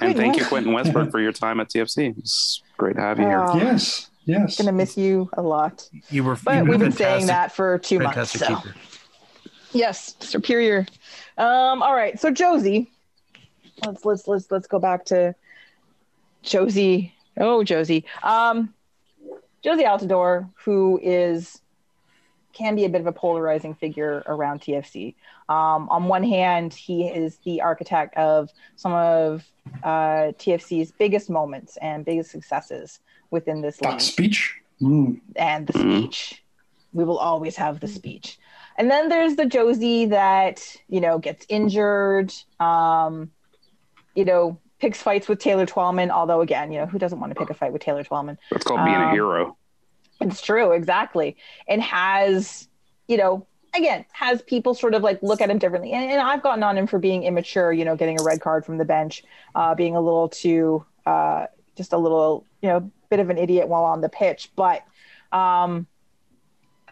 And 0.01 0.15
thank 0.15 0.38
you, 0.38 0.45
Quentin 0.45 0.73
Westberg, 0.73 1.11
for 1.11 1.19
your 1.19 1.31
time 1.43 1.59
at 1.59 1.69
TFC. 1.69 2.17
It's 2.17 2.61
great 2.77 2.95
to 2.95 3.01
have 3.01 3.19
you 3.19 3.26
here. 3.26 3.45
Yes, 3.55 4.09
yes. 4.26 4.57
Gonna 4.57 4.72
miss 4.72 4.97
you 4.97 5.30
a 5.34 5.41
lot, 5.41 5.89
You 6.09 6.23
were. 6.23 6.35
but 6.43 6.55
you 6.57 6.63
were 6.63 6.69
we've 6.72 6.80
been 6.80 6.91
saying 6.91 7.27
that 7.27 7.51
for 7.53 7.77
two 7.80 7.99
months. 7.99 8.31
So. 8.31 8.45
keeper. 8.47 8.76
Yes, 9.72 10.15
superior. 10.19 10.85
Um, 11.38 11.81
all 11.81 11.93
right, 11.95 12.19
so 12.19 12.31
Jozy, 12.31 12.88
let's 13.85 14.05
let's 14.05 14.27
let's 14.27 14.49
let's 14.51 14.67
go 14.67 14.80
back 14.80 15.05
to 15.05 15.35
Jozy. 16.43 17.11
Oh, 17.38 17.59
Jozy. 17.63 18.03
Um, 18.23 18.73
Jozy 19.63 19.84
Altidore, 19.84 20.49
who 20.63 20.99
is 21.03 21.61
can 22.56 22.76
be 22.76 22.86
a 22.86 22.90
bit 22.90 23.02
of 23.02 23.07
a 23.07 23.11
polarizing 23.11 23.76
figure 23.76 24.23
around 24.26 24.61
TFC. 24.61 25.14
Um, 25.49 25.88
on 25.90 26.06
one 26.06 26.23
hand, 26.23 26.73
he 26.73 27.07
is 27.07 27.38
the 27.45 27.61
architect 27.61 28.15
of 28.18 28.49
some 28.76 28.94
of 28.94 29.44
uh, 29.84 30.32
TFC's 30.40 30.91
biggest 30.91 31.30
moments 31.30 31.77
and 31.82 32.03
biggest 32.06 32.32
successes 32.32 32.99
within 33.30 33.61
this 33.61 33.80
league 33.82 33.91
That 33.91 34.02
speech. 34.02 34.56
Mm. 34.82 35.22
and 35.36 35.68
the 35.68 35.73
Mhm. 35.73 35.99
speech. 36.14 36.44
We 36.94 37.03
will 37.03 37.18
always 37.18 37.56
have 37.57 37.80
the 37.80 37.88
speech. 37.88 38.40
And 38.77 38.90
then 38.91 39.10
there's 39.10 39.36
the 39.36 39.45
Jozy 39.45 40.10
that, 40.10 40.61
you 40.90 40.99
know, 41.02 41.18
gets 41.18 41.45
injured, 41.49 42.34
um, 42.60 43.32
you 44.15 44.26
know, 44.26 44.57
picks 44.80 45.02
fights 45.02 45.27
with 45.30 45.40
Taylor 45.40 45.65
Twellman. 45.65 46.10
Although, 46.11 46.41
again, 46.41 46.72
you 46.72 46.80
know, 46.80 46.86
who 46.86 46.99
doesn't 46.99 47.19
want 47.19 47.34
to 47.34 47.40
pick 47.40 47.49
a 47.49 47.53
fight 47.53 47.72
with 47.73 47.82
Taylor 47.82 48.03
Twellman? 48.03 48.38
That's 48.52 48.65
called 48.65 48.84
being 48.86 48.98
a 48.98 49.06
Um, 49.07 49.11
hero. 49.14 49.57
It's 50.21 50.41
true, 50.41 50.71
exactly. 50.71 51.35
And 51.67 51.81
has, 51.81 52.67
you 53.07 53.17
know, 53.17 53.45
again, 53.75 54.05
has 54.11 54.41
people 54.41 54.73
sort 54.73 54.93
of 54.93 55.03
like 55.03 55.21
look 55.21 55.41
at 55.41 55.49
him 55.49 55.57
differently. 55.57 55.91
And, 55.91 56.09
and 56.09 56.21
I've 56.21 56.41
gotten 56.41 56.63
on 56.63 56.77
him 56.77 56.87
for 56.87 56.99
being 56.99 57.23
immature, 57.23 57.73
you 57.73 57.85
know, 57.85 57.95
getting 57.95 58.19
a 58.19 58.23
red 58.23 58.41
card 58.41 58.65
from 58.65 58.77
the 58.77 58.85
bench, 58.85 59.23
uh, 59.53 59.75
being 59.75 59.95
a 59.95 60.01
little 60.01 60.29
too, 60.29 60.85
uh, 61.05 61.47
just 61.75 61.93
a 61.93 61.97
little, 61.97 62.45
you 62.61 62.69
know, 62.69 62.91
bit 63.09 63.19
of 63.19 63.29
an 63.29 63.37
idiot 63.37 63.67
while 63.67 63.83
on 63.83 64.01
the 64.01 64.09
pitch. 64.09 64.51
But 64.55 64.83
um, 65.31 65.87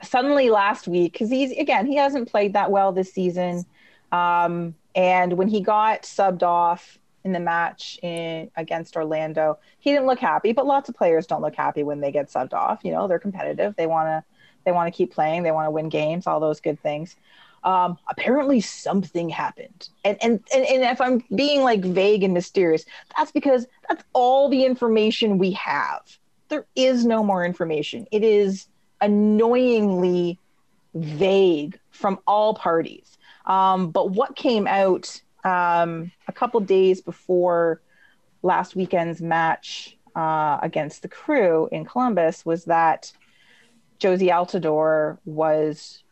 suddenly 0.01 0.49
last 0.49 0.87
week, 0.87 1.13
because 1.13 1.29
he's, 1.29 1.51
again, 1.57 1.87
he 1.87 1.95
hasn't 1.95 2.29
played 2.29 2.53
that 2.53 2.71
well 2.71 2.91
this 2.91 3.13
season. 3.13 3.65
Um, 4.11 4.75
and 4.95 5.33
when 5.33 5.47
he 5.47 5.61
got 5.61 6.03
subbed 6.03 6.43
off 6.43 6.99
in 7.23 7.31
the 7.31 7.39
match 7.39 7.99
in, 8.01 8.51
against 8.55 8.95
Orlando, 8.95 9.59
he 9.79 9.91
didn't 9.91 10.07
look 10.07 10.19
happy. 10.19 10.51
But 10.51 10.65
lots 10.65 10.89
of 10.89 10.95
players 10.95 11.25
don't 11.25 11.41
look 11.41 11.55
happy 11.55 11.83
when 11.83 12.01
they 12.01 12.11
get 12.11 12.29
subbed 12.29 12.53
off. 12.53 12.81
You 12.83 12.91
know, 12.91 13.07
they're 13.07 13.19
competitive. 13.19 13.75
They 13.75 13.87
want 13.87 14.07
to 14.07 14.23
they 14.65 14.71
want 14.71 14.93
to 14.93 14.97
keep 14.97 15.13
playing. 15.13 15.43
They 15.43 15.51
want 15.51 15.67
to 15.67 15.71
win 15.71 15.89
games. 15.89 16.27
All 16.27 16.39
those 16.39 16.59
good 16.59 16.79
things. 16.81 17.15
Um, 17.63 17.97
apparently, 18.09 18.59
something 18.59 19.29
happened, 19.29 19.87
and, 20.03 20.17
and 20.21 20.41
and 20.53 20.65
and 20.65 20.83
if 20.83 20.99
I'm 20.99 21.23
being 21.33 21.61
like 21.61 21.81
vague 21.81 22.23
and 22.23 22.33
mysterious, 22.33 22.83
that's 23.15 23.31
because 23.31 23.67
that's 23.87 24.03
all 24.11 24.49
the 24.49 24.65
information 24.65 25.37
we 25.37 25.51
have. 25.53 26.01
There 26.49 26.65
is 26.75 27.05
no 27.05 27.23
more 27.23 27.45
information. 27.45 28.05
It 28.11 28.23
is 28.23 28.67
annoyingly 28.99 30.39
vague 30.93 31.79
from 31.91 32.19
all 32.27 32.53
parties. 32.53 33.17
Um, 33.45 33.91
but 33.91 34.11
what 34.11 34.35
came 34.35 34.67
out 34.67 35.21
um, 35.43 36.11
a 36.27 36.31
couple 36.31 36.59
days 36.61 37.01
before 37.01 37.81
last 38.41 38.75
weekend's 38.75 39.21
match 39.21 39.97
uh, 40.15 40.59
against 40.61 41.01
the 41.01 41.07
crew 41.07 41.67
in 41.71 41.85
Columbus 41.85 42.45
was 42.45 42.65
that 42.65 43.11
Jozy 43.99 44.29
Altidore 44.29 45.17
was 45.25 46.03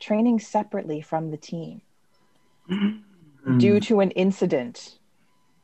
training 0.00 0.38
separately 0.40 1.00
from 1.00 1.30
the 1.30 1.36
team 1.36 1.82
Mm. 2.70 3.58
due 3.60 3.80
to 3.80 4.00
an 4.00 4.10
incident 4.10 4.98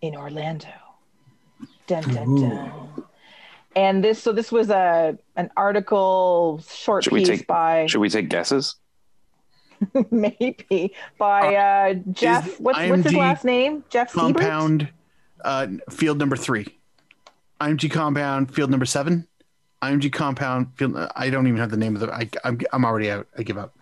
in 0.00 0.16
Orlando. 0.16 0.68
Dun, 1.86 2.02
dun, 2.14 2.34
dun. 2.40 3.04
And 3.76 4.02
this, 4.02 4.22
so 4.22 4.32
this 4.32 4.50
was 4.50 4.70
a 4.70 5.18
an 5.36 5.50
article, 5.56 6.62
short 6.72 7.04
Should 7.04 7.12
we 7.12 7.20
piece 7.20 7.28
take- 7.40 7.46
by 7.46 7.84
Should 7.86 8.00
we 8.00 8.08
take 8.08 8.28
guesses? 8.30 8.76
maybe 10.11 10.94
by 11.19 11.55
uh, 11.55 11.94
Jeff. 12.12 12.61
What's, 12.61 12.78
what's 12.78 13.02
his 13.05 13.15
last 13.15 13.44
name? 13.44 13.85
Jeff 13.90 14.12
compound 14.12 14.89
uh, 15.44 15.66
field 15.90 16.19
number 16.19 16.36
three 16.36 16.66
img 17.61 17.89
compound 17.90 18.52
field 18.52 18.69
number 18.69 18.85
seven 18.85 19.27
img 19.81 20.12
compound 20.12 20.66
field 20.74 20.97
i 21.15 21.31
don't 21.31 21.47
even 21.47 21.59
have 21.59 21.70
the 21.70 21.77
name 21.77 21.94
of 21.94 22.01
the 22.01 22.12
I, 22.12 22.28
I'm, 22.43 22.61
I'm 22.73 22.85
already 22.85 23.11
out 23.11 23.28
i 23.39 23.44
give 23.44 23.56
up 23.56 23.78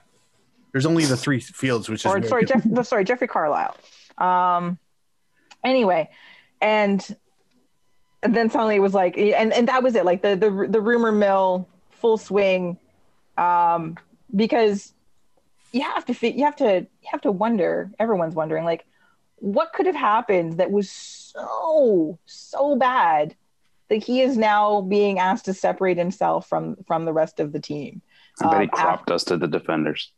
there's 0.72 0.86
only 0.86 1.04
the 1.04 1.16
three 1.16 1.38
fields 1.38 1.88
which 1.88 2.04
is 2.04 2.06
or 2.06 2.22
sorry, 2.22 2.46
Jeff. 2.46 2.64
Sorry, 2.86 3.04
Jeffrey 3.04 3.28
Carlisle. 3.28 3.76
Um, 4.18 4.78
anyway, 5.62 6.08
and, 6.60 7.16
and 8.22 8.34
then 8.34 8.50
suddenly 8.50 8.76
it 8.76 8.80
was 8.80 8.94
like, 8.94 9.16
and 9.18 9.52
and 9.52 9.68
that 9.68 9.82
was 9.82 9.94
it. 9.94 10.06
Like 10.06 10.22
the 10.22 10.34
the 10.34 10.66
the 10.68 10.80
rumor 10.80 11.12
mill 11.12 11.68
full 11.90 12.16
swing, 12.16 12.78
um, 13.36 13.98
because 14.34 14.94
you 15.72 15.82
have 15.82 16.04
to 16.06 16.30
you 16.30 16.44
have 16.44 16.56
to 16.56 16.80
you 16.80 17.08
have 17.10 17.22
to 17.22 17.32
wonder. 17.32 17.90
Everyone's 17.98 18.34
wondering 18.34 18.64
like, 18.64 18.84
what 19.36 19.72
could 19.72 19.86
have 19.86 19.96
happened 19.96 20.58
that 20.58 20.70
was 20.70 20.90
so 20.90 22.18
so 22.26 22.76
bad 22.76 23.34
that 23.88 24.04
he 24.04 24.20
is 24.20 24.36
now 24.36 24.82
being 24.82 25.18
asked 25.18 25.46
to 25.46 25.54
separate 25.54 25.98
himself 25.98 26.48
from 26.48 26.76
from 26.86 27.04
the 27.04 27.12
rest 27.12 27.40
of 27.40 27.52
the 27.52 27.60
team. 27.60 28.02
I 28.40 28.44
bet 28.50 28.60
he 28.62 28.64
Um, 28.64 28.68
crop 28.70 29.06
dusted 29.06 29.40
the 29.40 29.46
defenders. 29.46 30.10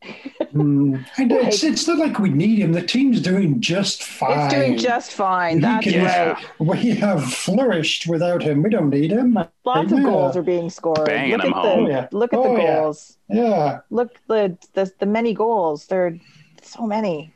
Mm. 0.54 1.04
And 1.18 1.32
it's, 1.32 1.64
it's 1.64 1.86
not 1.88 1.98
like 1.98 2.18
we 2.20 2.30
need 2.30 2.60
him. 2.60 2.72
The 2.72 2.80
team's 2.86 3.20
doing 3.20 3.60
just 3.60 4.04
fine. 4.04 4.38
It's 4.46 4.54
doing 4.54 4.78
just 4.78 5.12
fine. 5.12 5.60
That's 5.60 5.84
can- 5.84 6.04
right. 6.04 6.44
We 6.60 6.90
have 6.96 7.24
flourished 7.24 8.06
without 8.06 8.42
him. 8.42 8.62
We 8.62 8.70
don't 8.70 8.90
need 8.90 9.10
him. 9.10 9.36
Lots 9.64 9.92
of 9.92 10.02
goals 10.04 10.36
are 10.36 10.42
being 10.42 10.70
scored. 10.70 11.06
Banging 11.06 11.32
look 11.32 11.42
them 11.42 11.52
at 11.54 11.58
home. 11.58 11.84
the 11.86 11.90
Yeah. 11.90 12.08
look 12.12 12.32
at 12.32 12.38
Oh, 12.38 12.54
the 12.56 12.62
yeah. 12.62 12.74
goals. 12.76 13.16
Yeah. 13.28 13.80
Look 13.90 14.20
the, 14.28 14.56
the 14.74 14.92
the 15.00 15.06
many 15.06 15.34
goals. 15.34 15.86
There 15.86 16.06
are 16.06 16.18
so 16.62 16.86
many. 16.86 17.32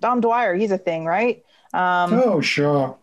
Dom 0.00 0.20
Dwyer, 0.20 0.54
he's 0.54 0.72
a 0.72 0.78
thing, 0.78 1.04
right? 1.06 1.42
Um, 1.72 2.12
Oh, 2.12 2.40
sure. 2.42 2.96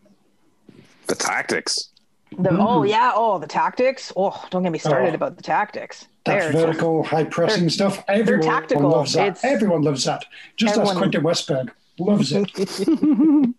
The 1.08 1.16
tactics. 1.16 1.90
The, 2.38 2.50
Mm. 2.50 2.58
Oh 2.68 2.84
yeah. 2.84 3.12
Oh, 3.16 3.40
the 3.40 3.48
tactics. 3.48 4.14
Oh, 4.16 4.46
don't 4.52 4.64
get 4.64 4.72
me 4.72 4.80
started 4.80 5.12
Oh. 5.12 5.16
about 5.16 5.36
the 5.36 5.44
tactics. 5.44 6.08
That 6.26 6.40
They're- 6.40 6.52
vertical 6.68 7.04
high 7.04 7.24
pressing 7.24 7.70
stuff. 7.70 8.04
Everyone 8.08 8.46
tactical. 8.46 8.90
loves 8.90 9.14
that. 9.14 9.28
It's- 9.30 9.44
Everyone 9.46 9.82
loves 9.82 10.04
that. 10.06 10.26
Just 10.56 10.74
as 10.74 10.80
Everyone- 10.80 10.98
Quentin 10.98 11.24
Westberg 11.24 11.70
loves 11.98 12.32
it. 12.32 12.50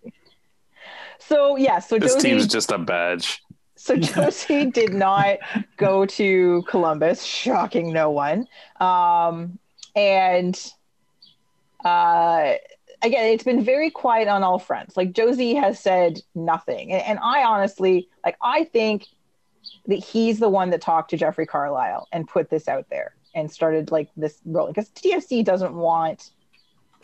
so 1.18 1.56
yeah. 1.56 1.78
So 1.78 1.98
This 1.98 2.16
Jozy. 2.16 2.20
team's 2.22 2.46
just 2.46 2.70
a 2.70 2.78
badge. 2.78 3.42
So 3.76 3.96
Jozy 3.98 4.72
did 4.72 4.92
not 4.94 5.38
go 5.76 6.06
to 6.06 6.62
Columbus, 6.68 7.22
shocking 7.24 7.92
no 7.92 8.10
one. 8.10 8.46
Um, 8.78 9.58
and 9.96 10.54
uh, 11.84 12.54
again, 13.02 13.26
it's 13.26 13.44
been 13.44 13.64
very 13.64 13.90
quiet 13.90 14.28
on 14.28 14.42
all 14.42 14.58
fronts. 14.58 14.96
Like 14.96 15.12
Jozy 15.12 15.58
has 15.60 15.78
said 15.78 16.20
nothing, 16.34 16.92
and, 16.92 17.02
and 17.02 17.18
I 17.22 17.42
honestly, 17.42 18.08
like, 18.24 18.36
I 18.42 18.64
think 18.64 19.06
that 19.86 19.96
he's 19.96 20.38
the 20.38 20.48
one 20.48 20.70
that 20.70 20.80
talked 20.80 21.10
to 21.10 21.16
Jeffrey 21.16 21.46
Carlisle 21.46 22.08
and 22.12 22.26
put 22.26 22.50
this 22.50 22.68
out 22.68 22.86
there 22.90 23.14
and 23.34 23.50
started 23.50 23.90
like 23.90 24.08
this 24.16 24.40
rolling 24.44 24.72
because 24.72 24.90
TFC 24.90 25.44
doesn't 25.44 25.74
want 25.74 26.30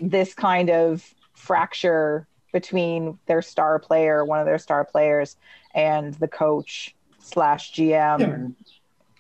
this 0.01 0.35
kind 0.35 0.71
of 0.71 1.15
fracture 1.35 2.27
between 2.53 3.19
their 3.27 3.43
star 3.43 3.79
player, 3.79 4.25
one 4.25 4.39
of 4.39 4.47
their 4.47 4.59
star 4.59 4.85
players, 4.85 5.37
and 5.75 6.15
the 6.15 6.29
coach 6.29 6.95
slash 7.19 7.73
GM. 7.73 8.21
Yeah. 8.21 8.47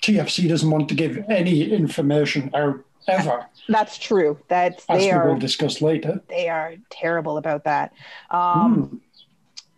TFC 0.03 0.49
doesn't 0.49 0.71
want 0.71 0.89
to 0.89 0.95
give 0.95 1.19
any 1.29 1.71
information 1.71 2.51
out 2.55 2.85
ever, 3.09 3.47
That's 3.69 3.99
true. 3.99 4.39
That's 4.49 4.85
as 4.89 5.01
they 5.01 5.07
we 5.07 5.13
are 5.13 5.29
will 5.29 5.39
discuss 5.39 5.81
later. 5.81 6.21
they 6.29 6.49
are 6.49 6.75
terrible 6.91 7.37
about 7.37 7.65
that. 7.65 7.93
Um, 8.31 9.01
Mm. 9.01 9.01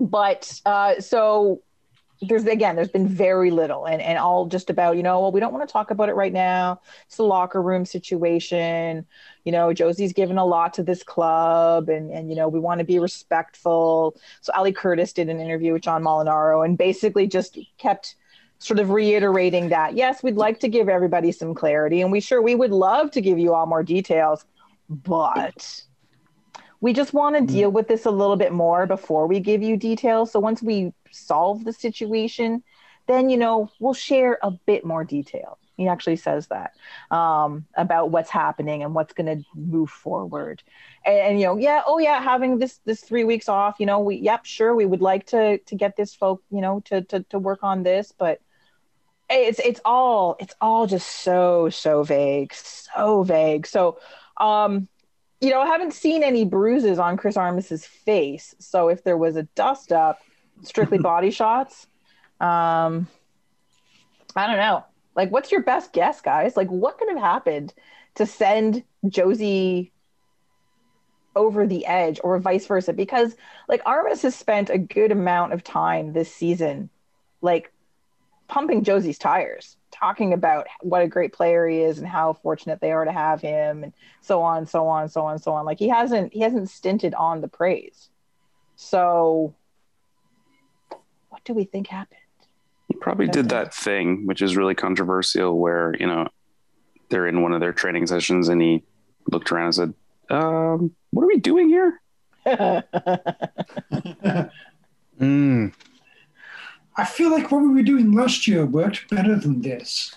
But 0.01 0.61
uh, 0.65 1.01
so 1.01 1.63
there's 2.23 2.45
again, 2.47 2.77
there's 2.77 2.89
been 2.89 3.09
very 3.09 3.51
little, 3.51 3.85
and 3.85 4.01
and 4.01 4.17
all 4.19 4.47
just 4.47 4.71
about 4.71 4.97
you 4.97 5.03
know, 5.03 5.21
well, 5.21 5.33
we 5.33 5.41
don't 5.41 5.53
want 5.53 5.69
to 5.69 5.73
talk 5.73 5.91
about 5.91 6.09
it 6.09 6.15
right 6.15 6.33
now. 6.33 6.81
It's 7.07 7.19
a 7.19 7.25
locker 7.25 7.61
room 7.61 7.85
situation. 7.85 9.07
You 9.45 9.53
know, 9.53 9.73
Jozy's 9.73 10.13
given 10.13 10.39
a 10.39 10.45
lot 10.45 10.75
to 10.75 10.83
this 10.85 11.03
club, 11.03 11.89
and 11.89 12.13
and 12.13 12.31
you 12.31 12.37
know, 12.37 12.49
we 12.49 12.61
want 12.61 12.79
to 12.79 12.85
be 12.85 12.99
respectful. 12.99 14.17
So 14.41 14.53
Ali 14.55 14.73
Curtis 14.73 15.13
did 15.13 15.29
an 15.29 15.41
interview 15.41 15.73
with 15.73 15.83
John 15.83 16.03
Molinaro, 16.05 16.65
and 16.65 16.79
basically 16.79 17.27
just 17.27 17.59
kept 17.79 18.15
sort 18.59 18.81
of 18.81 18.91
reiterating 18.91 19.69
that 19.69 19.97
yes, 19.97 20.23
we'd 20.23 20.37
like 20.37 20.61
to 20.61 20.69
give 20.69 20.89
everybody 20.89 21.33
some 21.33 21.55
clarity, 21.55 22.01
and 22.01 22.11
we 22.13 22.21
sure 22.21 22.43
we 22.43 22.55
would 22.55 22.73
love 22.73 23.11
to 23.13 23.21
give 23.21 23.39
you 23.39 23.55
all 23.55 23.67
more 23.67 23.83
details, 23.83 24.45
but 24.89 25.83
we 26.81 26.93
just 26.93 27.13
want 27.13 27.37
to 27.37 27.53
deal 27.53 27.71
with 27.71 27.89
this 27.89 28.05
a 28.05 28.11
little 28.11 28.37
bit 28.37 28.53
more 28.53 28.87
before 28.87 29.27
we 29.27 29.41
give 29.41 29.63
you 29.63 29.77
details. 29.77 30.31
So 30.33 30.41
once 30.41 30.63
we 30.63 30.93
solve 31.11 31.65
the 31.65 31.73
situation, 31.73 32.63
then 33.07 33.31
you 33.31 33.37
know 33.37 33.71
we'll 33.81 33.95
share 33.95 34.39
a 34.43 34.51
bit 34.51 34.85
more 34.85 35.05
detail. 35.05 35.59
He 35.77 35.87
actually 35.87 36.17
says 36.17 36.49
that 36.49 36.73
um, 37.17 37.65
about 37.77 38.11
what's 38.11 38.31
happening 38.31 38.83
and 38.83 38.97
what's 38.97 39.13
going 39.15 39.39
to 39.39 39.45
move 39.55 39.89
forward. 39.89 40.61
And, 41.07 41.19
and 41.19 41.41
you 41.41 41.47
know, 41.47 41.57
yeah, 41.57 41.83
oh 41.87 41.99
yeah, 41.99 42.21
having 42.21 42.59
this 42.59 42.81
this 42.85 43.01
three 43.01 43.23
weeks 43.23 43.49
off, 43.49 43.77
you 43.79 43.87
know, 43.87 44.01
we 44.01 44.17
yep, 44.17 44.45
sure, 44.45 44.75
we 44.75 44.87
would 44.87 45.01
like 45.01 45.27
to 45.27 45.59
to 45.59 45.75
get 45.77 45.97
this 45.97 46.15
folk, 46.15 46.43
you 46.51 46.61
know, 46.61 46.81
to 46.87 47.03
to 47.03 47.23
to 47.31 47.39
work 47.39 47.61
on 47.63 47.85
this, 47.85 48.13
but 48.17 48.41
it's 49.31 49.59
it's 49.59 49.81
all 49.85 50.37
it's 50.41 50.55
all 50.61 50.87
just 50.87 51.09
so 51.23 51.69
so 51.69 52.03
vague, 52.03 52.53
so 52.55 53.23
vague. 53.23 53.67
So, 53.67 53.99
um, 54.39 54.89
you 55.41 55.51
know, 55.51 55.61
I 55.61 55.67
haven't 55.67 55.93
seen 55.93 56.23
any 56.23 56.45
bruises 56.45 56.99
on 56.99 57.17
Chris 57.17 57.37
Armas's 57.37 57.85
face. 57.85 58.55
So 58.59 58.89
if 58.89 59.05
there 59.05 59.17
was 59.17 59.37
a 59.37 59.45
dust 59.55 59.93
up, 59.93 60.21
strictly 60.63 60.99
body 61.03 61.31
shots. 61.31 61.87
Um, 62.41 63.09
I 64.35 64.47
don't 64.47 64.57
know. 64.57 64.85
Like, 65.15 65.31
what's 65.31 65.51
your 65.51 65.63
best 65.63 65.93
guess, 65.93 66.21
guys? 66.21 66.57
Like, 66.57 66.69
what 66.69 66.99
could 66.99 67.09
have 67.09 67.19
happened 67.19 67.75
to 68.15 68.27
send 68.27 68.85
Jozy 69.05 69.91
over 71.35 71.67
the 71.67 71.87
edge, 71.87 72.21
or 72.25 72.39
vice 72.39 72.67
versa? 72.67 72.93
Because 72.93 73.37
like 73.69 73.83
Armis 73.85 74.23
has 74.23 74.35
spent 74.35 74.71
a 74.71 74.79
good 74.79 75.13
amount 75.13 75.53
of 75.53 75.63
time 75.63 76.13
this 76.13 76.33
season, 76.33 76.89
like 77.43 77.73
pumping 78.49 78.83
Jozy's 78.83 79.19
tires, 79.19 79.77
talking 79.91 80.33
about 80.33 80.67
what 80.81 81.03
a 81.03 81.09
great 81.09 81.33
player 81.33 81.69
he 81.69 81.81
is 81.81 81.99
and 81.99 82.07
how 82.07 82.33
fortunate 82.33 82.81
they 82.81 82.93
are 82.93 83.05
to 83.05 83.13
have 83.13 83.41
him, 83.41 83.85
and 83.85 83.93
so 84.21 84.43
on, 84.43 84.67
so 84.67 84.89
on, 84.89 85.09
so 85.09 85.25
on, 85.25 85.39
so 85.39 85.53
on. 85.53 85.65
Like 85.65 85.79
he 85.79 85.89
hasn't 85.89 86.33
he 86.33 86.41
hasn't 86.41 86.71
stinted 86.71 87.15
on 87.15 87.41
the 87.41 87.49
praise. 87.49 88.09
So, 88.77 89.55
what 91.29 91.45
do 91.45 91.55
we 91.55 91.65
think 91.65 91.89
happened? 91.89 92.21
He 92.89 92.95
probably 92.95 93.29
did 93.29 93.51
that 93.51 93.75
thing, 93.75 94.27
which 94.27 94.41
is 94.41 94.57
really 94.57 94.75
controversial, 94.75 95.59
where 95.59 95.95
you 95.99 96.07
know 96.07 96.29
they're 97.11 97.27
in 97.27 97.43
one 97.43 97.53
of 97.53 97.61
their 97.61 97.73
training 97.73 98.07
sessions, 98.07 98.49
and 98.49 98.61
he 98.61 98.83
looked 99.31 99.53
around 99.53 99.67
and 99.67 99.75
said, 99.75 99.95
um, 100.31 100.95
"What 101.11 101.23
are 101.23 101.29
we 101.29 101.39
doing 101.39 101.69
here?" 101.69 102.01
Mm. 105.21 105.73
I 106.99 107.05
feel 107.05 107.31
like 107.31 107.51
what 107.51 107.63
we 107.63 107.69
were 107.69 107.83
doing 107.83 108.13
last 108.13 108.47
year 108.47 108.67
worked 108.67 109.09
better 109.09 109.37
than 109.37 109.63
this. 109.63 110.15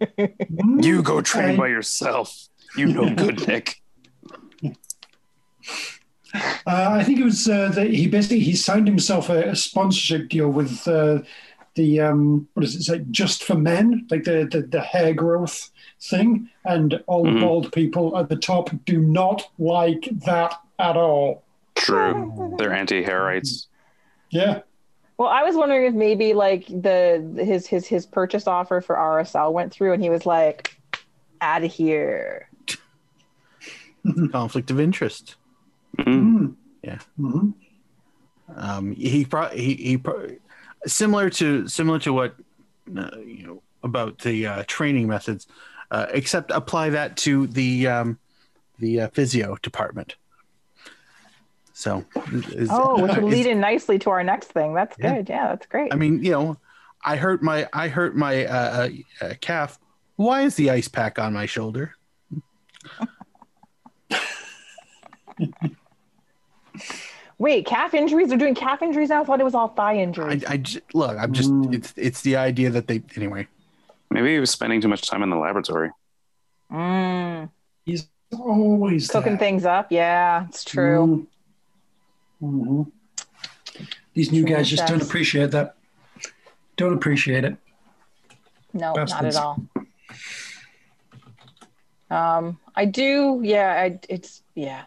Mm, 0.00 0.84
You 0.84 1.02
go 1.02 1.20
train 1.22 1.50
I- 1.50 1.56
by 1.56 1.68
yourself. 1.68 2.48
You 2.76 2.86
know 2.86 3.14
good, 3.14 3.46
Nick. 3.48 3.80
Uh, 6.32 6.60
I 6.66 7.02
think 7.02 7.18
it 7.18 7.24
was 7.24 7.48
uh, 7.48 7.70
that 7.70 7.88
he 7.90 8.06
basically 8.06 8.38
he 8.40 8.54
signed 8.54 8.86
himself 8.86 9.28
a, 9.28 9.48
a 9.50 9.56
sponsorship 9.56 10.28
deal 10.28 10.48
with 10.48 10.86
uh, 10.86 11.22
the 11.74 11.98
um, 12.00 12.46
what 12.54 12.62
is 12.64 12.76
it 12.76 12.82
say 12.84 13.04
just 13.10 13.42
for 13.42 13.56
men 13.56 14.06
like 14.10 14.22
the, 14.24 14.48
the 14.50 14.62
the 14.62 14.80
hair 14.80 15.12
growth 15.12 15.70
thing 16.00 16.48
and 16.64 17.02
all 17.08 17.26
Mhm. 17.26 17.40
bald 17.40 17.72
people 17.72 18.16
at 18.16 18.28
the 18.28 18.36
top 18.36 18.70
do 18.84 19.00
not 19.00 19.50
like 19.58 20.08
that 20.24 20.54
at 20.78 20.96
all. 20.96 21.42
True. 21.74 22.54
They're 22.58 22.72
anti-hairites. 22.72 23.66
Yeah, 24.30 24.60
Well, 25.20 25.28
I 25.28 25.42
was 25.42 25.54
wondering 25.54 25.84
if 25.84 25.92
maybe 25.92 26.32
like 26.32 26.66
the 26.68 27.22
his 27.36 27.66
his 27.66 27.86
his 27.86 28.06
purchase 28.06 28.46
offer 28.46 28.80
for 28.80 28.96
RSL 28.96 29.52
went 29.52 29.70
through, 29.70 29.92
and 29.92 30.02
he 30.02 30.08
was 30.08 30.24
like, 30.24 30.80
"Out 31.42 31.62
of 31.62 31.70
here." 31.70 32.48
Conflict 34.32 34.70
of 34.70 34.80
interest. 34.80 35.34
Mm. 35.98 36.06
Mm. 36.06 36.54
Yeah. 36.82 36.98
Mhm. 37.20 37.52
Um, 38.56 38.92
he 38.92 39.26
pro- 39.26 39.50
he 39.50 39.74
he 39.74 39.98
pro- 39.98 40.36
similar 40.86 41.28
to 41.28 41.68
similar 41.68 41.98
to 41.98 42.14
what 42.14 42.34
uh, 42.96 43.10
you 43.18 43.46
know 43.46 43.62
about 43.82 44.20
the 44.20 44.46
uh, 44.46 44.64
training 44.66 45.06
methods, 45.06 45.46
uh, 45.90 46.06
except 46.14 46.50
apply 46.50 46.88
that 46.88 47.18
to 47.18 47.46
the 47.48 47.86
um, 47.86 48.18
the 48.78 49.02
uh, 49.02 49.08
physio 49.08 49.58
department. 49.60 50.16
So, 51.80 52.04
is- 52.52 52.68
Oh, 52.70 53.00
which 53.02 53.14
would 53.16 53.24
is- 53.24 53.30
lead 53.30 53.46
in 53.46 53.58
nicely 53.58 53.98
to 54.00 54.10
our 54.10 54.22
next 54.22 54.48
thing. 54.52 54.74
That's 54.74 54.94
Yeah. 54.98 55.14
good. 55.14 55.28
Yeah, 55.30 55.48
that's 55.48 55.64
great. 55.64 55.90
I 55.94 55.96
mean, 55.96 56.22
you 56.22 56.30
know, 56.30 56.58
I 57.02 57.16
hurt 57.16 57.42
my 57.42 57.66
I 57.72 57.88
hurt 57.88 58.14
my 58.14 58.44
uh, 58.44 58.88
uh, 59.22 59.24
uh, 59.24 59.34
calf. 59.40 59.78
Why 60.16 60.42
is 60.42 60.56
the 60.56 60.68
ice 60.68 60.88
pack 60.88 61.18
on 61.18 61.32
my 61.32 61.46
shoulder? 61.46 61.94
Wait, 67.38 67.64
calf 67.64 67.94
injuries? 67.94 68.28
They're 68.28 68.36
doing 68.36 68.54
calf 68.54 68.82
injuries 68.82 69.08
now. 69.08 69.22
I 69.22 69.24
thought 69.24 69.40
it 69.40 69.44
was 69.44 69.54
all 69.54 69.68
thigh 69.68 69.96
injuries. 69.96 70.28
I, 70.28 70.32
injuries. 70.34 70.50
I 70.50 70.56
j- 70.58 70.80
look. 70.92 71.16
I'm 71.18 71.32
just. 71.32 71.50
Mm. 71.50 71.74
It's 71.74 71.94
it's 71.96 72.20
the 72.20 72.36
idea 72.36 72.68
that 72.70 72.86
they 72.86 73.02
anyway. 73.16 73.48
Maybe 74.10 74.34
he 74.34 74.38
was 74.40 74.50
spending 74.50 74.82
too 74.82 74.88
much 74.88 75.08
time 75.08 75.22
in 75.22 75.30
the 75.30 75.36
laboratory. 75.36 75.90
Mm, 76.70 77.48
he's 77.86 78.06
always 78.38 79.08
cooking 79.08 79.32
there. 79.32 79.38
things 79.38 79.64
up. 79.64 79.90
Yeah, 79.90 80.46
it's 80.48 80.64
true. 80.64 81.06
Mm. 81.06 81.26
Mhm. 82.42 82.90
These 84.14 84.32
new 84.32 84.44
guys 84.44 84.68
just 84.68 84.86
don't 84.86 85.02
appreciate 85.02 85.50
that. 85.52 85.76
Don't 86.76 86.94
appreciate 86.94 87.44
it. 87.44 87.56
No, 88.72 88.94
Bastards. 88.94 89.34
not 89.34 89.34
at 89.34 89.36
all. 89.36 89.62
Um, 92.10 92.58
I 92.74 92.84
do. 92.86 93.40
Yeah, 93.42 93.72
I, 93.72 94.00
it's 94.08 94.42
yeah. 94.54 94.84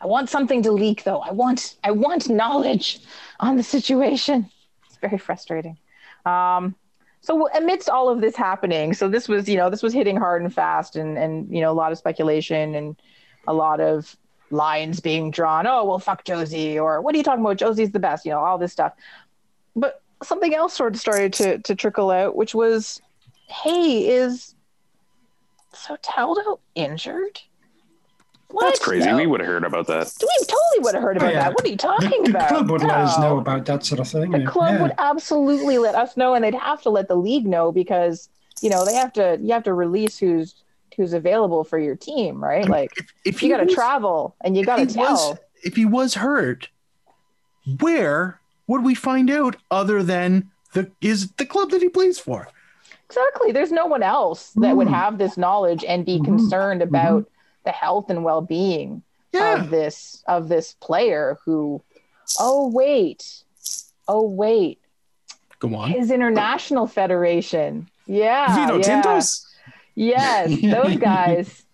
I 0.00 0.06
want 0.06 0.28
something 0.28 0.62
to 0.62 0.72
leak, 0.72 1.04
though. 1.04 1.20
I 1.20 1.32
want 1.32 1.76
I 1.84 1.90
want 1.90 2.28
knowledge 2.28 3.00
on 3.40 3.56
the 3.56 3.62
situation. 3.62 4.50
It's 4.86 4.96
very 4.96 5.18
frustrating. 5.18 5.78
Um, 6.26 6.74
so 7.20 7.48
amidst 7.54 7.88
all 7.88 8.08
of 8.08 8.20
this 8.20 8.34
happening, 8.36 8.94
so 8.94 9.08
this 9.08 9.28
was 9.28 9.48
you 9.48 9.56
know 9.56 9.70
this 9.70 9.82
was 9.82 9.92
hitting 9.92 10.16
hard 10.16 10.42
and 10.42 10.52
fast, 10.52 10.96
and 10.96 11.16
and 11.16 11.52
you 11.52 11.60
know 11.60 11.70
a 11.70 11.74
lot 11.74 11.92
of 11.92 11.98
speculation 11.98 12.74
and 12.74 12.96
a 13.46 13.54
lot 13.54 13.80
of 13.80 14.16
lines 14.52 15.00
being 15.00 15.30
drawn. 15.30 15.66
Oh 15.66 15.84
well, 15.84 15.98
fuck 15.98 16.24
Jozy, 16.24 16.76
or 16.76 17.00
what 17.00 17.14
are 17.14 17.18
you 17.18 17.24
talking 17.24 17.44
about? 17.44 17.56
Jozy's 17.56 17.90
the 17.90 17.98
best. 17.98 18.24
You 18.24 18.32
know 18.32 18.38
all 18.38 18.58
this 18.58 18.72
stuff. 18.72 18.92
But 19.74 20.02
something 20.22 20.54
else 20.54 20.74
sort 20.74 20.94
of 20.94 21.00
started 21.00 21.32
to 21.34 21.58
to 21.58 21.74
trickle 21.74 22.10
out, 22.10 22.36
which 22.36 22.54
was, 22.54 23.00
hey, 23.48 24.06
is 24.06 24.54
Soteldo 25.74 26.58
injured? 26.74 27.40
What? 28.48 28.66
That's 28.66 28.80
crazy. 28.80 29.06
No. 29.06 29.16
We 29.16 29.26
would 29.26 29.40
have 29.40 29.46
heard 29.48 29.64
about 29.64 29.86
that. 29.86 30.12
We 30.20 30.44
totally 30.46 30.80
would 30.80 30.94
have 30.94 31.02
heard 31.02 31.16
about 31.16 31.30
Oh, 31.30 31.32
yeah. 31.32 31.42
that. 31.44 31.54
What 31.54 31.64
are 31.64 31.68
you 31.68 31.76
talking 31.78 32.24
the 32.24 32.30
about? 32.30 32.48
The 32.50 32.54
club 32.56 32.70
would 32.70 32.82
let 32.82 32.98
us 32.98 33.18
know 33.18 33.38
about 33.38 33.64
that 33.64 33.82
sort 33.86 33.98
of 34.00 34.08
thing. 34.08 34.30
The 34.30 34.40
yeah. 34.40 34.46
club 34.46 34.74
Yeah. 34.74 34.82
would 34.82 34.92
absolutely 34.98 35.78
let 35.78 35.94
us 35.94 36.18
know, 36.18 36.34
and 36.34 36.44
they'd 36.44 36.54
have 36.54 36.82
to 36.82 36.90
let 36.90 37.08
the 37.08 37.14
league 37.14 37.46
know 37.46 37.72
because 37.72 38.28
you 38.60 38.68
know 38.68 38.84
they 38.84 38.94
have 38.94 39.12
to. 39.14 39.38
You 39.40 39.54
have 39.54 39.62
to 39.64 39.72
release 39.72 40.18
who's 40.18 40.54
who's 40.96 41.12
available 41.12 41.64
for 41.64 41.78
your 41.78 41.96
team, 41.96 42.42
right? 42.42 42.68
Like 42.68 42.92
If, 42.96 43.06
if 43.24 43.42
you 43.42 43.48
got 43.48 43.66
to 43.66 43.74
travel 43.74 44.34
and 44.42 44.56
you 44.56 44.64
got 44.64 44.76
to 44.76 44.80
he 44.84 44.98
was- 44.98 45.20
tell. 45.20 45.38
if 45.64 45.76
he 45.76 45.84
was 45.84 46.14
hurt, 46.14 46.68
where 47.80 48.40
would 48.66 48.84
we 48.84 48.94
find 48.94 49.30
out 49.30 49.56
other 49.70 50.02
than 50.02 50.50
the 50.74 50.90
is 51.00 51.30
the 51.32 51.46
club 51.46 51.70
that 51.70 51.82
he 51.82 51.88
plays 51.88 52.18
for? 52.18 52.48
Exactly. 53.06 53.52
There's 53.52 53.72
no 53.72 53.86
one 53.86 54.02
else 54.02 54.52
that 54.56 54.76
would 54.76 54.88
Mm. 54.88 54.94
have 54.94 55.18
this 55.18 55.36
knowledge 55.36 55.84
and 55.84 56.04
be 56.06 56.18
Mhm. 56.18 56.24
concerned 56.24 56.80
about 56.82 57.26
the 57.64 57.70
health 57.70 58.08
and 58.10 58.24
well-being 58.24 59.02
Yeah, 59.32 59.62
of 59.62 59.70
this 59.70 60.22
of 60.26 60.48
this 60.48 60.74
player 60.80 61.38
who 61.44 61.82
oh 62.40 62.68
wait. 62.68 63.44
Oh 64.08 64.22
wait. 64.28 64.78
go 65.58 65.74
on. 65.76 65.90
His 65.90 66.10
international 66.10 66.86
federation. 66.88 67.88
Yeah. 68.06 68.52
Vino 68.54 68.78
yeah. 68.78 69.02
Tintos. 69.02 69.46
Yes, 69.94 70.50
those 70.62 70.96
guys 70.96 71.64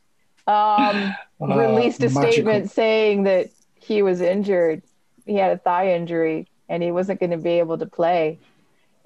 um 0.46 1.14
Uh, 1.40 1.56
released 1.56 2.00
a 2.00 2.08
magical. 2.08 2.32
statement 2.32 2.70
saying 2.70 3.22
that 3.22 3.48
he 3.76 4.02
was 4.02 4.20
injured. 4.20 4.82
He 5.24 5.36
had 5.36 5.52
a 5.52 5.58
thigh 5.58 5.92
injury 5.94 6.48
and 6.68 6.82
he 6.82 6.90
wasn't 6.90 7.20
going 7.20 7.30
to 7.30 7.36
be 7.36 7.60
able 7.60 7.78
to 7.78 7.86
play 7.86 8.40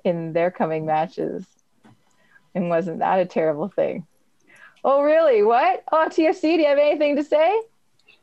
in 0.02 0.32
their 0.32 0.50
coming 0.50 0.86
matches. 0.86 1.44
And 2.54 2.70
wasn't 2.70 3.00
that 3.00 3.18
a 3.20 3.26
terrible 3.26 3.68
thing? 3.68 4.06
Oh, 4.82 5.02
really? 5.02 5.42
What? 5.42 5.84
Oh, 5.92 6.06
TFC, 6.08 6.40
do 6.40 6.48
you 6.62 6.66
have 6.66 6.78
anything 6.78 7.16
to 7.16 7.22
say? 7.24 7.60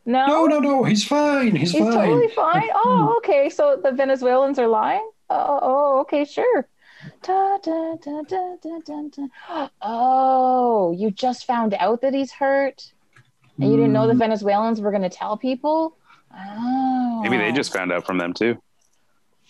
No, 0.08 0.26
No, 0.26 0.46
no, 0.48 0.60
no. 0.60 0.84
He's 0.84 1.06
fine. 1.06 1.56
He's, 1.56 1.72
he's 1.72 1.82
fine. 1.84 1.94
totally 1.94 2.30
fine. 2.30 2.70
Oh, 2.74 3.16
okay. 3.18 3.50
So 3.50 3.80
the 3.82 3.92
Venezuelans 3.92 4.58
are 4.58 4.68
lying? 4.68 5.08
Oh, 5.30 5.60
oh 5.62 6.00
okay, 6.00 6.26
sure. 6.26 6.68
Da, 7.24 7.58
da, 7.58 7.96
da, 8.04 8.22
da, 8.22 8.56
da, 8.62 8.80
da, 8.86 9.02
da. 9.48 9.68
Oh, 9.82 10.94
you 10.98 11.12
just 11.12 11.46
found 11.46 11.74
out 11.80 12.02
that 12.02 12.14
he's 12.14 12.32
hurt? 12.32 12.92
And 13.60 13.70
you 13.70 13.76
didn't 13.78 13.92
know 13.94 14.08
the 14.08 14.14
Mm. 14.14 14.20
Venezuelans 14.20 14.80
were 14.80 14.92
going 14.92 15.04
to 15.04 15.10
tell 15.10 15.36
people? 15.36 15.98
Oh. 16.34 17.20
Maybe 17.24 17.38
they 17.38 17.52
just 17.52 17.74
found 17.74 17.92
out 17.92 18.06
from 18.06 18.18
them 18.18 18.34
too. 18.34 18.62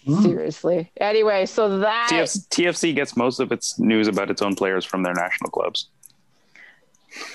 Mm. 0.07 0.23
Seriously. 0.23 0.91
Anyway, 0.97 1.45
so 1.45 1.79
that. 1.79 2.09
TF- 2.11 2.47
TFC 2.49 2.95
gets 2.95 3.15
most 3.15 3.39
of 3.39 3.51
its 3.51 3.77
news 3.77 4.07
about 4.07 4.31
its 4.31 4.41
own 4.41 4.55
players 4.55 4.83
from 4.85 5.03
their 5.03 5.13
national 5.13 5.51
clubs. 5.51 5.89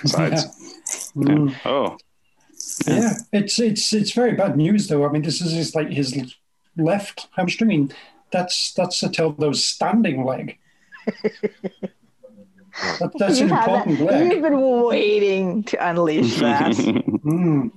Besides, 0.03 0.47
Mm. 1.17 1.55
oh, 1.65 1.97
Yeah, 2.87 3.13
it's 3.33 3.59
it's 3.61 3.93
it's 3.93 4.13
very 4.13 4.33
bad 4.33 4.57
news 4.57 4.89
though. 4.89 5.05
I 5.07 5.11
mean, 5.13 5.23
this 5.23 5.41
is 5.41 5.53
just 5.53 5.75
like 5.75 5.91
his 5.91 6.17
left 6.77 7.29
hamstring. 7.37 7.69
I 7.71 7.77
mean, 7.77 7.93
that's 8.35 8.73
that's 8.75 8.97
Soteldo's 9.01 9.65
standing 9.65 10.25
leg. 10.25 10.59
That, 12.99 13.13
that's 13.21 13.39
an 13.39 13.49
You've 13.51 13.57
important 13.57 13.99
that- 13.99 14.05
leg. 14.05 14.33
You've 14.33 14.43
been 14.43 14.61
waiting 14.83 15.63
to 15.63 15.89
unleash 15.91 16.37
that. 16.41 16.73
Mm. 16.73 17.71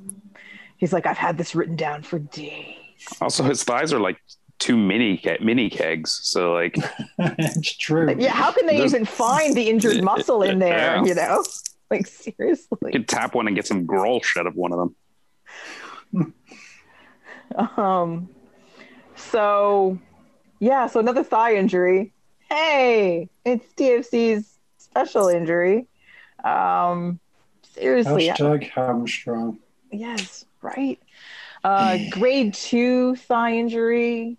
He's 0.77 0.91
like, 0.91 1.05
I've 1.05 1.19
had 1.19 1.37
this 1.37 1.53
written 1.53 1.75
down 1.75 2.01
for 2.01 2.17
days. 2.17 2.73
also, 3.21 3.43
his 3.43 3.63
thighs 3.63 3.93
are 3.93 3.99
like 3.99 4.17
two 4.57 4.75
mini 4.75 5.17
ke- 5.17 5.39
mini 5.39 5.69
kegs. 5.69 6.19
So 6.23 6.53
like, 6.53 6.75
it's 7.19 7.77
true. 7.77 8.11
Yeah, 8.17 8.31
how 8.31 8.51
can 8.51 8.65
they 8.65 8.77
There's- 8.77 8.93
even 8.95 9.05
find 9.05 9.53
the 9.55 9.69
injured 9.69 10.03
muscle 10.03 10.41
in 10.41 10.57
there? 10.57 10.95
Yeah. 10.95 11.03
You 11.05 11.13
know, 11.13 11.43
like 11.91 12.07
you 12.25 12.33
seriously. 12.33 12.91
could 12.91 13.07
tap 13.07 13.35
one 13.35 13.45
and 13.45 13.55
get 13.55 13.67
some 13.67 13.85
grolsch 13.85 14.35
out 14.35 14.47
of 14.47 14.55
one 14.55 14.73
of 14.73 14.79
them. 14.79 16.33
Um, 17.55 18.29
so 19.15 19.99
yeah, 20.59 20.87
so 20.87 20.99
another 20.99 21.23
thigh 21.23 21.55
injury. 21.55 22.13
Hey, 22.49 23.29
it's 23.45 23.65
TFC's 23.73 24.57
special 24.77 25.27
injury. 25.27 25.85
Um, 26.43 27.19
seriously, 27.73 28.27
Hashtag 28.27 28.69
hamstrung. 28.69 29.59
yes, 29.91 30.45
right. 30.61 30.99
Uh, 31.63 31.97
grade 32.11 32.53
two 32.53 33.15
thigh 33.15 33.53
injury. 33.57 34.37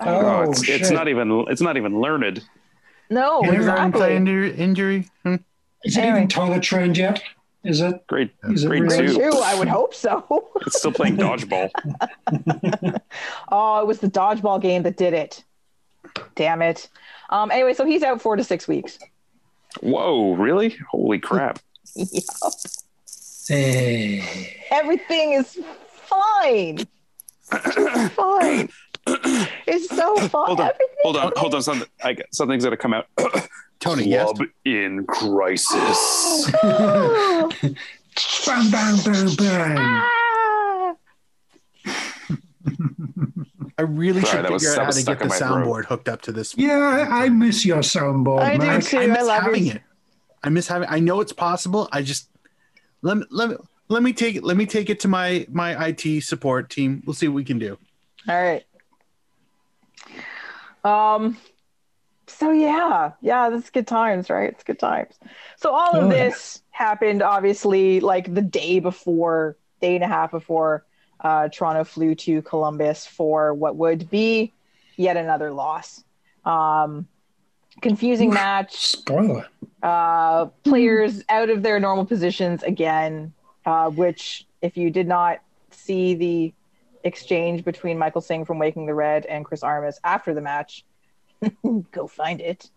Oh, 0.00 0.06
Oh, 0.44 0.50
it's, 0.50 0.68
it's 0.68 0.90
not 0.90 1.08
even 1.08 1.30
it's 1.48 1.60
not 1.62 1.76
even 1.76 2.00
learned. 2.00 2.42
No, 3.08 3.42
Yeah, 3.44 3.52
exactly. 3.52 4.14
Injury, 4.16 4.54
injury. 4.56 5.08
Hmm. 5.22 5.36
Is 5.84 5.96
it 5.96 6.00
Anyway. 6.00 6.16
even 6.18 6.28
toilet 6.28 6.62
trained 6.62 6.96
yet? 6.98 7.22
Is 7.66 7.80
it? 7.80 8.06
Grade 8.06 8.30
Is 8.44 8.64
it 8.64 8.68
grade? 8.68 8.86
Grade 8.88 9.08
two. 9.10 9.16
two, 9.30 9.38
I 9.42 9.54
would 9.58 9.68
hope 9.68 9.94
so. 9.94 10.24
It's 10.66 10.78
still 10.78 10.92
playing 10.92 11.16
dodgeball. 11.16 11.70
Oh, 13.50 13.80
it 13.80 13.86
was 13.86 13.98
the 14.00 14.08
dodgeball 14.10 14.60
game 14.60 14.82
that 14.84 14.96
did 14.96 15.12
it. 15.14 15.42
Damn 16.34 16.62
it. 16.62 16.88
Um, 17.30 17.50
anyway, 17.50 17.74
so 17.74 17.84
he's 17.84 18.02
out 18.02 18.20
four 18.22 18.36
to 18.36 18.44
six 18.44 18.66
weeks. 18.68 18.98
Whoa, 19.80 20.32
really? 20.34 20.76
Holy 20.90 21.18
crap! 21.18 21.58
Yep. 21.96 22.24
Eh. 23.48 24.46
Everything 24.72 25.32
is 25.34 25.58
fine. 25.88 26.78
Fine. 27.42 28.68
It's 29.68 29.88
so 29.88 30.16
fun. 30.28 30.46
Hold 30.46 30.60
on, 30.60 30.66
Everything- 30.66 30.86
hold 31.02 31.16
on, 31.16 31.32
hold 31.36 31.54
on. 31.54 31.62
Something, 31.62 31.88
I 32.02 32.12
got, 32.14 32.26
something's 32.32 32.64
gonna 32.64 32.76
come 32.76 32.92
out. 32.94 33.06
Tony, 33.80 34.08
yes. 34.08 34.30
Club 34.32 34.48
in 34.64 35.04
crisis. 35.06 36.50
Bam, 38.46 38.70
bam, 38.70 38.96
bam, 39.04 39.34
bam. 39.36 39.76
ah. 39.78 40.94
I 43.78 43.82
really 43.82 44.22
Sorry, 44.22 44.36
should 44.36 44.44
that 44.46 44.52
was- 44.52 44.62
figure 44.62 44.80
out 44.80 44.86
how 44.86 44.90
to 44.92 45.02
get 45.04 45.18
the 45.18 45.24
in 45.24 45.28
my 45.28 45.36
throat. 45.36 45.50
soundboard 45.66 45.84
hooked 45.84 46.08
up 46.08 46.22
to 46.22 46.32
this. 46.32 46.56
Yeah, 46.56 46.78
I, 47.10 47.24
I 47.24 47.28
miss 47.28 47.66
your 47.66 47.78
soundboard, 47.80 48.40
I 48.40 48.56
do 48.56 48.80
too. 48.80 48.98
I 48.98 49.06
miss 49.06 49.18
I 49.18 49.22
love 49.22 49.42
having 49.42 49.64
yours. 49.66 49.76
it. 49.76 49.82
I 50.42 50.48
miss 50.48 50.66
having. 50.68 50.88
I 50.88 50.98
know 51.00 51.20
it's 51.20 51.32
possible. 51.34 51.88
I 51.92 52.00
just 52.02 52.30
let 53.02 53.18
me 53.18 53.24
let 53.30 53.50
me 53.50 53.56
let 53.88 54.02
me 54.02 54.12
take 54.14 54.36
it. 54.36 54.44
Let 54.44 54.56
me 54.56 54.64
take 54.64 54.88
it 54.88 55.00
to 55.00 55.08
my 55.08 55.46
my 55.50 55.88
IT 55.88 56.22
support 56.22 56.70
team. 56.70 57.02
We'll 57.04 57.12
see 57.14 57.28
what 57.28 57.34
we 57.34 57.44
can 57.44 57.58
do. 57.58 57.76
All 58.28 58.34
right. 58.42 58.64
Um. 60.84 61.36
So 62.28 62.50
yeah, 62.50 63.12
yeah, 63.20 63.50
that's 63.50 63.70
good 63.70 63.86
times, 63.86 64.28
right? 64.30 64.50
It's 64.50 64.64
good 64.64 64.78
times. 64.78 65.14
So 65.56 65.70
all 65.72 65.96
of 65.96 66.04
Oh, 66.04 66.10
yeah. 66.10 66.24
this 66.24 66.62
happened 66.70 67.22
obviously 67.22 68.00
like 68.00 68.32
the 68.34 68.42
day 68.42 68.80
before, 68.80 69.56
day 69.80 69.94
and 69.94 70.04
a 70.04 70.08
half 70.08 70.32
before 70.32 70.84
uh, 71.20 71.48
Toronto 71.48 71.84
flew 71.84 72.14
to 72.16 72.42
Columbus 72.42 73.06
for 73.06 73.54
what 73.54 73.76
would 73.76 74.10
be 74.10 74.52
yet 74.96 75.16
another 75.16 75.52
loss. 75.52 76.04
Um, 76.44 77.06
confusing 77.80 78.30
match. 78.32 78.76
Spoiler. 78.76 79.46
uh, 79.82 80.46
players 80.64 81.22
out 81.28 81.48
of 81.50 81.62
their 81.62 81.78
normal 81.80 82.04
positions 82.06 82.62
again, 82.62 83.32
uh, 83.64 83.88
which, 83.90 84.46
if 84.62 84.76
you 84.76 84.90
did 84.90 85.06
not 85.06 85.40
see 85.70 86.14
the 86.14 86.54
exchange 87.04 87.64
between 87.64 87.98
Michael 87.98 88.20
Singh 88.20 88.44
from 88.44 88.58
Waking 88.58 88.86
the 88.86 88.94
Red 88.94 89.26
and 89.26 89.44
Chris 89.44 89.62
Armas 89.62 90.00
after 90.02 90.34
the 90.34 90.40
match, 90.40 90.84
go 91.92 92.06
find 92.06 92.40
it. 92.40 92.70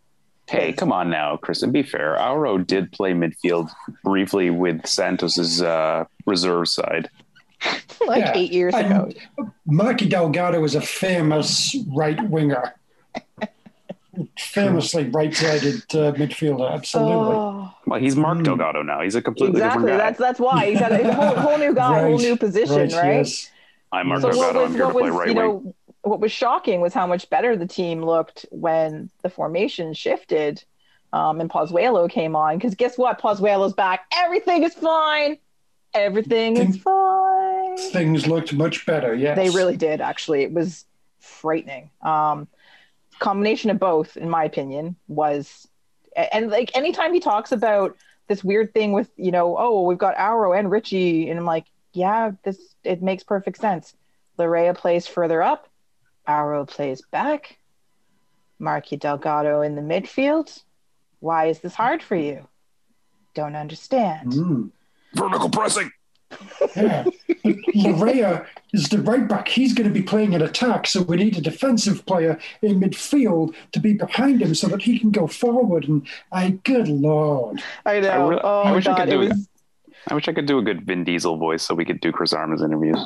Hey, 0.47 0.73
come 0.73 0.91
on 0.91 1.09
now, 1.11 1.37
Kristen. 1.37 1.71
Be 1.71 1.83
fair. 1.83 2.17
Auro 2.17 2.57
did 2.57 2.91
play 2.91 3.13
midfield 3.13 3.69
briefly 4.03 4.49
with 4.49 4.85
Santos's 4.87 5.61
uh, 5.61 6.05
reserve 6.25 6.67
side. 6.67 7.09
like 8.07 8.25
Yeah, 8.25 8.33
eight 8.35 8.51
years 8.51 8.73
ago. 8.73 9.11
and 9.37 9.51
Mikey 9.67 10.07
Delgado 10.07 10.59
was 10.59 10.73
a 10.75 10.81
famous 10.81 11.75
right 11.95 12.19
winger. 12.29 12.73
Famously 14.37 15.07
right-sided 15.09 15.75
uh, 15.95 16.11
midfielder, 16.13 16.73
absolutely. 16.73 17.35
Oh, 17.35 17.71
Well, 17.85 17.99
he's 17.99 18.15
Mark 18.17 18.39
Mm. 18.39 18.43
Delgado 18.45 18.81
now. 18.81 19.01
He's 19.01 19.15
a 19.15 19.21
completely 19.21 19.57
exactly. 19.61 19.83
different 19.83 19.99
guy. 19.99 20.05
That's 20.07 20.19
that's 20.19 20.39
why 20.39 20.69
he's 20.69 20.79
got 20.79 20.91
a 20.91 21.13
whole, 21.13 21.35
whole 21.35 21.57
new 21.57 21.73
guy, 21.73 22.01
whole 22.01 22.17
new 22.17 22.35
position, 22.35 22.75
right? 22.75 22.89
Yes. 22.89 23.49
I'm 23.91 24.07
Mark 24.07 24.21
so 24.21 24.27
what 24.29 24.53
Delgado. 24.53 24.59
was, 24.61 24.69
I'm 24.71 24.75
here 24.75 24.85
what 24.87 24.93
to 24.93 24.99
play 24.99 25.09
right 25.11 25.29
you 25.29 25.35
wing. 25.35 25.73
What 26.09 26.19
was 26.19 26.31
shocking 26.31 26.81
was 26.81 26.93
how 26.93 27.05
much 27.05 27.29
better 27.29 27.55
the 27.55 27.67
team 27.67 28.03
looked 28.03 28.45
when 28.49 29.11
the 29.21 29.29
formation 29.29 29.93
shifted 29.93 30.63
um, 31.13 31.39
and 31.39 31.49
Pozuelo 31.49 32.09
came 32.09 32.35
on. 32.35 32.57
Because 32.57 32.73
guess 32.75 32.97
what? 32.97 33.21
Pozuelo's 33.21 33.73
back. 33.73 34.05
Everything 34.15 34.63
is 34.63 34.73
fine. 34.73 35.37
Everything 35.93 36.57
is 36.57 36.77
fine. 36.77 37.77
Things 37.91 38.25
looked 38.25 38.53
much 38.53 38.85
better, 38.85 39.13
yes. 39.13 39.35
They 39.35 39.51
really 39.51 39.77
did. 39.77 40.01
Actually, 40.01 40.41
it 40.41 40.51
was 40.51 40.85
frightening. 41.19 41.91
Um, 42.01 42.47
combination 43.19 43.69
of 43.69 43.79
both, 43.79 44.17
in 44.17 44.29
my 44.29 44.43
opinion, 44.43 44.95
was 45.07 45.67
and, 46.15 46.29
and 46.31 46.49
like 46.49 46.75
anytime 46.75 47.13
he 47.13 47.19
talks 47.19 47.51
about 47.51 47.95
this 48.27 48.43
weird 48.43 48.73
thing 48.73 48.93
with 48.93 49.09
you 49.15 49.31
know, 49.31 49.57
oh, 49.57 49.83
we've 49.83 49.97
got 49.97 50.17
Auro 50.17 50.53
and 50.53 50.71
Richie, 50.71 51.29
and 51.29 51.39
I'm 51.39 51.45
like, 51.45 51.65
yeah, 51.93 52.31
this 52.43 52.57
it 52.83 53.03
makes 53.03 53.23
perfect 53.23 53.59
sense. 53.59 53.93
Laryea 54.37 54.75
plays 54.75 55.05
further 55.05 55.41
up, 55.41 55.68
Auro 56.29 56.65
plays 56.65 57.01
back, 57.11 57.57
Marky 58.59 58.95
Delgado 58.97 59.61
in 59.61 59.75
the 59.75 59.81
midfield. 59.81 60.61
Why 61.19 61.47
is 61.47 61.59
this 61.59 61.73
hard 61.73 62.03
for 62.03 62.15
you? 62.15 62.47
Don't 63.33 63.55
understand. 63.55 64.31
Mm, 64.33 64.69
Vertical 65.15 65.49
pressing. 65.49 65.91
yeah. 66.75 67.03
Laryea 67.43 68.45
is 68.73 68.89
the 68.89 68.99
right 68.99 69.27
back. 69.27 69.47
He's 69.47 69.73
going 69.73 69.87
to 69.87 69.93
be 69.93 70.03
playing 70.03 70.35
an 70.35 70.41
attack, 70.43 70.85
so 70.85 71.01
we 71.01 71.17
need 71.17 71.37
a 71.37 71.41
defensive 71.41 72.05
player 72.05 72.37
in 72.61 72.79
midfield 72.79 73.55
to 73.71 73.79
be 73.79 73.93
behind 73.93 74.41
him 74.41 74.53
so 74.53 74.67
that 74.67 74.83
he 74.83 74.99
can 74.99 75.09
go 75.09 75.25
forward. 75.25 75.87
And 75.87 76.07
I, 76.31 76.51
good 76.63 76.87
lord. 76.87 77.61
I 77.85 77.99
know. 78.01 78.29
re- 78.29 78.39
oh 78.43 78.61
I 78.61 78.71
wish 78.71 78.85
I 78.85 78.95
could 78.99 79.09
do 79.09 79.21
it. 79.23 79.29
was. 79.29 79.49
I 80.07 80.13
wish 80.13 80.27
I 80.27 80.33
could 80.33 80.45
do 80.45 80.59
a 80.59 80.61
good 80.61 80.85
Vin 80.85 81.03
Diesel 81.03 81.37
voice 81.37 81.63
so 81.63 81.73
we 81.73 81.85
could 81.85 81.99
do 82.01 82.11
Chris 82.11 82.33
Armas 82.33 82.61
interviews. 82.61 83.03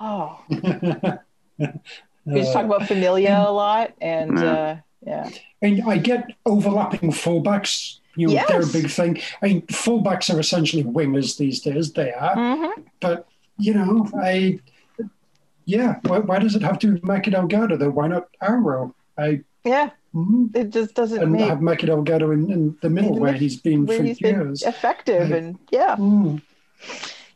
Oh, 0.00 0.40
we 2.24 2.40
just 2.40 2.52
talk 2.52 2.64
about 2.64 2.86
Familia 2.86 3.44
a 3.46 3.50
lot, 3.52 3.92
and 4.00 4.38
Yeah. 4.38 4.52
uh, 4.52 4.76
yeah, 5.04 5.30
And 5.62 5.82
I 5.86 5.98
get 5.98 6.30
overlapping 6.46 7.10
fullbacks. 7.10 7.98
You 8.16 8.26
know, 8.28 8.32
Yes. 8.34 8.48
they're 8.48 8.62
a 8.62 8.66
big 8.66 8.90
thing. 8.90 9.18
I 9.42 9.46
mean, 9.48 9.62
fullbacks 9.62 10.32
are 10.32 10.38
essentially 10.38 10.84
wingers 10.84 11.36
these 11.38 11.60
days. 11.60 11.92
They 11.92 12.12
are. 12.12 12.36
Mhm. 12.36 12.70
But, 13.00 13.26
you 13.58 13.72
know, 13.74 14.06
I, 14.20 14.60
yeah, 15.64 15.96
why, 16.02 16.18
why 16.18 16.38
does 16.38 16.54
it 16.54 16.62
have 16.62 16.78
to 16.80 16.92
be 16.94 17.00
Mikey 17.02 17.30
Delgado, 17.30 17.76
though? 17.76 17.90
Why 17.90 18.08
not 18.08 18.28
Auro? 18.40 18.94
I, 19.16 19.40
yeah, 19.64 19.90
mm, 20.14 20.54
it 20.54 20.70
just 20.70 20.94
doesn't 20.94 21.22
and 21.22 21.32
make 21.32 21.48
have 21.48 21.60
Mikey 21.62 21.86
Delgado 21.86 22.30
in, 22.32 22.50
in 22.50 22.76
the 22.82 22.90
middle 22.90 23.10
In 23.10 23.16
the 23.16 23.20
where 23.22 23.32
he's 23.32 23.56
been 23.60 23.86
where 23.86 23.98
for 23.98 24.02
he's 24.04 24.18
been 24.18 24.34
years. 24.40 24.62
effective, 24.62 25.30
Yeah. 25.30 25.36
and 25.36 25.58
yeah, 25.70 25.96
Mm. 25.96 26.42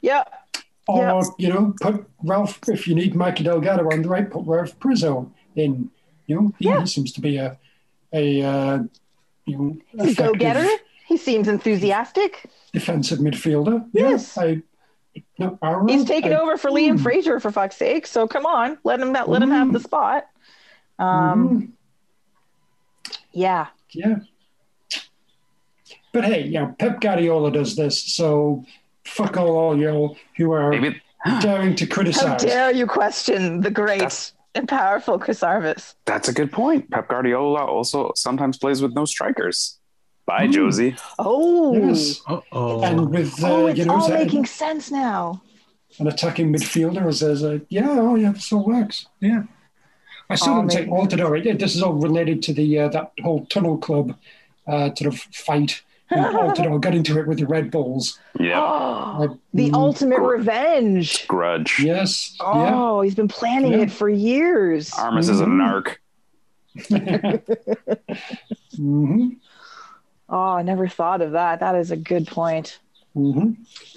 yeah, 0.03 0.25
Or, 0.89 0.99
Yeah. 1.03 1.23
you 1.39 1.49
know, 1.53 1.75
put 1.81 2.05
Ralph, 2.23 2.61
if 2.69 2.87
you 2.87 2.95
need 2.95 3.15
Mikey 3.15 3.43
Delgado 3.45 3.85
on 3.91 4.03
the 4.03 4.09
right, 4.09 4.31
put 4.31 4.47
Ralph 4.47 4.79
Priso 4.79 5.31
in. 5.57 5.91
You 6.27 6.35
know, 6.41 6.53
he 6.59 6.67
Yeah. 6.69 6.85
seems 6.85 7.13
to 7.13 7.21
be 7.21 7.37
a, 7.39 7.59
a 8.13 8.43
uh, 8.43 8.79
you 9.47 9.81
know, 9.95 10.15
go-getter. 10.15 10.67
He 11.07 11.17
seems 11.17 11.47
enthusiastic. 11.49 12.49
defensive 12.73 13.21
midfielder. 13.21 13.89
Yes. 13.93 14.37
Yeah, 14.37 14.43
I, 14.43 14.63
no, 15.39 15.59
Auro, 15.63 15.87
He's 15.87 16.05
taken 16.05 16.33
I- 16.33 16.37
over 16.41 16.57
for 16.59 16.71
Liam 16.71 16.99
mm. 16.99 17.03
Fraser 17.03 17.41
for 17.41 17.51
fuck's 17.51 17.77
sake. 17.77 18.07
So 18.07 18.29
come 18.29 18.45
on, 18.45 18.77
let 18.85 19.01
him 19.01 19.13
let 19.13 19.41
him 19.43 19.51
have 19.51 19.69
Mm. 19.69 19.73
the 19.73 19.81
spot. 19.81 20.27
Um, 20.99 21.49
Mhm. 23.09 23.13
yeah, 23.33 23.67
Yeah. 23.93 24.17
But 26.13 26.25
hey, 26.25 26.45
you 26.45 26.53
know, 26.61 26.75
Pep 26.79 27.01
Guardiola 27.01 27.51
does 27.53 27.77
this, 27.77 28.03
so 28.03 28.65
fuck 29.07 29.37
all, 29.37 29.57
all 29.57 29.79
y'all 29.79 30.17
who 30.37 30.53
are 30.53 30.71
Maybe 30.71 31.01
daring 31.41 31.75
to 31.77 31.87
criticize. 31.87 32.25
how 32.25 32.37
dare 32.37 32.73
you 32.73 32.87
question 32.87 33.61
the 33.61 33.71
great 33.71 34.01
That's- 34.01 34.33
and 34.55 34.69
powerful 34.69 35.19
Chris 35.19 35.43
Armas? 35.43 35.95
that's 36.07 36.29
a 36.29 36.33
good 36.33 36.51
point. 36.53 36.91
Pep 36.91 37.09
Guardiola 37.09 37.65
also 37.65 38.13
sometimes 38.15 38.57
plays 38.59 38.81
with 38.83 38.95
no 38.95 39.05
strikers. 39.05 39.79
Bye, 40.27 40.47
Hmm. 40.47 40.53
Jozy. 40.53 41.01
Oh, 41.19 41.77
Yes. 41.77 42.21
Uh 42.27 42.41
oh. 42.53 42.83
And 42.83 43.11
with, 43.11 43.43
uh, 43.45 43.49
oh, 43.53 43.67
it's 43.67 43.79
you 43.79 43.85
know, 43.85 43.95
all 43.97 44.09
that- 44.09 44.25
making 44.25 44.47
sense 44.47 44.91
now. 44.91 45.43
an 45.99 46.09
attacking 46.09 46.53
midfielder 46.53 47.07
as, 47.07 47.23
as 47.23 47.43
a 47.43 47.61
yeah, 47.71 47.87
oh 47.89 48.17
yeah, 48.17 48.33
this 48.33 48.53
all 48.53 48.65
works. 48.67 49.07
Yeah. 49.21 49.45
I 50.29 50.35
still 50.35 50.55
Oh, 50.55 50.57
don't 50.57 50.71
take 50.71 50.89
maybe- 50.91 50.93
Altidore. 51.17 51.43
Yeah, 51.45 51.53
this 51.55 51.75
is 51.77 51.83
all 51.83 51.95
related 51.95 52.43
to 52.43 52.53
the 52.53 52.81
uh, 52.81 52.89
that 52.89 53.13
whole 53.23 53.47
tunnel 53.47 53.79
club 53.79 54.15
uh, 54.67 54.91
sort 54.95 55.15
of 55.15 55.21
fight. 55.33 55.83
And 56.11 56.25
Altidore 56.25 56.81
got 56.81 56.95
into 56.95 57.19
it 57.19 57.27
with 57.27 57.39
the 57.39 57.47
Red 57.47 57.71
Bulls. 57.71 58.19
Yeah. 58.39 58.61
Like, 59.17 59.31
the 59.55 59.71
mm, 59.71 59.75
ultimate 59.75 60.19
Gr- 60.19 60.33
revenge. 60.37 61.27
Grudge. 61.27 61.79
Yes. 61.81 62.37
Yeah. 62.39 62.71
Oh, 62.75 63.01
he's 63.01 63.15
been 63.15 63.29
planning 63.29 63.73
Yeah. 63.73 63.79
it 63.85 63.91
for 63.91 64.11
years. 64.11 64.93
Armas 64.93 65.31
is 65.31 65.41
a 65.41 65.47
narc. 65.47 65.97
hmm 68.77 69.29
Oh, 70.29 70.39
I 70.53 70.63
never 70.63 70.87
thought 70.89 71.23
of 71.23 71.33
that. 71.33 71.61
That 71.61 71.77
is 71.77 71.91
a 71.93 71.97
good 71.97 72.27
point. 72.27 72.79
hmm 73.15 73.53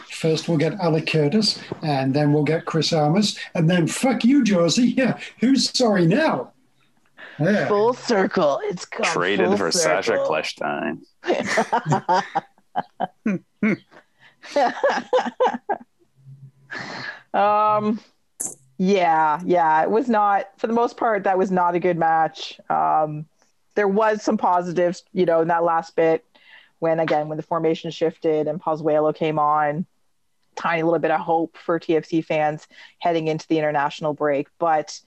First, 0.10 0.48
we'll 0.48 0.57
get 0.57 0.73
Alec 0.80 1.07
Curtis, 1.07 1.60
and 1.81 2.14
then 2.14 2.31
we'll 2.34 2.44
get 2.44 2.65
Chris 2.65 2.94
Armas, 2.94 3.38
and 3.56 3.69
then 3.69 3.88
fuck 3.88 4.23
you, 4.23 4.44
Jozy. 4.44 4.94
Yeah, 4.98 5.19
who's 5.40 5.76
sorry 5.77 6.06
now? 6.06 6.52
Yeah. 7.40 7.68
Full 7.68 7.94
circle. 7.94 8.60
It's 8.64 8.86
come 8.86 9.06
Traded 9.06 9.57
for 9.57 9.72
circle. 9.72 10.03
Sacha 10.03 10.18
Kljestan. 10.28 11.03
Um, 17.34 17.99
yeah, 18.78 19.40
yeah, 19.45 19.84
it 19.84 19.91
was 19.91 20.10
not 20.10 20.49
for 20.57 20.68
the 20.68 20.74
most 20.74 20.98
part. 20.98 21.24
That 21.24 21.38
was 21.38 21.52
not 21.52 21.76
a 21.76 21.80
good 21.80 21.98
match. 21.98 22.60
Um, 22.70 23.26
there 23.76 23.88
was 23.88 24.24
some 24.24 24.38
positives, 24.38 25.03
you 25.14 25.26
know, 25.26 25.41
in 25.41 25.48
that 25.49 25.64
last 25.64 25.95
bit 25.95 26.26
when 26.80 26.99
again 26.99 27.28
when 27.28 27.38
the 27.38 27.44
formation 27.44 27.91
shifted 27.91 28.48
and 28.48 28.61
Pozuelo 28.61 29.14
came 29.14 29.38
on. 29.38 29.86
Tiny 30.56 30.84
little 30.84 30.99
bit 30.99 31.11
of 31.11 31.22
hope 31.22 31.56
for 31.57 31.80
TFC 31.80 32.26
fans 32.26 32.68
heading 32.98 33.28
into 33.28 33.48
the 33.48 33.57
international 33.60 34.14
break, 34.14 34.48
but 34.57 34.99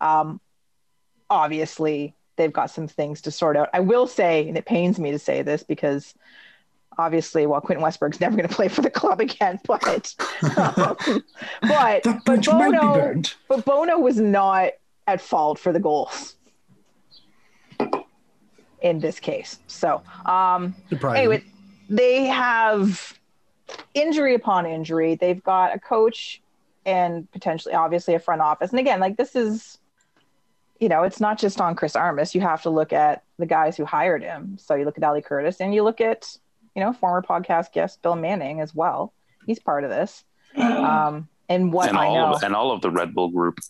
um, 0.00 0.40
obviously 1.32 2.14
they've 2.36 2.52
got 2.52 2.70
some 2.70 2.88
things 2.88 3.20
to 3.22 3.30
sort 3.30 3.56
out. 3.56 3.68
I 3.72 3.80
will 3.80 4.06
say, 4.06 4.48
and 4.48 4.56
it 4.56 4.64
pains 4.64 4.98
me 4.98 5.10
to 5.10 5.18
say 5.18 5.42
this 5.42 5.62
because 5.62 6.14
obviously, 6.98 7.46
well, 7.46 7.60
Quentin 7.60 7.84
Westberg's 7.84 8.20
never 8.20 8.36
going 8.36 8.48
to 8.48 8.54
play 8.54 8.68
for 8.68 8.82
the 8.82 8.90
club 8.90 9.20
again, 9.20 9.58
but 9.66 10.14
um, 10.56 10.96
but 11.62 12.02
but 12.04 12.24
bridge 12.24 12.48
might 12.48 12.70
be 12.72 12.78
Bono, 12.78 13.22
but 13.48 13.64
Bono 13.64 13.98
was 13.98 14.20
not 14.20 14.72
at 15.06 15.20
fault 15.20 15.58
for 15.58 15.72
the 15.72 15.80
goals 15.80 16.36
in 18.82 18.98
this 18.98 19.20
case. 19.20 19.58
So, 19.66 20.02
um, 20.26 20.74
anyway, 21.16 21.44
they 21.88 22.26
have 22.26 23.18
injury 23.94 24.34
upon 24.34 24.66
injury. 24.66 25.14
They've 25.14 25.42
got 25.42 25.74
a 25.74 25.78
coach 25.78 26.42
and 26.84 27.30
potentially, 27.30 27.74
obviously, 27.74 28.14
a 28.14 28.18
front 28.18 28.40
office. 28.40 28.70
And 28.70 28.80
again, 28.80 29.00
like 29.00 29.16
this 29.16 29.36
is, 29.36 29.78
you 30.82 30.88
know, 30.88 31.04
it's 31.04 31.20
not 31.20 31.38
just 31.38 31.60
on 31.60 31.76
Chris 31.76 31.94
Armas. 31.94 32.34
You 32.34 32.40
have 32.40 32.62
to 32.62 32.70
look 32.70 32.92
at 32.92 33.22
the 33.38 33.46
guys 33.46 33.76
who 33.76 33.84
hired 33.84 34.20
him. 34.20 34.58
So 34.58 34.74
you 34.74 34.84
look 34.84 34.98
at 34.98 35.04
Ali 35.04 35.22
Curtis 35.22 35.60
and 35.60 35.72
you 35.72 35.84
look 35.84 36.00
at, 36.00 36.36
you 36.74 36.82
know, 36.82 36.92
former 36.92 37.22
podcast 37.22 37.70
guest 37.70 38.02
Bill 38.02 38.16
Manning 38.16 38.60
as 38.60 38.74
well. 38.74 39.12
He's 39.46 39.60
part 39.60 39.84
of 39.84 39.90
this. 39.90 40.24
Um, 40.56 41.28
and 41.48 41.72
what 41.72 41.88
and 41.88 41.96
I 41.96 42.06
all 42.06 42.14
know 42.14 42.34
of, 42.34 42.42
and 42.42 42.54
all 42.54 42.72
of 42.72 42.82
the 42.82 42.90
Red 42.90 43.14
Bull 43.14 43.28
group. 43.28 43.60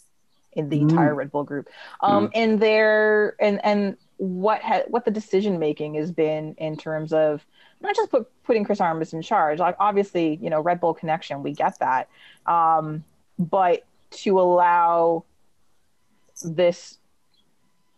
in 0.54 0.68
the 0.70 0.80
entire 0.80 1.14
Red 1.14 1.30
Bull 1.30 1.44
group. 1.44 1.68
Um, 2.00 2.30
and 2.34 2.58
their 2.58 3.36
and 3.40 3.60
and 3.62 3.96
what 4.16 4.62
ha- 4.62 4.84
what 4.88 5.04
the 5.04 5.10
decision 5.10 5.58
making 5.58 5.94
has 5.94 6.10
been 6.10 6.54
in 6.58 6.76
terms 6.76 7.12
of 7.12 7.44
not 7.80 7.94
just 7.94 8.10
put, 8.10 8.28
putting 8.42 8.64
Chris 8.64 8.80
Armas 8.80 9.12
in 9.12 9.22
charge. 9.22 9.58
Like 9.58 9.76
obviously, 9.78 10.38
you 10.42 10.50
know, 10.50 10.60
Red 10.60 10.80
Bull 10.80 10.94
connection, 10.94 11.42
we 11.42 11.52
get 11.52 11.78
that, 11.78 12.08
um, 12.46 13.04
but 13.38 13.84
to 14.22 14.40
allow 14.40 15.24
this 16.42 16.98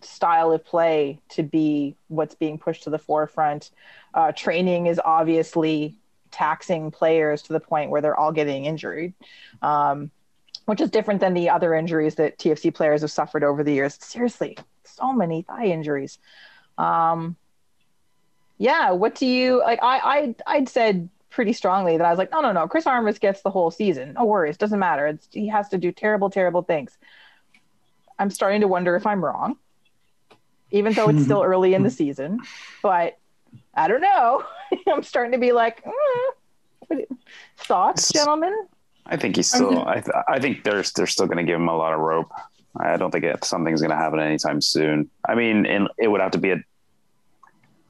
style 0.05 0.53
of 0.53 0.65
play 0.65 1.21
to 1.31 1.43
be 1.43 1.97
what's 2.09 2.35
being 2.35 2.59
pushed 2.59 2.85
to 2.85 2.91
the 2.91 2.99
forefront. 2.99 3.71
Uh, 4.13 4.33
training 4.33 4.87
is 4.87 5.01
obviously 5.05 5.99
taxing 6.31 6.91
players 6.91 7.43
to 7.43 7.53
the 7.53 7.61
point 7.61 7.91
where 7.91 8.01
they're 8.01 8.19
all 8.19 8.33
getting 8.33 8.65
injured. 8.65 9.13
Um, 9.63 10.11
which 10.67 10.81
is 10.81 10.91
different 10.91 11.21
than 11.21 11.35
the 11.35 11.51
other 11.51 11.75
injuries 11.75 12.15
that 12.15 12.39
TFC 12.39 12.75
players 12.75 13.03
have 13.03 13.11
suffered 13.11 13.45
over 13.45 13.63
the 13.63 13.73
years. 13.73 13.99
Seriously, 14.01 14.57
so 14.85 15.13
many 15.13 15.43
thigh 15.43 15.67
injuries. 15.67 16.19
Um, 16.79 17.37
yeah, 18.57 18.93
what 18.93 19.15
do 19.15 19.27
you 19.27 19.59
like? 19.59 19.81
I 19.83 19.99
I 19.99 20.35
I'd 20.47 20.69
said 20.69 21.11
pretty 21.31 21.53
strongly 21.53 21.99
that 21.99 22.05
I 22.05 22.11
was 22.11 22.19
like, 22.19 22.31
no, 22.31 22.41
no, 22.41 22.53
no. 22.53 22.69
Chris 22.69 22.87
Armas 22.87 23.19
gets 23.19 23.43
the 23.43 23.51
whole 23.51 23.71
season. 23.71 24.15
No 24.15 24.25
worries, 24.25 24.57
doesn't 24.57 24.79
matter. 24.79 25.09
It's, 25.09 25.29
he 25.33 25.49
has 25.49 25.69
to 25.71 25.79
do 25.79 25.91
terrible, 25.91 26.31
terrible 26.31 26.63
things. 26.63 26.97
I'm 28.19 28.31
starting 28.31 28.61
to 28.61 28.69
wonder 28.69 28.95
if 28.95 29.07
I'm 29.07 29.25
wrong, 29.25 29.57
even 30.75 30.93
though 30.93 31.09
it's 31.09 31.23
still 31.23 31.43
early 31.43 31.73
in 31.73 31.83
the 31.85 31.91
season. 32.03 32.41
But 32.83 33.17
I 33.75 33.89
don't 33.89 34.01
know. 34.01 34.45
I'm 34.93 35.03
starting 35.03 35.33
to 35.33 35.39
be 35.39 35.53
like, 35.53 35.83
mm, 35.85 37.07
thoughts, 37.57 38.13
gentlemen? 38.13 38.67
I 39.07 39.17
think 39.17 39.37
he's 39.37 39.49
still. 39.49 39.87
I, 39.87 39.95
th- 40.01 40.17
I 40.29 40.39
think 40.41 40.65
they're 40.65 40.83
they're 40.97 41.07
still 41.07 41.27
going 41.27 41.39
to 41.39 41.45
give 41.45 41.57
him 41.61 41.69
a 41.69 41.77
lot 41.77 41.95
of 41.95 42.01
rope. 42.01 42.31
I 42.77 42.97
don't 42.97 43.11
think 43.13 43.25
it, 43.25 43.45
something's 43.45 43.81
going 43.81 43.91
to 43.91 43.97
happen 43.97 44.19
anytime 44.19 44.61
soon. 44.61 45.09
I 45.29 45.37
mean, 45.37 45.65
and 45.65 45.89
it 45.97 46.09
would 46.09 46.21
have 46.21 46.33
to 46.33 46.39
be 46.39 46.51
a, 46.51 46.57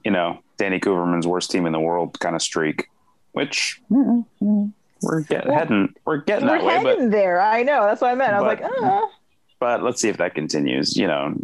you 0.05 0.11
know, 0.11 0.41
Danny 0.59 0.79
Cooverman's 0.79 1.27
worst 1.27 1.51
team 1.51 1.65
in 1.65 1.73
the 1.73 1.81
world 1.81 2.21
kind 2.21 2.37
of 2.37 2.43
streak, 2.43 2.89
which 3.33 3.81
we're 3.89 5.21
getting 5.23 5.53
heading 5.53 5.95
we're 6.05 6.19
getting 6.19 6.49
We're 6.49 6.59
that 6.59 6.65
way. 6.65 6.83
But 6.83 6.87
heading 6.87 7.11
there. 7.11 7.41
I 7.41 7.63
know. 7.63 7.85
That's 7.87 8.03
what 8.03 8.11
I 8.11 8.15
meant. 8.15 8.35
I 8.35 8.43
was 8.43 8.59
but- 8.59 8.63
like, 8.63 8.83
uh, 8.83 9.07
but 9.65 9.83
let's 9.83 10.03
see 10.03 10.11
if 10.11 10.19
that 10.19 10.35
continues. 10.35 10.95
You 10.95 11.07
know, 11.07 11.35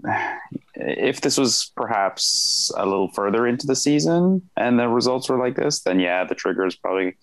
if 0.75 1.23
this 1.23 1.39
was 1.39 1.73
perhaps 1.75 2.71
a 2.77 2.85
little 2.85 3.09
further 3.09 3.47
into 3.47 3.67
the 3.67 3.75
season 3.75 4.43
and 4.59 4.79
the 4.79 4.89
results 4.89 5.31
were 5.31 5.39
like 5.39 5.57
this, 5.57 5.81
then 5.81 5.99
yeah, 5.99 6.25
the 6.25 6.35
trigger 6.35 6.67
is 6.67 6.77
probably 6.77 7.17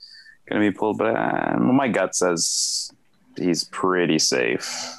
going 0.49 0.59
to 0.59 0.71
be 0.71 0.75
pulled. 0.75 0.97
But 0.97 1.15
uh, 1.15 1.59
my 1.59 1.87
gut 1.87 2.15
says 2.15 2.91
he's 3.35 3.65
pretty 3.65 4.17
safe, 4.17 4.91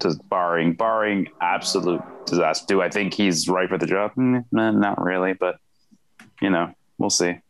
just 0.00 0.20
barring 0.28 0.74
barring 0.74 1.26
absolute 1.40 2.02
disaster. 2.26 2.66
Do 2.68 2.80
I 2.80 2.88
think 2.88 3.12
he's 3.12 3.48
right 3.48 3.68
for 3.68 3.76
the 3.76 3.88
job? 3.88 4.12
Mm, 4.14 4.44
no, 4.52 4.70
not 4.70 5.02
really, 5.02 5.32
but 5.32 5.56
you 6.42 6.50
know, 6.50 6.72
we'll 6.98 7.10
see. 7.10 7.40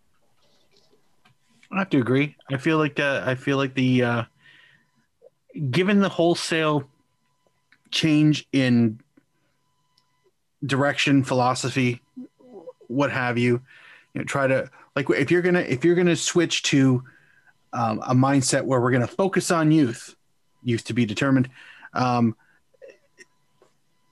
I 1.70 1.80
have 1.80 1.90
to 1.90 1.98
agree. 1.98 2.34
I 2.50 2.56
feel 2.56 2.78
like 2.78 2.98
uh, 2.98 3.24
I 3.26 3.34
feel 3.34 3.58
like 3.58 3.74
the 3.74 4.02
uh, 4.02 4.22
given 5.70 6.00
the 6.00 6.08
wholesale 6.08 6.88
change 7.90 8.46
in 8.52 9.00
direction, 10.64 11.22
philosophy, 11.24 12.00
what 12.88 13.10
have 13.10 13.38
you, 13.38 13.60
you 14.12 14.20
know, 14.20 14.24
try 14.24 14.46
to 14.46 14.70
like 14.96 15.08
if 15.10 15.30
you're 15.30 15.42
gonna 15.42 15.60
if 15.60 15.84
you're 15.84 15.94
gonna 15.94 16.16
switch 16.16 16.62
to 16.64 17.02
um, 17.72 18.00
a 18.06 18.14
mindset 18.14 18.62
where 18.64 18.80
we're 18.80 18.92
gonna 18.92 19.06
focus 19.06 19.50
on 19.50 19.72
youth, 19.72 20.14
youth 20.62 20.84
to 20.84 20.94
be 20.94 21.04
determined. 21.04 21.50
Um, 21.92 22.36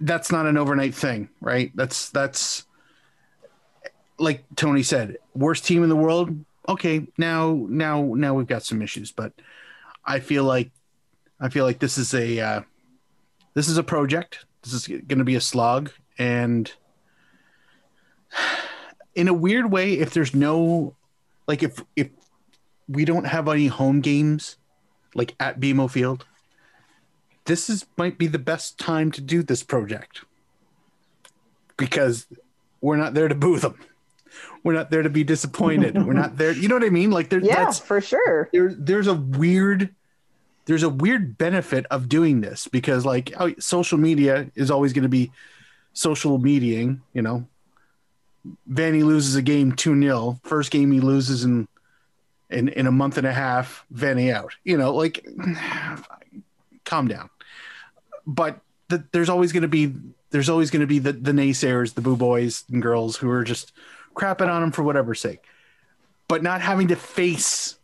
that's 0.01 0.33
not 0.33 0.47
an 0.47 0.57
overnight 0.57 0.95
thing, 0.95 1.29
right? 1.41 1.71
That's 1.75 2.11
that's 2.11 2.67
like 4.19 4.45
Tony 4.57 4.83
said, 4.83 5.19
worst 5.35 5.65
team 5.65 5.83
in 5.83 5.89
the 5.89 5.97
world. 5.97 6.45
Okay, 6.69 7.07
now 7.17 7.67
now 7.69 8.13
now 8.15 8.35
we've 8.35 8.47
got 8.47 8.63
some 8.65 8.83
issues, 8.83 9.13
but 9.13 9.33
I 10.05 10.21
feel 10.21 10.45
like 10.45 10.71
I 11.41 11.49
feel 11.49 11.65
like 11.65 11.79
this 11.79 11.99
is 11.99 12.15
a 12.15 12.41
uh, 12.41 12.61
this 13.55 13.69
is 13.69 13.77
a 13.77 13.83
project. 13.83 14.45
This 14.63 14.73
is 14.73 14.87
going 14.87 15.19
to 15.19 15.25
be 15.25 15.35
a 15.35 15.41
slog, 15.41 15.91
and 16.19 16.73
in 19.15 19.29
a 19.29 19.35
weird 19.35 19.71
way, 19.71 19.95
if 19.95 20.15
there's 20.15 20.35
no 20.35 20.95
like 21.47 21.63
if 21.63 21.83
if 21.97 22.11
we 22.89 23.05
don't 23.05 23.25
have 23.25 23.49
any 23.49 23.67
home 23.67 24.01
games 24.01 24.57
like 25.15 25.35
at 25.41 25.61
BMO 25.61 25.91
Field, 25.91 26.27
this 27.45 27.69
is 27.69 27.87
might 27.97 28.19
be 28.19 28.27
the 28.27 28.39
best 28.39 28.79
time 28.79 29.11
to 29.13 29.21
do 29.21 29.43
this 29.43 29.63
project 29.63 30.25
because 31.77 32.27
we're 32.81 32.97
not 32.97 33.15
there 33.15 33.29
to 33.29 33.35
boo 33.35 33.59
them. 33.59 33.79
We're 34.65 34.75
not 34.75 34.91
there 34.91 35.03
to 35.03 35.11
be 35.11 35.25
disappointed. 35.25 36.07
we're 36.07 36.13
not 36.13 36.37
there. 36.37 36.53
You 36.53 36.69
know 36.69 36.77
what 36.77 36.85
I 36.85 36.91
mean? 36.91 37.11
Like 37.11 37.29
there, 37.29 37.41
yeah, 37.41 37.65
that's 37.65 37.79
for 37.79 38.01
sure. 38.01 38.49
there. 38.53 38.73
There's 38.73 39.07
a 39.07 39.15
weird, 39.15 39.95
there's 40.65 40.83
a 40.83 40.89
weird 40.89 41.37
benefit 41.39 41.87
of 41.91 42.09
doing 42.09 42.41
this 42.41 42.69
because 42.69 43.05
like 43.05 43.33
oh, 43.39 43.53
social 43.59 43.99
media 43.99 44.51
is 44.55 44.71
always 44.71 44.93
going 44.93 45.03
to 45.03 45.09
be 45.09 45.33
social 45.93 46.39
mediaing. 46.39 47.01
You 47.13 47.23
know, 47.23 47.49
Vanney 48.71 49.05
loses 49.05 49.35
a 49.35 49.43
game 49.43 49.73
two 49.73 50.01
0 50.01 50.41
First 50.45 50.71
game 50.71 50.93
he 50.93 51.01
loses 51.01 51.45
in 51.45 51.67
in 52.51 52.69
in 52.69 52.87
a 52.87 52.93
month 52.93 53.19
and 53.19 53.27
a 53.27 53.33
half. 53.33 53.85
Vanney 53.93 54.33
out. 54.33 54.55
You 54.65 54.77
know, 54.77 54.95
like 54.95 55.27
calm 56.85 57.09
down. 57.09 57.31
But 58.27 58.61
the, 58.89 59.05
there's 59.13 59.29
always 59.29 59.53
going 59.53 59.63
to 59.63 59.69
be 59.69 59.95
there's 60.31 60.49
always 60.49 60.71
going 60.71 60.81
to 60.81 60.87
be 60.87 61.01
the 61.01 61.13
the 61.13 61.33
naysayers, 61.33 61.95
the 61.95 62.03
boo 62.03 62.17
boys 62.17 62.65
and 62.71 62.81
girls 62.81 63.17
who 63.17 63.29
are 63.31 63.45
just 63.45 63.73
crapping 64.15 64.49
on 64.49 64.63
him 64.63 64.71
for 64.71 64.83
whatever 64.83 65.15
sake, 65.15 65.43
but 66.29 66.43
not 66.43 66.61
having 66.61 66.89
to 66.89 66.97
face 66.97 67.79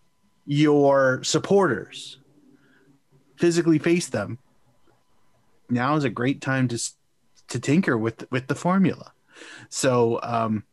your 0.46 1.22
supporters 1.24 2.17
physically 3.38 3.78
face 3.78 4.08
them, 4.08 4.38
now 5.70 5.96
is 5.96 6.04
a 6.04 6.10
great 6.10 6.40
time 6.40 6.68
to 6.68 6.78
to 7.48 7.60
tinker 7.60 7.96
with 7.96 8.30
with 8.30 8.46
the 8.46 8.54
formula. 8.54 9.12
So, 9.68 10.20
um, 10.22 10.64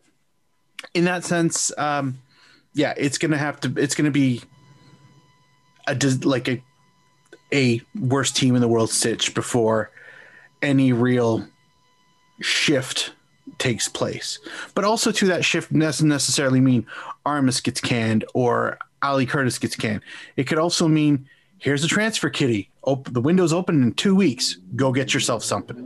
in 0.93 1.05
that 1.05 1.23
sense, 1.23 1.71
um, 1.77 2.19
yeah, 2.73 2.93
it's 2.97 3.17
gonna 3.17 3.37
have 3.37 3.59
to. 3.61 3.73
It's 3.77 3.95
gonna 3.95 4.11
be 4.11 4.41
a 5.87 5.95
like 6.23 6.47
a 6.47 6.61
a 7.53 7.81
worst 7.99 8.35
team 8.35 8.55
in 8.55 8.61
the 8.61 8.67
world 8.67 8.89
stitch 8.89 9.33
before 9.33 9.91
any 10.61 10.91
real 10.91 11.47
shift 12.41 13.13
takes 13.59 13.87
place. 13.87 14.39
But 14.73 14.83
also, 14.83 15.11
to 15.11 15.27
that 15.27 15.45
shift 15.45 15.71
doesn't 15.77 16.07
necessarily 16.07 16.59
mean 16.59 16.85
Armas 17.25 17.61
gets 17.61 17.79
canned 17.79 18.25
or 18.33 18.77
Ali 19.01 19.25
Curtis 19.25 19.59
gets 19.59 19.75
canned. 19.75 20.01
It 20.35 20.45
could 20.45 20.57
also 20.57 20.87
mean 20.87 21.29
here's 21.59 21.83
a 21.83 21.87
transfer 21.87 22.29
kitty. 22.29 22.69
The 22.85 23.21
window's 23.21 23.53
open 23.53 23.81
in 23.81 23.93
two 23.93 24.15
weeks. 24.15 24.57
Go 24.75 24.91
get 24.91 25.13
yourself 25.13 25.43
something. 25.43 25.77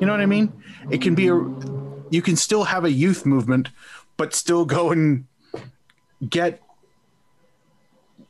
You 0.00 0.06
know 0.06 0.12
what 0.12 0.20
I 0.20 0.26
mean? 0.26 0.52
It 0.90 1.00
can 1.00 1.14
be 1.14 1.28
a. 1.28 1.34
You 2.10 2.22
can 2.22 2.36
still 2.36 2.64
have 2.64 2.84
a 2.84 2.90
youth 2.90 3.26
movement, 3.26 3.70
but 4.16 4.34
still 4.34 4.64
go 4.64 4.90
and 4.90 5.26
get 6.28 6.60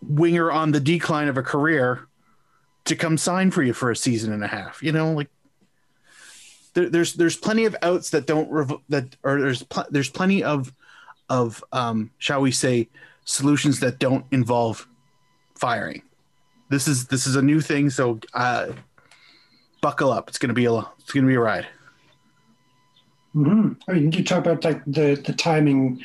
winger 0.08 0.50
on 0.50 0.72
the 0.72 0.80
decline 0.80 1.28
of 1.28 1.36
a 1.36 1.42
career 1.42 2.06
to 2.84 2.96
come 2.96 3.16
sign 3.18 3.50
for 3.50 3.62
you 3.62 3.72
for 3.72 3.90
a 3.90 3.96
season 3.96 4.32
and 4.32 4.44
a 4.44 4.46
half. 4.46 4.82
You 4.82 4.92
know, 4.92 5.12
like 5.12 5.28
there, 6.74 6.88
there's 6.88 7.14
there's 7.14 7.36
plenty 7.36 7.64
of 7.64 7.76
outs 7.82 8.10
that 8.10 8.26
don't 8.26 8.50
rev- 8.50 8.80
that 8.88 9.16
or 9.22 9.40
there's 9.40 9.62
pl- 9.62 9.86
there's 9.90 10.10
plenty 10.10 10.42
of 10.42 10.72
of 11.28 11.64
um 11.72 12.10
shall 12.18 12.40
we 12.40 12.52
say 12.52 12.88
solutions 13.24 13.80
that 13.80 13.98
don't 13.98 14.24
involve 14.30 14.86
firing. 15.54 16.02
This 16.74 16.88
is 16.88 17.06
this 17.06 17.28
is 17.28 17.36
a 17.36 17.42
new 17.42 17.60
thing, 17.60 17.88
so 17.88 18.18
uh, 18.32 18.72
buckle 19.80 20.10
up. 20.10 20.28
It's 20.28 20.38
gonna 20.38 20.54
be 20.54 20.64
a 20.64 20.74
it's 20.74 21.12
gonna 21.12 21.28
be 21.28 21.36
a 21.36 21.40
ride. 21.40 21.68
hmm 23.32 23.74
I 23.86 23.92
mean, 23.92 24.10
you 24.10 24.24
talk 24.24 24.38
about 24.40 24.64
like 24.64 24.84
the 24.84 25.14
the 25.24 25.34
timing 25.34 26.04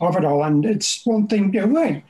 of 0.00 0.16
it 0.16 0.24
all, 0.24 0.42
and 0.42 0.66
it's 0.66 1.06
one 1.06 1.28
thing. 1.28 1.54
You 1.54 1.68
know, 1.68 1.80
like, 1.80 2.04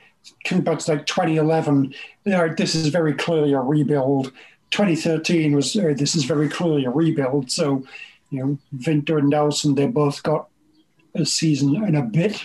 back 0.63 0.79
to 0.79 0.91
like 0.91 1.05
2011, 1.05 1.93
you 2.25 2.31
know, 2.31 2.49
this 2.57 2.73
is 2.73 2.87
very 2.87 3.13
clearly 3.13 3.53
a 3.53 3.59
rebuild. 3.59 4.31
2013 4.71 5.55
was 5.55 5.75
uh, 5.75 5.93
this 5.95 6.15
is 6.15 6.23
very 6.23 6.49
clearly 6.49 6.85
a 6.85 6.89
rebuild. 6.89 7.51
So, 7.51 7.85
you 8.31 8.39
know, 8.39 8.57
Vinter 8.75 9.19
and 9.19 9.29
Nelsen, 9.31 9.75
they 9.75 9.85
both 9.85 10.23
got 10.23 10.47
a 11.13 11.27
season 11.27 11.75
and 11.75 11.95
a 11.95 12.01
bit. 12.01 12.41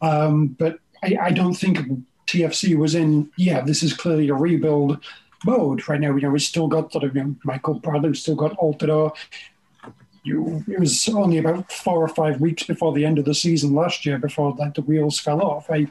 Um, 0.00 0.46
but 0.46 0.78
I, 1.02 1.16
I 1.20 1.30
don't 1.32 1.54
think 1.54 1.80
TFC 2.28 2.76
was 2.76 2.94
in. 2.94 3.30
Yeah, 3.36 3.62
this 3.62 3.82
is 3.82 3.94
clearly 3.94 4.28
a 4.28 4.34
rebuild 4.34 5.02
mode 5.44 5.88
right 5.88 6.00
now. 6.00 6.14
You 6.14 6.22
know, 6.22 6.30
we 6.30 6.38
still 6.38 6.68
got 6.68 6.92
sort 6.92 7.04
of 7.04 7.16
you 7.16 7.24
know, 7.24 7.36
Michael 7.44 7.74
Bradley, 7.74 8.14
still 8.14 8.36
got 8.36 8.56
Altidore 8.58 9.12
you, 10.28 10.64
it 10.68 10.78
was 10.78 11.08
only 11.08 11.38
about 11.38 11.72
four 11.72 12.02
or 12.02 12.08
five 12.08 12.40
weeks 12.40 12.62
before 12.62 12.92
the 12.92 13.04
end 13.04 13.18
of 13.18 13.24
the 13.24 13.34
season 13.34 13.74
last 13.74 14.04
year 14.04 14.18
before 14.18 14.54
like 14.54 14.74
the 14.74 14.82
wheels 14.82 15.18
fell 15.18 15.40
off. 15.40 15.70
I 15.70 15.86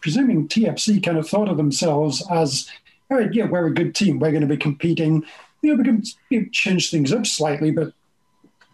presuming 0.00 0.48
TFC 0.48 1.02
kind 1.02 1.18
of 1.18 1.28
thought 1.28 1.48
of 1.48 1.56
themselves 1.56 2.24
as, 2.30 2.70
all 3.10 3.18
right, 3.18 3.32
yeah, 3.32 3.44
we're 3.44 3.66
a 3.66 3.74
good 3.74 3.94
team. 3.94 4.18
We're 4.18 4.30
going 4.30 4.42
to 4.42 4.46
be 4.46 4.56
competing. 4.56 5.24
You 5.60 5.76
know, 5.76 5.82
we 6.30 6.38
can 6.38 6.50
change 6.50 6.90
things 6.90 7.12
up 7.12 7.26
slightly, 7.26 7.70
but 7.70 7.92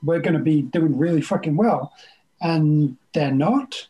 we're 0.03 0.21
going 0.21 0.35
to 0.35 0.43
be 0.43 0.63
doing 0.63 0.97
really 0.97 1.21
fucking 1.21 1.57
well, 1.57 1.93
and 2.41 2.97
they're 3.13 3.33
not. 3.33 3.89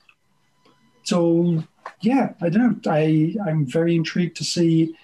So 1.04 1.62
yeah, 2.00 2.32
I 2.40 2.48
don't. 2.48 2.86
I 2.86 3.34
I'm 3.46 3.66
very 3.66 3.94
intrigued 3.94 4.36
to 4.38 4.44
see 4.44 4.96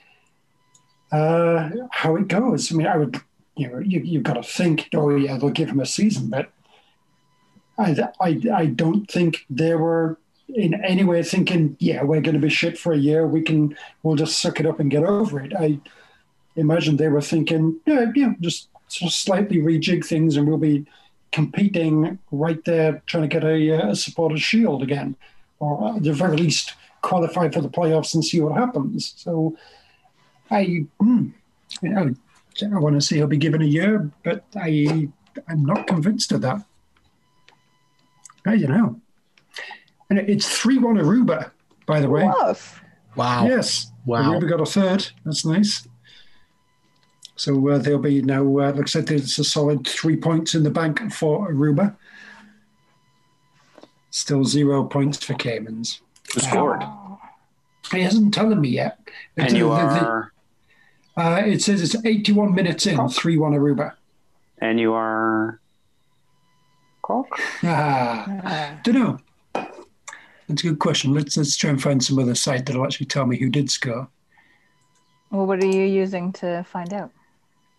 uh, 1.13 1.71
how 1.91 2.17
it 2.17 2.29
goes. 2.29 2.73
I 2.73 2.77
mean, 2.77 2.87
I 2.87 2.97
would 2.97 3.21
you 3.57 3.69
know, 3.69 3.79
you, 3.79 4.01
you've 4.01 4.23
got 4.23 4.35
to 4.35 4.43
think, 4.43 4.89
oh, 4.95 5.15
yeah, 5.15 5.37
they'll 5.37 5.51
give 5.51 5.71
him 5.71 5.81
a 5.81 5.87
season. 5.87 6.29
But 6.29 6.51
I, 7.79 8.09
I, 8.21 8.41
I 8.53 8.67
don't 8.67 9.11
think 9.11 9.47
they 9.49 9.75
were 9.75 10.19
in 10.49 10.75
any 10.85 11.05
way 11.05 11.23
thinking, 11.23 11.77
yeah, 11.79 12.03
we're 12.03 12.21
going 12.21 12.35
to 12.35 12.41
be 12.41 12.49
shit 12.49 12.79
for 12.79 12.93
a 12.93 12.99
year. 12.99 13.27
We 13.27 13.43
can, 13.43 13.77
we'll 14.03 14.17
just 14.17 14.41
suck 14.41 14.61
it 14.61 14.67
up 14.67 14.81
and 14.81 14.91
get 14.91 15.05
over 15.05 15.41
it. 15.41 15.53
I 15.59 15.79
imagine 16.57 16.97
they 16.97 17.09
were 17.09 17.21
thinking, 17.21 17.81
yeah, 17.87 18.07
yeah, 18.15 18.35
just 18.41 18.69
sort 18.89 19.09
of 19.09 19.15
slightly 19.15 19.59
rejig 19.59 20.05
things 20.05 20.37
and 20.37 20.47
we'll 20.47 20.59
be 20.59 20.87
competing 21.33 22.19
right 22.31 22.65
there, 22.65 23.03
trying 23.07 23.29
to 23.29 23.29
get 23.29 23.45
a, 23.45 23.91
a 23.91 24.37
shield 24.37 24.83
again, 24.83 25.17
or 25.59 25.97
at 25.97 26.03
the 26.03 26.13
very 26.13 26.37
least 26.37 26.75
qualify 27.05 27.49
for 27.51 27.61
the 27.61 27.69
playoffs 27.69 28.15
and 28.15 28.25
see 28.25 28.41
what 28.41 28.57
happens. 28.57 29.15
So 29.17 29.57
I, 30.51 30.87
hmm, 30.99 31.29
you 31.83 31.89
know, 31.91 32.15
I 32.63 32.79
want 32.79 32.95
to 32.95 33.01
say 33.01 33.17
he'll 33.17 33.27
be 33.27 33.37
given 33.37 33.63
a 33.63 33.67
year, 33.67 34.11
but 34.25 34.45
I 34.57 35.09
I'm 35.49 35.65
not 35.65 35.87
convinced 35.87 36.33
of 36.33 36.41
that. 36.43 36.65
I 38.47 38.57
don't 38.57 38.71
know. 38.71 39.01
And 40.11 40.19
it's 40.19 40.59
three 40.59 40.79
one 40.79 40.97
Aruba, 40.97 41.51
by 41.87 42.01
the 42.01 42.09
way. 42.09 42.25
Woof. 42.25 42.83
Wow. 43.17 43.47
Yes. 43.47 43.93
Wow. 44.07 44.33
Aruba 44.33 44.49
got 44.49 44.61
a 44.61 44.67
third. 44.67 45.11
That's 45.25 45.45
nice. 45.45 45.87
So 47.37 47.69
uh, 47.69 47.79
they'll 47.79 47.99
be 47.99 48.23
now. 48.23 48.43
Uh, 48.43 48.71
looks 48.71 48.95
like 48.95 49.07
there's 49.07 49.39
a 49.39 49.45
solid 49.45 49.87
three 49.87 50.17
points 50.17 50.55
in 50.55 50.63
the 50.63 50.71
bank 50.71 51.13
for 51.13 51.51
Aruba. 51.51 51.97
Still 54.11 54.45
zero 54.45 54.85
points 54.85 55.25
for 55.25 55.35
Caymans. 55.35 56.01
Who 56.35 56.41
scored? 56.41 56.83
He 57.93 58.01
hasn't 58.01 58.35
telling 58.35 58.61
me 58.61 58.71
yet. 58.71 58.99
And 59.37 59.53
you 59.57 59.69
The- 59.69 59.75
the- 59.77 60.07
are 60.07 60.33
Uh, 61.17 61.43
it 61.47 61.63
says 61.63 61.81
it's 61.81 61.95
81 62.05 62.55
minutes 62.55 62.87
in, 62.87 63.09
3 63.09 63.39
1 63.39 63.53
Aruba. 63.53 63.93
and 64.59 64.81
you 64.81 64.93
are 64.93 65.61
Ah, 67.63 68.79
don't 68.83 68.95
know. 68.95 69.19
That's 70.49 70.63
a 70.65 70.69
good 70.69 70.79
question. 70.79 71.15
Let's 71.15 71.37
let's 71.37 71.57
try 71.57 71.71
and 71.71 71.81
find 71.81 72.03
some 72.03 72.19
other 72.19 72.35
site 72.35 72.67
that'll 72.67 72.85
actually 72.85 73.07
tell 73.07 73.27
me 73.27 73.37
who 73.39 73.49
did 73.49 73.71
score. 73.71 74.09
Well, 75.31 75.47
what 75.47 75.63
are 75.63 75.67
you 75.67 75.85
using 75.85 76.33
to 76.35 76.65
find 76.65 76.93
out? 76.93 77.11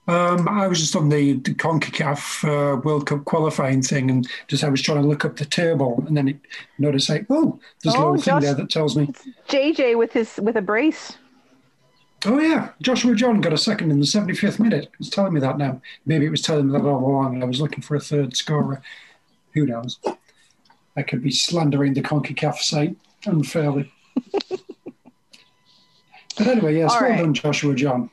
Um, 0.07 0.47
I 0.47 0.67
was 0.67 0.79
just 0.79 0.95
on 0.95 1.09
the, 1.09 1.33
the 1.33 1.55
Concacaf 1.55 2.43
uh, 2.47 2.79
World 2.81 3.07
Cup 3.07 3.25
qualifying 3.25 3.81
thing, 3.81 4.11
and 4.11 4.27
just 4.47 4.63
I 4.63 4.69
was 4.69 4.81
trying 4.81 5.01
to 5.01 5.07
look 5.07 5.25
up 5.25 5.37
the 5.37 5.45
table, 5.45 6.03
and 6.07 6.15
then 6.15 6.27
it 6.27 6.37
noticed 6.77 7.09
like, 7.09 7.25
oh, 7.31 7.59
there's 7.81 7.95
a 7.95 7.97
Oh, 7.97 8.11
little 8.11 8.21
thing 8.21 8.39
there 8.39 8.53
that 8.53 8.69
tells 8.69 8.95
me, 8.95 9.11
JJ 9.49 9.97
with 9.97 10.13
his 10.13 10.37
with 10.41 10.55
a 10.57 10.61
brace. 10.61 11.17
oh 12.27 12.39
yeah, 12.39 12.69
Joshua 12.81 13.15
John 13.15 13.41
got 13.41 13.53
a 13.53 13.57
second 13.57 13.89
in 13.89 13.99
the 13.99 14.05
75th 14.05 14.59
minute. 14.59 14.91
It's 14.99 15.09
telling 15.09 15.33
me 15.33 15.39
that 15.39 15.57
now. 15.57 15.81
Maybe 16.05 16.25
it 16.25 16.29
was 16.31 16.41
telling 16.43 16.67
me 16.67 16.73
that 16.77 16.85
all 16.87 16.99
along, 17.03 17.33
and 17.35 17.43
I 17.43 17.47
was 17.47 17.59
looking 17.59 17.81
for 17.81 17.95
a 17.95 17.99
third 17.99 18.35
scorer. 18.37 18.83
Who 19.53 19.65
knows? 19.65 19.99
I 20.95 21.01
could 21.01 21.23
be 21.23 21.31
slandering 21.31 21.93
the 21.95 22.01
Concacaf 22.01 22.57
site 22.57 22.95
unfairly. 23.25 23.91
but 24.49 26.47
anyway, 26.47 26.77
yes, 26.77 26.93
All 26.93 27.01
well 27.01 27.09
right. 27.09 27.17
done, 27.17 27.33
Joshua 27.33 27.73
John. 27.75 28.09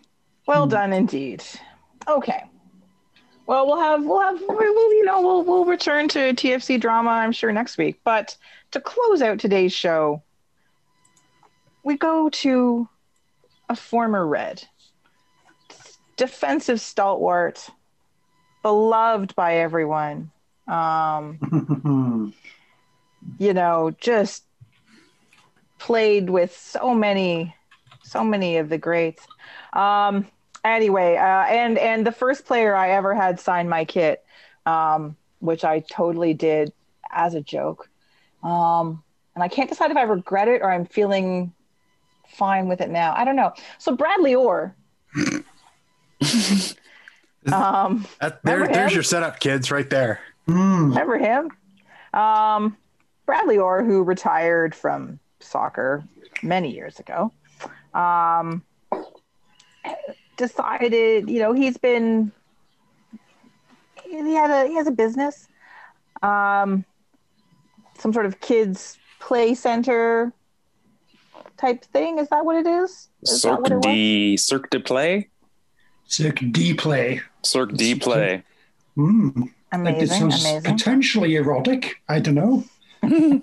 Well 0.47 0.67
done 0.67 0.93
indeed. 0.93 1.45
Okay. 2.09 2.45
Well, 3.47 3.67
we'll 3.67 3.81
have 3.81 4.05
we'll 4.05 4.21
have 4.21 4.41
we'll 4.49 4.95
you 4.95 5.05
know 5.05 5.21
we'll 5.21 5.45
we'll 5.45 5.65
return 5.65 6.09
to 6.09 6.33
TFC 6.33 6.81
drama 6.81 7.11
I'm 7.11 7.33
sure 7.33 7.53
next 7.53 7.77
week. 7.77 8.01
But 8.05 8.37
to 8.71 8.81
close 8.81 9.21
out 9.21 9.39
today's 9.39 9.73
show, 9.73 10.23
we 11.83 11.97
go 11.97 12.29
to 12.31 12.89
a 13.69 13.77
former 13.77 14.27
Red, 14.27 14.63
defensive 16.17 16.81
stalwart, 16.81 17.69
beloved 18.63 19.35
by 19.35 19.57
everyone. 19.57 20.31
Um, 20.69 22.33
you 23.39 23.53
know, 23.53 23.93
just 24.01 24.45
played 25.79 26.31
with 26.31 26.57
so 26.57 26.95
many, 26.95 27.55
so 28.05 28.23
many 28.23 28.59
of 28.59 28.69
the 28.69 28.79
greats. 28.79 29.27
Um, 29.73 30.29
anyway, 30.65 31.17
uh, 31.17 31.45
and 31.45 31.79
and 31.79 32.07
the 32.07 32.13
first 32.13 32.45
player 32.45 32.75
I 32.75 32.91
ever 32.91 33.15
had 33.15 33.41
sign 33.41 33.69
my 33.69 33.85
kit, 33.85 34.25
um, 34.67 35.17
which 35.41 35.65
I 35.65 35.81
totally 35.81 36.35
did 36.35 36.73
as 37.11 37.35
a 37.35 37.41
joke, 37.41 37.89
um, 38.43 39.03
and 39.35 39.43
I 39.43 39.49
can't 39.49 39.69
decide 39.69 39.91
if 39.91 39.97
I 39.97 40.03
regret 40.03 40.49
it 40.49 40.63
or 40.63 40.71
I'm 40.71 40.87
feeling 40.87 41.53
fine 42.29 42.69
with 42.69 42.81
it 42.81 42.91
now. 42.91 43.15
I 43.17 43.25
don't 43.25 43.37
know. 43.37 43.53
So 43.79 43.95
Bradley 43.97 44.35
Orr. 44.35 44.75
um, 47.53 48.07
That, 48.21 48.43
there, 48.43 48.67
there's 48.67 48.93
him? 48.93 48.95
your 48.95 49.03
setup, 49.03 49.41
kids, 49.41 49.71
right 49.71 49.89
there. 49.91 50.21
Hmm. 50.47 50.89
Remember 50.91 51.19
him? 51.19 51.51
Um, 52.19 52.77
Bradley 53.27 53.59
Orr, 53.59 53.85
who 53.85 54.03
retired 54.03 54.75
from 54.75 55.19
soccer 55.41 56.05
many 56.43 56.73
years 56.73 56.99
ago, 56.99 57.33
um, 57.95 58.63
decided, 60.37 61.29
you 61.29 61.39
know, 61.41 61.53
he's 61.53 61.77
been 61.77 62.33
he 64.05 64.35
had 64.35 64.51
a 64.51 64.69
he 64.69 64.75
has 64.77 64.87
a 64.87 64.91
business, 64.93 65.49
um, 66.23 66.85
some 67.99 68.13
sort 68.13 68.27
of 68.27 68.41
kids 68.41 68.99
play 69.21 69.55
center 69.55 70.33
type 71.57 71.85
thing. 71.87 72.19
Is 72.19 72.29
that 72.29 72.45
what 72.45 72.57
it 72.57 72.67
is? 72.67 73.09
Is 73.23 73.41
Cirque 73.43 73.67
it 73.71 73.75
was? 73.75 73.85
de 73.85 74.37
Cirque 74.37 74.71
de 74.71 74.81
Play. 74.81 75.29
Cirque 76.07 76.41
du 76.51 76.75
Play. 76.75 77.21
Cirque 77.43 77.73
du 77.75 77.97
Play. 77.97 78.43
Mm. 78.97 79.45
It 79.47 79.51
Amazing, 79.73 80.07
sounds 80.09 80.45
amazing. 80.45 80.73
potentially 80.77 81.37
erotic. 81.37 81.97
I 82.09 82.21
don't 82.21 82.35
know. 82.35 82.65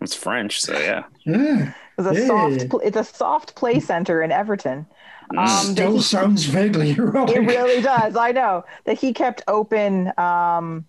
It's 0.00 0.14
French, 0.14 0.60
so 0.60 0.78
yeah. 0.78 1.04
Yeah. 1.24 1.72
It's 1.98 2.06
a 2.06 2.14
Hey. 2.14 2.26
soft. 2.26 2.68
pl- 2.70 2.80
It's 2.84 2.96
a 2.96 3.02
soft 3.04 3.54
play 3.56 3.80
center 3.80 4.22
in 4.22 4.30
Everton. 4.30 4.86
Um, 5.36 5.48
Still 5.48 5.92
he- 5.96 6.02
sounds 6.02 6.44
vaguely 6.44 6.90
erotic. 6.98 7.36
it 7.36 7.40
really 7.40 7.82
does. 7.82 8.16
I 8.16 8.32
know 8.32 8.64
that 8.84 8.98
he 8.98 9.12
kept 9.12 9.42
open 9.48 10.12
um, 10.18 10.86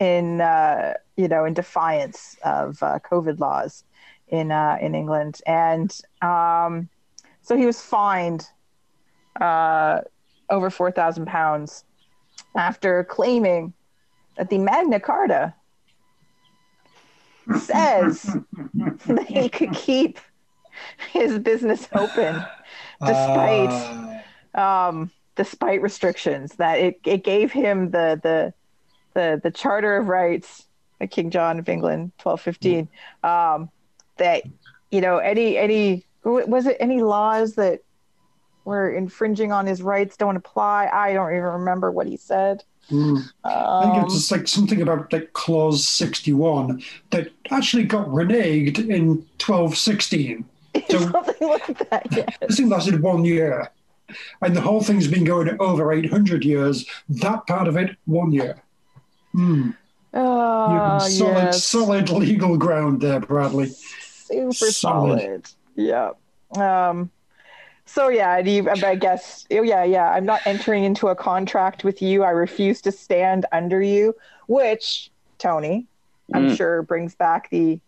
in 0.00 0.40
uh, 0.40 0.94
you 1.16 1.28
know 1.28 1.44
in 1.44 1.54
defiance 1.54 2.36
of 2.44 2.82
uh, 2.82 2.98
COVID 3.00 3.38
laws 3.38 3.84
in 4.28 4.50
uh, 4.50 4.78
in 4.80 4.94
England, 4.94 5.40
and 5.46 5.94
um, 6.22 6.88
so 7.42 7.56
he 7.56 7.66
was 7.66 7.80
fined 7.82 8.46
uh, 9.40 10.00
over 10.48 10.70
four 10.70 10.90
thousand 10.90 11.26
pounds 11.26 11.84
after 12.56 13.04
claiming 13.04 13.72
that 14.36 14.48
the 14.48 14.58
Magna 14.58 14.98
Carta 15.00 15.54
says 17.58 18.22
that 19.06 19.26
he 19.28 19.48
could 19.48 19.72
keep 19.72 20.18
his 21.12 21.38
business 21.38 21.88
open 21.92 22.42
despite 23.06 23.70
Ah, 24.54 24.88
um, 24.88 25.10
despite 25.36 25.82
restrictions 25.82 26.54
that 26.56 26.78
it, 26.78 27.00
it 27.04 27.24
gave 27.24 27.52
him 27.52 27.90
the 27.90 28.20
the 28.22 28.52
the 29.14 29.40
the 29.42 29.50
charter 29.50 29.96
of 29.96 30.08
rights 30.08 30.66
King 31.10 31.30
John 31.30 31.58
of 31.58 31.68
England 31.68 32.12
1215 32.22 32.88
um, 33.24 33.70
that 34.18 34.42
you 34.90 35.00
know 35.00 35.18
any 35.18 35.56
any 35.56 36.06
was 36.24 36.66
it 36.66 36.76
any 36.78 37.02
laws 37.02 37.54
that 37.54 37.80
were 38.64 38.90
infringing 38.90 39.50
on 39.50 39.66
his 39.66 39.82
rights 39.82 40.16
don't 40.16 40.36
apply 40.36 40.88
I 40.92 41.12
don't 41.14 41.30
even 41.30 41.42
remember 41.42 41.90
what 41.90 42.06
he 42.06 42.16
said 42.16 42.62
mm. 42.90 43.18
I 43.42 43.82
think 43.82 43.94
um, 43.96 44.04
it's 44.04 44.14
just 44.14 44.30
like 44.30 44.46
something 44.46 44.80
about 44.80 45.12
like 45.12 45.32
clause 45.32 45.86
61 45.88 46.82
that 47.10 47.30
actually 47.50 47.84
got 47.84 48.06
reneged 48.08 48.78
in 48.78 49.26
1216. 49.40 50.44
So 50.90 50.98
something 51.10 51.48
like 51.48 51.90
that 51.90 52.06
yes. 52.10 52.36
this 52.40 52.56
thing 52.56 52.68
lasted 52.68 53.00
one 53.02 53.24
year. 53.24 53.70
And 54.42 54.54
the 54.54 54.60
whole 54.60 54.82
thing's 54.82 55.08
been 55.08 55.24
going 55.24 55.56
over 55.58 55.92
800 55.92 56.44
years. 56.44 56.84
That 57.08 57.46
part 57.46 57.66
of 57.68 57.76
it, 57.76 57.96
one 58.04 58.30
year. 58.32 58.60
You're 59.34 59.74
oh, 60.14 60.98
solid, 60.98 61.34
yes. 61.34 61.64
solid 61.64 62.10
legal 62.10 62.58
ground 62.58 63.00
there, 63.00 63.20
Bradley. 63.20 63.68
super 63.68 64.52
Solid. 64.52 65.20
solid. 65.20 65.50
Yeah. 65.76 66.10
Um. 66.56 67.10
So 67.86 68.08
yeah, 68.08 68.38
and 68.38 68.48
you, 68.48 68.68
I 68.70 68.94
guess 68.94 69.46
oh, 69.50 69.62
yeah, 69.62 69.84
yeah. 69.84 70.10
I'm 70.10 70.24
not 70.26 70.40
entering 70.46 70.84
into 70.84 71.08
a 71.08 71.14
contract 71.16 71.82
with 71.84 72.00
you. 72.02 72.22
I 72.22 72.30
refuse 72.30 72.80
to 72.82 72.92
stand 72.92 73.46
under 73.52 73.80
you. 73.82 74.14
Which 74.46 75.10
Tony, 75.38 75.86
I'm 76.34 76.48
Mm. 76.50 76.56
sure, 76.56 76.82
brings 76.82 77.14
back 77.14 77.48
the 77.50 77.80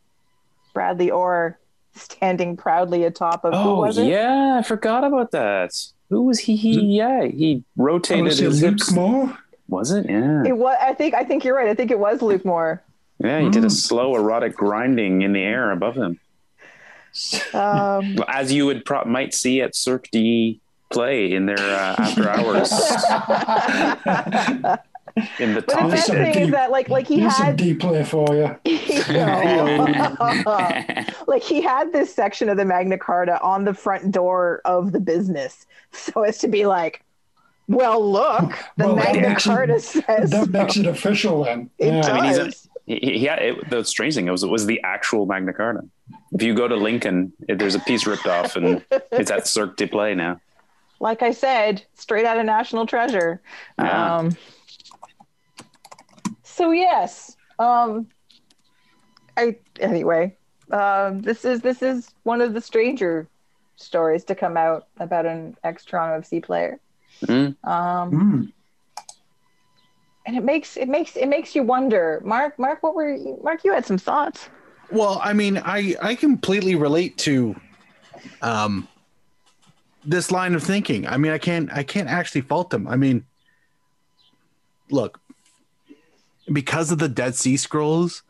Bradley 0.72 1.10
Orr 1.10 1.58
standing 2.00 2.56
proudly 2.56 3.04
atop 3.04 3.44
of 3.44 3.52
who 3.54 3.58
Oh 3.58 3.80
was 3.80 3.98
it? 3.98 4.06
yeah, 4.06 4.56
I 4.58 4.62
forgot 4.62 5.04
about 5.04 5.30
that. 5.32 5.72
Who 6.10 6.22
was 6.22 6.38
he? 6.40 6.56
He 6.56 6.80
yeah, 6.96 7.24
he 7.24 7.62
rotated 7.76 8.22
want 8.22 8.32
to 8.32 8.36
say 8.38 8.44
his 8.44 8.62
Luke 8.62 8.70
hips. 8.72 8.92
Moore. 8.92 9.38
Was 9.68 9.90
it? 9.92 10.06
Yeah, 10.08 10.42
It 10.46 10.56
was. 10.58 10.76
I 10.80 10.92
think. 10.94 11.14
I 11.14 11.24
think 11.24 11.44
you're 11.44 11.56
right. 11.56 11.68
I 11.68 11.74
think 11.74 11.90
it 11.90 11.98
was 11.98 12.20
Luke 12.20 12.44
Moore. 12.44 12.82
yeah. 13.18 13.40
He 13.40 13.48
did 13.48 13.64
a 13.64 13.68
Mm. 13.68 13.72
slow 13.72 14.14
erotic 14.14 14.54
grinding 14.54 15.22
in 15.22 15.32
the 15.32 15.42
air 15.42 15.70
above 15.70 15.94
him, 15.96 16.18
Um, 17.54 18.16
as 18.28 18.52
you 18.52 18.66
would 18.66 18.84
pro- 18.84 19.04
might 19.06 19.32
see 19.32 19.62
at 19.62 19.74
Cirque 19.74 20.08
du 20.12 20.56
Play 20.90 21.32
in 21.32 21.46
their 21.46 21.58
uh, 21.58 21.94
after 21.98 22.28
hours 22.34 22.70
in 25.38 25.54
the 25.54 25.62
but 25.62 25.68
the 25.68 25.74
best 25.88 26.10
Awesome. 26.10 26.16
thing 26.16 26.38
is 26.46 26.50
that 26.50 26.70
like 26.70 26.88
like 26.88 27.06
he 27.06 27.20
Here's 27.20 27.36
some 27.36 27.46
had 27.46 27.56
deep 27.56 27.80
play 27.80 28.02
for 28.04 28.26
you. 28.34 28.56
like 31.26 31.42
he 31.42 31.60
had 31.62 31.92
this 31.92 32.14
section 32.14 32.48
of 32.48 32.56
the 32.56 32.64
Magna 32.64 32.98
Carta 32.98 33.40
on 33.40 33.64
the 33.64 33.74
front 33.74 34.12
door 34.12 34.60
of 34.64 34.92
the 34.92 35.00
business, 35.00 35.66
so 35.92 36.22
as 36.22 36.38
to 36.38 36.48
be 36.48 36.66
like, 36.66 37.02
well, 37.68 38.10
look, 38.10 38.52
the 38.76 38.86
Well, 38.86 38.96
that 38.96 39.14
Magna 39.14 39.28
makes 39.30 39.46
it- 39.46 39.48
Carta 39.48 39.80
says 39.80 40.30
That 40.30 40.44
so. 40.46 40.50
makes 40.50 40.76
it 40.76 40.86
official 40.86 41.44
then. 41.44 41.70
It 41.78 41.86
Yeah. 41.92 42.00
does. 42.02 42.08
I 42.10 42.14
mean, 42.14 42.24
he's 42.24 42.38
a- 42.38 42.52
He, 42.86 43.18
he 43.20 43.24
had 43.24 43.38
it, 43.38 43.70
the 43.70 43.82
strange 43.84 44.14
thing 44.14 44.28
it 44.28 44.30
was 44.30 44.42
it 44.42 44.50
was 44.50 44.66
the 44.66 44.80
actual 44.84 45.24
Magna 45.26 45.52
Carta. 45.54 45.84
If 46.32 46.42
you 46.42 46.54
go 46.54 46.68
to 46.68 46.76
Lincoln, 46.76 47.32
it, 47.48 47.58
there's 47.58 47.74
a 47.74 47.80
piece 47.80 48.06
ripped 48.06 48.26
off, 48.26 48.56
and 48.56 48.84
it's 49.12 49.30
at 49.30 49.46
Cirque 49.46 49.76
du 49.76 49.86
Play 49.86 50.14
now. 50.14 50.40
like 51.00 51.22
I 51.22 51.30
said, 51.32 51.82
straight 51.94 52.24
out 52.26 52.36
of 52.38 52.44
National 52.44 52.86
Treasure. 52.86 53.40
Yeah. 53.78 54.16
Um, 54.16 54.36
so 56.54 56.70
yes, 56.70 57.36
um, 57.58 58.06
I 59.36 59.56
anyway, 59.80 60.36
um, 60.70 61.20
this 61.22 61.44
is 61.44 61.60
this 61.60 61.82
is 61.82 62.14
one 62.22 62.40
of 62.40 62.54
the 62.54 62.60
stranger 62.60 63.26
stories 63.76 64.22
to 64.24 64.34
come 64.34 64.56
out 64.56 64.86
about 64.98 65.26
an 65.26 65.56
ex 65.64 65.84
Toronto 65.84 66.20
FC 66.20 66.42
player. 66.42 66.78
Mm. 67.26 67.56
Um, 67.66 68.10
Hmm. 68.10 68.42
and 70.26 70.36
it 70.36 70.44
makes 70.44 70.76
it 70.76 70.88
makes 70.88 71.16
it 71.16 71.26
makes 71.26 71.56
you 71.56 71.64
wonder, 71.64 72.22
Mark. 72.24 72.58
Mark, 72.58 72.82
what 72.82 72.94
were 72.94 73.12
you, 73.12 73.38
Mark? 73.42 73.64
You 73.64 73.72
had 73.72 73.84
some 73.84 73.98
thoughts. 73.98 74.48
Well, 74.90 75.20
I 75.22 75.32
mean, 75.32 75.58
I 75.58 75.96
I 76.00 76.14
completely 76.14 76.76
relate 76.76 77.18
to 77.18 77.56
um 78.42 78.86
this 80.04 80.30
line 80.30 80.54
of 80.54 80.62
thinking. 80.62 81.06
I 81.06 81.16
mean, 81.16 81.32
I 81.32 81.38
can't 81.38 81.72
I 81.72 81.82
can't 81.82 82.08
actually 82.08 82.42
fault 82.42 82.70
them. 82.70 82.86
I 82.86 82.96
mean, 82.96 83.24
look, 84.90 85.18
because 86.52 86.90
of 86.92 86.98
the 86.98 87.08
Dead 87.08 87.34
Sea 87.34 87.56
Scrolls, 87.56 88.22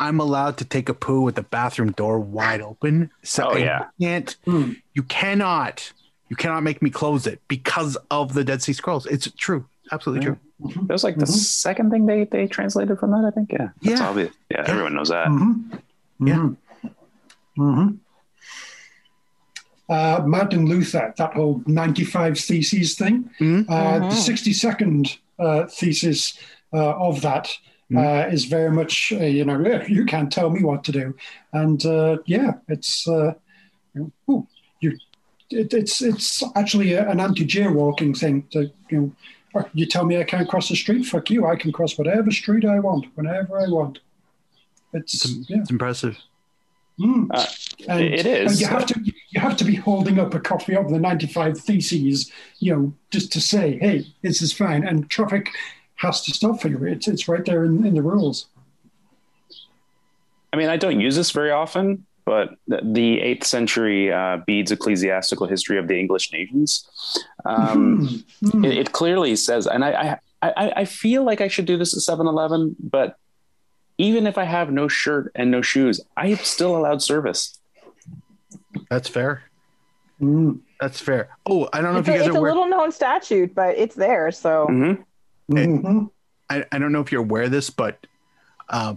I'm 0.00 0.20
allowed 0.20 0.56
to 0.58 0.64
take 0.64 0.88
a 0.88 0.94
poo 0.94 1.20
with 1.20 1.36
the 1.36 1.42
bathroom 1.42 1.92
door 1.92 2.18
wide 2.18 2.60
open. 2.60 3.10
So 3.22 3.50
Oh, 3.52 3.56
yeah. 3.56 3.86
you 3.98 4.06
can't 4.08 4.36
Hmm. 4.44 4.72
you 4.92 5.02
cannot 5.04 5.92
you 6.30 6.36
cannot 6.36 6.62
make 6.62 6.80
me 6.82 6.90
close 6.90 7.26
it 7.26 7.40
because 7.48 7.96
of 8.10 8.32
the 8.34 8.42
Dead 8.42 8.60
Sea 8.62 8.72
Scrolls. 8.72 9.06
It's 9.06 9.30
true. 9.36 9.66
Absolutely 9.92 10.24
true. 10.24 10.38
That 10.86 10.88
was 10.92 11.04
like 11.04 11.16
the 11.18 11.26
Mhm. 11.26 11.28
second 11.28 11.90
thing 11.90 12.06
they, 12.06 12.24
they 12.24 12.46
translated 12.46 12.98
from 12.98 13.10
that, 13.10 13.24
I 13.26 13.30
think. 13.30 13.52
Yeah. 13.52 13.68
That's 13.82 14.00
Yeah. 14.00 14.08
obvious. 14.08 14.34
Yeah, 14.50 14.62
everyone 14.66 14.94
knows 14.94 15.10
that. 15.10 15.28
Mhm. 15.28 15.78
Yeah. 16.20 16.34
Mhm. 16.36 16.56
Mhm. 17.58 17.98
Uh, 19.88 20.22
Martin 20.26 20.64
Luther, 20.66 21.12
that 21.18 21.34
whole 21.34 21.62
95 21.66 22.38
theses 22.38 22.94
thing, 22.94 23.28
Mhm. 23.38 23.66
uh, 23.68 23.98
the 24.08 24.14
62nd 24.16 25.18
uh, 25.38 25.66
thesis 25.66 26.38
uh, 26.38 26.40
of 26.78 27.20
that 27.22 27.56
uh, 27.96 28.26
is 28.30 28.46
very 28.46 28.70
much, 28.70 29.12
uh, 29.12 29.24
you 29.24 29.44
know, 29.44 29.60
"Eh, 29.62 29.86
you 29.88 30.04
can't 30.04 30.32
tell 30.32 30.50
me 30.50 30.62
what 30.62 30.84
to 30.84 30.92
do. 30.92 31.14
And 31.52 31.84
uh, 31.84 32.18
yeah, 32.26 32.54
it's, 32.68 33.06
uh, 33.06 33.34
you, 33.94 34.12
know, 34.28 34.34
ooh, 34.34 34.46
you 34.80 34.98
it, 35.50 35.72
it's 35.72 36.02
it's 36.02 36.42
actually 36.56 36.94
a, 36.94 37.08
an 37.08 37.20
anti-jaywalking 37.20 38.18
thing. 38.18 38.46
To, 38.52 38.70
you 38.90 38.98
know, 39.00 39.12
"Oh, 39.54 39.68
you 39.74 39.86
tell 39.86 40.04
me 40.04 40.18
I 40.18 40.24
can't 40.24 40.48
cross 40.48 40.68
the 40.68 40.76
street, 40.76 41.04
fuck 41.04 41.30
you. 41.30 41.46
I 41.46 41.56
can 41.56 41.72
cross 41.72 41.96
whatever 41.98 42.30
street 42.30 42.64
I 42.64 42.80
want, 42.80 43.06
whenever 43.14 43.60
I 43.60 43.68
want. 43.68 44.00
It's, 44.92 45.14
It's, 45.14 45.50
yeah. 45.50 45.58
it's 45.60 45.70
impressive. 45.70 46.16
Mm. 46.98 47.26
Uh, 47.32 47.46
And, 47.88 48.00
it 48.00 48.24
is. 48.24 48.52
and 48.52 48.60
you 48.60 48.66
have 48.68 48.86
to 48.86 49.00
you 49.30 49.40
have 49.40 49.56
to 49.56 49.64
be 49.64 49.74
holding 49.74 50.18
up 50.20 50.32
a 50.32 50.40
copy 50.40 50.76
of 50.76 50.90
the 50.90 50.98
95 50.98 51.58
theses, 51.58 52.30
you 52.60 52.74
know, 52.74 52.94
just 53.10 53.32
to 53.32 53.40
say, 53.40 53.78
hey, 53.80 54.06
this 54.22 54.40
is 54.40 54.52
fine. 54.52 54.86
And 54.86 55.10
traffic 55.10 55.50
has 56.04 56.22
to 56.22 56.32
stop 56.34 56.60
for 56.60 56.68
you. 56.68 56.82
It's 56.84 57.08
it's 57.08 57.28
right 57.28 57.44
there 57.44 57.64
in, 57.64 57.84
in 57.86 57.94
the 57.94 58.02
rules. 58.02 58.46
I 60.52 60.56
mean, 60.56 60.68
I 60.68 60.76
don't 60.76 61.00
use 61.00 61.16
this 61.16 61.30
very 61.32 61.50
often, 61.50 62.06
but 62.24 62.50
the, 62.68 62.80
the 62.82 63.18
8th 63.18 63.44
century 63.44 64.12
uh, 64.12 64.38
Bede's 64.46 64.70
Ecclesiastical 64.70 65.46
History 65.48 65.78
of 65.78 65.88
the 65.88 65.98
English 65.98 66.32
Nations, 66.32 66.88
um, 67.44 68.24
Hmm. 68.40 68.48
Hmm. 68.50 68.64
it, 68.64 68.78
it 68.78 68.92
clearly 68.92 69.34
says, 69.36 69.66
and 69.66 69.84
I, 69.84 70.18
I, 70.42 70.48
I, 70.56 70.72
I 70.76 70.84
feel 70.84 71.24
like 71.24 71.40
I 71.40 71.48
should 71.48 71.66
do 71.66 71.76
this 71.76 71.92
at 71.94 72.00
7 72.02 72.26
Eleven, 72.26 72.76
but 72.78 73.16
even 73.98 74.26
if 74.26 74.38
I 74.38 74.44
have 74.44 74.70
no 74.70 74.86
shirt 74.88 75.32
and 75.34 75.50
no 75.50 75.60
shoes, 75.62 76.00
I 76.16 76.28
am 76.28 76.38
still 76.38 76.76
allowed 76.76 77.02
service. 77.02 77.58
That's 78.90 79.08
fair. 79.08 79.42
Hmm. 80.20 80.52
That's 80.80 81.00
fair. 81.00 81.30
Oh, 81.46 81.68
I 81.72 81.80
don't 81.80 81.94
know 81.94 81.98
It's 82.00 82.08
if 82.08 82.14
a, 82.14 82.16
you 82.16 82.18
guys 82.20 82.26
it's 82.28 82.34
are 82.34 82.38
a 82.38 82.40
aware. 82.40 82.52
little 82.54 82.68
known 82.68 82.92
statute, 82.92 83.54
but 83.54 83.76
it's 83.76 83.94
there. 83.96 84.30
So 84.30 84.66
Mm-hmm. 84.70 85.02
Mhm. 85.50 86.10
I, 86.50 86.64
I 86.72 86.78
don't 86.78 86.92
know 86.92 87.00
if 87.00 87.10
you're 87.12 87.22
aware 87.22 87.44
of 87.44 87.50
this, 87.50 87.70
but 87.70 88.06
uh, 88.68 88.94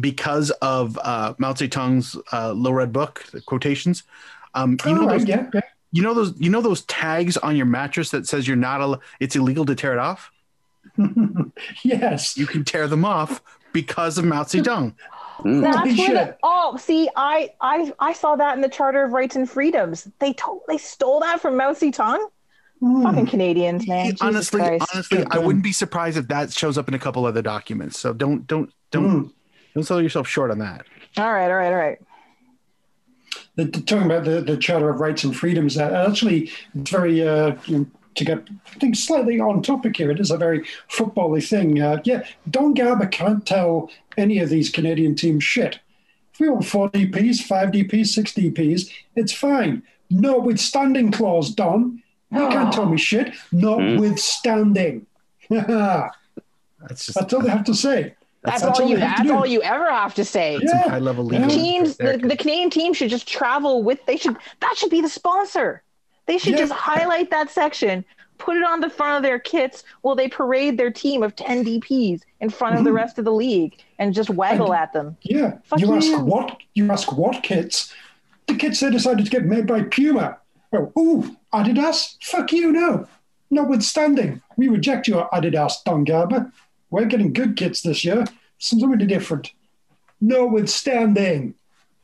because 0.00 0.50
of 0.62 0.98
uh, 1.02 1.34
Mao 1.38 1.52
Zedong's 1.52 2.16
uh, 2.32 2.52
Little 2.52 2.74
Red 2.74 2.92
Book 2.92 3.24
the 3.32 3.40
quotations, 3.40 4.02
um, 4.54 4.72
you 4.84 4.92
Oh, 4.92 4.94
know 4.94 5.08
those, 5.08 5.24
yeah, 5.24 5.48
yeah. 5.54 5.60
you 5.92 6.02
know 6.02 6.14
those, 6.14 6.34
you 6.38 6.50
know 6.50 6.60
those 6.60 6.82
tags 6.82 7.36
on 7.36 7.56
your 7.56 7.66
mattress 7.66 8.10
that 8.10 8.26
says 8.26 8.46
you're 8.48 8.56
not, 8.56 8.80
al- 8.80 9.00
it's 9.20 9.36
illegal 9.36 9.64
to 9.66 9.74
tear 9.74 9.92
it 9.92 9.98
off. 9.98 10.30
yes. 11.82 12.36
You 12.36 12.46
can 12.46 12.64
tear 12.64 12.88
them 12.88 13.04
off 13.04 13.42
because 13.72 14.18
of 14.18 14.24
Mao 14.24 14.42
Zedong. 14.44 14.94
Mm. 15.40 15.62
that's 15.62 15.76
Holy 15.78 15.96
where 15.96 16.26
the, 16.26 16.36
oh, 16.42 16.76
see, 16.78 17.08
I, 17.14 17.50
I 17.60 17.92
I 18.00 18.12
saw 18.12 18.34
that 18.34 18.56
in 18.56 18.60
the 18.60 18.68
Charter 18.68 19.04
of 19.04 19.12
Rights 19.12 19.36
and 19.36 19.48
Freedoms. 19.48 20.08
They 20.18 20.32
told 20.32 20.62
they 20.66 20.78
stole 20.78 21.20
that 21.20 21.40
from 21.40 21.56
Mao 21.56 21.72
Zedong. 21.74 22.18
Hmm. 22.80 23.02
Fucking 23.02 23.26
Canadians, 23.26 23.88
man. 23.88 24.06
Jesus 24.06 24.22
honestly, 24.22 24.60
Christ. 24.60 24.86
honestly, 24.94 25.24
I 25.30 25.38
wouldn't 25.38 25.64
be 25.64 25.72
surprised 25.72 26.16
if 26.16 26.28
that 26.28 26.52
shows 26.52 26.78
up 26.78 26.86
in 26.88 26.94
a 26.94 26.98
couple 26.98 27.26
other 27.26 27.42
documents. 27.42 27.98
So 27.98 28.12
don't, 28.12 28.46
don't, 28.46 28.72
don't, 28.90 29.10
Hmm. 29.10 29.28
don't 29.74 29.84
sell 29.84 30.00
yourself 30.00 30.28
short 30.28 30.50
on 30.50 30.58
that. 30.58 30.86
All 31.16 31.32
right, 31.32 31.48
all 31.50 31.56
right, 31.56 31.72
all 31.72 31.78
right. 31.78 31.98
the, 33.56 33.64
the- 33.64 33.80
talking 33.80 34.06
about 34.06 34.24
the, 34.24 34.40
the 34.40 34.56
Charter 34.56 34.88
of 34.90 35.00
Rights 35.00 35.24
and 35.24 35.36
Freedoms, 35.36 35.76
uh, 35.76 36.06
actually, 36.08 36.50
it's 36.74 36.90
very, 36.90 37.26
uh, 37.26 37.56
you 37.66 37.78
know, 37.78 37.86
to 38.14 38.24
get, 38.24 38.48
things 38.80 39.02
slightly 39.02 39.38
on 39.40 39.62
topic 39.62 39.96
here, 39.96 40.10
it 40.10 40.18
is 40.20 40.30
a 40.30 40.36
very 40.36 40.64
football 40.88 41.38
thing. 41.40 41.80
Uh, 41.80 42.00
yeah, 42.04 42.24
Don 42.50 42.74
Garber 42.74 43.06
can't 43.06 43.44
tell 43.46 43.90
any 44.16 44.38
of 44.40 44.48
these 44.50 44.70
Canadian 44.70 45.14
teams 45.14 45.44
shit. 45.44 45.78
If 46.32 46.40
we 46.40 46.48
want 46.48 46.64
four 46.64 46.90
DPs, 46.90 47.38
five 47.42 47.70
DPs, 47.70 48.06
six 48.08 48.32
DPs, 48.32 48.90
it's 49.16 49.32
fine. 49.32 49.82
No 50.10 50.38
Notwithstanding 50.38 51.10
clause, 51.12 51.50
Don. 51.54 52.02
You 52.30 52.48
can't 52.48 52.68
ah. 52.68 52.70
tell 52.70 52.86
me 52.86 52.98
shit. 52.98 53.34
Notwithstanding. 53.52 55.06
Hmm. 55.48 55.54
That's 56.80 57.06
That's 57.06 57.32
all 57.32 57.40
they 57.40 57.48
have 57.48 57.64
to 57.64 57.74
say. 57.74 58.14
That's, 58.42 58.62
That's 58.62 58.78
all 58.78 58.84
all 58.84 58.90
you. 58.90 58.96
have 58.98 59.18
That's 59.18 59.30
all 59.30 59.46
you 59.46 59.62
ever 59.62 59.90
have 59.90 60.14
to 60.14 60.24
say. 60.24 60.58
Yeah. 60.62 60.88
high 60.88 60.98
level 60.98 61.24
legal. 61.24 61.48
Teams, 61.48 61.96
the, 61.96 62.18
the 62.18 62.36
Canadian 62.36 62.70
team 62.70 62.94
should 62.94 63.10
just 63.10 63.26
travel 63.26 63.82
with. 63.82 64.04
They 64.06 64.16
should. 64.16 64.36
That 64.60 64.74
should 64.76 64.90
be 64.90 65.00
the 65.00 65.08
sponsor. 65.08 65.82
They 66.26 66.38
should 66.38 66.52
Yeah. 66.52 66.58
just 66.58 66.72
highlight 66.72 67.30
that 67.30 67.50
section, 67.50 68.04
put 68.36 68.56
it 68.56 68.62
on 68.62 68.80
the 68.80 68.90
front 68.90 69.16
of 69.16 69.22
their 69.22 69.38
kits 69.38 69.82
while 70.02 70.14
they 70.14 70.28
parade 70.28 70.78
their 70.78 70.90
team 70.90 71.22
of 71.22 71.34
ten 71.34 71.64
DPs 71.64 72.22
in 72.40 72.50
front 72.50 72.76
of 72.76 72.84
the 72.84 72.90
mm-hmm. 72.90 72.96
rest 72.96 73.18
of 73.18 73.24
the 73.24 73.32
league 73.32 73.82
and 73.98 74.14
just 74.14 74.30
waggle 74.30 74.72
at 74.72 74.92
them. 74.92 75.16
Yeah. 75.22 75.58
Fuck 75.64 75.80
you 75.80 75.94
ask 75.94 76.22
what 76.22 76.58
you 76.74 76.90
ask 76.90 77.12
what 77.12 77.42
kits? 77.42 77.92
The 78.46 78.54
kits 78.54 78.80
they 78.80 78.90
decided 78.90 79.24
to 79.24 79.30
get 79.30 79.44
made 79.44 79.66
by 79.66 79.82
Puma. 79.82 80.38
Oh, 80.72 80.92
ooh, 80.98 81.36
Adidas? 81.52 82.16
Fuck 82.22 82.52
you, 82.52 82.72
no. 82.72 83.06
Notwithstanding, 83.50 84.42
we 84.56 84.68
reject 84.68 85.08
your 85.08 85.28
Adidas, 85.30 85.82
Don 85.84 86.04
Garber. 86.04 86.52
We're 86.90 87.06
getting 87.06 87.32
good 87.32 87.56
kids 87.56 87.82
this 87.82 88.04
year. 88.04 88.24
Something 88.58 88.98
different. 89.06 89.52
Notwithstanding. 90.20 91.54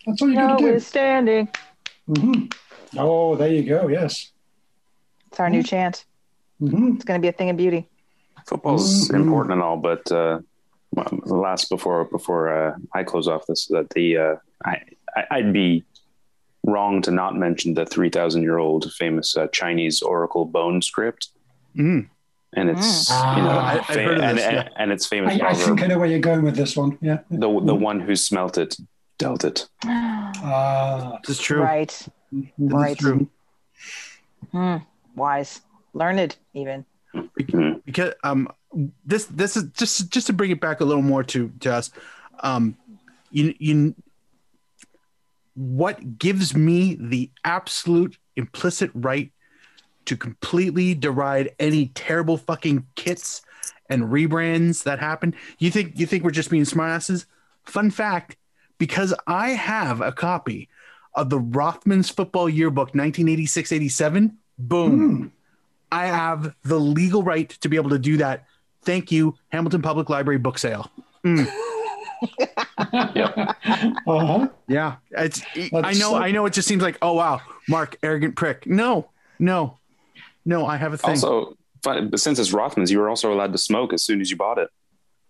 That's 0.06 0.22
all 0.22 0.28
you 0.28 0.34
gotta 0.36 0.56
do. 0.56 0.64
Notwithstanding, 0.64 1.48
hmm 2.06 2.44
Oh, 2.96 3.34
there 3.34 3.48
you 3.48 3.64
go. 3.64 3.88
Yes. 3.88 4.30
it's 5.26 5.40
our 5.40 5.50
new 5.50 5.62
chant. 5.62 6.04
hmm 6.60 6.94
It's 6.94 7.04
going 7.04 7.20
to 7.20 7.22
be 7.22 7.28
a 7.28 7.32
thing 7.32 7.50
of 7.50 7.56
beauty. 7.56 7.88
Football's 8.46 9.08
Mhm. 9.08 9.14
important 9.16 9.52
and 9.54 9.62
all, 9.62 9.76
but 9.78 10.10
uh, 10.12 10.38
well, 10.92 11.08
the 11.26 11.34
last 11.34 11.70
before 11.70 12.04
before 12.04 12.48
uh, 12.52 12.76
I 12.94 13.02
close 13.02 13.26
off 13.26 13.46
this, 13.48 13.66
that 13.68 13.90
the 13.90 14.16
uh, 14.18 14.34
I, 14.64 14.80
I 15.16 15.24
I'd 15.32 15.52
be 15.52 15.82
wrong 16.66 17.02
to 17.02 17.10
not 17.10 17.36
mention 17.36 17.74
the 17.74 17.84
three 17.86 18.10
thousand 18.10 18.42
year 18.42 18.58
old 18.58 18.92
famous 18.94 19.36
uh, 19.36 19.46
Chinese 19.48 20.02
oracle 20.02 20.44
bone 20.44 20.80
script, 20.82 21.28
Mm. 21.76 22.08
and 22.56 22.70
it's 22.70 23.10
Mm. 23.10 23.36
you 23.36 23.42
know 23.42 23.50
Ah, 23.50 23.66
I- 23.66 23.78
I've 23.78 23.86
fa- 23.86 24.00
and, 24.00 24.38
this, 24.38 24.44
and, 24.46 24.56
yeah. 24.56 24.68
and 24.76 24.92
it's 24.92 25.06
famous 25.06 25.32
I, 25.32 25.34
I 25.34 25.38
proverb, 25.38 25.64
think 25.66 25.82
I 25.82 25.86
know 25.88 25.98
where 25.98 26.08
you're 26.08 26.20
going 26.30 26.42
with 26.42 26.56
this 26.56 26.76
one. 26.76 26.98
Yeah. 27.00 27.18
the 27.30 27.48
the 27.70 27.74
one 27.74 28.00
who 28.00 28.14
smelt 28.16 28.58
it 28.58 28.76
dealt 29.18 29.44
it. 29.44 29.68
Ah. 30.46 31.18
This 31.26 31.38
is 31.38 31.42
true. 31.44 31.62
Right. 31.62 31.88
This 32.32 32.44
is 32.58 32.72
Right. 32.72 32.98
true. 32.98 33.28
Hmm. 34.52 34.76
Wise. 35.16 35.60
Learned, 35.94 36.36
even. 36.54 36.84
Mhm. 37.14 37.80
because 37.86 38.12
um 38.24 38.48
this 39.04 39.26
this 39.26 39.56
is 39.56 39.64
just 39.80 40.10
just 40.10 40.26
to 40.26 40.32
bring 40.32 40.50
it 40.50 40.60
back 40.60 40.80
a 40.80 40.84
little 40.84 41.02
more 41.02 41.22
to 41.22 41.48
to 41.60 41.72
us 41.72 41.92
um 42.40 42.76
you 43.30 43.54
you 43.60 43.94
what 45.54 46.18
gives 46.18 46.54
me 46.54 46.96
the 47.00 47.30
absolute 47.44 48.18
implicit 48.36 48.90
right 48.94 49.30
to 50.04 50.16
completely 50.16 50.94
deride 50.94 51.54
any 51.58 51.86
terrible 51.88 52.36
fucking 52.36 52.86
kits 52.94 53.42
and 53.88 54.04
rebrands 54.04 54.82
that 54.82 54.98
happen 54.98 55.34
you 55.58 55.70
think 55.70 55.98
you 55.98 56.06
think 56.06 56.24
we're 56.24 56.30
just 56.30 56.50
being 56.50 56.64
smartasses 56.64 57.26
fun 57.64 57.90
fact 57.90 58.36
because 58.78 59.14
i 59.26 59.50
have 59.50 60.00
a 60.00 60.12
copy 60.12 60.68
of 61.14 61.30
the 61.30 61.38
rothman's 61.38 62.10
football 62.10 62.48
yearbook 62.48 62.92
1986-87 62.92 64.34
boom 64.58 64.98
Hmm. 64.98 65.26
I 65.92 66.06
have 66.06 66.56
the 66.64 66.80
legal 66.80 67.22
right 67.22 67.48
to 67.48 67.68
be 67.68 67.76
able 67.76 67.90
to 67.90 68.00
do 68.00 68.16
that. 68.16 68.46
Thank 68.82 69.12
you, 69.12 69.36
Hamilton 69.50 69.80
Public 69.80 70.10
Library 70.10 70.38
book 70.38 70.58
sale. 70.58 70.90
Uh-huh. 74.06 74.48
Yeah, 74.68 74.96
it's. 75.12 75.42
I 75.56 75.92
know. 75.92 75.92
so- 75.92 76.16
I 76.16 76.30
know. 76.30 76.46
It 76.46 76.52
just 76.52 76.68
seems 76.68 76.82
like, 76.82 76.98
oh 77.02 77.12
wow, 77.14 77.40
Mark, 77.68 77.96
arrogant 78.02 78.36
prick. 78.36 78.66
No, 78.66 79.10
no, 79.38 79.78
no. 80.44 80.66
I 80.66 80.76
have 80.76 80.92
a 80.92 80.98
thing. 80.98 81.10
Also, 81.10 81.56
but 81.82 82.18
since 82.18 82.38
it's 82.38 82.52
Rothman's, 82.52 82.90
you 82.90 82.98
were 82.98 83.08
also 83.08 83.32
allowed 83.32 83.52
to 83.52 83.58
smoke 83.58 83.92
as 83.92 84.02
soon 84.02 84.20
as 84.20 84.30
you 84.30 84.36
bought 84.36 84.58
it. 84.58 84.68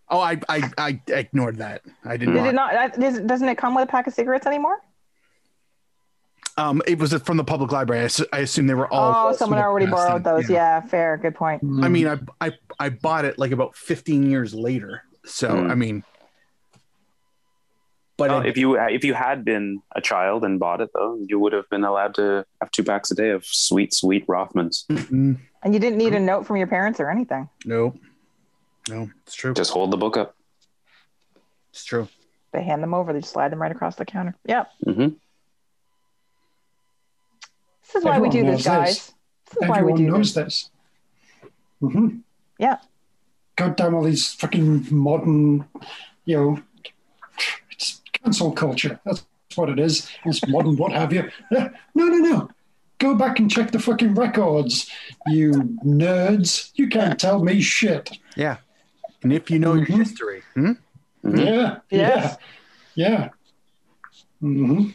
oh, 0.08 0.20
I, 0.20 0.40
I, 0.48 0.70
I 0.78 1.00
ignored 1.08 1.56
that. 1.58 1.82
I 2.04 2.16
did 2.16 2.26
Did 2.26 2.34
not. 2.36 2.46
it 2.46 2.52
not? 2.54 2.72
that- 2.72 3.00
does- 3.00 3.20
Doesn't 3.20 3.48
it 3.48 3.56
come 3.58 3.74
with 3.74 3.84
a 3.84 3.90
pack 3.90 4.06
of 4.06 4.14
cigarettes 4.14 4.46
anymore? 4.46 4.78
Um, 6.56 6.80
it 6.86 6.98
was 7.00 7.12
from 7.14 7.36
the 7.36 7.42
public 7.44 7.72
library. 7.72 8.04
I, 8.04 8.06
assu- 8.06 8.26
I 8.32 8.38
assume 8.40 8.68
they 8.68 8.74
were 8.74 8.92
all. 8.92 9.30
oh, 9.30 9.32
someone 9.36 9.58
already 9.58 9.86
borrowed 9.86 10.22
them. 10.22 10.36
those. 10.36 10.48
Yeah. 10.48 10.80
fair. 10.82 11.16
Good 11.16 11.34
point. 11.34 11.62
I 11.82 11.88
mean, 11.88 12.06
I, 12.06 12.18
I, 12.40 12.52
I 12.78 12.88
bought 12.90 13.24
it 13.24 13.38
like 13.40 13.50
about 13.50 13.74
15 13.76 14.30
years 14.30 14.54
later. 14.54 15.02
So 15.24 15.48
Hmm. 15.64 15.70
I 15.70 15.74
mean, 15.74 16.04
but 18.16 18.30
Well, 18.30 18.40
it- 18.40 18.46
if 18.48 18.56
you 18.56 18.78
if 18.78 19.04
you 19.04 19.14
had 19.14 19.44
been 19.44 19.82
a 19.96 20.00
child 20.00 20.44
and 20.44 20.58
bought 20.60 20.80
it 20.80 20.90
though, 20.94 21.18
you 21.28 21.38
would 21.38 21.52
have 21.52 21.68
been 21.70 21.84
allowed 21.84 22.14
to 22.16 22.44
have 22.60 22.70
two 22.70 22.84
packs 22.84 23.10
a 23.10 23.14
day 23.14 23.30
of 23.30 23.44
sweet, 23.44 23.92
sweet 23.92 24.26
Rothmans. 24.26 24.84
And 24.88 25.72
you 25.74 25.80
didn't 25.80 25.98
need 25.98 26.14
a 26.14 26.20
note 26.20 26.46
from 26.46 26.56
your 26.58 26.66
parents 26.66 27.00
or 27.00 27.10
anything. 27.10 27.48
no, 27.64 27.94
no, 28.88 29.10
it's 29.26 29.34
true. 29.34 29.54
Just 29.54 29.70
hold 29.72 29.90
the 29.90 29.96
book 29.96 30.16
up. 30.16 30.36
It's 31.72 31.84
true. 31.84 32.06
They 32.52 32.62
hand 32.62 32.82
them 32.82 32.94
over. 32.94 33.12
They 33.12 33.20
just 33.20 33.32
slide 33.32 33.50
them 33.50 33.60
right 33.60 33.72
across 33.72 33.96
the 33.96 34.04
counter. 34.04 34.36
Yep. 34.46 34.70
hmm 34.84 35.08
This 37.82 37.94
is 37.96 38.04
why 38.04 38.18
we 38.18 38.28
do 38.28 38.44
this, 38.44 38.64
guys. 38.64 38.86
this. 38.94 39.12
This 39.50 39.62
is 39.64 39.68
why 39.70 39.82
we 39.82 39.92
do 39.94 40.04
knows 40.10 40.34
this. 40.34 40.70
this. 41.80 41.90
hmm 41.92 42.08
Yeah. 42.58 42.76
God 43.56 43.76
damn 43.76 43.94
all 43.94 44.02
these 44.02 44.32
fucking 44.34 44.86
modern, 44.90 45.68
you 46.24 46.36
know, 46.36 46.58
it's 46.73 46.73
cancel 48.24 48.52
culture. 48.52 48.98
That's 49.04 49.24
what 49.54 49.68
it 49.68 49.78
is. 49.78 50.08
It's 50.24 50.46
modern, 50.48 50.76
what 50.76 50.92
have 50.92 51.12
you. 51.12 51.30
No, 51.50 51.70
no, 51.94 52.06
no. 52.06 52.48
Go 52.98 53.14
back 53.14 53.38
and 53.38 53.50
check 53.50 53.70
the 53.70 53.78
fucking 53.78 54.14
records, 54.14 54.90
you 55.26 55.76
nerds. 55.84 56.70
You 56.74 56.88
can't 56.88 57.18
tell 57.18 57.42
me 57.44 57.60
shit. 57.60 58.18
Yeah. 58.36 58.56
And 59.22 59.32
if 59.32 59.50
you 59.50 59.58
know 59.58 59.74
Mhm. 59.74 59.88
your 59.88 59.98
history, 59.98 60.42
hmm? 60.54 60.72
Mhm. 61.24 61.46
Yeah. 61.46 61.76
Yes. 61.90 62.36
Yeah. 62.94 63.08
Yeah. 63.08 63.28
hmm 64.40 64.90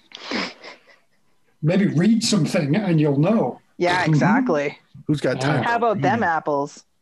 Maybe 1.62 1.88
read 1.88 2.24
something 2.24 2.76
and 2.76 3.00
you'll 3.02 3.20
know. 3.20 3.60
Yeah, 3.78 4.06
exactly. 4.06 4.78
who's 5.08 5.20
got 5.22 5.42
time? 5.42 5.64
How 5.64 5.76
about 5.76 6.02
them 6.02 6.24
apples? 6.24 6.84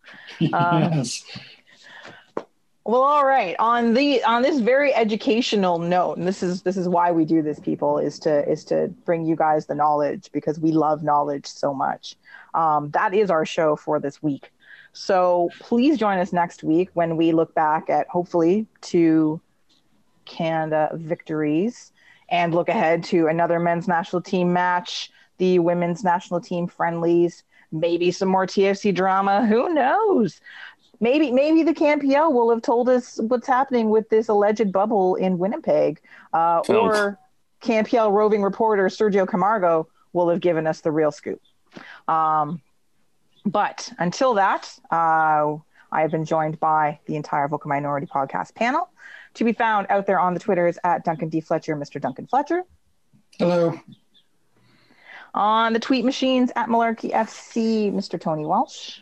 Um, 0.53 0.93
yes. 0.93 1.23
Well, 2.87 3.01
all 3.03 3.25
right. 3.25 3.53
On 3.59 3.93
the 3.93 4.23
on 4.23 4.43
this 4.43 4.61
very 4.61 4.93
educational 4.95 5.77
note, 5.77 6.17
and 6.17 6.25
this 6.25 6.41
is 6.41 6.61
this 6.61 6.77
is 6.77 6.87
why 6.87 7.11
we 7.11 7.25
do 7.25 7.41
this, 7.41 7.59
people, 7.59 7.97
is 7.97 8.17
to 8.19 8.49
is 8.49 8.63
to 8.65 8.87
bring 9.03 9.25
you 9.25 9.35
guys 9.35 9.65
the 9.65 9.75
knowledge 9.75 10.29
because 10.31 10.57
we 10.57 10.71
love 10.71 11.03
knowledge 11.03 11.47
so 11.47 11.73
much. 11.73 12.15
Um, 12.53 12.89
that 12.91 13.13
is 13.13 13.29
our 13.29 13.45
show 13.45 13.75
for 13.75 13.99
this 13.99 14.23
week. 14.23 14.53
So 14.93 15.49
please 15.59 15.97
join 15.97 16.17
us 16.19 16.31
next 16.31 16.63
week 16.63 16.89
when 16.93 17.17
we 17.17 17.33
look 17.33 17.53
back 17.53 17.89
at 17.89 18.07
hopefully 18.07 18.65
two 18.79 19.41
Canada 20.23 20.89
victories 20.93 21.91
and 22.29 22.55
look 22.55 22.69
ahead 22.69 23.03
to 23.05 23.27
another 23.27 23.59
men's 23.59 23.89
national 23.89 24.21
team 24.21 24.53
match, 24.53 25.11
the 25.39 25.59
women's 25.59 26.05
national 26.05 26.39
team 26.39 26.67
friendlies, 26.67 27.43
maybe 27.71 28.11
some 28.11 28.29
more 28.29 28.45
TFC 28.45 28.93
drama. 28.93 29.45
Who 29.45 29.73
knows? 29.73 30.39
Maybe 30.99 31.31
maybe 31.31 31.63
the 31.63 31.73
CanPL 31.73 32.31
will 32.33 32.49
have 32.49 32.61
told 32.61 32.89
us 32.89 33.19
what's 33.21 33.47
happening 33.47 33.89
with 33.89 34.09
this 34.09 34.27
alleged 34.27 34.71
bubble 34.71 35.15
in 35.15 35.37
Winnipeg, 35.37 36.01
uh, 36.33 36.61
or 36.69 37.19
CanPL 37.61 38.11
roving 38.11 38.41
reporter 38.41 38.85
Sergio 38.85 39.27
Camargo 39.27 39.87
will 40.13 40.29
have 40.29 40.39
given 40.39 40.67
us 40.67 40.81
the 40.81 40.91
real 40.91 41.11
scoop. 41.11 41.41
Um, 42.07 42.61
but 43.45 43.91
until 43.99 44.33
that, 44.35 44.77
uh, 44.91 45.55
I 45.91 46.01
have 46.01 46.11
been 46.11 46.25
joined 46.25 46.59
by 46.59 46.99
the 47.05 47.15
entire 47.15 47.47
Vocal 47.47 47.69
Minority 47.69 48.07
Podcast 48.07 48.55
panel, 48.55 48.89
to 49.35 49.43
be 49.43 49.53
found 49.53 49.87
out 49.89 50.05
there 50.05 50.19
on 50.19 50.33
the 50.33 50.39
Twitters 50.39 50.77
at 50.83 51.05
Duncan 51.05 51.29
D 51.29 51.39
Fletcher, 51.41 51.75
Mr. 51.75 52.01
Duncan 52.01 52.27
Fletcher, 52.27 52.63
Hello. 53.37 53.79
on 55.33 55.73
the 55.73 55.79
tweet 55.79 56.03
machines 56.03 56.51
at 56.55 56.67
Malarkey 56.67 57.11
FC, 57.11 57.93
Mr. 57.93 58.19
Tony 58.19 58.45
Walsh. 58.45 58.99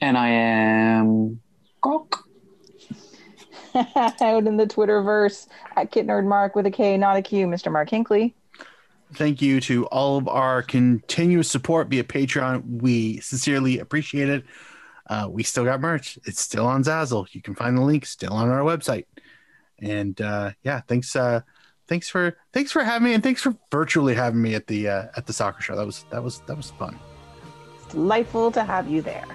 And 0.00 0.16
I 0.18 0.28
am 0.28 1.40
Gawk. 1.80 2.26
out 4.20 4.46
in 4.46 4.56
the 4.56 4.66
Twitterverse 4.66 5.48
at 5.76 5.90
Kit 5.90 6.06
Nerd 6.06 6.26
Mark 6.26 6.54
with 6.54 6.66
a 6.66 6.70
K, 6.70 6.96
not 6.96 7.16
a 7.16 7.22
Q, 7.22 7.46
Mr. 7.46 7.70
Mark 7.70 7.90
Hinkley. 7.90 8.32
thank 9.14 9.42
you 9.42 9.60
to 9.60 9.86
all 9.86 10.16
of 10.16 10.28
our 10.28 10.62
continuous 10.62 11.50
support 11.50 11.88
via 11.88 12.04
Patreon. 12.04 12.80
We 12.80 13.20
sincerely 13.20 13.78
appreciate 13.78 14.28
it. 14.28 14.44
Uh, 15.08 15.28
we 15.30 15.42
still 15.42 15.64
got 15.64 15.80
merch. 15.80 16.18
It's 16.24 16.40
still 16.40 16.66
on 16.66 16.82
Zazzle. 16.82 17.32
You 17.32 17.40
can 17.40 17.54
find 17.54 17.76
the 17.76 17.82
link 17.82 18.06
still 18.06 18.32
on 18.32 18.48
our 18.48 18.62
website. 18.62 19.04
And 19.78 20.20
uh, 20.20 20.52
yeah, 20.62 20.80
thanks. 20.88 21.14
Uh, 21.14 21.42
thanks 21.86 22.08
for 22.08 22.36
thanks 22.52 22.72
for 22.72 22.82
having 22.82 23.04
me, 23.04 23.14
and 23.14 23.22
thanks 23.22 23.42
for 23.42 23.54
virtually 23.70 24.14
having 24.14 24.40
me 24.40 24.54
at 24.54 24.66
the 24.66 24.88
uh, 24.88 25.06
at 25.16 25.26
the 25.26 25.32
soccer 25.32 25.60
show. 25.60 25.76
That 25.76 25.86
was 25.86 26.04
that 26.10 26.22
was 26.22 26.40
that 26.46 26.56
was 26.56 26.70
fun. 26.72 26.98
It's 27.76 27.92
delightful 27.92 28.50
to 28.52 28.64
have 28.64 28.90
you 28.90 29.02
there. 29.02 29.26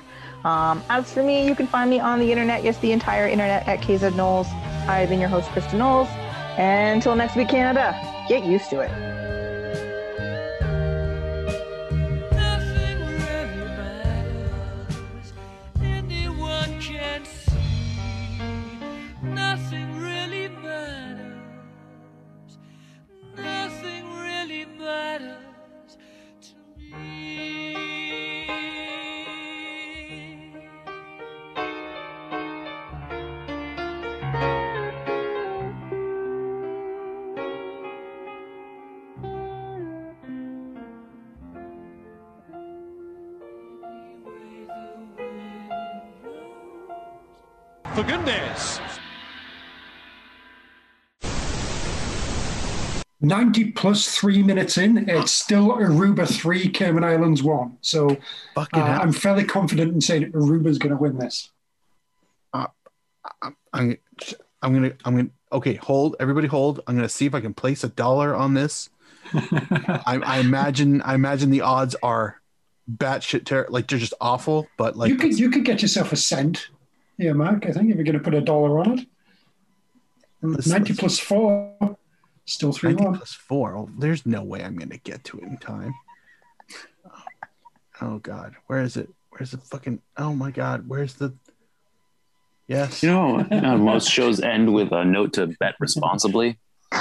Um, 0.44 0.84
as 0.90 1.12
for 1.14 1.24
me, 1.24 1.48
you 1.48 1.56
can 1.56 1.68
find 1.68 1.90
me 1.90 2.00
on 2.00 2.20
the 2.20 2.32
internet, 2.32 2.64
yes, 2.64 2.78
the 2.80 2.92
entire 2.92 3.28
internet 3.28 3.68
at 3.68 3.82
KZ 3.82 4.16
Knowles. 4.16 4.48
I've 4.88 5.10
been 5.10 5.20
your 5.20 5.30
host, 5.30 5.50
Krista 5.50 5.78
Knowles. 5.78 6.08
And 6.58 6.96
until 6.96 7.16
next 7.16 7.36
week, 7.36 7.50
Canada, 7.50 7.96
get 8.28 8.44
used 8.44 8.70
to 8.72 8.82
it. 8.82 9.21
For 48.02 48.08
goodness. 48.08 48.80
90 53.22 53.74
plus 53.74 54.08
three 54.08 54.42
minutes 54.42 54.80
in, 54.80 55.08
it's 55.08 55.32
still 55.32 55.78
Aruba 55.78 56.28
3, 56.28 56.70
Cayman 56.70 57.04
Islands 57.04 57.44
1. 57.44 57.78
So 57.82 58.18
uh. 58.58 58.66
I'm 58.74 59.12
fairly 59.14 59.44
confident 59.44 59.94
in 59.94 60.02
saying 60.02 60.32
Aruba's 60.32 60.80
going 60.80 60.90
to 60.90 60.98
win 61.00 61.20
this. 61.20 61.52
I'm 62.54 62.70
I'm 63.72 64.74
gonna 64.74 64.94
I'm 65.06 65.16
gonna 65.16 65.30
okay 65.52 65.76
hold 65.76 66.16
everybody 66.20 66.48
hold 66.48 66.82
I'm 66.88 66.96
gonna 66.96 67.10
see 67.10 67.26
if 67.26 67.34
I 67.34 67.40
can 67.40 67.54
place 67.54 67.84
a 67.84 67.90
dollar 67.90 68.36
on 68.36 68.54
this. 68.56 68.90
I, 69.34 70.20
I 70.24 70.40
imagine 70.40 71.02
I 71.04 71.14
imagine 71.14 71.52
the 71.52 71.62
odds 71.62 71.96
are 72.04 72.42
batshit 72.92 73.46
ter- 73.46 73.68
like 73.70 73.88
they're 73.88 74.00
just 74.00 74.14
awful, 74.20 74.68
but 74.78 74.98
like 74.98 75.10
you 75.10 75.18
could 75.18 75.38
you 75.40 75.50
could 75.50 75.66
get 75.66 75.82
yourself 75.82 76.12
a 76.12 76.16
cent 76.16 76.70
here, 77.22 77.34
Mark. 77.34 77.66
I 77.66 77.72
think 77.72 77.90
if 77.90 77.96
you're 77.96 78.04
going 78.04 78.18
to 78.18 78.24
put 78.24 78.34
a 78.34 78.42
dollar 78.42 78.80
on 78.80 79.00
it. 79.00 79.08
Let's- 80.42 80.68
90 80.68 80.90
let's- 80.94 81.00
plus 81.00 81.20
4, 81.20 81.98
still 82.46 82.72
3 82.72 82.92
90 82.92 83.04
1. 83.06 83.18
plus 83.18 83.34
four. 83.34 83.76
Oh, 83.76 83.90
there's 83.98 84.26
no 84.26 84.44
way 84.44 84.64
I'm 84.64 84.76
gonna 84.76 84.98
get 84.98 85.24
to 85.26 85.38
it 85.38 85.44
in 85.44 85.58
time. 85.58 85.94
Oh 88.02 88.18
god, 88.18 88.56
where 88.68 88.82
is 88.82 88.98
it? 88.98 89.10
Where's 89.30 89.52
the 89.52 89.58
fucking? 89.58 90.02
Oh 90.18 90.34
my 90.34 90.52
god, 90.52 90.88
where's 90.88 91.14
the? 91.14 91.34
Yes. 92.68 93.04
You 93.04 93.10
know, 93.10 93.40
uh, 93.52 93.78
most 93.78 94.10
shows 94.10 94.40
end 94.42 94.74
with 94.74 94.92
a 94.92 95.06
note 95.06 95.34
to 95.34 95.48
bet 95.60 95.76
responsibly. 95.80 96.58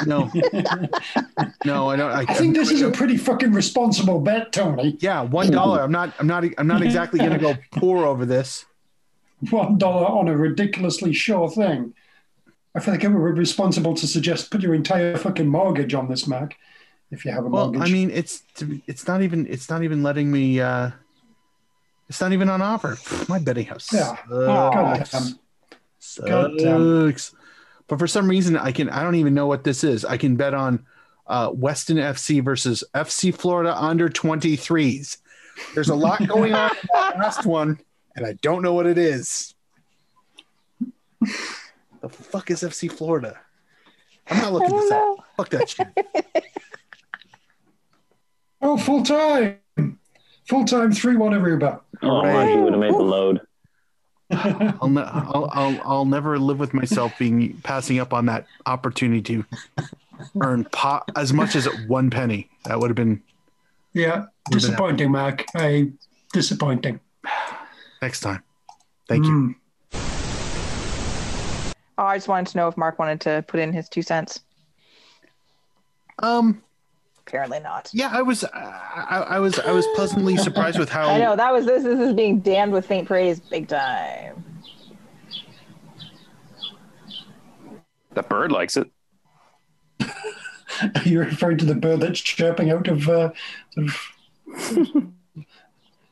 No. 0.06 0.30
no, 1.64 1.88
I 1.88 1.96
don't. 1.96 2.12
I, 2.12 2.24
I 2.28 2.34
think 2.34 2.54
this 2.54 2.70
is 2.70 2.82
a 2.82 2.90
pretty 2.90 3.16
fucking 3.16 3.52
responsible 3.52 4.20
bet, 4.20 4.52
Tony. 4.52 4.96
Yeah, 5.00 5.22
one 5.22 5.50
dollar. 5.50 5.82
I'm 5.82 5.90
not. 5.90 6.14
I'm 6.18 6.26
not. 6.26 6.44
I'm 6.58 6.66
not 6.66 6.82
exactly 6.82 7.18
gonna 7.18 7.38
go 7.38 7.54
poor 7.72 8.04
over 8.04 8.26
this. 8.26 8.66
One 9.48 9.78
dollar 9.78 10.06
on 10.06 10.28
a 10.28 10.36
ridiculously 10.36 11.12
sure 11.14 11.48
thing. 11.50 11.94
I 12.74 12.80
feel 12.80 12.92
like 12.94 13.02
it 13.02 13.08
would 13.08 13.34
be 13.34 13.38
responsible 13.40 13.94
to 13.94 14.06
suggest 14.06 14.50
put 14.50 14.60
your 14.60 14.74
entire 14.74 15.16
fucking 15.16 15.48
mortgage 15.48 15.94
on 15.94 16.08
this, 16.08 16.26
Mark, 16.26 16.54
if 17.10 17.24
you 17.24 17.32
have 17.32 17.44
a 17.46 17.48
Well, 17.48 17.72
mortgage. 17.72 17.90
I 17.90 17.92
mean, 17.92 18.10
it's 18.10 18.42
it's 18.86 19.08
not 19.08 19.22
even 19.22 19.46
it's 19.48 19.70
not 19.70 19.82
even 19.82 20.02
letting 20.02 20.30
me. 20.30 20.60
uh 20.60 20.90
It's 22.08 22.20
not 22.20 22.32
even 22.32 22.48
on 22.50 22.60
offer. 22.60 22.98
My 23.28 23.38
betting 23.38 23.66
house. 23.66 23.88
Yeah. 23.92 24.16
Sucks. 25.04 25.34
God 26.28 26.52
damn. 26.58 27.10
Sucks. 27.10 27.34
But 27.88 27.98
for 27.98 28.06
some 28.06 28.28
reason, 28.28 28.56
I 28.56 28.72
can. 28.72 28.88
I 28.88 29.02
don't 29.02 29.16
even 29.16 29.34
know 29.34 29.46
what 29.46 29.64
this 29.64 29.82
is. 29.84 30.04
I 30.04 30.16
can 30.16 30.36
bet 30.36 30.54
on 30.54 30.84
uh 31.26 31.50
Weston 31.52 31.96
FC 31.96 32.42
versus 32.42 32.84
FC 32.94 33.34
Florida 33.34 33.74
under 33.76 34.08
23s. 34.08 35.18
There's 35.74 35.88
a 35.88 35.94
lot 35.94 36.26
going 36.26 36.54
on 36.54 36.70
in 36.70 36.88
that 36.94 37.18
last 37.18 37.44
one, 37.46 37.78
and 38.16 38.26
I 38.26 38.34
don't 38.34 38.62
know 38.62 38.74
what 38.74 38.86
it 38.86 38.98
is. 38.98 39.54
The 41.20 42.08
fuck 42.08 42.50
is 42.50 42.62
FC 42.62 42.90
Florida? 42.90 43.38
I'm 44.28 44.38
not 44.38 44.52
looking 44.52 44.70
don't 44.70 44.80
this 44.80 44.90
up. 44.90 45.16
Fuck 45.36 45.48
that 45.50 45.68
shit. 45.68 45.88
oh, 48.62 48.76
full 48.76 49.02
time. 49.02 49.58
Full 50.48 50.64
time 50.64 50.92
3 50.92 51.16
1 51.16 51.32
Aruba. 51.32 51.80
Oh, 52.02 52.22
Marky 52.22 52.56
would 52.56 52.72
have 52.72 52.80
made 52.80 52.92
the 52.92 52.98
load. 52.98 53.40
I'll, 54.30 54.88
ne- 54.88 55.02
I'll, 55.02 55.48
I'll, 55.52 55.80
I'll 55.84 56.04
never 56.04 56.38
live 56.38 56.58
with 56.60 56.72
myself 56.72 57.12
being 57.18 57.60
passing 57.64 57.98
up 57.98 58.12
on 58.12 58.26
that 58.26 58.46
opportunity 58.64 59.22
to 59.22 59.44
earn 60.40 60.64
po- 60.72 61.02
as 61.16 61.32
much 61.32 61.56
as 61.56 61.66
one 61.86 62.10
penny. 62.10 62.48
That 62.64 62.78
would 62.78 62.90
have 62.90 62.96
been 62.96 63.22
Yeah, 63.92 64.26
disappointing, 64.50 65.10
Mark. 65.10 65.44
I 65.54 65.90
disappointing. 66.32 67.00
Next 68.02 68.20
time. 68.20 68.42
Thank 69.08 69.26
you. 69.26 69.32
Mm. 69.32 69.54
Oh, 71.98 72.04
I 72.04 72.16
just 72.16 72.28
wanted 72.28 72.50
to 72.52 72.56
know 72.56 72.68
if 72.68 72.76
Mark 72.76 72.98
wanted 72.98 73.20
to 73.22 73.44
put 73.46 73.60
in 73.60 73.72
his 73.72 73.88
two 73.88 74.02
cents. 74.02 74.40
Um, 76.20 76.62
Apparently 77.26 77.60
not. 77.60 77.90
yeah, 77.92 78.10
I 78.12 78.22
was, 78.22 78.42
I, 78.44 79.26
I 79.28 79.38
was, 79.38 79.58
I 79.58 79.70
was 79.70 79.86
pleasantly 79.94 80.36
surprised 80.36 80.78
with 80.78 80.88
how. 80.88 81.08
I 81.10 81.18
know 81.18 81.36
that 81.36 81.52
was 81.52 81.66
this. 81.66 81.82
This 81.84 82.00
is 82.00 82.14
being 82.14 82.40
damned 82.40 82.72
with 82.72 82.86
faint 82.86 83.06
praise, 83.06 83.38
big 83.38 83.68
time. 83.68 84.44
The 88.14 88.22
bird 88.22 88.50
likes 88.50 88.76
it. 88.76 88.90
Are 90.00 91.02
you 91.04 91.20
referring 91.20 91.58
to 91.58 91.64
the 91.64 91.74
bird 91.74 92.00
that's 92.00 92.20
chirping 92.20 92.70
out 92.70 92.88
of, 92.88 93.08
uh, 93.08 93.30
sort 93.74 94.96
of 94.96 95.06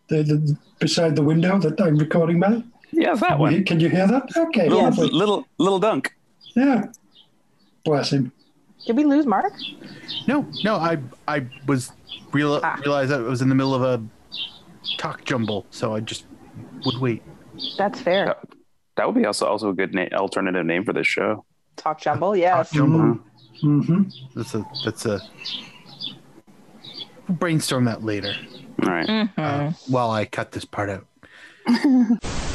the, 0.08 0.22
the 0.22 0.56
beside 0.78 1.16
the 1.16 1.22
window 1.22 1.58
that 1.58 1.80
I'm 1.80 1.96
recording 1.96 2.40
by? 2.40 2.62
Yeah, 2.90 3.14
that 3.14 3.38
one. 3.38 3.64
Can 3.64 3.80
you 3.80 3.88
hear 3.88 4.06
that? 4.06 4.34
Okay, 4.36 4.68
Little, 4.68 4.84
lovely. 4.84 5.10
little, 5.10 5.46
little 5.58 5.78
dunk. 5.78 6.14
Yeah. 6.56 6.86
Bless 7.84 8.12
him. 8.12 8.32
Did 8.86 8.96
we 8.96 9.04
lose 9.04 9.26
Mark? 9.26 9.52
No, 10.26 10.46
no, 10.64 10.76
I, 10.76 10.98
I 11.26 11.46
was 11.66 11.92
real 12.32 12.60
Ah. 12.62 12.78
realized 12.80 13.12
I 13.12 13.18
was 13.18 13.42
in 13.42 13.48
the 13.48 13.54
middle 13.54 13.74
of 13.74 13.82
a 13.82 14.02
talk 14.96 15.24
jumble, 15.24 15.66
so 15.70 15.94
I 15.94 16.00
just 16.00 16.24
would 16.86 16.98
wait. 16.98 17.22
That's 17.76 18.00
fair. 18.00 18.26
That, 18.26 18.38
that 18.96 19.06
would 19.06 19.16
be 19.16 19.26
also 19.26 19.46
also 19.46 19.68
a 19.70 19.74
good 19.74 19.94
na- 19.94 20.08
alternative 20.14 20.64
name 20.64 20.84
for 20.84 20.92
this 20.92 21.06
show. 21.06 21.44
Talk 21.76 22.00
jumble, 22.00 22.34
yes. 22.36 22.70
Talk 22.70 22.76
jumble. 22.76 23.20
hmm 23.60 24.02
That's 24.34 24.54
a 24.54 24.64
that's 24.84 25.04
a 25.06 25.20
we'll 27.28 27.36
brainstorm 27.36 27.84
that 27.84 28.02
later 28.04 28.34
All 28.82 28.90
right. 28.90 29.06
Mhm. 29.08 29.74
while 29.88 30.10
I 30.10 30.24
cut 30.24 30.52
this 30.52 30.64
part 30.64 30.90
out. 30.90 31.06